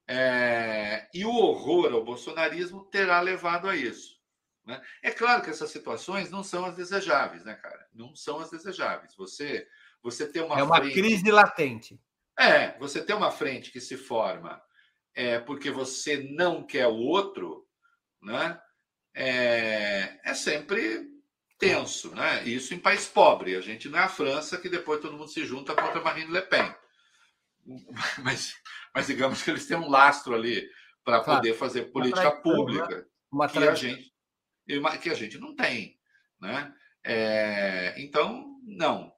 É, 0.08 1.08
e 1.14 1.26
o 1.26 1.34
horror 1.34 1.94
ao 1.94 2.04
bolsonarismo 2.04 2.84
terá 2.86 3.22
levado 3.22 3.70
a 3.70 3.76
isso. 3.76 4.22
Né? 4.66 4.82
É 5.02 5.12
claro 5.12 5.42
que 5.42 5.50
essas 5.50 5.70
situações 5.70 6.30
não 6.30 6.44
são 6.44 6.66
as 6.66 6.76
desejáveis, 6.76 7.44
né, 7.44 7.56
cara? 7.56 7.88
Não 7.94 8.16
são 8.16 8.40
as 8.40 8.50
desejáveis. 8.50 9.16
Você, 9.16 9.68
você 10.02 10.28
tem 10.28 10.42
uma. 10.42 10.60
É 10.60 10.64
uma 10.64 10.78
frente... 10.78 10.94
crise 10.94 11.32
latente. 11.32 12.00
É, 12.38 12.78
você 12.80 13.04
tem 13.04 13.16
uma 13.16 13.32
frente 13.32 13.72
que 13.72 13.80
se 13.80 13.96
forma 13.96 14.62
é, 15.14 15.40
porque 15.40 15.70
você 15.70 16.18
não 16.32 16.64
quer 16.64 16.88
o 16.88 16.96
outro, 16.96 17.68
né? 18.22 18.60
É, 19.14 20.20
é 20.24 20.34
sempre 20.34 21.08
tenso, 21.60 22.14
né? 22.16 22.44
Isso 22.46 22.74
em 22.74 22.80
país 22.80 23.08
pobre. 23.08 23.56
A 23.56 23.62
gente 23.62 23.88
não 23.88 24.00
é 24.00 24.04
a 24.04 24.10
França 24.10 24.58
que 24.58 24.70
depois 24.70 25.02
todo 25.02 25.16
mundo 25.16 25.30
se 25.30 25.46
junta 25.46 25.76
contra 25.76 26.02
Marine 26.02 26.32
Le 26.32 26.42
Pen. 26.42 26.76
Mas 28.24 28.56
mas 28.94 29.08
digamos 29.08 29.42
que 29.42 29.50
eles 29.50 29.66
têm 29.66 29.78
um 29.78 29.90
lastro 29.90 30.36
ali 30.36 30.70
para 31.04 31.22
claro. 31.22 31.40
poder 31.40 31.54
fazer 31.56 31.92
política 31.92 32.24
né? 32.24 32.42
pública 32.42 33.08
uma 33.32 33.48
que 33.48 33.58
a 33.58 33.74
gente 33.74 34.14
que 35.02 35.10
a 35.10 35.14
gente 35.16 35.38
não 35.38 35.56
tem, 35.56 36.00
né? 36.40 36.74
É, 37.04 37.96
então 37.98 38.58
não 38.64 39.12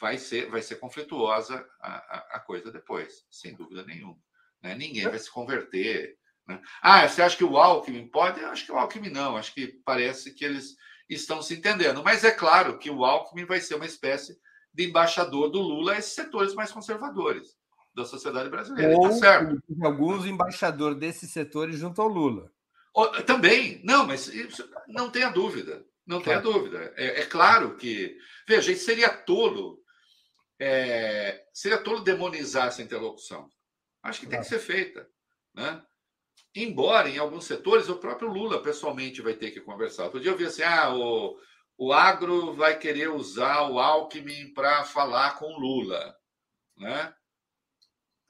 vai 0.00 0.18
ser 0.18 0.50
vai 0.50 0.62
ser 0.62 0.76
conflituosa 0.76 1.64
a, 1.80 1.88
a, 1.88 2.18
a 2.36 2.40
coisa 2.40 2.72
depois, 2.72 3.26
sem 3.30 3.54
dúvida 3.54 3.84
nenhuma. 3.84 4.18
Né? 4.62 4.74
Ninguém 4.74 5.04
vai 5.04 5.18
se 5.18 5.30
converter. 5.30 6.18
Né? 6.48 6.60
Ah, 6.82 7.06
você 7.06 7.22
acha 7.22 7.36
que 7.36 7.44
o 7.44 7.56
Alckmin 7.56 8.08
pode? 8.08 8.40
Eu 8.40 8.48
acho 8.48 8.64
que 8.64 8.72
o 8.72 8.78
Alckmin 8.78 9.10
não. 9.10 9.36
Acho 9.36 9.54
que 9.54 9.68
parece 9.84 10.34
que 10.34 10.44
eles 10.44 10.74
estão 11.08 11.40
se 11.40 11.54
entendendo. 11.54 12.02
Mas 12.02 12.24
é 12.24 12.32
claro 12.32 12.78
que 12.78 12.90
o 12.90 13.04
Alckmin 13.04 13.44
vai 13.44 13.60
ser 13.60 13.76
uma 13.76 13.86
espécie 13.86 14.36
de 14.74 14.88
embaixador 14.88 15.48
do 15.50 15.60
Lula 15.60 15.92
a 15.92 15.98
esses 15.98 16.12
setores 16.12 16.54
mais 16.54 16.72
conservadores 16.72 17.56
da 17.98 18.04
sociedade 18.04 18.48
brasileira. 18.48 18.92
Tá 18.92 18.98
Ou, 18.98 19.08
tá 19.08 19.14
certo. 19.14 19.62
Alguns 19.82 20.24
embaixadores 20.26 20.98
desses 20.98 21.30
setores 21.30 21.78
junto 21.78 22.00
ao 22.00 22.08
Lula. 22.08 22.50
Também, 23.26 23.80
não, 23.84 24.06
mas 24.06 24.26
isso, 24.28 24.68
não 24.88 25.10
tenha 25.10 25.28
dúvida. 25.28 25.84
Não 26.06 26.22
tenha 26.22 26.40
dúvida. 26.40 26.92
É, 26.96 27.20
é, 27.20 27.26
claro 27.26 27.76
que. 27.76 28.16
Veja, 28.46 28.72
isso 28.72 28.86
seria 28.86 29.10
tolo. 29.10 29.78
É, 30.58 31.44
seria 31.52 31.78
tolo 31.78 32.00
demonizar 32.00 32.68
essa 32.68 32.82
interlocução. 32.82 33.48
Acho 34.02 34.20
que 34.20 34.26
tem 34.26 34.40
que 34.40 34.46
ser 34.46 34.58
feita. 34.58 35.06
Né? 35.54 35.82
Embora, 36.54 37.08
em 37.08 37.18
alguns 37.18 37.44
setores, 37.44 37.88
o 37.88 37.96
próprio 37.96 38.32
Lula 38.32 38.62
pessoalmente 38.62 39.20
vai 39.20 39.34
ter 39.34 39.50
que 39.50 39.60
conversar. 39.60 40.04
Outro 40.04 40.18
dia 40.18 40.30
eu 40.30 40.36
vi 40.36 40.46
assim: 40.46 40.62
ah, 40.62 40.94
o, 40.94 41.38
o 41.76 41.92
agro 41.92 42.54
vai 42.54 42.78
querer 42.78 43.10
usar 43.10 43.68
o 43.68 43.78
Alckmin 43.78 44.52
para 44.54 44.84
falar 44.84 45.38
com 45.38 45.44
o 45.44 45.60
Lula. 45.60 46.16
Né? 46.76 47.14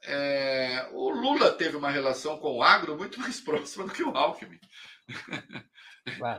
É, 0.05 0.89
o 0.93 1.11
Lula 1.11 1.53
teve 1.53 1.77
uma 1.77 1.91
relação 1.91 2.39
com 2.39 2.57
o 2.57 2.63
agro 2.63 2.97
muito 2.97 3.19
mais 3.21 3.41
próxima 3.41 3.85
do 3.85 3.93
que 3.93 4.03
o 4.03 4.17
Alckmin. 4.17 4.61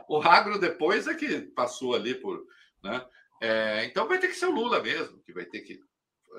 o 0.08 0.22
agro 0.22 0.58
depois 0.58 1.06
é 1.06 1.14
que 1.14 1.40
passou 1.42 1.94
ali 1.94 2.14
por. 2.14 2.42
Né? 2.82 3.04
É, 3.42 3.84
então 3.84 4.08
vai 4.08 4.18
ter 4.18 4.28
que 4.28 4.34
ser 4.34 4.46
o 4.46 4.54
Lula 4.54 4.82
mesmo, 4.82 5.20
que 5.22 5.32
vai 5.32 5.44
ter 5.44 5.60
que 5.60 5.78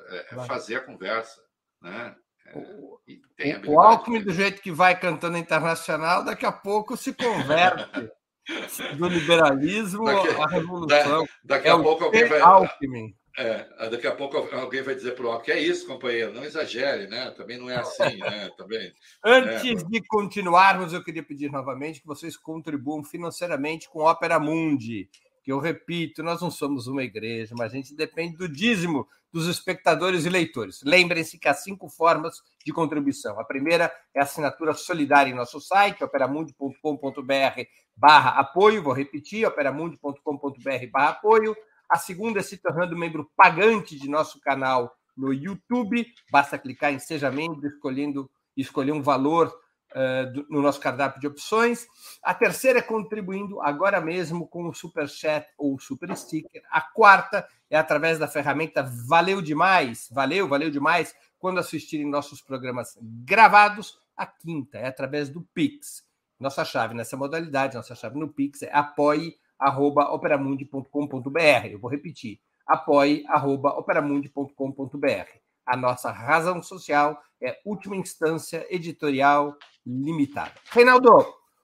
é, 0.10 0.36
fazer 0.46 0.76
a 0.76 0.82
conversa. 0.82 1.42
Né? 1.82 2.16
É, 3.38 3.58
o, 3.58 3.74
o 3.74 3.80
Alckmin, 3.80 4.22
do 4.22 4.34
jeito 4.34 4.62
que 4.62 4.72
vai 4.72 5.00
cantando 5.00 5.38
internacional, 5.38 6.24
daqui 6.24 6.46
a 6.46 6.52
pouco 6.52 6.98
se 6.98 7.14
converte 7.14 8.12
do 8.98 9.08
liberalismo 9.08 10.06
daqui, 10.06 10.28
à 10.30 10.48
revolução. 10.48 11.24
Da, 11.24 11.56
daqui 11.56 11.70
a 11.70 11.74
é 11.74 11.82
pouco 11.82 12.04
alguém 12.06 12.26
vai. 12.26 12.42
Alckmin. 12.42 13.16
É, 13.38 13.90
daqui 13.90 14.08
a 14.08 14.16
pouco 14.16 14.38
alguém 14.38 14.82
vai 14.82 14.94
dizer 14.94 15.16
para 15.16 15.28
o 15.28 15.40
que 15.40 15.52
é 15.52 15.60
isso, 15.60 15.88
companheiro, 15.88 16.34
não 16.34 16.44
exagere, 16.44 17.08
né? 17.08 17.32
Também 17.32 17.58
não 17.58 17.70
é 17.70 17.78
assim, 17.78 18.18
né? 18.20 18.50
Também. 18.58 18.94
Antes 19.24 19.84
é, 19.84 19.86
de 19.88 20.02
continuarmos, 20.08 20.92
eu 20.92 21.04
queria 21.04 21.24
pedir 21.24 21.50
novamente 21.50 22.02
que 22.02 22.08
vocês 22.08 22.36
contribuam 22.36 23.04
financeiramente 23.04 23.90
com 23.90 24.04
Opera 24.04 24.40
Mundi, 24.40 25.10
que 25.44 25.52
eu 25.52 25.60
repito, 25.60 26.22
nós 26.22 26.42
não 26.42 26.52
somos 26.52 26.88
uma 26.88 27.04
igreja, 27.04 27.56
mas 27.58 27.74
a 27.74 27.76
gente 27.76 27.96
depende 27.96 28.38
do 28.38 28.50
dízimo 28.50 29.08
dos 29.32 29.48
espectadores 29.48 30.26
e 30.26 30.30
leitores. 30.30 30.82
Lembrem-se 30.84 31.40
que 31.40 31.48
há 31.48 31.54
cinco 31.54 31.88
formas 31.88 32.42
de 32.66 32.74
contribuição. 32.74 33.40
A 33.40 33.46
primeira 33.46 33.92
é 34.14 34.20
a 34.20 34.24
assinatura 34.24 34.74
solidária 34.74 35.32
em 35.32 35.36
nosso 35.36 35.60
site, 35.62 36.04
operamundi.com.br 36.04 37.62
barra 37.96 38.32
apoio, 38.32 38.84
vou 38.84 38.94
repetir, 38.94 39.46
operamundi.com.br 39.46 40.88
barra 40.92 41.10
apoio. 41.10 41.56
A 41.92 41.98
segunda 41.98 42.40
é 42.40 42.42
se 42.42 42.56
tornando 42.56 42.98
membro 42.98 43.30
pagante 43.36 44.00
de 44.00 44.10
nosso 44.10 44.40
canal 44.40 44.96
no 45.16 45.34
YouTube. 45.34 46.08
Basta 46.32 46.58
clicar 46.58 46.94
em 46.94 47.00
Seja 47.00 47.30
Membro, 47.30 47.68
escolhendo 47.68 48.32
escolher 48.56 48.94
um 48.94 49.02
valor 49.02 49.54
uh, 49.92 50.32
do, 50.32 50.48
no 50.50 50.62
nosso 50.62 50.80
cardápio 50.80 51.20
de 51.20 51.28
opções. 51.28 51.86
A 52.24 52.34
terceira 52.34 52.80
é 52.80 52.82
contribuindo 52.82 53.60
agora 53.62 54.00
mesmo 54.00 54.48
com 54.48 54.70
o 54.70 54.74
Super 54.74 55.10
Chat 55.10 55.46
ou 55.58 55.78
Super 55.78 56.16
Sticker. 56.16 56.64
A 56.72 56.80
quarta 56.80 57.46
é 57.70 57.78
através 57.78 58.18
da 58.18 58.28
ferramenta 58.28 58.90
Valeu 59.06 59.42
Demais. 59.42 60.08
Valeu, 60.14 60.48
valeu 60.48 60.72
demais 60.72 61.14
quando 61.38 61.60
assistirem 61.60 62.10
nossos 62.10 62.42
programas 62.42 62.98
gravados. 63.02 64.00
A 64.16 64.26
quinta 64.26 64.78
é 64.78 64.88
através 64.88 65.28
do 65.28 65.42
Pix. 65.54 66.06
Nossa 66.40 66.64
chave 66.64 66.94
nessa 66.94 67.18
modalidade, 67.18 67.76
nossa 67.76 67.96
chave 67.96 68.18
no 68.18 68.30
Pix 68.30 68.62
é 68.62 68.72
apoie 68.74 69.36
operamundi.com.br. 69.62 71.68
Eu 71.70 71.80
vou 71.80 71.90
repetir, 71.90 72.42
apoie.operamundi.com.br. 72.66 75.30
A 75.66 75.78
nossa 75.78 76.12
razão 76.12 76.62
social 76.64 77.22
é 77.42 77.58
última 77.64 77.96
instância 77.96 78.66
editorial 78.70 79.56
limitada. 79.86 80.56
Reinaldo, 80.72 81.10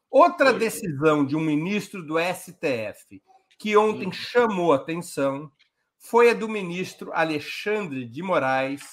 outra 0.10 0.54
decisão 0.54 1.26
de 1.26 1.36
um 1.36 1.42
ministro 1.42 2.02
do 2.06 2.16
STF 2.20 3.22
que 3.58 3.76
ontem 3.76 4.12
chamou 4.12 4.72
atenção 4.72 5.52
foi 5.98 6.30
a 6.30 6.36
do 6.36 6.48
ministro 6.48 7.12
Alexandre 7.12 8.06
de 8.06 8.22
Moraes 8.22 8.84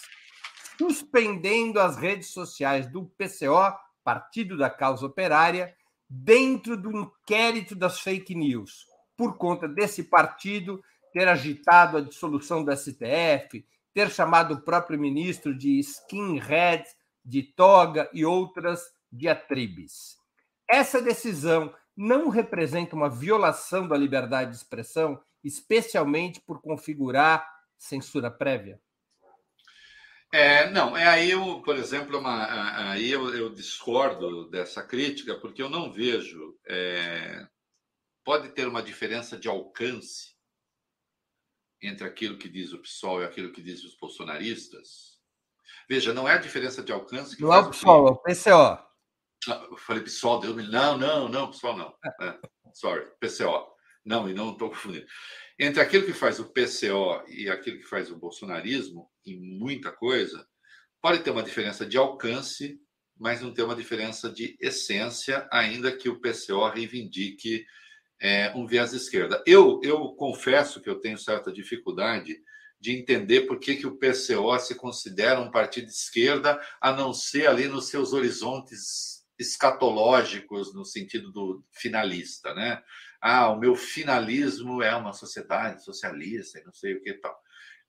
suspendendo 0.79 1.79
as 1.79 1.97
redes 1.97 2.33
sociais 2.33 2.91
do 2.91 3.05
PCO, 3.17 3.73
Partido 4.03 4.57
da 4.57 4.69
Causa 4.69 5.07
Operária, 5.07 5.73
dentro 6.09 6.77
do 6.77 6.91
inquérito 6.91 7.77
das 7.77 8.01
fake 8.01 8.35
news 8.35 8.93
por 9.16 9.36
conta 9.36 9.69
desse 9.69 10.05
partido 10.05 10.82
ter 11.12 11.28
agitado 11.28 11.97
a 11.97 12.01
dissolução 12.01 12.65
do 12.65 12.77
STF, 12.77 13.65
ter 13.93 14.11
chamado 14.11 14.55
o 14.55 14.61
próprio 14.61 14.99
ministro 14.99 15.57
de 15.57 15.78
skinhead, 15.78 16.85
de 17.24 17.43
toga 17.43 18.11
e 18.12 18.24
outras 18.24 18.82
diatribes. 19.11 20.16
Essa 20.69 21.01
decisão 21.01 21.73
não 21.97 22.28
representa 22.28 22.97
uma 22.97 23.09
violação 23.09 23.86
da 23.86 23.97
liberdade 23.97 24.51
de 24.51 24.57
expressão, 24.57 25.23
especialmente 25.43 26.41
por 26.41 26.61
configurar 26.61 27.49
censura 27.78 28.31
prévia? 28.31 28.81
É, 30.32 30.69
não, 30.70 30.97
é 30.97 31.07
aí 31.07 31.31
eu, 31.31 31.62
por 31.62 31.77
exemplo, 31.77 32.19
uma, 32.19 32.91
aí 32.91 33.09
eu, 33.09 33.32
eu, 33.32 33.51
discordo 33.51 34.51
dessa 34.51 34.82
crítica, 34.82 35.36
porque 35.36 35.62
eu 35.62 35.70
não 35.70 35.93
vejo. 35.93 36.57
É, 36.66 37.47
pode 38.25 38.49
ter 38.51 38.67
uma 38.67 38.83
diferença 38.83 39.39
de 39.39 39.49
alcance 39.49 40.35
entre 41.83 42.07
aquilo 42.07 42.39
que 42.39 42.49
diz 42.49 42.73
o 42.73 42.79
PSOL 42.79 43.21
e 43.21 43.25
aquilo 43.25 43.53
que 43.53 43.63
diz 43.63 43.85
os 43.85 43.97
bolsonaristas. 43.97 45.21
Veja, 45.89 46.15
não 46.15 46.27
é 46.27 46.33
a 46.33 46.39
diferença 46.39 46.83
de 46.83 46.93
alcance 46.93 47.37
que. 47.37 47.43
Não 47.43 47.53
é 47.53 47.59
o 47.59 47.71
PSOL, 47.71 48.09
é 48.09 48.11
o 48.11 48.17
PCO. 48.17 48.85
Ah, 49.49 49.67
eu 49.71 49.77
falei 49.77 50.03
PSOL, 50.03 50.41
Deus 50.41 50.57
me. 50.57 50.67
Não, 50.67 50.97
não, 50.97 51.29
não, 51.29 51.51
PSOL 51.51 51.77
não. 51.77 51.95
É, 52.23 52.39
sorry, 52.73 53.07
PCO. 53.21 53.75
Não, 54.05 54.29
e 54.29 54.35
não 54.35 54.53
estou 54.53 54.71
confundindo. 54.71 55.07
Entre 55.59 55.81
aquilo 55.81 56.07
que 56.07 56.13
faz 56.13 56.41
o 56.41 56.51
PCO 56.51 57.23
e 57.29 57.49
aquilo 57.49 57.79
que 57.79 57.87
faz 57.87 58.11
o 58.11 58.19
bolsonarismo, 58.19 59.11
em 59.25 59.39
muita 59.59 59.93
coisa, 59.93 60.47
pode 61.01 61.23
ter 61.23 61.31
uma 61.31 61.43
diferença 61.43 61.87
de 61.87 61.97
alcance, 61.97 62.79
mas 63.17 63.41
não 63.41 63.53
ter 63.53 63.63
uma 63.63 63.77
diferença 63.77 64.31
de 64.31 64.57
essência, 64.61 65.47
ainda 65.53 65.97
que 65.97 66.09
o 66.09 66.21
PCO 66.21 66.69
reivindique 66.69 67.65
é, 68.25 68.51
um 68.57 68.67
viés 68.67 68.93
de 68.93 68.97
esquerda. 68.97 69.43
Eu, 69.47 69.79
eu 69.85 70.15
confesso 70.15 70.81
que 70.81 70.89
eu 70.89 70.99
tenho 70.99 71.19
certa 71.19 71.53
dificuldade 71.53 72.41
de 72.81 72.99
entender 72.99 73.43
por 73.43 73.61
que, 73.61 73.77
que 73.77 73.87
o 73.87 73.99
PCO 73.99 74.59
se 74.59 74.75
considera 74.77 75.41
um 75.41 75.51
partido 75.51 75.89
de 75.89 75.93
esquerda, 75.93 76.59
a 76.81 76.91
não 76.91 77.13
ser 77.13 77.47
ali 77.47 77.69
nos 77.69 77.89
seus 77.89 78.15
horizontes 78.15 79.27
escatológicos, 79.39 80.75
no 80.75 80.87
sentido 80.87 81.31
do 81.31 81.63
finalista, 81.71 82.55
né? 82.55 82.83
ah, 83.21 83.51
o 83.51 83.59
meu 83.59 83.75
finalismo 83.75 84.83
é 84.83 84.95
uma 84.97 85.13
sociedade 85.13 85.85
socialista 85.85 86.63
não 86.65 86.73
sei 86.73 86.95
o 86.95 87.03
que 87.03 87.13
tal. 87.15 87.37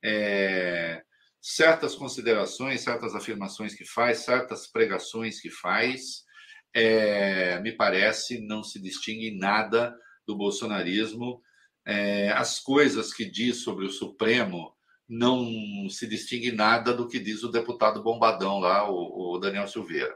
É, 0.03 1.02
certas 1.41 1.95
considerações, 1.95 2.82
certas 2.82 3.16
afirmações 3.16 3.74
que 3.74 3.86
faz, 3.86 4.20
certas 4.20 4.68
pregações 4.68 5.40
que 5.40 5.49
faz, 5.49 6.26
é, 6.74 7.57
me 7.62 7.72
parece 7.72 8.41
não 8.41 8.62
se 8.64 8.82
distingue 8.82 9.32
nada 9.32 9.95
do 10.27 10.35
bolsonarismo. 10.35 11.41
É, 11.85 12.31
as 12.31 12.60
coisas 12.60 13.14
que 13.14 13.26
diz 13.26 13.57
sobre 13.64 13.85
o 13.85 13.91
Supremo 13.91 14.73
não 15.07 15.88
se 15.89 16.07
distingue 16.07 16.52
nada 16.52 16.93
do 16.93 17.07
que 17.07 17.19
diz 17.19 17.43
o 17.43 17.52
deputado 17.52 18.02
bombadão 18.02 18.60
lá, 18.60 18.89
o, 18.89 19.35
o 19.35 19.39
Daniel 19.39 19.68
Silveira. 19.68 20.15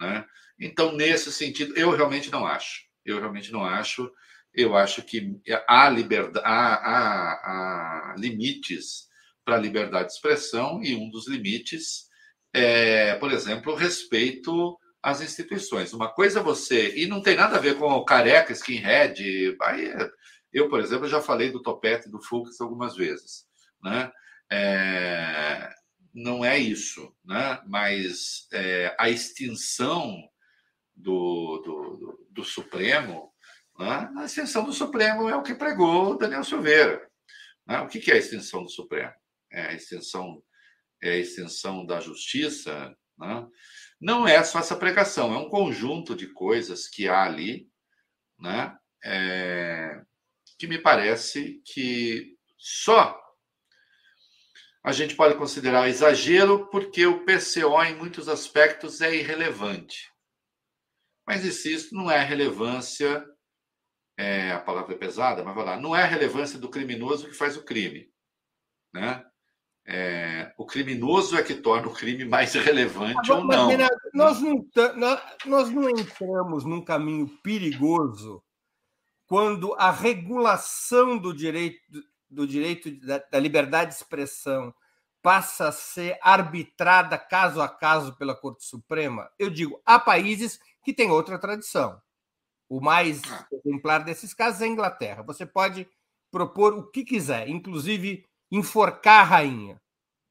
Né? 0.00 0.24
Então, 0.58 0.92
nesse 0.92 1.32
sentido, 1.32 1.76
eu 1.76 1.90
realmente 1.90 2.30
não 2.30 2.44
acho. 2.44 2.82
Eu 3.04 3.20
realmente 3.20 3.52
não 3.52 3.64
acho 3.64 4.10
eu 4.54 4.76
acho 4.76 5.02
que 5.02 5.40
há, 5.68 5.88
liberdade, 5.88 6.44
há, 6.44 6.74
há, 6.74 8.12
há 8.12 8.14
limites 8.18 9.06
para 9.44 9.56
a 9.56 9.60
liberdade 9.60 10.08
de 10.08 10.14
expressão 10.14 10.82
e 10.82 10.94
um 10.94 11.08
dos 11.10 11.28
limites 11.28 12.08
é, 12.52 13.14
por 13.16 13.30
exemplo, 13.30 13.74
respeito 13.74 14.76
às 15.02 15.20
instituições. 15.20 15.92
Uma 15.92 16.08
coisa 16.08 16.40
é 16.40 16.42
você. 16.42 16.94
E 16.96 17.06
não 17.06 17.22
tem 17.22 17.36
nada 17.36 17.56
a 17.56 17.60
ver 17.60 17.76
com 17.76 18.04
careca, 18.04 18.52
skinhead. 18.52 19.56
Aí, 19.62 19.92
eu, 20.52 20.68
por 20.68 20.80
exemplo, 20.80 21.08
já 21.08 21.20
falei 21.20 21.50
do 21.50 21.62
topete 21.62 22.10
do 22.10 22.20
Fux 22.20 22.60
algumas 22.60 22.96
vezes. 22.96 23.46
Né? 23.82 24.10
É, 24.50 25.70
não 26.12 26.44
é 26.44 26.58
isso, 26.58 27.14
né? 27.24 27.60
mas 27.66 28.48
é, 28.52 28.94
a 28.98 29.08
extinção 29.08 30.16
do, 30.96 31.62
do, 31.64 31.96
do, 31.96 32.26
do 32.30 32.44
Supremo 32.44 33.32
né? 33.78 34.10
A 34.16 34.24
extensão 34.24 34.64
do 34.64 34.72
Supremo 34.72 35.28
é 35.28 35.36
o 35.36 35.42
que 35.42 35.54
pregou 35.54 36.18
Daniel 36.18 36.42
Silveira. 36.42 37.08
Né? 37.64 37.80
O 37.80 37.86
que 37.86 38.10
é 38.10 38.14
a 38.14 38.18
extensão 38.18 38.64
do 38.64 38.70
Supremo? 38.70 39.12
É 39.50 39.68
a 39.68 39.72
extensão, 39.72 40.42
é 41.00 41.10
a 41.12 41.16
extensão 41.16 41.86
da 41.86 42.00
justiça. 42.00 42.94
Né? 43.16 43.46
Não 44.00 44.26
é 44.26 44.42
só 44.44 44.60
essa 44.60 44.76
pregação, 44.76 45.34
é 45.34 45.38
um 45.38 45.48
conjunto 45.48 46.14
de 46.14 46.28
coisas 46.28 46.86
que 46.88 47.08
há 47.08 47.24
ali, 47.24 47.68
né? 48.38 48.76
É, 49.04 50.02
que 50.58 50.66
me 50.66 50.78
parece 50.78 51.60
que 51.64 52.36
só 52.56 53.18
a 54.84 54.92
gente 54.92 55.14
pode 55.14 55.36
considerar 55.36 55.88
exagero 55.88 56.68
porque 56.70 57.06
o 57.06 57.24
PCO, 57.24 57.82
em 57.84 57.96
muitos 57.96 58.28
aspectos, 58.28 59.00
é 59.00 59.14
irrelevante. 59.14 60.10
Mas 61.26 61.44
isso 61.44 61.94
não 61.94 62.10
é 62.10 62.22
relevância 62.24 63.24
é, 64.18 64.50
a 64.50 64.58
palavra 64.58 64.94
é 64.94 64.98
pesada, 64.98 65.44
mas 65.44 65.54
vai 65.54 65.64
lá, 65.64 65.80
não 65.80 65.94
é 65.94 66.04
relevância 66.04 66.58
do 66.58 66.68
criminoso 66.68 67.28
que 67.28 67.34
faz 67.34 67.56
o 67.56 67.64
crime. 67.64 68.12
Né? 68.92 69.24
É, 69.90 70.52
o 70.58 70.66
criminoso 70.66 71.34
é 71.34 71.42
que 71.42 71.54
torna 71.54 71.88
o 71.88 71.94
crime 71.94 72.26
mais 72.26 72.52
relevante 72.52 73.32
ou 73.32 73.42
não. 73.42 73.70
Nós 74.12 74.38
não. 74.38 74.68
Nós 75.46 75.70
não 75.70 75.88
entramos 75.88 76.62
num 76.66 76.84
caminho 76.84 77.26
perigoso 77.42 78.44
quando 79.26 79.74
a 79.78 79.90
regulação 79.90 81.16
do 81.16 81.32
direito, 81.32 81.80
do 82.28 82.46
direito 82.46 82.90
da, 83.00 83.16
da 83.18 83.38
liberdade 83.38 83.92
de 83.92 83.96
expressão 83.96 84.74
passa 85.22 85.68
a 85.68 85.72
ser 85.72 86.18
arbitrada 86.20 87.16
caso 87.16 87.62
a 87.62 87.68
caso 87.68 88.14
pela 88.16 88.34
Corte 88.34 88.64
Suprema. 88.64 89.30
Eu 89.38 89.48
digo, 89.48 89.80
há 89.86 89.98
países 89.98 90.60
que 90.84 90.92
têm 90.92 91.10
outra 91.10 91.38
tradição. 91.38 91.98
O 92.68 92.78
mais 92.78 93.22
ah. 93.32 93.46
exemplar 93.50 94.04
desses 94.04 94.34
casos 94.34 94.60
é 94.60 94.66
a 94.66 94.68
Inglaterra. 94.68 95.22
Você 95.22 95.46
pode 95.46 95.88
propor 96.30 96.74
o 96.74 96.90
que 96.90 97.04
quiser, 97.04 97.48
inclusive 97.48 98.27
enforcar 98.50 99.20
a 99.20 99.24
rainha. 99.24 99.80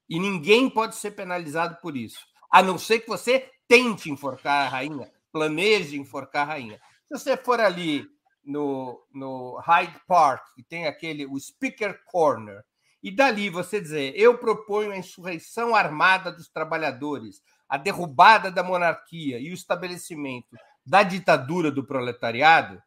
E 0.08 0.18
ninguém 0.18 0.70
pode 0.70 0.96
ser 0.96 1.10
penalizado 1.10 1.76
por 1.82 1.96
isso, 1.96 2.20
a 2.50 2.62
não 2.62 2.78
ser 2.78 3.00
que 3.00 3.08
você 3.08 3.50
tente 3.66 4.10
enforcar 4.10 4.66
a 4.66 4.68
rainha, 4.68 5.10
planeje 5.30 5.98
enforcar 5.98 6.42
a 6.42 6.52
rainha. 6.52 6.80
Se 7.06 7.18
você 7.18 7.36
for 7.36 7.60
ali 7.60 8.06
no, 8.42 9.04
no 9.12 9.56
Hyde 9.58 10.00
Park, 10.06 10.42
que 10.54 10.62
tem 10.62 10.86
aquele 10.86 11.26
o 11.26 11.38
Speaker 11.38 12.02
Corner, 12.06 12.64
e 13.02 13.10
dali 13.10 13.50
você 13.50 13.80
dizer: 13.80 14.14
eu 14.16 14.38
proponho 14.38 14.90
a 14.90 14.96
insurreição 14.96 15.74
armada 15.74 16.32
dos 16.32 16.48
trabalhadores, 16.48 17.42
a 17.68 17.76
derrubada 17.76 18.50
da 18.50 18.62
monarquia 18.62 19.38
e 19.38 19.50
o 19.50 19.54
estabelecimento 19.54 20.56
da 20.84 21.02
ditadura 21.02 21.70
do 21.70 21.84
proletariado, 21.84 22.82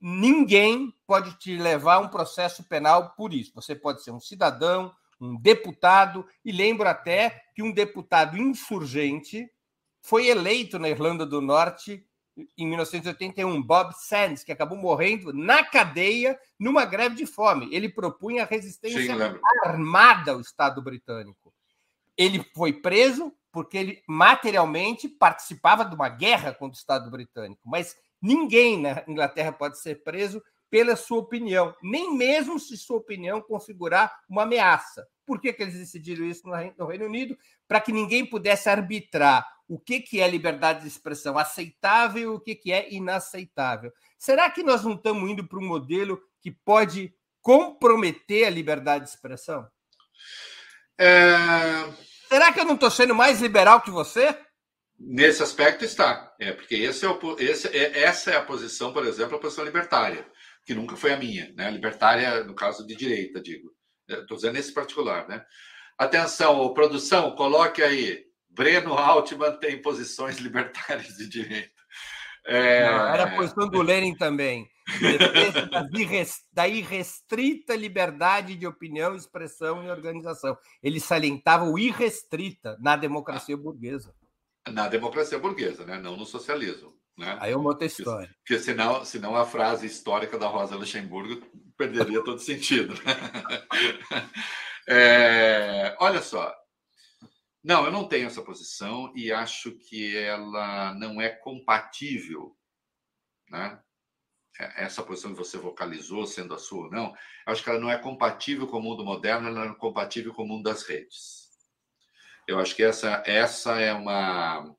ninguém 0.00 0.94
pode 1.06 1.38
te 1.38 1.56
levar 1.56 1.94
a 1.94 2.00
um 2.00 2.08
processo 2.08 2.64
penal 2.64 3.10
por 3.16 3.32
isso. 3.32 3.52
Você 3.54 3.74
pode 3.74 4.02
ser 4.02 4.10
um 4.10 4.20
cidadão, 4.20 4.94
um 5.20 5.36
deputado, 5.36 6.26
e 6.44 6.52
lembro 6.52 6.88
até 6.88 7.44
que 7.54 7.62
um 7.62 7.72
deputado 7.72 8.36
insurgente 8.36 9.50
foi 10.00 10.28
eleito 10.28 10.78
na 10.78 10.88
Irlanda 10.88 11.26
do 11.26 11.40
Norte 11.40 12.06
em 12.56 12.66
1981, 12.66 13.62
Bob 13.62 13.94
Sands, 13.94 14.44
que 14.44 14.52
acabou 14.52 14.76
morrendo 14.76 15.32
na 15.32 15.64
cadeia 15.64 16.38
numa 16.58 16.84
greve 16.84 17.16
de 17.16 17.26
fome. 17.26 17.68
Ele 17.72 17.88
propunha 17.88 18.42
a 18.42 18.46
resistência 18.46 19.00
Sim, 19.00 19.38
armada 19.64 20.32
ao 20.32 20.40
Estado 20.40 20.82
britânico. 20.82 21.52
Ele 22.16 22.44
foi 22.54 22.74
preso, 22.74 23.32
porque 23.50 23.78
ele 23.78 24.02
materialmente 24.06 25.08
participava 25.08 25.84
de 25.84 25.94
uma 25.94 26.10
guerra 26.10 26.52
contra 26.52 26.76
o 26.76 26.78
Estado 26.78 27.10
britânico. 27.10 27.62
Mas 27.64 27.96
ninguém 28.20 28.80
na 28.80 29.04
Inglaterra 29.06 29.52
pode 29.52 29.80
ser 29.80 30.02
preso 30.02 30.42
pela 30.68 30.96
sua 30.96 31.18
opinião, 31.18 31.74
nem 31.82 32.16
mesmo 32.16 32.58
se 32.58 32.76
sua 32.76 32.96
opinião 32.96 33.40
configurar 33.40 34.12
uma 34.28 34.42
ameaça. 34.42 35.06
Por 35.24 35.40
que, 35.40 35.52
que 35.52 35.62
eles 35.62 35.74
decidiram 35.74 36.24
isso 36.26 36.42
no 36.46 36.86
Reino 36.86 37.06
Unido? 37.06 37.36
Para 37.66 37.80
que 37.80 37.92
ninguém 37.92 38.24
pudesse 38.26 38.68
arbitrar 38.68 39.46
o 39.68 39.78
que, 39.78 40.00
que 40.00 40.20
é 40.20 40.28
liberdade 40.28 40.82
de 40.82 40.88
expressão 40.88 41.36
aceitável 41.36 42.22
e 42.22 42.26
o 42.26 42.40
que, 42.40 42.54
que 42.54 42.72
é 42.72 42.92
inaceitável. 42.92 43.92
Será 44.18 44.48
que 44.48 44.62
nós 44.62 44.84
não 44.84 44.94
estamos 44.94 45.28
indo 45.28 45.46
para 45.46 45.58
um 45.58 45.66
modelo 45.66 46.20
que 46.40 46.50
pode 46.50 47.12
comprometer 47.42 48.46
a 48.46 48.50
liberdade 48.50 49.04
de 49.04 49.10
expressão? 49.10 49.68
É... 50.98 51.26
Será 52.28 52.52
que 52.52 52.60
eu 52.60 52.64
não 52.64 52.74
estou 52.74 52.90
sendo 52.90 53.14
mais 53.14 53.40
liberal 53.40 53.80
que 53.80 53.90
você? 53.90 54.36
Nesse 54.98 55.42
aspecto 55.42 55.84
está. 55.84 56.34
É, 56.40 56.52
porque 56.52 56.74
esse 56.74 57.04
é 57.04 57.08
o, 57.08 57.36
esse, 57.38 57.68
é, 57.68 58.02
essa 58.02 58.30
é 58.30 58.36
a 58.36 58.44
posição, 58.44 58.92
por 58.92 59.04
exemplo, 59.06 59.36
a 59.36 59.40
posição 59.40 59.64
libertária, 59.64 60.26
que 60.64 60.74
nunca 60.74 60.96
foi 60.96 61.12
a 61.12 61.16
minha. 61.16 61.52
Né? 61.54 61.70
Libertária, 61.70 62.44
no 62.44 62.54
caso 62.54 62.86
de 62.86 62.96
direita, 62.96 63.40
digo. 63.40 63.70
Estou 64.08 64.36
dizendo 64.36 64.54
nesse 64.54 64.72
particular. 64.72 65.28
Né? 65.28 65.44
Atenção, 65.98 66.72
produção, 66.72 67.34
coloque 67.34 67.82
aí. 67.82 68.24
Breno 68.48 68.94
Altman 68.94 69.58
tem 69.58 69.82
posições 69.82 70.38
libertárias 70.40 71.16
de 71.16 71.28
direita. 71.28 71.76
É... 72.46 72.86
Não, 72.86 73.08
era 73.08 73.24
a 73.24 73.36
posição 73.36 73.68
do 73.68 73.82
Lenin 73.82 74.14
também. 74.14 74.68
da 76.52 76.68
irrestrita 76.68 77.74
liberdade 77.74 78.54
de 78.54 78.66
opinião, 78.66 79.16
expressão 79.16 79.84
e 79.84 79.90
organização. 79.90 80.56
Ele 80.80 81.00
salientava 81.00 81.64
o 81.64 81.76
irrestrita 81.76 82.78
na 82.80 82.96
democracia 82.96 83.56
burguesa. 83.56 84.14
Na 84.72 84.88
democracia 84.88 85.38
burguesa, 85.38 85.84
né? 85.84 85.98
não 85.98 86.16
no 86.16 86.26
socialismo. 86.26 86.96
Né? 87.16 87.36
Aí 87.40 87.52
é 87.52 87.56
uma 87.56 87.70
outra 87.70 87.86
história. 87.86 88.28
Porque, 88.28 88.54
porque 88.54 88.58
senão, 88.58 89.04
senão 89.04 89.36
a 89.36 89.46
frase 89.46 89.86
histórica 89.86 90.38
da 90.38 90.48
Rosa 90.48 90.76
Luxemburgo 90.76 91.46
perderia 91.76 92.22
todo 92.22 92.38
sentido. 92.38 92.94
é, 94.86 95.96
olha 95.98 96.20
só. 96.20 96.54
Não, 97.64 97.84
eu 97.84 97.90
não 97.90 98.06
tenho 98.06 98.26
essa 98.26 98.42
posição 98.42 99.12
e 99.16 99.32
acho 99.32 99.72
que 99.72 100.16
ela 100.16 100.94
não 100.94 101.20
é 101.20 101.30
compatível. 101.30 102.56
Né? 103.50 103.80
É, 104.60 104.84
essa 104.84 105.02
posição 105.02 105.32
que 105.32 105.38
você 105.38 105.56
vocalizou, 105.56 106.26
sendo 106.26 106.54
a 106.54 106.58
sua 106.58 106.84
ou 106.84 106.90
não, 106.90 107.14
acho 107.46 107.64
que 107.64 107.70
ela 107.70 107.80
não 107.80 107.90
é 107.90 107.98
compatível 107.98 108.66
com 108.66 108.78
o 108.78 108.82
mundo 108.82 109.04
moderno, 109.04 109.48
ela 109.48 109.64
não 109.64 109.72
é 109.72 109.74
compatível 109.74 110.34
com 110.34 110.44
o 110.44 110.46
mundo 110.46 110.64
das 110.64 110.82
redes. 110.82 111.45
Eu 112.46 112.58
acho 112.58 112.74
que 112.74 112.82
essa, 112.82 113.22
essa 113.26 113.80
é 113.80 113.92
uma 113.92 114.74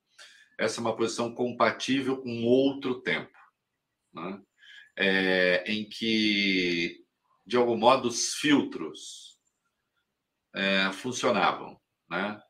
essa 0.59 0.79
é 0.79 0.81
uma 0.81 0.95
posição 0.95 1.33
compatível 1.33 2.17
com 2.17 2.43
outro 2.43 2.99
tempo, 3.01 3.37
né? 4.11 4.41
é, 4.97 5.63
em 5.71 5.87
que, 5.87 7.05
de 7.45 7.55
algum 7.55 7.77
modo, 7.77 8.07
os 8.07 8.33
filtros 8.33 9.37
é, 10.55 10.91
funcionavam. 10.91 11.79
Né? 12.09 12.41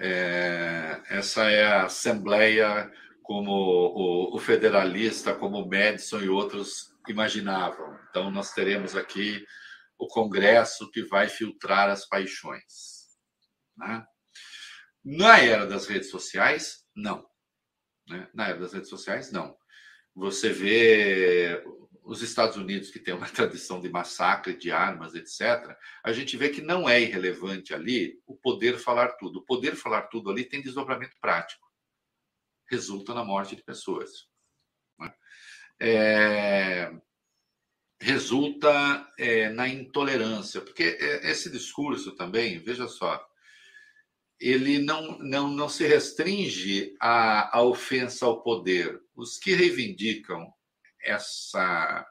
É, 0.00 1.02
essa 1.08 1.50
é 1.50 1.64
a 1.64 1.86
Assembleia 1.86 2.90
como 3.22 3.50
o, 3.50 4.36
o, 4.36 4.38
federalista, 4.38 5.34
como 5.34 5.58
o 5.58 5.68
Madison 5.68 6.20
e 6.20 6.28
outros 6.28 6.94
imaginavam. 7.08 7.98
Então, 8.08 8.30
nós 8.30 8.52
teremos 8.52 8.94
aqui 8.94 9.44
o 9.98 10.06
Congresso 10.06 10.88
que 10.92 11.02
vai 11.02 11.28
filtrar 11.28 11.88
as 11.88 12.06
paixões. 12.06 13.08
Né? 13.76 14.06
Na 15.08 15.38
era 15.38 15.64
das 15.64 15.86
redes 15.86 16.10
sociais, 16.10 16.84
não. 16.92 17.24
Né? 18.08 18.28
Na 18.34 18.48
era 18.48 18.58
das 18.58 18.72
redes 18.72 18.88
sociais, 18.88 19.30
não. 19.30 19.56
Você 20.16 20.52
vê 20.52 21.62
os 22.02 22.22
Estados 22.22 22.56
Unidos, 22.56 22.90
que 22.90 22.98
tem 22.98 23.14
uma 23.14 23.28
tradição 23.30 23.80
de 23.80 23.88
massacre 23.88 24.56
de 24.56 24.72
armas, 24.72 25.14
etc., 25.14 25.78
a 26.02 26.12
gente 26.12 26.36
vê 26.36 26.48
que 26.48 26.60
não 26.60 26.88
é 26.88 27.00
irrelevante 27.00 27.72
ali 27.72 28.20
o 28.26 28.36
poder 28.36 28.78
falar 28.78 29.12
tudo. 29.12 29.38
O 29.38 29.44
poder 29.44 29.76
falar 29.76 30.08
tudo 30.08 30.28
ali 30.28 30.44
tem 30.44 30.60
desdobramento 30.60 31.16
prático. 31.20 31.64
Resulta 32.68 33.14
na 33.14 33.24
morte 33.24 33.54
de 33.54 33.62
pessoas. 33.62 34.10
Né? 34.98 35.14
É... 35.80 36.92
Resulta 38.00 39.08
é, 39.16 39.50
na 39.50 39.68
intolerância, 39.68 40.60
porque 40.60 40.82
é, 40.82 41.30
esse 41.30 41.48
discurso 41.48 42.16
também, 42.16 42.58
veja 42.58 42.88
só, 42.88 43.24
ele 44.40 44.78
não, 44.78 45.18
não, 45.18 45.48
não 45.48 45.68
se 45.68 45.86
restringe 45.86 46.94
à, 47.00 47.58
à 47.58 47.62
ofensa 47.62 48.26
ao 48.26 48.42
poder. 48.42 49.00
Os 49.14 49.38
que 49.38 49.54
reivindicam 49.54 50.46
essa 51.02 52.06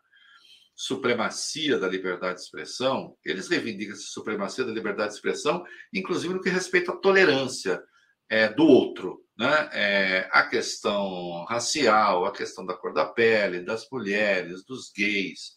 supremacia 0.75 1.77
da 1.77 1.87
liberdade 1.87 2.35
de 2.35 2.41
expressão, 2.41 3.15
eles 3.23 3.47
reivindicam 3.47 3.93
essa 3.93 4.07
supremacia 4.07 4.65
da 4.65 4.71
liberdade 4.71 5.09
de 5.09 5.15
expressão, 5.15 5.63
inclusive 5.93 6.33
no 6.33 6.41
que 6.41 6.49
respeita 6.49 6.91
à 6.91 6.97
tolerância 6.97 7.81
é, 8.29 8.49
do 8.49 8.65
outro. 8.65 9.23
Né? 9.37 9.69
É, 9.73 10.29
a 10.31 10.47
questão 10.47 11.45
racial, 11.45 12.25
a 12.25 12.31
questão 12.31 12.65
da 12.65 12.73
cor 12.73 12.93
da 12.93 13.05
pele, 13.05 13.61
das 13.61 13.87
mulheres, 13.91 14.65
dos 14.65 14.91
gays, 14.91 15.54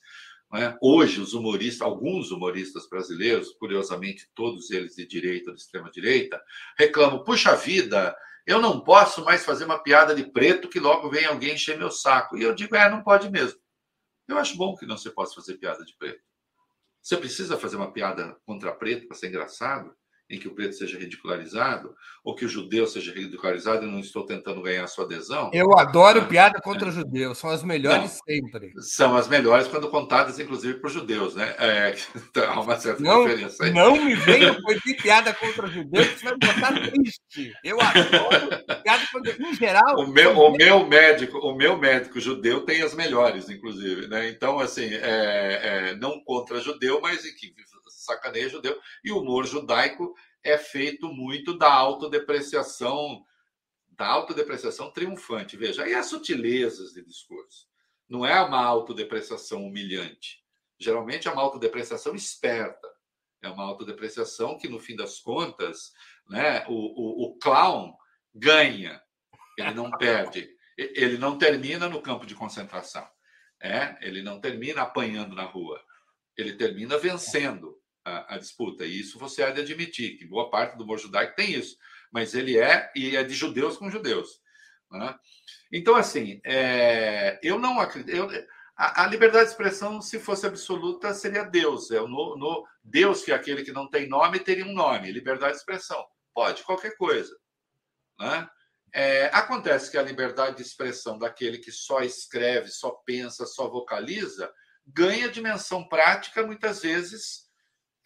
é? 0.55 0.77
Hoje, 0.81 1.21
os 1.21 1.35
humoristas, 1.35 1.83
alguns 1.83 2.31
humoristas 2.31 2.89
brasileiros, 2.89 3.51
curiosamente 3.59 4.31
todos 4.35 4.71
eles 4.71 4.95
de 4.95 5.07
direita 5.07 5.51
ou 5.51 5.57
de 5.57 5.61
extrema 5.61 5.91
direita, 5.91 6.43
reclamam: 6.79 7.23
puxa 7.23 7.55
vida, 7.55 8.17
eu 8.47 8.61
não 8.61 8.81
posso 8.81 9.23
mais 9.25 9.45
fazer 9.45 9.67
uma 9.67 9.83
piada 9.83 10.15
de 10.15 10.31
preto 10.31 10.69
que 10.69 10.81
logo 10.81 11.11
vem 11.11 11.27
alguém 11.27 11.55
encher 11.55 11.77
meu 11.77 11.91
saco. 11.91 12.39
E 12.39 12.43
eu 12.43 12.55
digo: 12.55 12.75
é, 12.75 12.89
não 12.89 13.03
pode 13.03 13.31
mesmo. 13.31 13.61
Eu 14.27 14.39
acho 14.39 14.57
bom 14.57 14.75
que 14.75 14.87
não 14.87 14.97
se 14.97 15.11
possa 15.11 15.35
fazer 15.35 15.59
piada 15.59 15.85
de 15.85 15.95
preto. 15.97 16.23
Você 17.03 17.17
precisa 17.17 17.59
fazer 17.59 17.77
uma 17.77 17.93
piada 17.93 18.37
contra 18.47 18.75
preto 18.75 19.07
para 19.07 19.17
ser 19.17 19.29
engraçado? 19.29 19.95
Em 20.31 20.39
que 20.39 20.47
o 20.47 20.55
preto 20.55 20.75
seja 20.75 20.99
ridicularizado, 20.99 21.95
ou 22.23 22.35
que 22.35 22.45
o 22.45 22.49
judeu 22.49 22.87
seja 22.87 23.13
ridicularizado, 23.13 23.87
e 23.87 23.91
não 23.91 24.01
estou 24.01 24.27
tentando 24.27 24.61
ganhar 24.61 24.87
sua 24.87 25.05
adesão. 25.05 25.51
Eu 25.55 25.79
adoro 25.79 26.27
piada 26.27 26.61
contra 26.61 26.91
judeus, 26.91 27.39
são 27.39 27.49
as 27.49 27.63
melhores 27.63 28.03
não, 28.03 28.09
sempre. 28.09 28.73
São 28.81 29.17
as 29.17 29.27
melhores 29.29 29.67
quando 29.69 29.89
contadas, 29.89 30.39
inclusive, 30.39 30.81
por 30.81 30.91
judeus, 30.91 31.35
né? 31.35 31.55
É, 31.59 31.95
então, 32.15 32.53
há 32.53 32.61
uma 32.61 32.79
certa 32.79 33.03
não, 33.03 33.27
diferença 33.27 33.65
aí. 33.65 33.73
Não 33.73 33.97
me 33.97 34.15
venha 34.15 34.55
de 34.85 34.95
piada 34.95 35.33
contra 35.33 35.67
judeus, 35.67 36.07
você 36.07 36.25
vai 36.25 36.37
botar 36.37 36.91
triste. 36.91 37.53
Eu 37.65 37.81
adoro 37.81 38.49
piada 38.83 39.07
contra. 39.11 39.37
Em 39.39 39.55
geral. 39.55 39.97
O 39.99 40.09
meu, 40.09 40.39
o 40.39 40.57
meu 40.57 40.87
médico, 40.87 41.39
o 41.39 41.57
meu 41.57 41.79
médico 41.79 42.21
judeu 42.21 42.65
tem 42.65 42.83
as 42.83 42.95
melhores, 42.95 43.49
inclusive, 43.49 44.09
né? 44.09 44.29
Então, 44.29 44.59
assim, 44.59 44.89
é, 44.93 45.61
é, 45.63 45.97
não 45.97 46.23
contra 46.23 46.61
judeu, 46.61 47.01
mas 47.01 47.25
em 47.25 47.35
que 47.35 47.55
sacaneia 48.09 48.49
judeu. 48.49 48.81
E 49.05 49.13
o 49.13 49.21
humor 49.21 49.47
judaico 49.47 50.15
é 50.43 50.57
feito 50.57 51.09
muito 51.09 51.57
da 51.57 51.73
autodepreciação, 51.73 53.25
da 53.91 54.07
autodepreciação 54.07 54.91
triunfante. 54.91 55.57
Veja, 55.57 55.85
aí 55.85 55.95
as 55.95 56.07
sutilezas 56.07 56.93
de 56.93 57.05
discurso. 57.05 57.69
Não 58.09 58.25
é 58.25 58.41
uma 58.41 58.65
autodepreciação 58.65 59.65
humilhante. 59.65 60.43
Geralmente 60.79 61.29
é 61.29 61.31
uma 61.31 61.43
autodepreciação 61.43 62.15
esperta. 62.15 62.89
É 63.43 63.49
uma 63.49 63.65
autodepreciação 63.65 64.57
que, 64.57 64.69
no 64.69 64.81
fim 64.81 64.97
das 64.97 65.21
contas, 65.21 65.93
né, 66.29 66.65
o, 66.69 66.73
o, 66.73 67.27
o 67.27 67.39
clown 67.39 67.95
ganha, 68.35 69.01
ele 69.59 69.75
não 69.75 69.91
perde. 69.91 70.49
Ele 70.77 71.19
não 71.19 71.37
termina 71.37 71.89
no 71.89 72.01
campo 72.01 72.25
de 72.25 72.35
concentração. 72.35 73.07
É? 73.61 73.97
Ele 74.01 74.23
não 74.23 74.41
termina 74.41 74.83
apanhando 74.83 75.35
na 75.35 75.45
rua. 75.45 75.83
Ele 76.37 76.55
termina 76.55 76.97
vencendo 76.97 77.78
a, 78.09 78.35
a, 78.35 78.39
disputa. 78.39 78.85
E 78.85 79.01
isso 79.01 79.19
você 79.19 79.43
há 79.43 79.51
de 79.51 79.61
admitir, 79.61 80.17
que 80.17 80.27
boa 80.27 80.51
parte 80.51 80.77
do 80.77 80.85
humor 80.85 80.99
judaico 80.99 81.37
tem 81.37 81.53
isso. 81.53 81.77
Mas 82.11 82.35
ele 82.35 82.59
é, 82.59 82.91
e 82.97 83.17
é 83.17 83.23
de 83.23 83.35
judeus 83.35 83.77
com 83.77 83.91
judeus. 83.91 84.41
Né? 84.91 85.15
Então, 85.73 85.95
assim, 85.95 86.41
é, 86.45 87.39
eu 87.43 87.59
não 87.59 87.79
acredito. 87.81 88.15
Eu, 88.15 88.29
a, 88.77 89.05
a, 89.05 89.07
liberdade 89.07 89.47
de 89.47 89.51
expressão, 89.51 90.01
se 90.01 90.19
fosse 90.19 90.47
absoluta, 90.47 91.13
seria 91.13 91.45
Deus. 91.45 91.91
É 91.91 92.01
o 92.01 92.09
no, 92.09 92.37
no, 92.37 92.67
Deus, 92.83 93.25
que 93.25 93.33
é 93.33 93.35
aquele 93.35 93.63
que 93.63 93.73
não 93.73 93.89
tem 93.89 94.09
nome, 94.09 94.39
teria 94.39 94.65
um 94.65 94.73
nome. 94.73 95.13
Liberdade 95.13 95.53
de 95.53 95.59
expressão. 95.59 96.05
Pode, 96.33 96.63
qualquer 96.63 96.97
coisa. 96.97 97.37
Né? 98.19 98.49
É, 98.95 99.27
acontece 99.35 99.91
que 99.91 99.99
a 99.99 100.03
liberdade 100.03 100.57
de 100.57 100.63
expressão 100.63 101.19
daquele 101.19 101.59
que 101.59 101.71
só 101.71 102.01
escreve, 102.01 102.69
só 102.69 102.91
pensa, 103.05 103.45
só 103.45 103.69
vocaliza, 103.69 104.51
ganha 104.87 105.29
dimensão 105.29 105.87
prática, 105.87 106.47
muitas 106.47 106.81
vezes, 106.81 107.48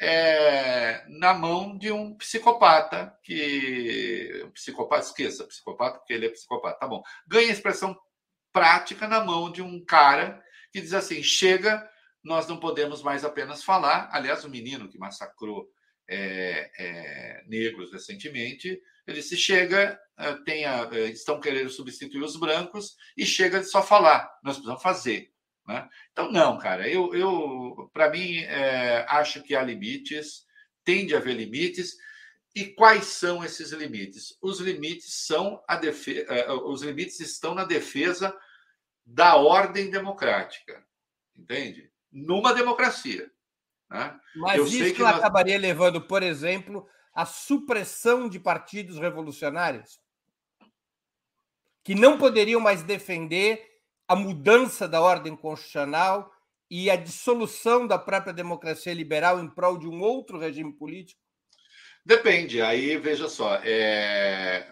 é, 0.05 1.05
na 1.07 1.33
mão 1.33 1.79
de 1.79 1.93
um 1.93 2.17
psicopata, 2.17 3.17
que. 3.23 4.51
Psicopata, 4.53 5.07
esqueça, 5.07 5.47
psicopata, 5.47 5.99
porque 5.99 6.13
ele 6.13 6.27
é 6.27 6.29
psicopata, 6.29 6.77
tá 6.77 6.89
bom. 6.89 7.05
Ganha 7.25 7.53
expressão 7.53 7.97
prática 8.53 9.07
na 9.07 9.25
mão 9.25 9.51
de 9.51 9.63
um 9.63 9.83
cara 9.85 10.43
que 10.73 10.81
diz 10.81 10.93
assim: 10.93 11.23
chega, 11.23 11.89
nós 12.23 12.49
não 12.49 12.59
podemos 12.59 13.01
mais 13.01 13.25
apenas 13.25 13.63
falar. 13.63 14.09
Aliás, 14.13 14.45
o 14.45 14.51
menino 14.51 14.89
que 14.89 14.99
massacrou 14.99 15.69
é, 16.11 16.69
é, 16.77 17.45
negros 17.47 17.93
recentemente, 17.93 18.83
ele 19.07 19.23
se 19.23 19.37
chega, 19.37 19.97
é, 20.19 20.35
tem 20.45 20.65
a, 20.65 20.89
é, 20.93 21.11
estão 21.11 21.39
querendo 21.39 21.71
substituir 21.71 22.25
os 22.25 22.35
brancos 22.35 22.97
e 23.17 23.25
chega 23.25 23.61
de 23.61 23.67
só 23.67 23.81
falar. 23.81 24.29
Nós 24.43 24.57
precisamos 24.57 24.83
fazer. 24.83 25.31
Né? 25.67 25.89
Então, 26.13 26.31
não, 26.31 26.59
cara, 26.59 26.89
eu, 26.89 27.15
eu 27.15 27.91
para 27.93 28.11
mim, 28.11 28.39
é, 28.39 29.07
acho 29.09 29.43
que 29.43 29.55
há 29.55 29.63
limites, 29.63 30.45
tende 30.85 31.15
a 31.15 31.19
haver 31.19 31.37
limites. 31.37 31.95
E 32.55 32.67
quais 32.67 33.05
são 33.05 33.43
esses 33.43 33.73
limites? 33.73 34.37
Os 34.43 34.61
limites 34.61 35.25
são 35.27 35.63
a 35.67 35.77
defesa, 35.77 36.21
é, 36.29 36.53
os 36.53 36.83
limites 36.83 37.19
estão 37.21 37.55
na 37.55 37.65
defesa 37.65 38.37
da 39.05 39.37
ordem 39.37 39.91
democrática, 39.91 40.85
entende? 41.35 41.91
Numa 42.11 42.53
democracia. 42.53 43.31
Né? 43.91 44.21
Mas 44.37 44.59
eu 44.59 44.67
isso 44.67 44.95
que 44.95 45.01
nós... 45.01 45.17
acabaria 45.17 45.59
levando, 45.59 46.01
por 46.01 46.23
exemplo, 46.23 46.87
à 47.15 47.25
supressão 47.25 48.29
de 48.29 48.39
partidos 48.39 48.99
revolucionários 48.99 49.99
que 51.85 51.95
não 51.95 52.17
poderiam 52.17 52.61
mais 52.61 52.83
defender 52.83 53.72
a 54.13 54.17
mudança 54.17 54.87
da 54.87 55.01
ordem 55.01 55.35
constitucional 55.35 56.31
e 56.71 56.91
a 56.91 56.97
dissolução 56.97 57.87
da 57.87 57.99
própria 57.99 58.33
democracia 58.33 58.93
liberal 58.93 59.41
em 59.41 59.49
prol 59.49 59.79
de 59.79 59.89
um 59.89 60.03
outro 60.03 60.39
regime 60.39 60.71
político? 60.71 61.19
Depende. 62.05 62.61
Aí, 62.61 62.99
veja 62.99 63.27
só, 63.27 63.55
é... 63.65 64.71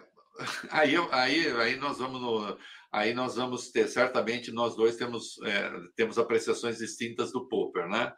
aí, 0.70 0.94
aí, 1.10 1.46
aí 1.56 1.76
nós 1.76 1.96
vamos 1.96 2.20
no, 2.20 2.58
aí 2.92 3.14
nós 3.14 3.36
vamos 3.36 3.70
ter, 3.70 3.88
certamente, 3.88 4.52
nós 4.52 4.76
dois 4.76 4.96
temos, 4.96 5.40
é, 5.42 5.72
temos 5.96 6.18
apreciações 6.18 6.76
distintas 6.76 7.32
do 7.32 7.48
Popper, 7.48 7.88
né? 7.88 8.12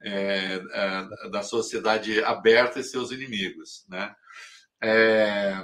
É, 0.00 0.62
é, 0.74 1.28
da 1.30 1.42
sociedade 1.42 2.22
aberta 2.22 2.78
e 2.78 2.84
seus 2.84 3.10
inimigos, 3.10 3.84
né? 3.88 4.14
É, 4.80 5.56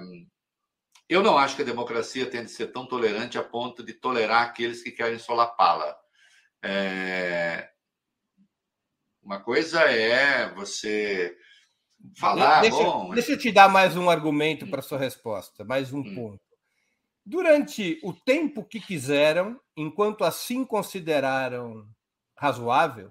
eu 1.09 1.23
não 1.23 1.37
acho 1.37 1.57
que 1.57 1.63
a 1.63 1.67
democracia 1.67 2.29
tem 2.31 2.45
de 2.45 2.51
ser 2.51 2.69
tão 2.69 2.87
tolerante 2.87 3.39
a 3.39 3.43
ponto 3.43 3.83
de 3.83 3.93
tolerar 3.93 4.43
aqueles 4.43 4.83
que 4.83 4.91
querem 4.91 5.19
solapá-la. 5.19 5.97
É... 6.63 7.71
Uma 9.23 9.41
coisa 9.41 9.81
é 9.83 10.53
você 10.55 11.37
falar. 12.17 12.61
Deixa, 12.61 12.77
bom, 12.77 13.11
deixa 13.11 13.33
eu 13.33 13.39
te 13.39 13.53
dar 13.53 13.69
mais 13.69 13.97
um 13.97 14.09
argumento 14.11 14.67
para 14.67 14.83
sua 14.83 14.99
resposta, 14.99 15.65
mais 15.65 15.93
um 15.93 16.01
hum. 16.01 16.15
ponto. 16.15 16.45
Durante 17.25 17.99
o 18.03 18.13
tempo 18.13 18.65
que 18.65 18.81
quiseram, 18.81 19.59
enquanto 19.75 20.25
assim 20.25 20.65
consideraram 20.65 21.89
razoável, 22.37 23.11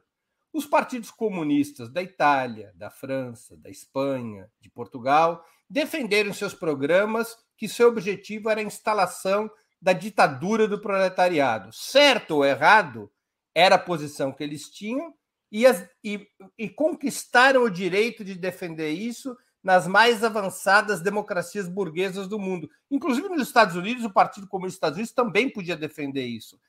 os 0.52 0.68
partidos 0.68 1.10
comunistas 1.10 1.90
da 1.90 2.04
Itália, 2.04 2.72
da 2.76 2.92
França, 2.92 3.58
da 3.58 3.72
Espanha, 3.72 4.52
de 4.62 4.70
Portugal 4.70 5.44
defenderam 5.68 6.32
seus 6.32 6.54
programas 6.54 7.36
que 7.58 7.68
seu 7.68 7.88
objetivo 7.90 8.50
era 8.50 8.60
a 8.60 8.64
instalação 8.64 9.50
da 9.82 9.94
ditadura 9.94 10.68
do 10.68 10.80
proletariado. 10.80 11.72
Certo 11.74 12.38
ou 12.38 12.46
errado, 12.46 13.12
era 13.54 13.76
a 13.76 13.80
posição 13.80 14.32
que 14.32 14.44
eles 14.44 14.70
tinham 14.70 15.14
e, 15.52 15.66
as, 15.66 15.88
e, 16.04 16.28
e 16.58 16.70
conquistaram 16.70 17.64
o 17.64 17.70
direito 17.70 18.24
de 18.24 18.34
defender 18.34 18.92
isso 18.92 19.38
nas 19.64 19.88
mais 19.88 20.24
avançadas 20.24 21.02
democracias 21.02 21.70
burguesas 21.70 22.28
do 22.28 22.40
mundo. 22.40 22.70
Inclusive 22.92 23.30
nos 23.30 23.48
Estados 23.48 23.76
Unidos, 23.76 24.04
o 24.04 24.12
Partido 24.12 24.48
Comunista 24.48 24.76
dos 24.76 24.78
Estados 24.78 24.98
Unidos 24.98 25.14
também 25.14 25.50
podia 25.50 25.78
defender 25.78 26.26
isso. 26.26 26.60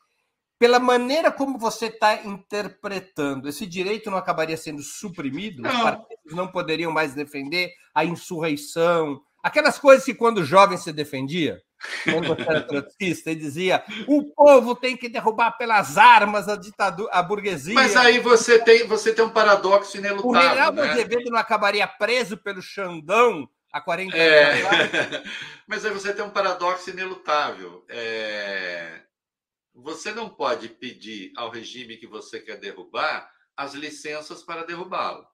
Pela 0.59 0.78
maneira 0.78 1.32
como 1.32 1.59
você 1.59 1.86
está 1.86 2.24
interpretando, 2.24 3.48
esse 3.48 3.66
direito 3.66 4.11
não 4.11 4.19
acabaria 4.19 4.56
sendo 4.56 4.82
suprimido? 4.82 5.62
Não. 5.62 5.70
Os 5.70 5.82
partidos 5.82 6.35
não 6.35 6.47
poderiam 6.47 6.93
mais 6.93 7.15
defender 7.15 7.73
a 7.93 8.05
insurreição, 8.05 9.20
aquelas 9.44 9.78
coisas 9.78 10.02
que 10.02 10.14
quando 10.14 10.42
jovem 10.42 10.78
se 10.78 10.90
defendia, 10.90 11.62
quando 12.02 12.28
você 12.28 12.42
era 12.42 12.62
trotskista, 12.62 13.30
e 13.30 13.34
dizia 13.34 13.84
o 14.08 14.24
povo 14.34 14.74
tem 14.74 14.96
que 14.96 15.06
derrubar 15.06 15.52
pelas 15.58 15.98
armas 15.98 16.48
a 16.48 16.56
ditadura, 16.56 17.12
a 17.12 17.22
burguesia. 17.22 17.74
Mas 17.74 17.94
aí 17.94 18.18
você 18.18 18.58
tem, 18.58 18.86
você 18.86 19.12
tem 19.12 19.22
um 19.22 19.30
paradoxo 19.30 19.98
inelutável. 19.98 20.30
O 20.30 20.32
Reinaldo 20.32 20.80
né? 20.80 20.90
Azevedo 20.90 21.30
não 21.30 21.38
acabaria 21.38 21.86
preso 21.86 22.38
pelo 22.38 22.62
Xandão 22.62 23.46
há 23.70 23.82
40 23.82 24.16
é... 24.16 24.62
anos 24.62 25.30
Mas 25.68 25.84
aí 25.84 25.92
você 25.92 26.14
tem 26.14 26.24
um 26.24 26.30
paradoxo 26.30 26.88
inelutável. 26.88 27.84
É... 27.90 29.02
Você 29.74 30.12
não 30.12 30.30
pode 30.30 30.68
pedir 30.68 31.32
ao 31.36 31.50
regime 31.50 31.98
que 31.98 32.06
você 32.06 32.40
quer 32.40 32.56
derrubar 32.56 33.30
as 33.54 33.74
licenças 33.74 34.42
para 34.42 34.64
derrubá-lo. 34.64 35.26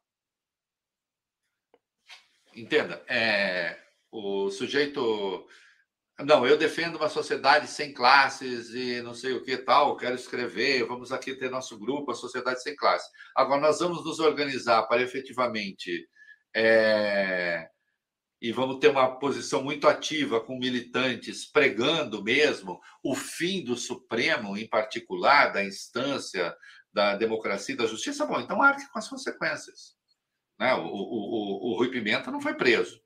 Entenda, 2.57 3.05
é... 3.07 3.79
o 4.11 4.51
sujeito 4.51 5.47
não, 6.25 6.47
eu 6.47 6.57
defendo 6.57 6.97
uma 6.97 7.09
sociedade 7.09 7.67
sem 7.67 7.93
classes 7.95 8.75
e 8.75 9.01
não 9.03 9.15
sei 9.15 9.33
o 9.33 9.43
que 9.43 9.57
tal, 9.57 9.97
quero 9.97 10.15
escrever, 10.15 10.85
vamos 10.85 11.13
aqui 11.13 11.35
ter 11.35 11.51
nosso 11.51 11.79
grupo, 11.79 12.11
a 12.11 12.15
sociedade 12.15 12.63
sem 12.63 12.77
classes. 12.77 13.09
Agora, 13.35 13.61
nós 13.61 13.79
vamos 13.79 14.05
nos 14.05 14.19
organizar 14.19 14.83
para 14.83 15.03
efetivamente. 15.03 16.09
É, 16.55 17.69
e 18.43 18.53
vamos 18.53 18.79
ter 18.79 18.89
uma 18.89 19.19
posição 19.19 19.63
muito 19.63 19.87
ativa 19.87 20.41
com 20.41 20.59
militantes 20.59 21.51
pregando 21.51 22.23
mesmo 22.23 22.81
o 23.03 23.15
fim 23.15 23.63
do 23.65 23.77
Supremo, 23.77 24.57
em 24.57 24.69
particular, 24.69 25.53
da 25.53 25.65
instância 25.65 26.55
da 26.93 27.15
democracia 27.17 27.75
e 27.75 27.79
da 27.79 27.87
justiça. 27.87 28.27
Bom, 28.27 28.41
então 28.41 28.63
arque 28.63 28.91
com 28.91 28.99
as 28.99 29.09
consequências. 29.09 29.95
Né? 30.59 30.75
O, 30.75 30.85
o, 30.85 30.87
o, 30.87 31.71
o 31.71 31.77
Rui 31.79 31.91
Pimenta 31.91 32.31
não 32.31 32.41
foi 32.41 32.55
preso 32.55 33.01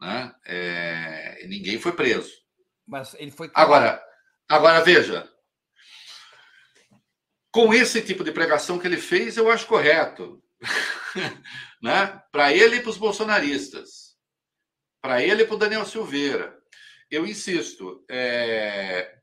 né? 0.00 0.34
É, 0.44 1.46
ninguém 1.46 1.78
foi 1.80 1.92
preso. 1.92 2.32
Mas 2.86 3.14
ele 3.14 3.30
foi. 3.30 3.50
Agora, 3.54 4.02
agora 4.48 4.82
veja. 4.82 5.30
Com 7.50 7.72
esse 7.72 8.02
tipo 8.02 8.22
de 8.22 8.32
pregação 8.32 8.78
que 8.78 8.86
ele 8.86 8.98
fez, 8.98 9.36
eu 9.36 9.50
acho 9.50 9.66
correto. 9.66 10.42
né? 11.82 12.22
Para 12.30 12.52
ele 12.52 12.76
e 12.76 12.80
para 12.80 12.90
os 12.90 12.98
bolsonaristas. 12.98 14.16
Para 15.00 15.22
ele 15.22 15.42
e 15.42 15.46
para 15.46 15.54
o 15.54 15.58
Daniel 15.58 15.84
Silveira. 15.84 16.56
Eu 17.10 17.26
insisto, 17.26 18.04
é... 18.10 19.18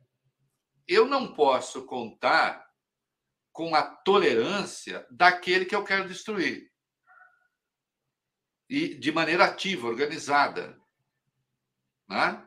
eu 0.88 1.06
não 1.06 1.34
posso 1.34 1.86
contar 1.86 2.66
com 3.52 3.76
a 3.76 3.84
tolerância 3.84 5.06
daquele 5.12 5.66
que 5.66 5.76
eu 5.76 5.84
quero 5.84 6.08
destruir 6.08 6.75
e 8.70 8.96
de 8.96 9.12
maneira 9.12 9.46
ativa, 9.46 9.88
organizada. 9.88 10.80
Né? 12.08 12.44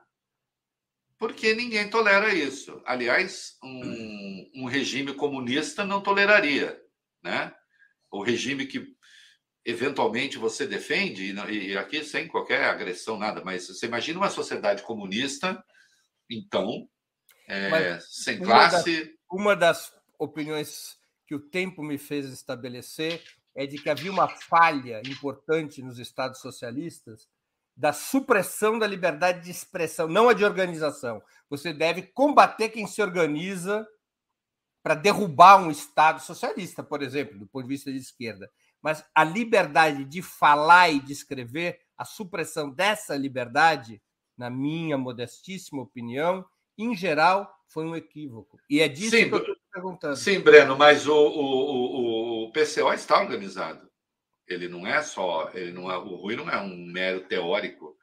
Porque 1.18 1.54
ninguém 1.54 1.88
tolera 1.90 2.32
isso. 2.34 2.80
Aliás, 2.84 3.56
um, 3.62 4.50
um 4.54 4.64
regime 4.66 5.14
comunista 5.14 5.84
não 5.84 6.00
toleraria. 6.00 6.80
Né? 7.22 7.52
O 8.10 8.22
regime 8.22 8.66
que 8.66 8.96
eventualmente 9.64 10.38
você 10.38 10.66
defende, 10.66 11.34
e 11.50 11.76
aqui 11.76 12.02
sem 12.02 12.26
qualquer 12.26 12.64
agressão, 12.64 13.18
nada, 13.18 13.44
mas 13.44 13.68
você 13.68 13.86
imagina 13.86 14.18
uma 14.18 14.30
sociedade 14.30 14.82
comunista, 14.82 15.62
então, 16.30 16.88
é, 17.46 17.98
sem 18.00 18.38
classe. 18.38 19.14
Uma 19.30 19.54
das, 19.54 19.90
uma 19.90 19.90
das 19.90 20.00
opiniões 20.18 20.98
que 21.26 21.34
o 21.34 21.40
tempo 21.40 21.82
me 21.82 21.98
fez 21.98 22.26
estabelecer 22.30 23.22
é 23.58 23.66
de 23.66 23.76
que 23.76 23.90
havia 23.90 24.12
uma 24.12 24.28
falha 24.28 25.02
importante 25.04 25.82
nos 25.82 25.98
estados 25.98 26.40
socialistas 26.40 27.28
da 27.76 27.92
supressão 27.92 28.78
da 28.78 28.86
liberdade 28.86 29.42
de 29.42 29.50
expressão, 29.50 30.06
não 30.06 30.28
a 30.28 30.32
de 30.32 30.44
organização. 30.44 31.20
Você 31.50 31.72
deve 31.72 32.02
combater 32.02 32.68
quem 32.68 32.86
se 32.86 33.02
organiza 33.02 33.84
para 34.80 34.94
derrubar 34.94 35.60
um 35.60 35.72
Estado 35.72 36.20
socialista, 36.20 36.84
por 36.84 37.02
exemplo, 37.02 37.36
do 37.36 37.48
ponto 37.48 37.64
de 37.64 37.74
vista 37.74 37.90
de 37.90 37.98
esquerda. 37.98 38.48
Mas 38.80 39.04
a 39.12 39.24
liberdade 39.24 40.04
de 40.04 40.22
falar 40.22 40.90
e 40.90 41.00
de 41.00 41.12
escrever, 41.12 41.80
a 41.96 42.04
supressão 42.04 42.70
dessa 42.70 43.16
liberdade, 43.16 44.00
na 44.36 44.48
minha 44.48 44.96
modestíssima 44.96 45.82
opinião, 45.82 46.46
em 46.78 46.94
geral, 46.94 47.52
foi 47.66 47.84
um 47.84 47.96
equívoco. 47.96 48.56
E 48.70 48.80
é 48.80 48.86
disso 48.86 49.16
Sim, 49.16 49.28
que 49.28 49.34
eu 49.34 49.38
estou 49.38 49.56
perguntando. 49.72 50.16
Sim, 50.16 50.38
Breno, 50.38 50.76
mas 50.76 51.08
o, 51.08 51.12
o, 51.12 51.42
o 51.42 51.98
o 51.98 52.07
PCO 52.58 52.92
está 52.92 53.20
organizado. 53.20 53.88
Ele 54.46 54.68
não 54.68 54.86
é 54.86 55.02
só, 55.02 55.50
ele 55.54 55.72
não 55.72 55.90
é, 55.90 55.96
o 55.96 56.16
Rui 56.16 56.34
não 56.34 56.50
é 56.50 56.60
um 56.60 56.86
mero 56.86 57.20
teórico 57.20 57.96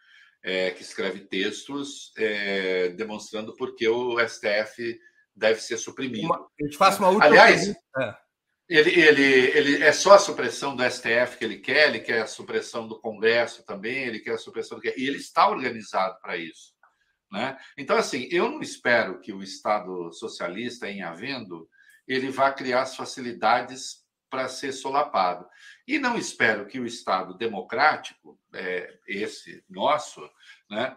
é, 0.44 0.72
que 0.72 0.82
escreve 0.82 1.22
textos 1.22 2.14
é, 2.18 2.90
demonstrando 2.90 3.56
por 3.56 3.76
que 3.76 3.88
o 3.88 4.18
STF 4.28 5.00
deve 5.36 5.60
ser 5.60 5.78
suprimido. 5.78 6.26
Uma, 6.26 6.48
eu 6.60 6.70
te 6.70 6.78
faço 6.78 7.00
uma 7.00 7.10
última 7.10 7.26
Aliás, 7.26 7.66
pergunta. 7.66 8.20
Ele, 8.68 9.00
ele, 9.00 9.24
ele 9.24 9.84
é 9.84 9.92
só 9.92 10.14
a 10.14 10.20
supressão 10.20 10.76
do 10.76 10.84
STF 10.90 11.38
que 11.38 11.46
ele 11.46 11.58
quer, 11.58 11.90
ele 11.90 12.00
quer 12.00 12.22
a 12.22 12.28
supressão 12.28 12.88
do 12.88 13.00
Congresso 13.00 13.64
também, 13.64 14.06
ele 14.06 14.20
quer 14.20 14.34
a 14.34 14.38
supressão 14.40 14.80
do 14.80 14.86
e 14.86 14.92
ele 15.08 15.18
está 15.18 15.48
organizado 15.48 16.20
para 16.20 16.38
isso. 16.38 16.74
Né? 17.32 17.58
Então, 17.78 17.98
assim, 17.98 18.28
eu 18.32 18.50
não 18.50 18.62
espero 18.62 19.20
que 19.20 19.34
o 19.34 19.44
Estado 19.44 20.12
socialista, 20.14 20.90
em 20.90 21.04
havendo, 21.04 21.68
ele 22.08 22.30
vá 22.30 22.52
criar 22.52 22.82
as 22.82 22.96
facilidades 22.96 24.05
para 24.30 24.48
ser 24.48 24.72
solapado. 24.72 25.48
E 25.88 26.00
não 26.00 26.18
espero 26.18 26.66
que 26.66 26.80
o 26.80 26.86
Estado 26.86 27.38
democrático, 27.38 28.40
é, 28.54 28.98
esse 29.08 29.64
nosso, 29.70 30.22
né, 30.70 30.96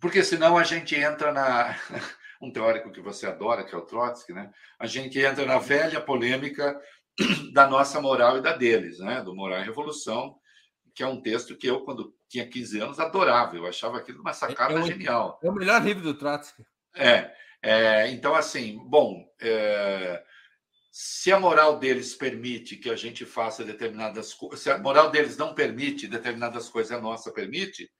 porque 0.00 0.22
senão 0.22 0.56
a 0.56 0.64
gente 0.64 0.94
entra 0.94 1.32
na. 1.32 1.74
Um 2.38 2.52
teórico 2.52 2.92
que 2.92 3.00
você 3.00 3.26
adora, 3.26 3.64
que 3.64 3.74
é 3.74 3.78
o 3.78 3.86
Trotsky, 3.86 4.34
né? 4.34 4.52
A 4.78 4.86
gente 4.86 5.18
entra 5.18 5.46
na 5.46 5.58
velha 5.58 6.02
polêmica 6.02 6.78
da 7.54 7.66
nossa 7.66 7.98
moral 7.98 8.36
e 8.36 8.42
da 8.42 8.52
deles, 8.52 8.98
né? 8.98 9.22
Do 9.22 9.34
Moral 9.34 9.60
e 9.60 9.64
Revolução, 9.64 10.38
que 10.94 11.02
é 11.02 11.06
um 11.06 11.22
texto 11.22 11.56
que 11.56 11.66
eu, 11.66 11.80
quando 11.80 12.14
tinha 12.28 12.46
15 12.46 12.78
anos, 12.78 13.00
adorava. 13.00 13.56
Eu 13.56 13.66
achava 13.66 13.96
aquilo 13.96 14.20
uma 14.20 14.34
sacada 14.34 14.74
é, 14.74 14.80
é 14.80 14.82
genial. 14.82 15.40
É 15.42 15.48
o 15.48 15.54
melhor 15.54 15.82
livro 15.82 16.02
do 16.02 16.12
Trotsky. 16.12 16.62
É. 16.94 17.32
é 17.62 18.10
então, 18.10 18.34
assim, 18.34 18.78
bom. 18.84 19.24
É, 19.40 20.22
se 20.98 21.30
a 21.30 21.38
moral 21.38 21.78
deles 21.78 22.14
permite 22.14 22.74
que 22.74 22.88
a 22.88 22.96
gente 22.96 23.26
faça 23.26 23.62
determinadas 23.62 24.32
coisas, 24.32 24.60
se 24.60 24.70
a 24.70 24.78
moral 24.78 25.10
deles 25.10 25.36
não 25.36 25.54
permite 25.54 26.08
determinadas 26.08 26.70
coisas, 26.70 26.90
a 26.90 26.98
nossa 26.98 27.30
permite, 27.30 27.92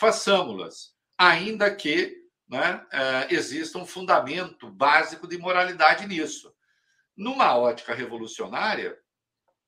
façamos-las, 0.00 0.94
ainda 1.18 1.70
que 1.74 2.16
né, 2.48 2.86
é, 2.90 3.34
exista 3.34 3.76
um 3.76 3.84
fundamento 3.84 4.70
básico 4.70 5.28
de 5.28 5.36
moralidade 5.36 6.06
nisso. 6.06 6.50
Numa 7.14 7.54
ótica 7.54 7.92
revolucionária, 7.92 8.98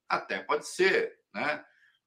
até 0.08 0.38
pode 0.38 0.66
ser. 0.66 1.18
Né? 1.34 1.62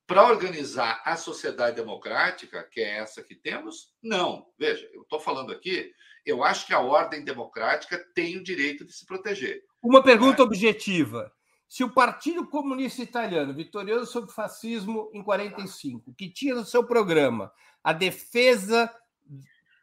Para 0.08 0.28
organizar 0.28 1.04
a 1.06 1.16
sociedade 1.16 1.76
democrática, 1.76 2.64
que 2.64 2.82
é 2.82 2.98
essa 2.98 3.22
que 3.22 3.36
temos, 3.36 3.94
não. 4.02 4.52
Veja, 4.58 4.90
eu 4.92 5.04
estou 5.04 5.20
falando 5.20 5.54
aqui, 5.54 5.94
Eu 6.26 6.44
acho 6.44 6.66
que 6.66 6.74
a 6.74 6.80
ordem 6.80 7.24
democrática 7.24 7.98
tem 8.16 8.38
o 8.38 8.44
direito 8.44 8.86
de 8.86 8.94
se 8.94 9.06
proteger. 9.06 9.64
Uma 9.82 10.02
pergunta 10.02 10.42
é. 10.42 10.46
objetiva. 10.46 11.32
Se 11.68 11.84
o 11.84 11.90
Partido 11.90 12.48
Comunista 12.48 13.02
Italiano, 13.02 13.54
vitorioso 13.54 14.12
sobre 14.12 14.30
o 14.30 14.34
fascismo 14.34 15.10
em 15.14 15.24
45, 15.24 16.14
que 16.14 16.30
tinha 16.30 16.54
no 16.54 16.64
seu 16.64 16.84
programa 16.84 17.52
a 17.84 17.92
defesa 17.92 18.94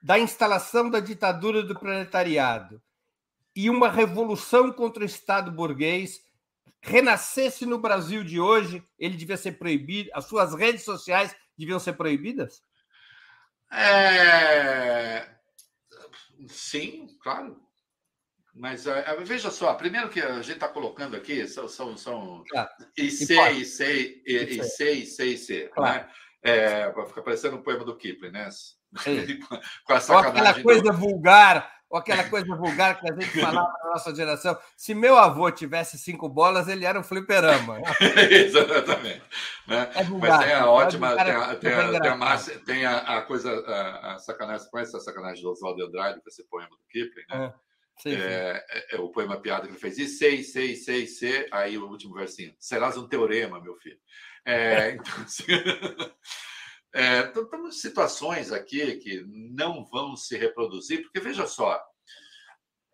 da 0.02 0.18
instalação 0.18 0.88
da 0.88 1.00
ditadura 1.00 1.62
do 1.62 1.78
proletariado 1.78 2.80
e 3.54 3.68
uma 3.68 3.90
revolução 3.90 4.72
contra 4.72 5.02
o 5.02 5.06
Estado 5.06 5.50
burguês, 5.50 6.24
renascesse 6.80 7.66
no 7.66 7.78
Brasil 7.78 8.24
de 8.24 8.40
hoje, 8.40 8.82
ele 8.98 9.16
devia 9.16 9.36
ser 9.36 9.52
proibido, 9.52 10.10
as 10.14 10.24
suas 10.24 10.54
redes 10.54 10.84
sociais 10.84 11.34
deviam 11.58 11.78
ser 11.78 11.94
proibidas? 11.94 12.62
É... 13.70 15.28
Sim, 16.48 17.06
claro. 17.22 17.60
Mas 18.54 18.86
uh, 18.86 18.92
veja 19.24 19.50
só, 19.50 19.74
primeiro 19.74 20.08
que 20.08 20.20
a 20.20 20.42
gente 20.42 20.54
está 20.54 20.68
colocando 20.68 21.16
aqui 21.16 21.46
são, 21.46 21.68
são, 21.68 21.96
são 21.96 22.44
claro. 22.50 22.68
IC, 22.96 23.32
IC, 23.32 24.22
IC, 24.26 24.92
IC, 24.92 25.22
IC. 25.24 25.68
Claro. 25.72 26.00
Né? 26.00 26.12
É, 26.42 26.92
ficar 27.06 27.22
parecendo 27.22 27.56
um 27.56 27.62
poema 27.62 27.84
do 27.84 27.96
Kipling, 27.96 28.30
né? 28.30 28.48
Com 29.84 29.92
a 29.92 30.00
sacanagem. 30.00 30.40
Aquela 30.40 30.62
coisa 30.62 30.82
do... 30.82 30.92
vulgar, 30.92 31.79
ou 31.90 31.98
aquela 31.98 32.22
coisa 32.30 32.54
vulgar 32.54 33.00
que 33.00 33.10
a 33.10 33.14
gente 33.14 33.40
falava 33.40 33.76
na 33.82 33.90
nossa 33.90 34.14
geração. 34.14 34.56
Se 34.76 34.94
meu 34.94 35.18
avô 35.18 35.50
tivesse 35.50 35.98
cinco 35.98 36.28
bolas, 36.28 36.68
ele 36.68 36.84
era 36.84 36.98
um 36.98 37.02
fliperama. 37.02 37.80
Exatamente. 38.30 39.22
Né? 39.66 39.90
É 39.96 40.04
vulgar, 40.04 40.38
Mas 40.38 40.46
tem 40.46 40.54
a 40.54 40.70
ótima, 40.70 41.16
tem 41.16 41.34
a, 41.34 41.54
tem 41.56 41.72
a, 41.72 42.00
tem 42.00 42.10
a, 42.10 42.14
massa, 42.14 42.58
tem 42.60 42.86
a, 42.86 42.98
a 42.98 43.22
coisa, 43.22 43.50
a, 43.66 44.14
a 44.14 44.18
sacanagem, 44.20 44.70
conhece 44.70 44.96
a 44.96 45.00
sacanagem 45.00 45.42
do 45.42 45.50
Oswaldo 45.50 45.84
Andrade, 45.84 46.20
esse 46.28 46.44
poema 46.44 46.70
do 46.70 46.86
Kipling, 46.88 47.24
né? 47.28 47.46
É. 47.46 47.70
Sim, 48.00 48.12
sim. 48.12 48.16
É, 48.16 48.64
é, 48.70 48.96
é, 48.96 49.00
o 49.00 49.10
poema 49.10 49.36
piada 49.38 49.66
que 49.66 49.72
ele 49.72 49.78
fez. 49.78 49.98
E 49.98 50.06
sei, 50.06 50.42
sei, 50.42 50.74
sei, 50.74 51.06
sei. 51.06 51.46
Aí 51.50 51.76
o 51.76 51.86
último 51.86 52.14
versinho. 52.14 52.54
Serás 52.58 52.96
um 52.96 53.06
teorema, 53.06 53.60
meu 53.60 53.76
filho. 53.76 53.98
É, 54.42 54.92
então, 54.92 55.22
assim, 55.22 55.44
é, 56.92 57.20
então, 57.20 57.44
temos 57.46 57.80
situações 57.80 58.52
aqui 58.52 58.96
que 58.96 59.24
não 59.26 59.84
vão 59.84 60.16
se 60.16 60.36
reproduzir, 60.36 61.02
porque 61.02 61.20
veja 61.20 61.46
só, 61.46 61.80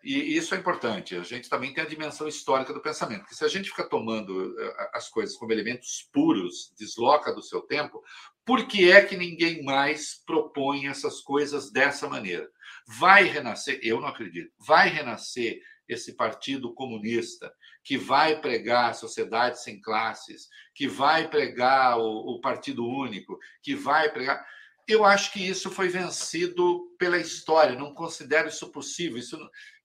e 0.06 0.36
isso 0.36 0.55
é 0.55 0.59
importante, 0.59 1.16
a 1.16 1.23
gente 1.24 1.48
também 1.48 1.74
tem 1.74 1.82
a 1.82 1.89
dimensão 1.89 2.28
histórica 2.28 2.73
do 2.73 2.81
pensamento, 2.81 3.23
porque 3.23 3.35
se 3.35 3.44
a 3.44 3.48
gente 3.48 3.70
fica 3.70 3.89
tomando 3.89 4.55
eh, 4.56 4.90
as 4.94 5.09
coisas 5.09 5.36
como 5.36 5.52
elementos 5.52 6.09
puros, 6.12 6.73
desloca 6.78 7.35
do 7.35 7.43
seu 7.43 7.60
tempo, 7.60 8.01
por 8.44 8.68
que 8.68 8.89
é 8.89 9.05
que 9.05 9.16
ninguém 9.16 9.64
mais 9.64 10.23
propõe 10.24 10.86
essas 10.86 11.20
coisas 11.20 11.73
dessa 11.73 12.09
maneira? 12.09 12.48
Vai 12.86 13.24
renascer, 13.24 13.81
eu 13.82 14.01
não 14.01 14.06
acredito, 14.06 14.52
vai 14.64 14.89
renascer 14.89 15.60
esse 15.89 16.14
partido 16.14 16.73
comunista 16.73 17.52
que 17.87 17.97
vai 17.97 18.41
pregar 18.41 18.97
sociedade 18.97 19.63
sem 19.63 19.81
classes, 19.81 20.49
que 20.75 20.89
vai 20.89 21.29
pregar 21.29 21.97
o, 21.97 22.35
o 22.35 22.41
partido 22.41 22.85
único, 22.85 23.39
que 23.63 23.77
vai 23.77 24.11
pregar. 24.13 24.45
Eu 24.89 25.05
acho 25.05 25.33
que 25.33 25.39
isso 25.39 25.71
foi 25.71 25.89
vencido 25.89 26.93
pela 26.99 27.17
história. 27.17 27.79
Não 27.79 27.95
considero 27.95 28.49
isso 28.49 28.73
possível. 28.73 29.17
Isso, 29.19 29.39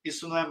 isso 0.04 0.28
não 0.28 0.36
é 0.36 0.46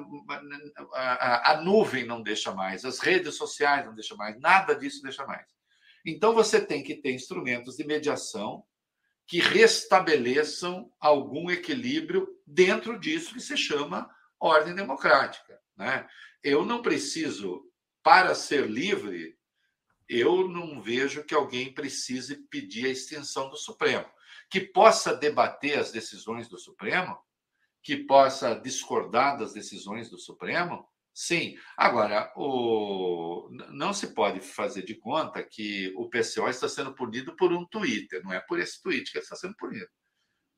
a, 0.94 1.52
a 1.52 1.62
nuvem 1.62 2.06
não 2.06 2.24
deixa 2.24 2.54
mais, 2.54 2.86
as 2.86 3.00
redes 3.00 3.36
sociais 3.36 3.86
não 3.86 3.94
deixam 3.94 4.16
mais, 4.16 4.40
nada 4.40 4.74
disso 4.74 5.02
deixa 5.04 5.26
mais. 5.26 5.46
Então 6.06 6.34
você 6.34 6.66
tem 6.66 6.82
que 6.82 6.96
ter 6.96 7.12
instrumentos 7.12 7.76
de 7.76 7.84
mediação 7.84 8.64
que 9.28 9.40
restabeleçam 9.40 10.90
algum 11.02 11.52
equilíbrio 11.52 12.30
dentro 12.48 12.98
disso 12.98 13.34
que 13.34 13.42
se 13.42 13.58
chama 13.58 14.10
ordem 14.40 14.74
democrática. 14.74 15.60
Né? 15.76 16.08
Eu 16.44 16.66
não 16.66 16.82
preciso, 16.82 17.64
para 18.04 18.34
ser 18.34 18.68
livre, 18.68 19.38
eu 20.10 20.48
não 20.48 20.82
vejo 20.82 21.24
que 21.24 21.34
alguém 21.34 21.74
precise 21.74 22.36
pedir 22.48 22.88
a 22.88 22.90
extinção 22.90 23.50
do 23.50 23.58
Supremo. 23.58 24.06
Que 24.50 24.60
possa 24.60 25.16
debater 25.16 25.80
as 25.80 25.92
decisões 25.92 26.50
do 26.50 26.58
Supremo, 26.58 27.18
que 27.84 27.98
possa 27.98 28.54
discordar 28.56 29.38
das 29.38 29.54
decisões 29.54 30.10
do 30.10 30.18
Supremo, 30.18 30.86
sim. 31.14 31.56
Agora, 31.78 32.32
o... 32.36 33.50
não 33.70 33.94
se 33.94 34.14
pode 34.14 34.42
fazer 34.42 34.84
de 34.84 34.96
conta 34.96 35.44
que 35.44 35.94
o 35.96 36.10
PCO 36.10 36.50
está 36.50 36.68
sendo 36.68 36.94
punido 36.94 37.36
por 37.36 37.54
um 37.54 37.66
Twitter, 37.66 38.22
não 38.24 38.34
é 38.34 38.40
por 38.42 38.60
esse 38.60 38.82
tweet 38.82 39.12
que 39.12 39.18
ele 39.18 39.24
está 39.24 39.36
sendo 39.36 39.56
punido. 39.56 39.90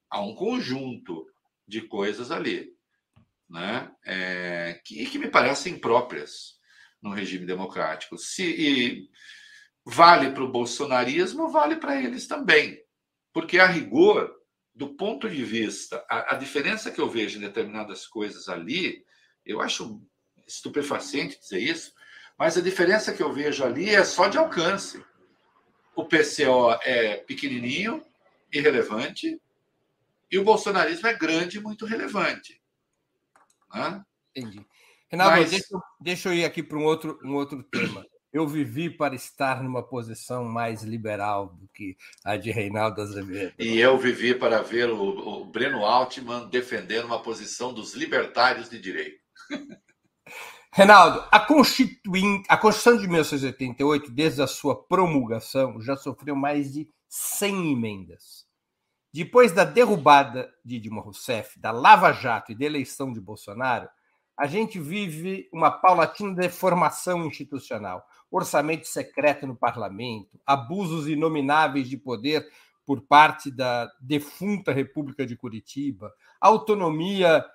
Há 0.10 0.22
um 0.22 0.34
conjunto 0.34 1.27
de 1.68 1.81
coisas 1.88 2.31
ali 2.31 2.73
né, 3.53 3.91
é, 4.03 4.81
que, 4.84 5.05
que 5.05 5.19
me 5.19 5.30
parecem 5.30 5.77
próprias 5.77 6.57
no 6.99 7.11
regime 7.11 7.45
democrático. 7.45 8.17
Se 8.17 9.07
vale 9.85 10.31
para 10.31 10.43
o 10.43 10.51
bolsonarismo, 10.51 11.51
vale 11.51 11.75
para 11.75 12.01
eles 12.01 12.25
também. 12.25 12.81
Porque, 13.31 13.59
a 13.59 13.67
rigor, 13.67 14.34
do 14.73 14.95
ponto 14.95 15.30
de 15.30 15.43
vista, 15.43 16.03
a, 16.09 16.34
a, 16.34 16.38
diferença 16.38 16.89
que 16.89 16.99
eu 16.99 17.07
vejo 17.07 17.38
em 17.38 17.41
determinadas 17.41 18.07
coisas 18.07 18.49
ali, 18.49 19.05
eu 19.45 19.61
acho 19.61 20.01
estupefaciente 20.47 21.39
dizer 21.39 21.59
isso, 21.59 21.93
mas 22.38 22.57
a 22.57 22.61
diferença 22.61 23.13
que 23.13 23.21
eu 23.21 23.31
vejo 23.31 23.63
ali 23.63 23.89
é 23.89 24.03
só 24.03 24.27
de 24.27 24.38
alcance. 24.39 25.03
O 25.95 26.05
PCO 26.05 26.71
é 26.81 27.17
pequenininho, 27.17 28.03
irrelevante, 28.51 29.39
e 30.31 30.39
o 30.39 30.43
bolsonarismo 30.43 31.07
é 31.07 31.13
grande 31.13 31.57
e 31.59 31.61
muito 31.61 31.85
relevante. 31.85 32.62
Né? 33.74 34.04
Entendi. 34.36 34.66
Renato, 35.10 35.32
Mas... 35.32 35.52
deixa, 35.52 35.80
deixa, 36.00 36.30
eu 36.30 36.34
ir 36.34 36.45
aqui 36.45 36.64
para 36.64 36.78
um 36.78 36.86
outro, 36.86 37.20
um 37.24 37.36
outro 37.36 37.64
tema. 37.64 38.06
Eu 38.32 38.48
vivi 38.48 38.90
para 38.90 39.14
estar 39.14 39.62
numa 39.62 39.84
posição 39.84 40.44
mais 40.44 40.82
liberal 40.82 41.50
do 41.54 41.68
que 41.68 41.95
a 42.26 42.36
de 42.36 42.50
Reinaldo 42.50 43.00
Azevedo. 43.00 43.54
E 43.60 43.80
eu 43.80 43.95
vivi 43.95 44.34
para 44.34 44.64
ver 44.64 44.90
o, 44.90 45.41
o 45.41 45.45
Breno 45.45 45.86
Altman 45.86 46.50
defendendo 46.50 47.06
uma 47.06 47.22
posição 47.22 47.72
dos 47.72 47.94
libertários 47.94 48.70
de 48.70 48.80
direito. 48.80 49.20
Reinaldo, 50.74 51.24
a, 51.32 51.40
Constituin... 51.40 52.41
a 52.50 52.58
Constituição 52.58 52.98
de 53.00 53.08
1988, 53.08 54.10
desde 54.10 54.41
a 54.41 54.48
sua 54.48 54.84
promulgação, 54.84 55.80
já 55.80 55.95
sofreu 55.95 56.36
mais 56.36 56.74
de 56.74 56.90
100 57.08 57.74
emendas. 57.74 58.43
Depois 59.14 59.52
da 59.52 59.64
derrubada 59.64 60.52
de 60.65 60.80
Dilma 60.80 60.99
Rousseff, 60.99 61.60
da 61.60 61.69
Lava 61.69 62.11
Jato 62.11 62.52
e 62.52 62.56
da 62.56 62.65
eleição 62.65 63.14
de 63.14 63.22
Bolsonaro, 63.22 63.88
a 64.35 64.48
gente 64.48 64.80
vive 64.80 65.48
uma 65.53 65.69
paulatina 65.69 66.34
deformação 66.34 67.27
institucional, 67.27 68.03
orçamento 68.31 68.88
secreto 68.88 69.45
no 69.45 69.56
parlamento, 69.56 70.41
abusos 70.44 71.07
inomináveis 71.07 71.88
de 71.88 71.95
poder 71.95 72.44
por 72.88 73.02
parte 73.02 73.52
da 73.52 73.88
defunta 74.02 74.73
República 74.73 75.27
de 75.27 75.35
Curitiba, 75.35 76.11
autonomia 76.41 77.45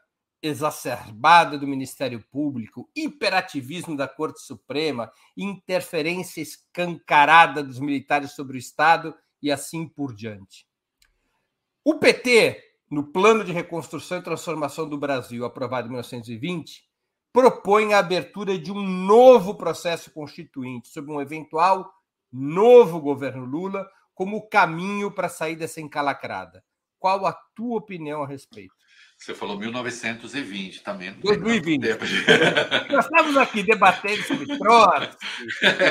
exacerbada 0.41 1.59
do 1.59 1.67
Ministério 1.67 2.25
Público, 2.31 2.89
hiperativismo 2.95 3.97
da 3.97 4.07
Corte 4.07 4.41
Suprema, 4.43 5.11
interferência 5.37 6.41
escancarada 6.41 7.65
dos 7.65 7.81
militares 7.81 8.31
sobre 8.31 8.57
o 8.57 8.61
Estado 8.61 9.13
e 9.43 9.51
assim 9.51 9.89
por 9.89 10.15
diante. 10.15 10.68
O 11.85 11.99
PT, 11.99 12.61
no 12.91 13.13
Plano 13.13 13.45
de 13.45 13.53
Reconstrução 13.53 14.19
e 14.19 14.23
Transformação 14.23 14.89
do 14.89 14.99
Brasil, 14.99 15.45
aprovado 15.45 15.87
em 15.87 15.91
1920, 15.91 16.83
propõe 17.33 17.95
a 17.95 17.99
abertura 17.99 18.59
de 18.59 18.73
um 18.73 18.83
novo 18.83 19.55
processo 19.55 20.11
constituinte 20.11 20.89
sob 20.89 21.11
um 21.11 21.21
eventual 21.21 21.91
novo 22.33 23.01
governo 23.01 23.45
Lula 23.45 23.89
como 24.15 24.49
caminho 24.49 25.11
para 25.11 25.29
sair 25.29 25.57
dessa 25.57 25.81
encalacrada. 25.81 26.65
Qual 26.99 27.25
a 27.25 27.33
tua 27.55 27.79
opinião 27.79 28.23
a 28.23 28.27
respeito? 28.27 28.75
Você 29.19 29.35
falou 29.35 29.59
1920 29.59 30.83
também. 30.85 31.13
2020. 31.15 31.83
Nós 32.91 33.05
estamos 33.05 33.37
aqui 33.37 33.65
debatendo 33.65 34.23
sobre 34.23 34.47
troças. 34.59 35.17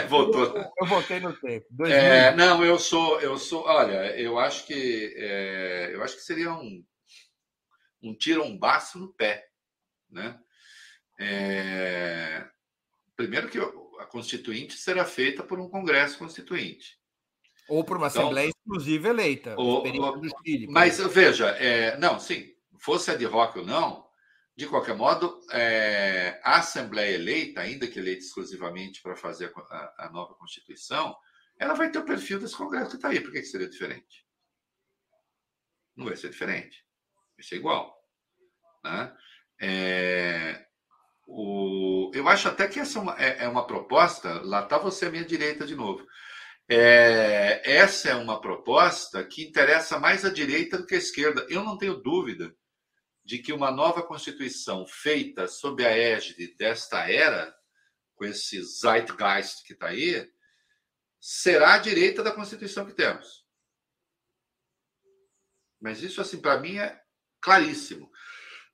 Voltou. 0.10 0.45
Eu, 0.45 0.66
eu 0.82 0.88
voltei 0.88 1.20
no 1.20 1.34
tempo. 1.34 1.66
É, 1.86 2.34
não, 2.36 2.64
eu 2.64 2.80
sou, 2.80 3.20
eu 3.20 3.38
sou. 3.38 3.66
Olha, 3.66 4.18
eu 4.18 4.40
acho 4.40 4.66
que 4.66 5.14
é, 5.18 5.91
eu 5.94 6.02
acho 6.02 6.16
que 6.16 6.22
seria 6.22 6.54
um 6.54 6.82
um 8.02 8.16
tirombaço 8.16 8.99
no 8.99 9.14
pé, 9.14 9.48
né? 10.10 10.40
É, 11.20 12.45
primeiro 13.16 13.49
que 13.49 13.58
a 13.58 14.06
constituinte 14.06 14.78
será 14.78 15.04
feita 15.04 15.44
por 15.44 15.60
um 15.60 15.70
congresso 15.70 16.18
constituinte. 16.18 16.98
Ou 17.68 17.84
por 17.84 17.98
uma 17.98 18.08
então, 18.08 18.22
assembleia 18.22 18.49
exclusiva 18.49 19.10
eleita. 19.10 19.56
Ou, 19.58 19.86
ou, 19.86 20.22
Chile, 20.45 20.68
mas 20.68 20.99
veja, 20.99 21.49
é, 21.49 21.98
não, 21.98 22.20
sim, 22.20 22.54
fosse 22.80 23.12
ad 23.12 23.26
hoc 23.26 23.58
ou 23.58 23.66
não, 23.66 24.08
de 24.58 24.66
qualquer 24.66 24.95
modo, 24.95 25.40
é, 25.52 26.41
a 26.44 26.58
Assembleia 26.58 27.14
eleita, 27.14 27.62
ainda 27.62 27.88
que 27.88 27.99
eleita 27.99 28.24
exclusivamente 28.24 29.04
para 29.04 29.16
fazer 29.16 29.54
a, 29.56 30.06
a, 30.06 30.10
nova 30.12 30.34
Constituição, 30.34 31.16
ela 31.60 31.76
vai 31.76 31.91
ter 31.91 31.99
o 31.99 32.06
perfil 32.06 32.40
desse 32.40 32.56
Congresso 32.56 32.90
que 32.90 32.95
está 32.95 33.10
aí. 33.10 33.22
Por 33.22 33.32
que, 33.32 33.41
que 33.41 33.45
seria 33.45 33.70
diferente? 33.70 34.26
Não 35.95 36.06
vai 36.06 36.16
ser 36.16 36.32
diferente. 36.32 36.84
Vai 37.38 37.45
ser 37.45 37.58
igual. 37.58 37.95
Né? 38.84 39.16
É, 39.62 40.66
o, 41.28 42.12
eu 42.16 42.28
acho 42.28 42.48
até 42.48 42.68
que 42.68 42.80
essa 42.80 42.98
é 42.98 43.02
uma, 43.02 43.16
é, 43.22 43.44
é 43.44 43.48
uma 43.48 43.68
proposta. 43.68 44.41
Lá 44.41 44.64
está 44.64 44.80
você 44.80 45.06
à 45.06 45.12
minha 45.12 45.26
direita 45.26 45.68
de 45.68 45.76
novo. 45.76 46.04
É, 46.68 47.62
essa 47.64 48.10
é 48.10 48.16
uma 48.16 48.41
proposta 48.41 49.24
que 49.24 49.44
interessa 49.44 49.99
mais 49.99 50.26
à 50.26 50.32
direita 50.32 50.80
do 50.80 50.88
que 50.88 50.95
à 50.95 50.98
esquerda. 50.98 51.45
Eu 51.48 51.64
não 51.64 51.78
tenho 51.78 52.02
dúvida 52.02 52.56
de 53.28 53.40
que 53.40 53.52
uma 53.52 53.70
nova 53.70 54.02
Constituição 54.02 54.88
feita 54.88 55.49
sob 55.49 55.86
a 55.86 55.91
égide 55.91 56.56
desta 56.56 57.12
era, 57.12 57.54
com 58.16 58.24
esse 58.24 58.64
zeitgeist 58.64 59.66
que 59.66 59.74
está 59.74 59.88
aí, 59.88 60.32
será 61.20 61.74
a 61.74 61.78
direita 61.78 62.24
da 62.24 62.32
Constituição 62.32 62.86
que 62.86 62.94
temos. 62.94 63.45
Mas 65.78 66.02
isso, 66.02 66.22
assim, 66.22 66.40
para 66.40 66.58
mim 66.58 66.78
é 66.78 67.02
claríssimo. 67.41 68.10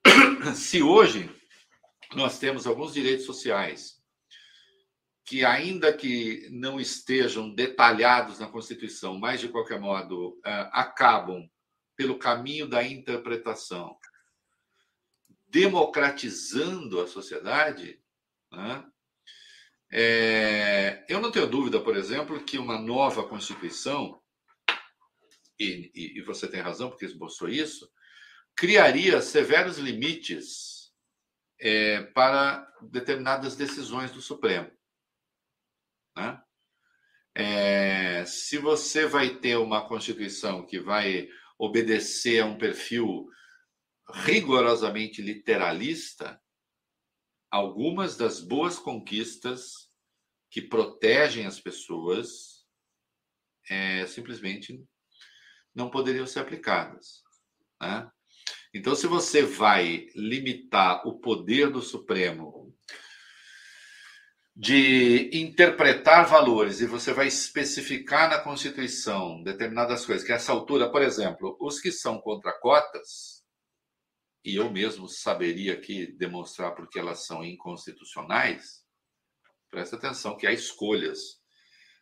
Se 0.56 0.84
hoje 0.84 1.36
nós 2.14 2.38
temos 2.38 2.68
alguns 2.68 2.94
direitos 2.94 3.26
sociais 3.26 4.04
que, 5.26 5.44
ainda 5.44 5.92
que 5.92 6.48
não 6.52 6.80
estejam 6.80 7.52
detalhados 7.52 8.38
na 8.38 8.48
Constituição, 8.48 9.18
mas 9.18 9.42
de 9.42 9.50
qualquer 9.50 9.80
modo 9.80 10.40
eh, 10.46 10.70
acabam 10.72 11.50
pelo 11.96 12.20
caminho 12.20 12.68
da 12.68 12.84
interpretação, 12.84 13.98
democratizando 15.54 17.00
a 17.00 17.06
sociedade, 17.06 18.02
né? 18.52 18.84
é, 19.92 21.06
eu 21.08 21.22
não 21.22 21.32
tenho 21.32 21.46
dúvida, 21.46 21.80
por 21.80 21.96
exemplo, 21.96 22.44
que 22.44 22.58
uma 22.58 22.82
nova 22.82 23.28
Constituição, 23.28 24.20
e, 25.60 25.92
e, 25.94 26.18
e 26.18 26.22
você 26.24 26.48
tem 26.48 26.60
razão 26.60 26.90
porque 26.90 27.06
esboçou 27.06 27.48
isso, 27.48 27.88
criaria 28.56 29.22
severos 29.22 29.78
limites 29.78 30.92
é, 31.60 32.02
para 32.02 32.68
determinadas 32.82 33.56
decisões 33.56 34.10
do 34.10 34.24
Supremo. 34.24 34.72
Né? 36.18 36.42
É, 37.36 38.26
se 38.26 38.58
você 38.58 39.06
vai 39.06 39.36
ter 39.36 39.58
uma 39.58 39.88
Constituição 39.88 40.66
que 40.66 40.80
vai 40.80 41.30
obedecer 41.60 42.40
a 42.40 42.46
um 42.48 42.58
perfil 42.58 43.30
rigorosamente 44.10 45.22
literalista, 45.22 46.42
algumas 47.50 48.18
das 48.18 48.40
boas 48.40 48.80
conquistas 48.80 49.92
que 50.50 50.62
protegem 50.62 51.46
as 51.46 51.60
pessoas 51.60 52.66
é, 53.70 54.06
simplesmente 54.08 54.84
não 55.74 55.90
poderiam 55.90 56.28
ser 56.28 56.40
aplicadas. 56.40 57.24
Né? 57.82 58.10
Então, 58.74 58.96
se 58.96 59.08
você 59.08 59.44
vai 59.44 60.08
limitar 60.16 61.08
o 61.08 61.20
poder 61.20 61.70
do 61.70 61.82
Supremo 61.82 62.76
de 64.56 65.32
interpretar 65.34 66.28
valores 66.28 66.80
e 66.80 66.86
você 66.86 67.12
vai 67.14 67.28
especificar 67.28 68.30
na 68.30 68.40
Constituição 68.40 69.42
determinadas 69.42 70.06
coisas, 70.06 70.26
que 70.26 70.32
a 70.32 70.36
essa 70.36 70.52
altura, 70.52 70.92
por 70.92 71.02
exemplo, 71.02 71.58
os 71.60 71.80
que 71.80 71.92
são 71.92 72.20
contra 72.20 72.52
cotas, 72.60 73.43
e 74.44 74.56
eu 74.56 74.70
mesmo 74.70 75.07
saberia 75.07 75.74
aqui 75.74 76.06
demonstrar 76.06 76.76
porque 76.76 76.99
elas 76.99 77.26
são 77.26 77.44
inconstitucionais, 77.44 78.84
presta 79.70 79.95
atenção 79.95 80.36
que 80.36 80.45
há 80.45 80.52
escolhas. 80.52 81.41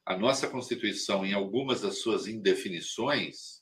A 0.06 0.18
nossa 0.18 0.48
Constituição, 0.48 1.24
em 1.26 1.34
algumas 1.34 1.82
das 1.82 2.02
suas 2.02 2.28
indefinições, 2.28 3.62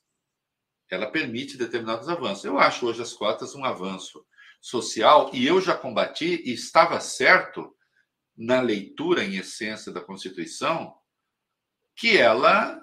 ela 0.89 1.11
permite 1.11 1.57
determinados 1.57 2.07
avanços. 2.07 2.45
Eu 2.45 2.57
acho 2.57 2.87
hoje 2.87 3.01
as 3.01 3.13
cotas 3.13 3.53
um 3.53 3.65
avanço 3.65 4.25
social 4.61 5.29
e 5.33 5.45
eu 5.45 5.61
já 5.61 5.77
combati 5.77 6.41
e 6.45 6.53
estava 6.53 6.99
certo 6.99 7.75
na 8.35 8.61
leitura 8.61 9.23
em 9.23 9.35
essência 9.35 9.91
da 9.91 10.01
Constituição 10.01 10.95
que 11.95 12.17
ela 12.17 12.81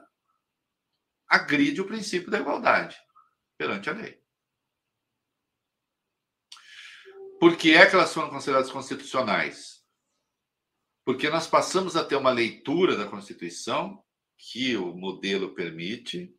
agride 1.27 1.81
o 1.81 1.87
princípio 1.87 2.31
da 2.31 2.39
igualdade 2.39 2.97
perante 3.57 3.89
a 3.89 3.95
lei. 3.95 4.26
Por 7.39 7.57
que 7.57 7.75
é 7.75 7.87
que 7.87 7.95
elas 7.95 8.13
foram 8.13 8.31
consideradas 8.31 8.71
constitucionais? 8.71 9.85
Porque 11.05 11.29
nós 11.29 11.47
passamos 11.47 11.97
a 11.97 12.05
ter 12.05 12.17
uma 12.17 12.33
leitura 12.33 12.97
da 12.97 13.07
Constituição 13.07 14.03
que 14.37 14.77
o 14.77 14.95
modelo 14.95 15.55
permite, 15.55 16.35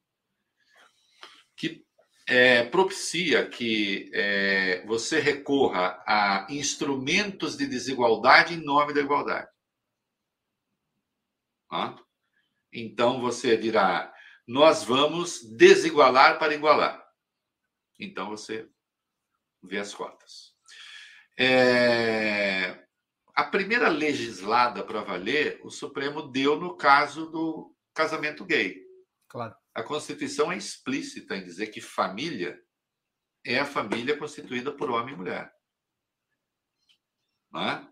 que 1.55 1.85
é, 2.27 2.63
propicia 2.65 3.47
que 3.47 4.11
é, 4.13 4.85
você 4.85 5.19
recorra 5.19 6.03
a 6.05 6.45
instrumentos 6.49 7.55
de 7.55 7.65
desigualdade 7.65 8.53
em 8.53 8.63
nome 8.63 8.93
da 8.93 8.99
igualdade. 8.99 9.49
Ah? 11.71 11.95
Então 12.71 13.21
você 13.21 13.55
dirá: 13.55 14.13
nós 14.45 14.83
vamos 14.83 15.41
desigualar 15.55 16.37
para 16.37 16.53
igualar. 16.53 17.05
Então 17.99 18.29
você 18.29 18.69
vê 19.63 19.79
as 19.79 19.93
cotas. 19.93 20.46
É, 21.39 22.87
a 23.35 23.43
primeira 23.43 23.87
legislada 23.89 24.83
para 24.83 25.03
valer, 25.03 25.59
o 25.63 25.69
Supremo 25.69 26.23
deu 26.23 26.59
no 26.59 26.75
caso 26.75 27.29
do 27.29 27.75
casamento 27.93 28.43
gay. 28.43 28.83
Claro. 29.27 29.55
A 29.73 29.83
Constituição 29.83 30.51
é 30.51 30.57
explícita 30.57 31.35
em 31.35 31.43
dizer 31.43 31.67
que 31.67 31.79
família 31.79 32.59
é 33.45 33.59
a 33.59 33.65
família 33.65 34.17
constituída 34.17 34.71
por 34.71 34.89
homem 34.89 35.13
e 35.13 35.17
mulher. 35.17 35.53
É? 37.55 37.87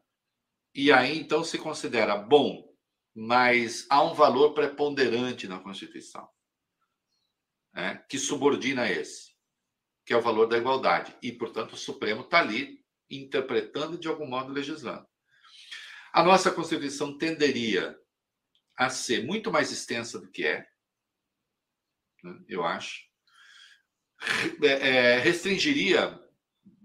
E 0.74 0.92
aí, 0.92 1.18
então, 1.18 1.44
se 1.44 1.58
considera 1.58 2.18
bom, 2.18 2.76
mas 3.16 3.86
há 3.90 4.04
um 4.04 4.14
valor 4.14 4.54
preponderante 4.54 5.48
na 5.48 5.60
Constituição 5.60 6.28
é? 7.76 7.96
que 8.10 8.18
subordina 8.18 8.90
esse, 8.90 9.34
que 10.06 10.14
é 10.14 10.18
o 10.18 10.22
valor 10.22 10.48
da 10.48 10.58
igualdade. 10.58 11.16
E, 11.22 11.32
portanto, 11.32 11.74
o 11.74 11.78
Supremo 11.78 12.22
está 12.22 12.40
ali 12.40 12.85
interpretando 13.10 13.96
e, 13.96 14.00
de 14.00 14.08
algum 14.08 14.28
modo, 14.28 14.52
legislando. 14.52 15.06
A 16.14 16.24
nossa 16.24 16.52
Constituição 16.52 17.18
tenderia 17.18 17.98
a 18.78 18.90
ser 18.90 19.26
muito 19.26 19.52
mais 19.52 19.72
extensa 19.72 20.20
do 20.20 20.30
que 20.30 20.46
é, 20.46 20.66
né, 22.24 22.40
eu 22.48 22.64
acho, 22.64 23.06
é, 24.64 24.68
é, 24.68 25.20
restringiria 25.20 26.20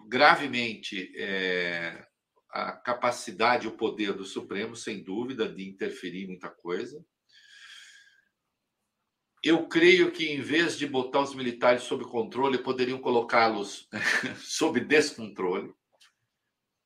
gravemente 0.09 1.13
é, 1.17 2.05
a 2.51 2.73
capacidade 2.73 3.69
o 3.69 3.77
poder 3.77 4.13
do 4.13 4.25
Supremo, 4.25 4.75
sem 4.75 5.03
dúvida, 5.03 5.49
de 5.49 5.69
interferir 5.69 6.25
em 6.25 6.29
muita 6.29 6.51
coisa. 6.51 7.05
Eu 9.43 9.69
creio 9.69 10.11
que, 10.11 10.29
em 10.29 10.43
vez 10.43 10.77
de 10.77 10.87
botar 10.87 11.21
os 11.21 11.35
militares 11.35 11.85
sob 11.85 12.05
controle, 12.05 12.59
poderiam 12.59 13.01
colocá-los 13.01 13.89
sob 14.43 14.81
descontrole. 14.81 15.73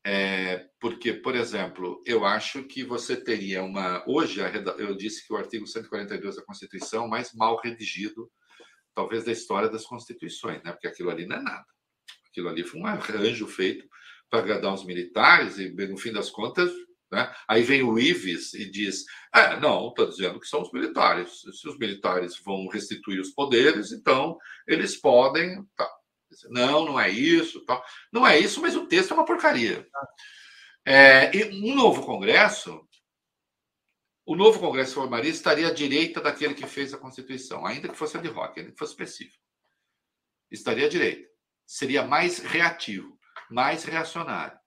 É, 0.07 0.69
porque, 0.79 1.15
por 1.15 1.35
exemplo, 1.35 2.03
eu 2.05 2.27
acho 2.27 2.63
que 2.65 2.85
você 2.85 3.17
teria 3.17 3.63
uma. 3.63 4.05
Hoje, 4.07 4.41
eu 4.79 4.95
disse 4.95 5.27
que 5.27 5.33
o 5.33 5.37
artigo 5.37 5.67
142 5.67 6.37
da 6.37 6.45
Constituição 6.45 7.07
é 7.07 7.09
mais 7.09 7.33
mal 7.33 7.59
redigido 7.63 8.31
talvez 8.95 9.25
da 9.25 9.33
história 9.33 9.69
das 9.69 9.85
constituições, 9.85 10.63
né? 10.63 10.73
Porque 10.73 10.87
aquilo 10.87 11.11
ali 11.11 11.27
não 11.27 11.37
é 11.37 11.43
nada. 11.43 11.67
Aquilo 12.29 12.49
ali 12.49 12.63
foi 12.65 12.81
um 12.81 12.87
arranjo 12.87 13.47
feito 13.47 13.87
para 14.31 14.41
agradar 14.41 14.73
os 14.73 14.85
militares 14.85 15.59
e, 15.59 15.71
no 15.71 15.97
fim 15.97 16.13
das 16.13 16.31
contas, 16.31 16.71
né? 17.11 17.35
Aí 17.49 17.63
vem 17.63 17.83
o 17.83 17.99
Ives 17.99 18.55
e 18.55 18.71
diz: 18.71 19.05
é, 19.35 19.59
não, 19.59 19.89
está 19.89 20.05
dizendo 20.05 20.41
que 20.41 20.47
são 20.47 20.63
os 20.63 20.73
militares. 20.73 21.41
Se 21.41 21.69
os 21.69 21.79
militares 21.79 22.39
vão 22.45 22.69
restituir 22.69 23.21
os 23.21 23.31
poderes, 23.31 23.93
então 23.93 24.37
eles 24.67 24.97
podem. 24.97 25.65
Tá. 25.77 25.89
Não, 26.51 26.85
não 26.85 27.01
é 27.01 27.11
isso. 27.11 27.65
Tá. 27.65 27.83
Não 28.13 28.27
é 28.27 28.39
isso, 28.39 28.61
mas 28.61 28.77
o 28.77 28.87
texto 28.87 29.13
é 29.13 29.15
uma 29.15 29.25
porcaria. 29.25 29.87
É, 30.87 31.35
e 31.35 31.45
um 31.63 31.75
novo 31.75 32.05
Congresso 32.05 32.87
o 34.27 34.35
novo 34.35 34.59
Congresso 34.59 34.95
formaria 34.95 35.31
estaria 35.31 35.69
à 35.69 35.71
direita 35.71 36.19
daquele 36.19 36.55
que 36.55 36.67
fez 36.67 36.95
a 36.95 36.99
Constituição, 36.99 37.67
ainda 37.67 37.89
que 37.89 37.97
fosse 37.97 38.17
a 38.17 38.21
de 38.21 38.29
rock, 38.29 38.59
ainda 38.59 38.73
que 38.73 38.79
fosse 38.79 38.93
específico. 38.93 39.45
Estaria 40.51 40.87
à 40.87 40.89
direita. 40.89 41.29
Seria 41.67 42.03
mais 42.05 42.39
reativo, 42.39 43.19
mais 43.51 43.85
reacionário. 43.85 44.59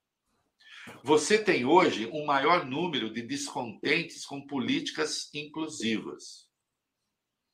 Você 1.02 1.42
tem 1.42 1.64
hoje 1.64 2.06
um 2.06 2.24
maior 2.24 2.64
número 2.64 3.12
de 3.12 3.20
descontentes 3.20 4.24
com 4.24 4.46
políticas 4.46 5.28
inclusivas. 5.34 6.48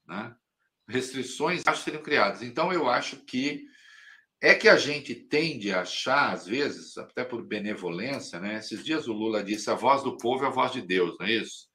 Né? 0.07 0.37
Restrições 0.87 1.63
acho 1.67 1.83
seriam 1.83 2.03
criadas. 2.03 2.43
Então, 2.43 2.71
eu 2.71 2.89
acho 2.89 3.17
que 3.25 3.65
é 4.45 4.55
que 4.55 4.69
a 4.69 4.77
gente 4.77 5.15
tende 5.15 5.73
a 5.73 5.81
achar, 5.81 6.31
às 6.31 6.47
vezes, 6.47 6.99
até 6.99 7.25
por 7.25 7.43
benevolência, 7.43 8.39
né? 8.39 8.59
Esses 8.59 8.85
dias 8.85 9.09
o 9.09 9.13
Lula 9.15 9.43
disse: 9.43 9.71
a 9.71 9.75
voz 9.75 10.03
do 10.03 10.19
povo 10.19 10.45
é 10.45 10.49
a 10.49 10.51
voz 10.51 10.71
de 10.71 10.83
Deus, 10.83 11.17
não 11.19 11.27
é 11.27 11.33
isso? 11.33 11.67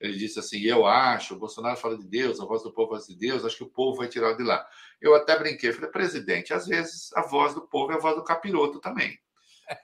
Ele 0.00 0.18
disse 0.18 0.40
assim: 0.40 0.60
Eu 0.60 0.84
acho, 0.84 1.34
o 1.34 1.38
Bolsonaro 1.38 1.76
fala 1.76 1.96
de 1.96 2.04
Deus, 2.04 2.40
a 2.40 2.44
voz 2.44 2.64
do 2.64 2.72
povo 2.72 2.96
é 2.96 2.98
de 2.98 3.16
Deus, 3.16 3.44
acho 3.44 3.56
que 3.56 3.62
o 3.62 3.70
povo 3.70 3.98
vai 3.98 4.08
tirar 4.08 4.32
de 4.32 4.42
lá. 4.42 4.66
Eu 5.00 5.14
até 5.14 5.38
brinquei, 5.38 5.72
falei, 5.72 5.88
presidente, 5.88 6.52
às 6.52 6.66
vezes 6.66 7.12
a 7.14 7.22
voz 7.22 7.54
do 7.54 7.68
povo 7.68 7.92
é 7.92 7.94
a 7.94 8.00
voz 8.00 8.16
do 8.16 8.24
capiroto 8.24 8.80
também. 8.80 9.16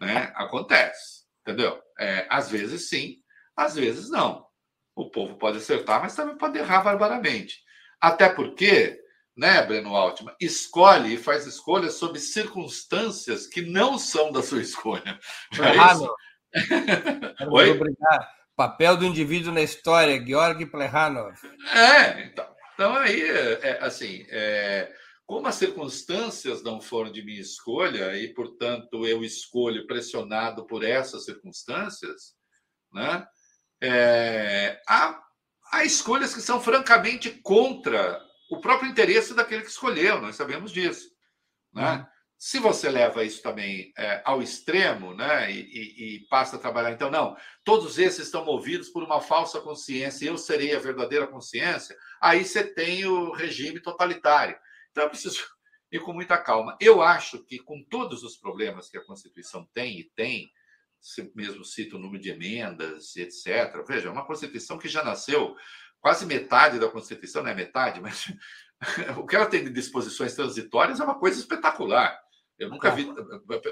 Né? 0.00 0.32
Acontece, 0.34 1.22
entendeu? 1.42 1.80
É, 1.96 2.26
às 2.28 2.50
vezes 2.50 2.88
sim, 2.88 3.18
às 3.56 3.76
vezes 3.76 4.10
não. 4.10 4.44
O 4.96 5.10
povo 5.10 5.38
pode 5.38 5.58
acertar, 5.58 6.02
mas 6.02 6.16
também 6.16 6.36
pode 6.36 6.58
errar 6.58 6.82
barbaramente. 6.82 7.62
Até 8.00 8.28
porque, 8.28 9.00
né, 9.36 9.62
Breno 9.66 9.96
Altman, 9.96 10.34
escolhe 10.40 11.14
e 11.14 11.18
faz 11.18 11.46
escolhas 11.46 11.94
sob 11.94 12.18
circunstâncias 12.18 13.46
que 13.46 13.62
não 13.62 13.98
são 13.98 14.30
da 14.30 14.42
sua 14.42 14.60
escolha. 14.60 15.18
É 15.58 15.92
isso? 15.92 16.14
Oi? 17.50 17.70
Obrigado 17.70 18.42
Papel 18.54 18.96
do 18.96 19.06
indivíduo 19.06 19.52
na 19.52 19.62
história, 19.62 20.24
Georg 20.24 20.66
Plekhanov. 20.66 21.34
É, 21.74 22.26
então, 22.26 22.46
então 22.74 22.94
aí, 22.94 23.22
é, 23.22 23.78
assim, 23.80 24.26
é, 24.28 24.92
como 25.26 25.46
as 25.48 25.54
circunstâncias 25.54 26.62
não 26.62 26.80
foram 26.80 27.10
de 27.10 27.24
minha 27.24 27.40
escolha 27.40 28.16
e, 28.16 28.28
portanto, 28.34 29.06
eu 29.06 29.24
escolho 29.24 29.86
pressionado 29.86 30.66
por 30.66 30.84
essas 30.84 31.24
circunstâncias, 31.24 32.34
né? 32.92 33.26
É, 33.82 34.80
há, 34.86 35.20
há 35.72 35.84
escolhas 35.84 36.34
que 36.34 36.40
são 36.40 36.60
francamente 36.60 37.30
contra 37.42 38.20
o 38.52 38.60
próprio 38.60 38.90
interesse 38.90 39.32
daquele 39.32 39.62
que 39.62 39.70
escolheu, 39.70 40.20
nós 40.20 40.36
sabemos 40.36 40.70
disso. 40.70 41.10
Né? 41.72 41.94
Uhum. 41.94 42.06
Se 42.36 42.58
você 42.58 42.90
leva 42.90 43.24
isso 43.24 43.40
também 43.42 43.94
é, 43.96 44.20
ao 44.26 44.42
extremo, 44.42 45.14
né, 45.14 45.50
e, 45.50 45.60
e, 45.60 46.16
e, 46.16 46.28
passa 46.28 46.56
a 46.56 46.58
trabalhar, 46.58 46.92
então, 46.92 47.10
não, 47.10 47.34
todos 47.64 47.98
esses 47.98 48.26
estão 48.26 48.44
movidos 48.44 48.90
por 48.90 49.02
uma 49.02 49.22
falsa 49.22 49.58
consciência, 49.60 50.26
eu 50.26 50.36
serei 50.36 50.74
a 50.74 50.80
verdadeira 50.80 51.26
consciência, 51.26 51.96
aí 52.20 52.44
você 52.44 52.62
tem 52.62 53.06
o 53.06 53.32
regime 53.32 53.80
totalitário. 53.80 54.58
Então, 54.90 55.04
eu 55.04 55.10
preciso 55.10 55.40
ir 55.90 56.00
com 56.00 56.12
muita 56.12 56.36
calma. 56.36 56.76
Eu 56.78 57.00
acho 57.00 57.42
que, 57.44 57.58
com 57.58 57.82
todos 57.84 58.22
os 58.22 58.36
problemas 58.36 58.90
que 58.90 58.98
a 58.98 59.04
Constituição 59.04 59.66
tem, 59.72 60.00
e 60.00 60.04
tem, 60.04 60.52
mesmo 61.34 61.64
cito 61.64 61.96
o 61.96 61.98
número 61.98 62.22
de 62.22 62.30
emendas, 62.30 63.16
etc. 63.16 63.82
Veja, 63.86 64.08
é 64.08 64.12
uma 64.12 64.26
Constituição 64.26 64.78
que 64.78 64.88
já 64.88 65.02
nasceu, 65.02 65.56
quase 66.02 66.26
metade 66.26 66.78
da 66.78 66.88
Constituição, 66.88 67.42
não 67.42 67.50
é 67.50 67.54
metade, 67.54 68.00
mas 68.00 68.30
o 69.16 69.24
que 69.24 69.36
ela 69.36 69.46
tem 69.46 69.64
de 69.64 69.70
disposições 69.70 70.34
transitórias 70.34 71.00
é 71.00 71.04
uma 71.04 71.18
coisa 71.18 71.38
espetacular. 71.38 72.20
Eu 72.58 72.68
nunca 72.68 72.90
vi. 72.90 73.08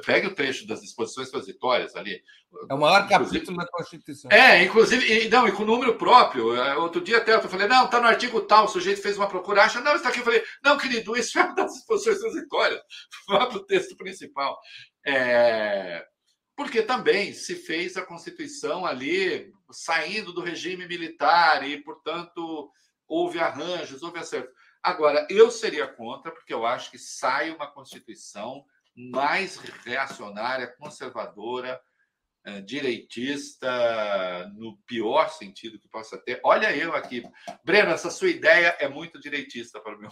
Pegue 0.05 0.27
o 0.27 0.35
trecho 0.35 0.67
das 0.67 0.81
disposições 0.81 1.31
transitórias 1.31 1.95
ali. 1.95 2.21
É 2.69 2.75
o 2.75 2.79
maior 2.79 3.09
capítulo 3.09 3.57
da 3.57 3.67
Constituição. 3.67 4.31
É, 4.33 4.65
inclusive, 4.65 5.27
e, 5.27 5.29
não, 5.29 5.47
e 5.47 5.53
com 5.53 5.65
número 5.65 5.97
próprio. 5.97 6.57
É, 6.57 6.77
outro 6.77 7.01
dia 7.01 7.19
até 7.19 7.35
eu 7.35 7.43
falei, 7.43 7.69
não, 7.69 7.85
está 7.85 8.01
no 8.01 8.09
artigo 8.09 8.41
tal, 8.41 8.65
o 8.65 8.69
sujeito 8.69 9.03
fez 9.03 9.17
uma 9.17 9.29
procura, 9.29 9.63
acha, 9.63 9.81
não, 9.81 9.95
está 9.95 10.09
aqui. 10.09 10.21
Eu 10.21 10.25
falei, 10.25 10.43
não, 10.65 10.77
querido, 10.77 11.17
isso 11.17 11.39
é 11.39 11.45
uma 11.45 11.55
das 11.55 11.73
disposições 11.73 12.19
transitórias. 12.19 12.81
Vá 13.29 13.47
para 13.47 13.59
o 13.59 13.67
texto 13.67 13.97
principal. 13.97 14.59
É, 15.07 16.05
porque 16.61 16.83
também 16.83 17.33
se 17.33 17.55
fez 17.55 17.97
a 17.97 18.05
Constituição 18.05 18.85
ali 18.85 19.51
saindo 19.71 20.31
do 20.31 20.43
regime 20.43 20.87
militar 20.87 21.67
e, 21.67 21.83
portanto, 21.83 22.71
houve 23.09 23.39
arranjos, 23.39 24.03
houve 24.03 24.19
acerto. 24.19 24.53
Agora, 24.83 25.27
eu 25.31 25.51
seria 25.51 25.89
contra, 25.89 26.31
porque 26.31 26.53
eu 26.53 26.67
acho 26.67 26.91
que 26.91 26.99
sai 26.99 27.51
uma 27.51 27.67
Constituição 27.67 28.63
mais 28.95 29.57
reacionária, 29.57 30.67
conservadora, 30.77 31.81
eh, 32.45 32.61
direitista, 32.61 34.47
no 34.55 34.77
pior 34.87 35.31
sentido 35.31 35.81
que 35.81 35.89
possa 35.89 36.19
ter. 36.19 36.43
Olha 36.45 36.77
eu 36.77 36.95
aqui. 36.95 37.23
Breno, 37.65 37.93
essa 37.93 38.11
sua 38.11 38.29
ideia 38.29 38.77
é 38.79 38.87
muito 38.87 39.19
direitista 39.19 39.81
para 39.81 39.97
o 39.97 39.99
meu. 39.99 40.11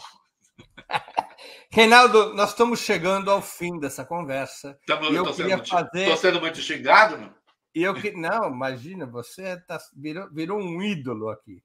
Reinaldo, 1.70 2.34
nós 2.34 2.50
estamos 2.50 2.80
chegando 2.80 3.30
ao 3.30 3.40
fim 3.40 3.78
dessa 3.78 4.04
conversa. 4.04 4.76
Estamos, 4.80 5.14
eu 5.14 5.24
queria 5.32 5.56
sendo, 5.56 5.68
fazer. 5.68 6.02
Estou 6.02 6.16
sendo 6.16 6.40
muito 6.40 6.58
xingado, 6.58 7.18
não? 7.18 7.34
E 7.74 7.82
eu 7.82 7.94
que 7.94 8.10
não, 8.12 8.50
imagina, 8.50 9.06
você 9.06 9.56
tá, 9.60 9.78
virou, 9.96 10.28
virou 10.32 10.58
um 10.58 10.82
ídolo 10.82 11.28
aqui. 11.28 11.62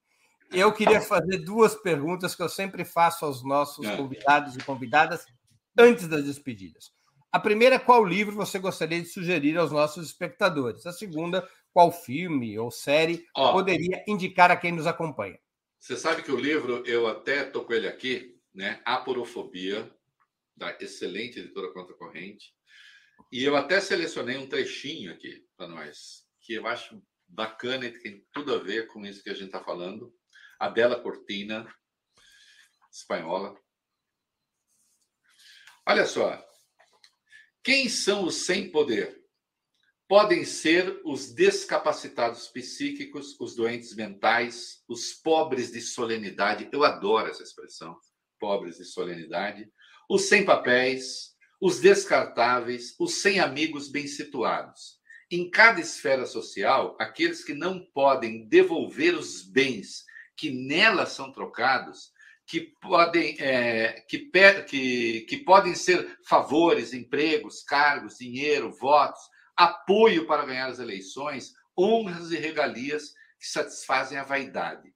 Eu 0.51 0.71
queria 0.71 1.01
fazer 1.01 1.39
duas 1.39 1.73
perguntas 1.73 2.35
que 2.35 2.43
eu 2.43 2.49
sempre 2.49 2.85
faço 2.85 3.25
aos 3.25 3.43
nossos 3.43 3.87
é. 3.87 3.95
convidados 3.95 4.55
e 4.55 4.59
convidadas 4.59 5.25
antes 5.77 6.07
das 6.07 6.23
despedidas. 6.23 6.91
A 7.31 7.39
primeira, 7.39 7.79
qual 7.79 8.05
livro 8.05 8.35
você 8.35 8.59
gostaria 8.59 9.01
de 9.01 9.07
sugerir 9.07 9.57
aos 9.57 9.71
nossos 9.71 10.05
espectadores? 10.05 10.85
A 10.85 10.91
segunda, 10.91 11.47
qual 11.73 11.91
filme 11.91 12.59
ou 12.59 12.69
série 12.69 13.25
Ó, 13.35 13.51
poderia 13.51 14.03
indicar 14.07 14.51
a 14.51 14.55
quem 14.55 14.71
nos 14.71 14.85
acompanha? 14.85 15.39
Você 15.79 15.97
sabe 15.97 16.21
que 16.21 16.31
o 16.31 16.39
livro, 16.39 16.83
eu 16.85 17.07
até 17.07 17.47
estou 17.47 17.65
com 17.65 17.73
ele 17.73 17.87
aqui, 17.87 18.32
né? 18.53 18.81
Aporofobia, 18.85 19.91
da 20.55 20.77
excelente 20.79 21.39
editora 21.39 21.73
Contra 21.73 21.95
Corrente. 21.95 22.53
E 23.31 23.43
eu 23.43 23.55
até 23.55 23.81
selecionei 23.81 24.37
um 24.37 24.47
trechinho 24.47 25.11
aqui 25.11 25.45
para 25.57 25.67
nós, 25.67 26.27
que 26.41 26.53
eu 26.53 26.67
acho 26.67 27.01
bacana 27.27 27.85
e 27.85 27.99
tem 27.99 28.25
tudo 28.31 28.53
a 28.53 28.59
ver 28.59 28.87
com 28.87 29.05
isso 29.05 29.23
que 29.23 29.29
a 29.29 29.33
gente 29.33 29.47
está 29.47 29.63
falando. 29.63 30.13
Adela 30.59 31.01
Cortina, 31.01 31.67
espanhola. 32.91 33.59
Olha 35.87 36.05
só. 36.05 36.43
Quem 37.63 37.89
são 37.89 38.25
os 38.25 38.45
sem 38.45 38.71
poder? 38.71 39.23
Podem 40.07 40.45
ser 40.45 41.01
os 41.03 41.33
descapacitados 41.33 42.47
psíquicos, 42.49 43.39
os 43.39 43.55
doentes 43.55 43.95
mentais, 43.95 44.83
os 44.87 45.13
pobres 45.13 45.71
de 45.71 45.81
solenidade. 45.81 46.69
Eu 46.71 46.83
adoro 46.83 47.29
essa 47.29 47.41
expressão, 47.41 47.97
pobres 48.43 48.75
de 48.75 48.83
solenidade. 48.83 49.71
Os 50.09 50.27
sem 50.27 50.43
papéis, 50.43 51.33
os 51.61 51.79
descartáveis, 51.79 52.93
os 52.99 53.21
sem 53.21 53.39
amigos 53.39 53.89
bem 53.89 54.05
situados. 54.05 54.99
Em 55.31 55.49
cada 55.49 55.79
esfera 55.79 56.25
social, 56.25 56.97
aqueles 56.99 57.41
que 57.41 57.53
não 57.53 57.79
podem 57.93 58.45
devolver 58.49 59.15
os 59.15 59.43
bens 59.43 60.03
que 60.35 60.49
nelas 60.49 61.13
são 61.13 61.31
trocados, 61.31 62.11
que 62.45 62.59
podem, 62.81 63.37
é, 63.39 64.01
que, 64.09 64.29
que, 64.67 65.21
que 65.21 65.37
podem 65.37 65.73
ser 65.73 66.17
favores, 66.27 66.93
empregos, 66.93 67.63
cargos, 67.63 68.17
dinheiro, 68.17 68.73
votos, 68.73 69.21
apoio 69.55 70.27
para 70.27 70.45
ganhar 70.45 70.67
as 70.67 70.79
eleições, 70.79 71.53
honras 71.79 72.29
e 72.29 72.35
regalias 72.35 73.13
que 73.39 73.47
satisfazem 73.47 74.17
a 74.17 74.25
vaidade. 74.25 74.92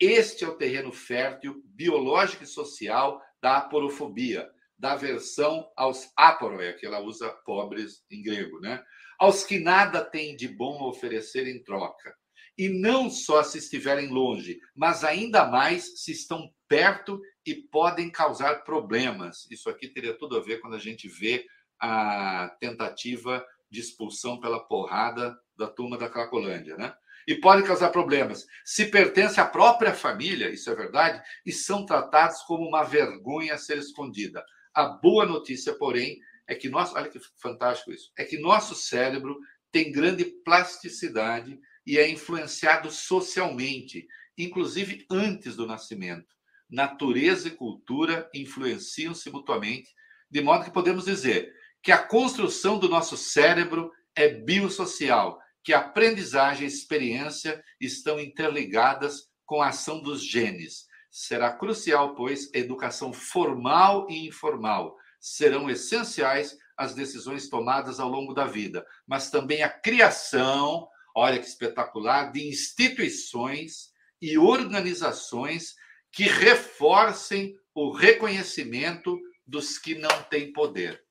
Este 0.00 0.44
é 0.44 0.48
o 0.48 0.56
terreno 0.56 0.92
fértil, 0.92 1.60
biológico 1.64 2.44
e 2.44 2.46
social 2.46 3.20
da 3.42 3.56
aporofobia, 3.56 4.48
da 4.78 4.92
aversão 4.92 5.68
aos 5.76 6.12
aporoi, 6.16 6.74
que 6.74 6.86
ela 6.86 7.00
usa 7.00 7.28
pobres 7.44 8.04
em 8.10 8.22
grego, 8.22 8.60
né? 8.60 8.82
Aos 9.18 9.44
que 9.44 9.58
nada 9.58 10.04
têm 10.04 10.36
de 10.36 10.46
bom 10.46 10.78
a 10.78 10.88
oferecer 10.88 11.48
em 11.48 11.62
troca 11.64 12.14
e 12.56 12.68
não 12.68 13.10
só 13.10 13.42
se 13.42 13.58
estiverem 13.58 14.08
longe, 14.08 14.60
mas 14.74 15.02
ainda 15.02 15.46
mais 15.46 16.00
se 16.02 16.12
estão 16.12 16.52
perto 16.68 17.20
e 17.44 17.54
podem 17.54 18.10
causar 18.10 18.64
problemas. 18.64 19.48
Isso 19.50 19.68
aqui 19.68 19.88
teria 19.88 20.16
tudo 20.16 20.36
a 20.36 20.40
ver 20.40 20.60
quando 20.60 20.74
a 20.74 20.80
gente 20.80 21.08
vê 21.08 21.44
a 21.80 22.56
tentativa 22.60 23.44
de 23.70 23.80
expulsão 23.80 24.40
pela 24.40 24.60
porrada 24.60 25.36
da 25.56 25.68
turma 25.68 25.98
da 25.98 26.08
Cracolândia, 26.08 26.76
né? 26.76 26.94
E 27.28 27.34
podem 27.34 27.62
causar 27.62 27.90
problemas. 27.90 28.46
Se 28.64 28.86
pertence 28.86 29.38
à 29.38 29.44
própria 29.44 29.92
família, 29.92 30.48
isso 30.48 30.70
é 30.70 30.74
verdade, 30.74 31.22
e 31.44 31.52
são 31.52 31.84
tratados 31.84 32.40
como 32.44 32.66
uma 32.66 32.82
vergonha 32.82 33.52
a 33.52 33.58
ser 33.58 33.76
escondida. 33.76 34.42
A 34.72 34.86
boa 34.86 35.26
notícia, 35.26 35.74
porém, 35.74 36.18
é 36.46 36.54
que 36.54 36.70
nosso, 36.70 36.94
olha 36.96 37.10
que 37.10 37.20
fantástico 37.36 37.92
isso, 37.92 38.10
é 38.16 38.24
que 38.24 38.38
nosso 38.38 38.74
cérebro 38.74 39.38
tem 39.70 39.92
grande 39.92 40.24
plasticidade 40.24 41.60
e 41.86 41.98
é 41.98 42.08
influenciado 42.08 42.90
socialmente, 42.90 44.08
inclusive 44.38 45.04
antes 45.10 45.54
do 45.54 45.66
nascimento. 45.66 46.34
Natureza 46.70 47.48
e 47.48 47.50
cultura 47.50 48.26
influenciam-se 48.32 49.28
mutuamente, 49.28 49.90
de 50.30 50.40
modo 50.40 50.64
que 50.64 50.70
podemos 50.70 51.04
dizer 51.04 51.52
que 51.82 51.92
a 51.92 51.98
construção 51.98 52.78
do 52.78 52.88
nosso 52.88 53.18
cérebro 53.18 53.92
é 54.16 54.28
biosocial, 54.28 55.38
que 55.62 55.72
aprendizagem 55.72 56.64
e 56.64 56.68
experiência 56.68 57.62
estão 57.80 58.18
interligadas 58.18 59.28
com 59.44 59.62
a 59.62 59.68
ação 59.68 60.00
dos 60.02 60.22
genes. 60.22 60.86
Será 61.10 61.52
crucial, 61.52 62.14
pois, 62.14 62.50
a 62.54 62.58
educação 62.58 63.12
formal 63.12 64.06
e 64.10 64.26
informal 64.26 64.96
serão 65.20 65.68
essenciais 65.68 66.56
as 66.76 66.94
decisões 66.94 67.48
tomadas 67.48 67.98
ao 67.98 68.08
longo 68.08 68.32
da 68.32 68.46
vida, 68.46 68.86
mas 69.06 69.30
também 69.30 69.62
a 69.62 69.68
criação, 69.68 70.88
olha 71.14 71.38
que 71.38 71.46
espetacular, 71.46 72.30
de 72.30 72.48
instituições 72.48 73.90
e 74.22 74.38
organizações 74.38 75.74
que 76.12 76.24
reforcem 76.24 77.58
o 77.74 77.90
reconhecimento 77.90 79.18
dos 79.46 79.78
que 79.78 79.96
não 79.96 80.22
têm 80.24 80.52
poder. 80.52 81.02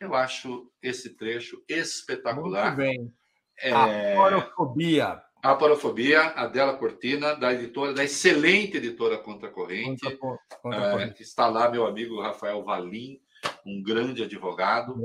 Eu 0.00 0.14
acho 0.14 0.70
esse 0.82 1.10
trecho 1.10 1.62
espetacular. 1.68 2.76
Muito 2.76 2.76
bem. 2.76 3.14
É... 3.62 3.72
A 3.72 4.16
porofobia, 4.16 5.22
A 5.42 5.54
Porofobia, 5.54 6.20
a 6.20 6.46
Dela 6.46 6.76
Cortina, 6.76 7.34
da 7.34 7.52
editora, 7.52 7.92
da 7.92 8.02
excelente 8.02 8.76
editora 8.76 9.18
Contra 9.18 9.48
Corrente. 9.48 10.16
Contra, 10.16 10.38
contra 10.60 11.02
é, 11.02 11.14
está 11.20 11.46
lá 11.46 11.70
meu 11.70 11.86
amigo 11.86 12.20
Rafael 12.20 12.64
Valim, 12.64 13.20
um 13.64 13.82
grande 13.82 14.24
advogado. 14.24 14.96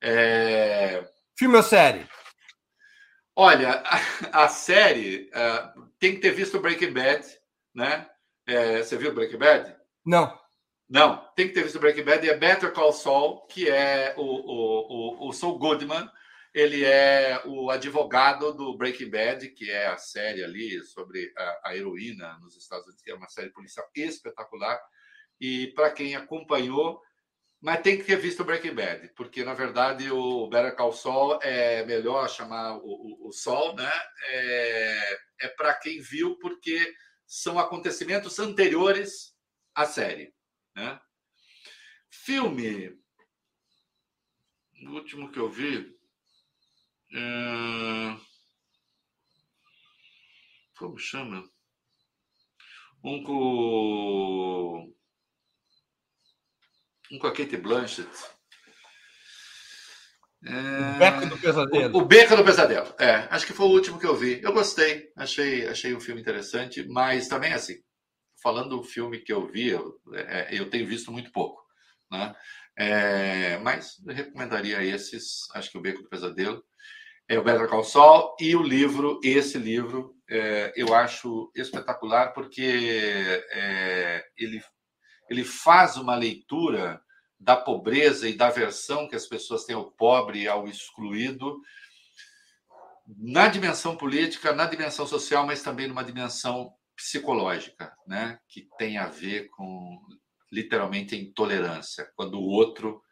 É... 0.00 1.04
Filme 1.38 1.56
ou 1.56 1.62
série? 1.62 2.06
Olha, 3.36 3.82
a, 3.86 4.44
a 4.44 4.48
série 4.48 5.30
uh, 5.30 5.88
tem 5.98 6.14
que 6.14 6.20
ter 6.20 6.32
visto 6.32 6.60
Breaking 6.60 6.92
Bad, 6.92 7.24
né? 7.74 8.06
É, 8.46 8.82
você 8.82 8.96
viu 8.96 9.14
Breaking 9.14 9.38
Bad? 9.38 9.76
Não. 10.04 10.38
Não, 10.88 11.16
tem 11.34 11.48
que 11.48 11.54
ter 11.54 11.62
visto 11.62 11.78
Breaking 11.78 12.04
Bad 12.04 12.26
e 12.26 12.30
é 12.30 12.36
Better 12.36 12.72
Call 12.72 12.92
Saul, 12.92 13.46
que 13.46 13.70
é 13.70 14.12
o, 14.18 14.22
o, 14.22 15.26
o, 15.26 15.28
o 15.28 15.32
Saul 15.32 15.58
Goodman, 15.58 16.10
ele 16.54 16.84
é 16.84 17.40
o 17.46 17.70
advogado 17.70 18.52
do 18.52 18.76
Breaking 18.76 19.10
Bad, 19.10 19.48
que 19.50 19.70
é 19.70 19.86
a 19.86 19.96
série 19.96 20.44
ali 20.44 20.84
sobre 20.84 21.32
a, 21.36 21.60
a 21.70 21.76
heroína 21.76 22.38
nos 22.38 22.56
Estados 22.56 22.86
Unidos, 22.86 23.02
que 23.02 23.10
é 23.10 23.14
uma 23.14 23.28
série 23.28 23.50
policial 23.50 23.88
espetacular. 23.94 24.78
E 25.40 25.68
para 25.68 25.90
quem 25.90 26.14
acompanhou, 26.14 27.00
mas 27.60 27.80
tem 27.80 27.96
que 27.96 28.04
ter 28.04 28.16
visto 28.16 28.44
Breaking 28.44 28.74
Bad, 28.74 29.08
porque 29.14 29.44
na 29.44 29.54
verdade 29.54 30.10
o 30.10 30.48
Better 30.48 30.74
Call 30.74 30.92
Saul 30.92 31.38
é 31.42 31.86
melhor 31.86 32.28
chamar 32.28 32.76
o, 32.76 32.80
o, 32.82 33.28
o 33.28 33.32
Sol, 33.32 33.74
né? 33.74 33.90
É, 34.26 35.18
é 35.42 35.48
para 35.48 35.72
quem 35.74 36.00
viu, 36.00 36.36
porque 36.38 36.94
são 37.24 37.58
acontecimentos 37.58 38.38
anteriores 38.38 39.34
à 39.74 39.86
série, 39.86 40.34
né? 40.76 41.00
Filme, 42.10 43.00
o 44.84 44.90
último 44.90 45.30
que 45.30 45.38
eu 45.38 45.48
vi, 45.48 45.96
é... 47.14 48.16
como 50.78 50.98
chama? 50.98 51.44
Um 53.04 53.22
com 53.22 54.92
um 57.10 57.18
com 57.18 57.26
a 57.26 57.32
Kate 57.32 57.56
Blanchett. 57.56 58.08
É... 60.44 60.50
O 60.50 60.98
Beco 60.98 61.26
do 61.26 61.38
Pesadelo. 61.38 61.96
O, 61.96 62.00
o, 62.00 62.04
Beco 62.04 62.36
do 62.36 62.44
Pesadelo. 62.44 62.94
É, 62.98 63.28
acho 63.30 63.46
que 63.46 63.52
foi 63.52 63.66
o 63.66 63.70
último 63.70 63.98
que 63.98 64.06
eu 64.06 64.16
vi. 64.16 64.40
Eu 64.42 64.52
gostei, 64.52 65.12
achei, 65.16 65.68
achei 65.68 65.94
um 65.94 66.00
filme 66.00 66.20
interessante, 66.20 66.84
mas 66.88 67.28
também 67.28 67.52
assim, 67.52 67.76
falando 68.42 68.76
do 68.76 68.82
filme 68.82 69.20
que 69.20 69.32
eu 69.32 69.46
vi, 69.46 69.68
eu, 69.68 70.00
é, 70.14 70.48
eu 70.50 70.68
tenho 70.68 70.86
visto 70.86 71.12
muito 71.12 71.30
pouco, 71.30 71.62
né? 72.10 72.34
É, 72.76 73.58
mas 73.58 74.02
eu 74.04 74.14
recomendaria 74.14 74.82
esses, 74.82 75.48
acho 75.54 75.70
que 75.70 75.78
o 75.78 75.80
Beco 75.80 76.02
do 76.02 76.08
Pesadelo, 76.08 76.64
é 77.28 77.38
o 77.38 77.44
Better 77.44 77.68
Call 77.68 77.84
Saul 77.84 78.34
e 78.40 78.54
o 78.54 78.62
livro, 78.62 79.20
esse 79.22 79.58
livro, 79.58 80.14
é, 80.28 80.72
eu 80.76 80.94
acho 80.94 81.50
espetacular 81.54 82.32
porque 82.32 83.40
é, 83.50 84.24
ele 84.36 84.62
ele 85.32 85.44
faz 85.44 85.96
uma 85.96 86.14
leitura 86.14 87.00
da 87.40 87.56
pobreza 87.56 88.28
e 88.28 88.36
da 88.36 88.48
aversão 88.48 89.08
que 89.08 89.16
as 89.16 89.26
pessoas 89.26 89.64
têm 89.64 89.74
ao 89.74 89.90
pobre 89.90 90.46
ao 90.46 90.68
excluído, 90.68 91.58
na 93.18 93.48
dimensão 93.48 93.96
política, 93.96 94.52
na 94.52 94.66
dimensão 94.66 95.06
social, 95.06 95.46
mas 95.46 95.62
também 95.62 95.88
numa 95.88 96.04
dimensão 96.04 96.72
psicológica, 96.94 97.92
né? 98.06 98.38
que 98.46 98.68
tem 98.78 98.98
a 98.98 99.06
ver 99.06 99.48
com 99.48 100.00
literalmente 100.52 101.14
a 101.14 101.18
intolerância, 101.18 102.08
quando 102.14 102.38
o 102.38 102.44
outro 102.44 103.02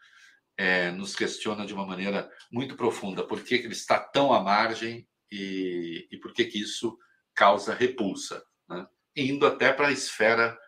é, 0.60 0.90
nos 0.90 1.16
questiona 1.16 1.64
de 1.64 1.72
uma 1.72 1.86
maneira 1.86 2.30
muito 2.52 2.76
profunda 2.76 3.26
por 3.26 3.42
que, 3.42 3.58
que 3.58 3.64
ele 3.64 3.72
está 3.72 3.98
tão 3.98 4.30
à 4.30 4.42
margem 4.42 5.08
e, 5.32 6.06
e 6.12 6.18
por 6.18 6.34
que, 6.34 6.44
que 6.44 6.60
isso 6.60 6.98
causa 7.34 7.72
repulsa, 7.72 8.44
né? 8.68 8.86
indo 9.16 9.46
até 9.46 9.72
para 9.72 9.88
a 9.88 9.92
esfera 9.92 10.58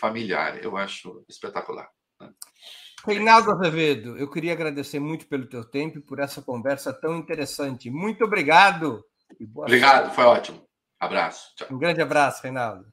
familiar. 0.00 0.64
Eu 0.64 0.74
acho 0.74 1.22
espetacular. 1.28 1.86
Né? 2.18 2.32
Reinaldo 3.06 3.52
Azevedo, 3.52 4.16
eu 4.16 4.30
queria 4.30 4.54
agradecer 4.54 4.98
muito 4.98 5.26
pelo 5.26 5.46
teu 5.46 5.68
tempo 5.68 5.98
e 5.98 6.02
por 6.02 6.18
essa 6.18 6.40
conversa 6.40 6.90
tão 6.90 7.18
interessante. 7.18 7.90
Muito 7.90 8.24
obrigado. 8.24 9.04
obrigado, 9.54 10.14
foi 10.14 10.24
ótimo. 10.24 10.66
Abraço. 10.98 11.54
Tchau. 11.56 11.68
Um 11.72 11.78
grande 11.78 12.00
abraço, 12.00 12.42
Reinaldo. 12.42 12.90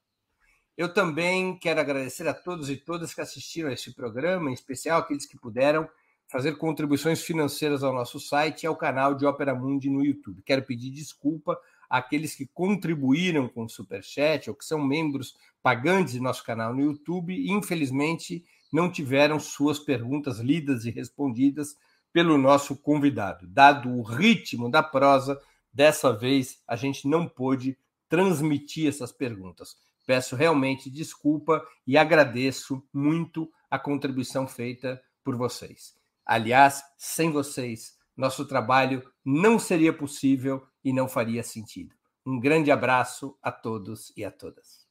Eu 0.75 0.93
também 0.93 1.57
quero 1.57 1.79
agradecer 1.79 2.27
a 2.27 2.33
todos 2.33 2.69
e 2.69 2.75
todas 2.75 3.13
que 3.13 3.21
assistiram 3.21 3.69
a 3.69 3.73
este 3.73 3.93
programa, 3.93 4.49
em 4.49 4.53
especial 4.53 4.99
aqueles 4.99 5.25
que 5.25 5.39
puderam 5.39 5.87
fazer 6.29 6.57
contribuições 6.57 7.23
financeiras 7.23 7.83
ao 7.83 7.91
nosso 7.91 8.19
site 8.19 8.63
e 8.63 8.67
ao 8.67 8.75
canal 8.75 9.15
de 9.15 9.25
Opera 9.25 9.55
Mundi 9.55 9.89
no 9.89 10.05
YouTube. 10.05 10.43
Quero 10.43 10.61
pedir 10.61 10.91
desculpa 10.91 11.59
àqueles 11.89 12.35
que 12.35 12.45
contribuíram 12.45 13.49
com 13.49 13.63
o 13.63 13.69
Superchat 13.69 14.47
ou 14.47 14.55
que 14.55 14.63
são 14.63 14.81
membros 14.81 15.35
pagantes 15.61 16.13
de 16.13 16.19
nosso 16.19 16.43
canal 16.45 16.73
no 16.73 16.81
YouTube 16.81 17.33
e, 17.33 17.51
infelizmente, 17.51 18.45
não 18.71 18.91
tiveram 18.91 19.39
suas 19.39 19.79
perguntas 19.79 20.37
lidas 20.39 20.85
e 20.85 20.91
respondidas 20.91 21.75
pelo 22.13 22.37
nosso 22.37 22.75
convidado. 22.75 23.47
Dado 23.47 23.89
o 23.89 24.03
ritmo 24.03 24.69
da 24.69 24.83
prosa, 24.83 25.41
dessa 25.73 26.13
vez 26.13 26.61
a 26.67 26.75
gente 26.75 27.07
não 27.07 27.27
pôde 27.27 27.75
transmitir 28.07 28.87
essas 28.87 29.11
perguntas. 29.11 29.75
Peço 30.05 30.35
realmente 30.35 30.91
desculpa 30.91 31.65
e 31.87 31.97
agradeço 31.97 32.83
muito 32.93 33.51
a 33.69 33.79
contribuição 33.79 34.47
feita 34.47 35.01
por 35.23 35.35
vocês. 35.35 35.98
Aliás, 36.29 36.83
sem 36.95 37.31
vocês, 37.31 37.93
nosso 38.15 38.45
trabalho 38.45 39.01
não 39.25 39.57
seria 39.57 39.91
possível 39.91 40.61
e 40.83 40.93
não 40.93 41.07
faria 41.07 41.41
sentido. 41.41 41.95
Um 42.23 42.39
grande 42.39 42.69
abraço 42.69 43.35
a 43.41 43.51
todos 43.51 44.13
e 44.15 44.23
a 44.23 44.29
todas. 44.29 44.85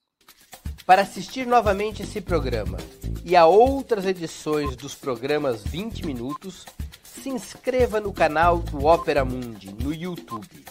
Para 0.85 1.03
assistir 1.03 1.47
novamente 1.47 2.03
esse 2.03 2.21
programa 2.21 2.77
e 3.25 3.37
a 3.37 3.47
outras 3.47 4.05
edições 4.05 4.75
dos 4.75 4.97
programas 4.97 5.63
20 5.63 6.05
Minutos, 6.07 6.67
se 7.05 7.29
inscreva 7.29 8.01
no 8.01 8.13
canal 8.13 8.59
do 8.59 8.85
Opera 8.85 9.25
Mundi 9.25 9.73
no 9.73 9.95
YouTube. 9.95 10.65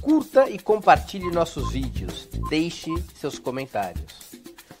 Curta 0.00 0.48
e 0.48 0.58
compartilhe 0.58 1.30
nossos 1.30 1.70
vídeos, 1.72 2.26
deixe 2.48 2.90
seus 3.16 3.38
comentários. 3.38 4.19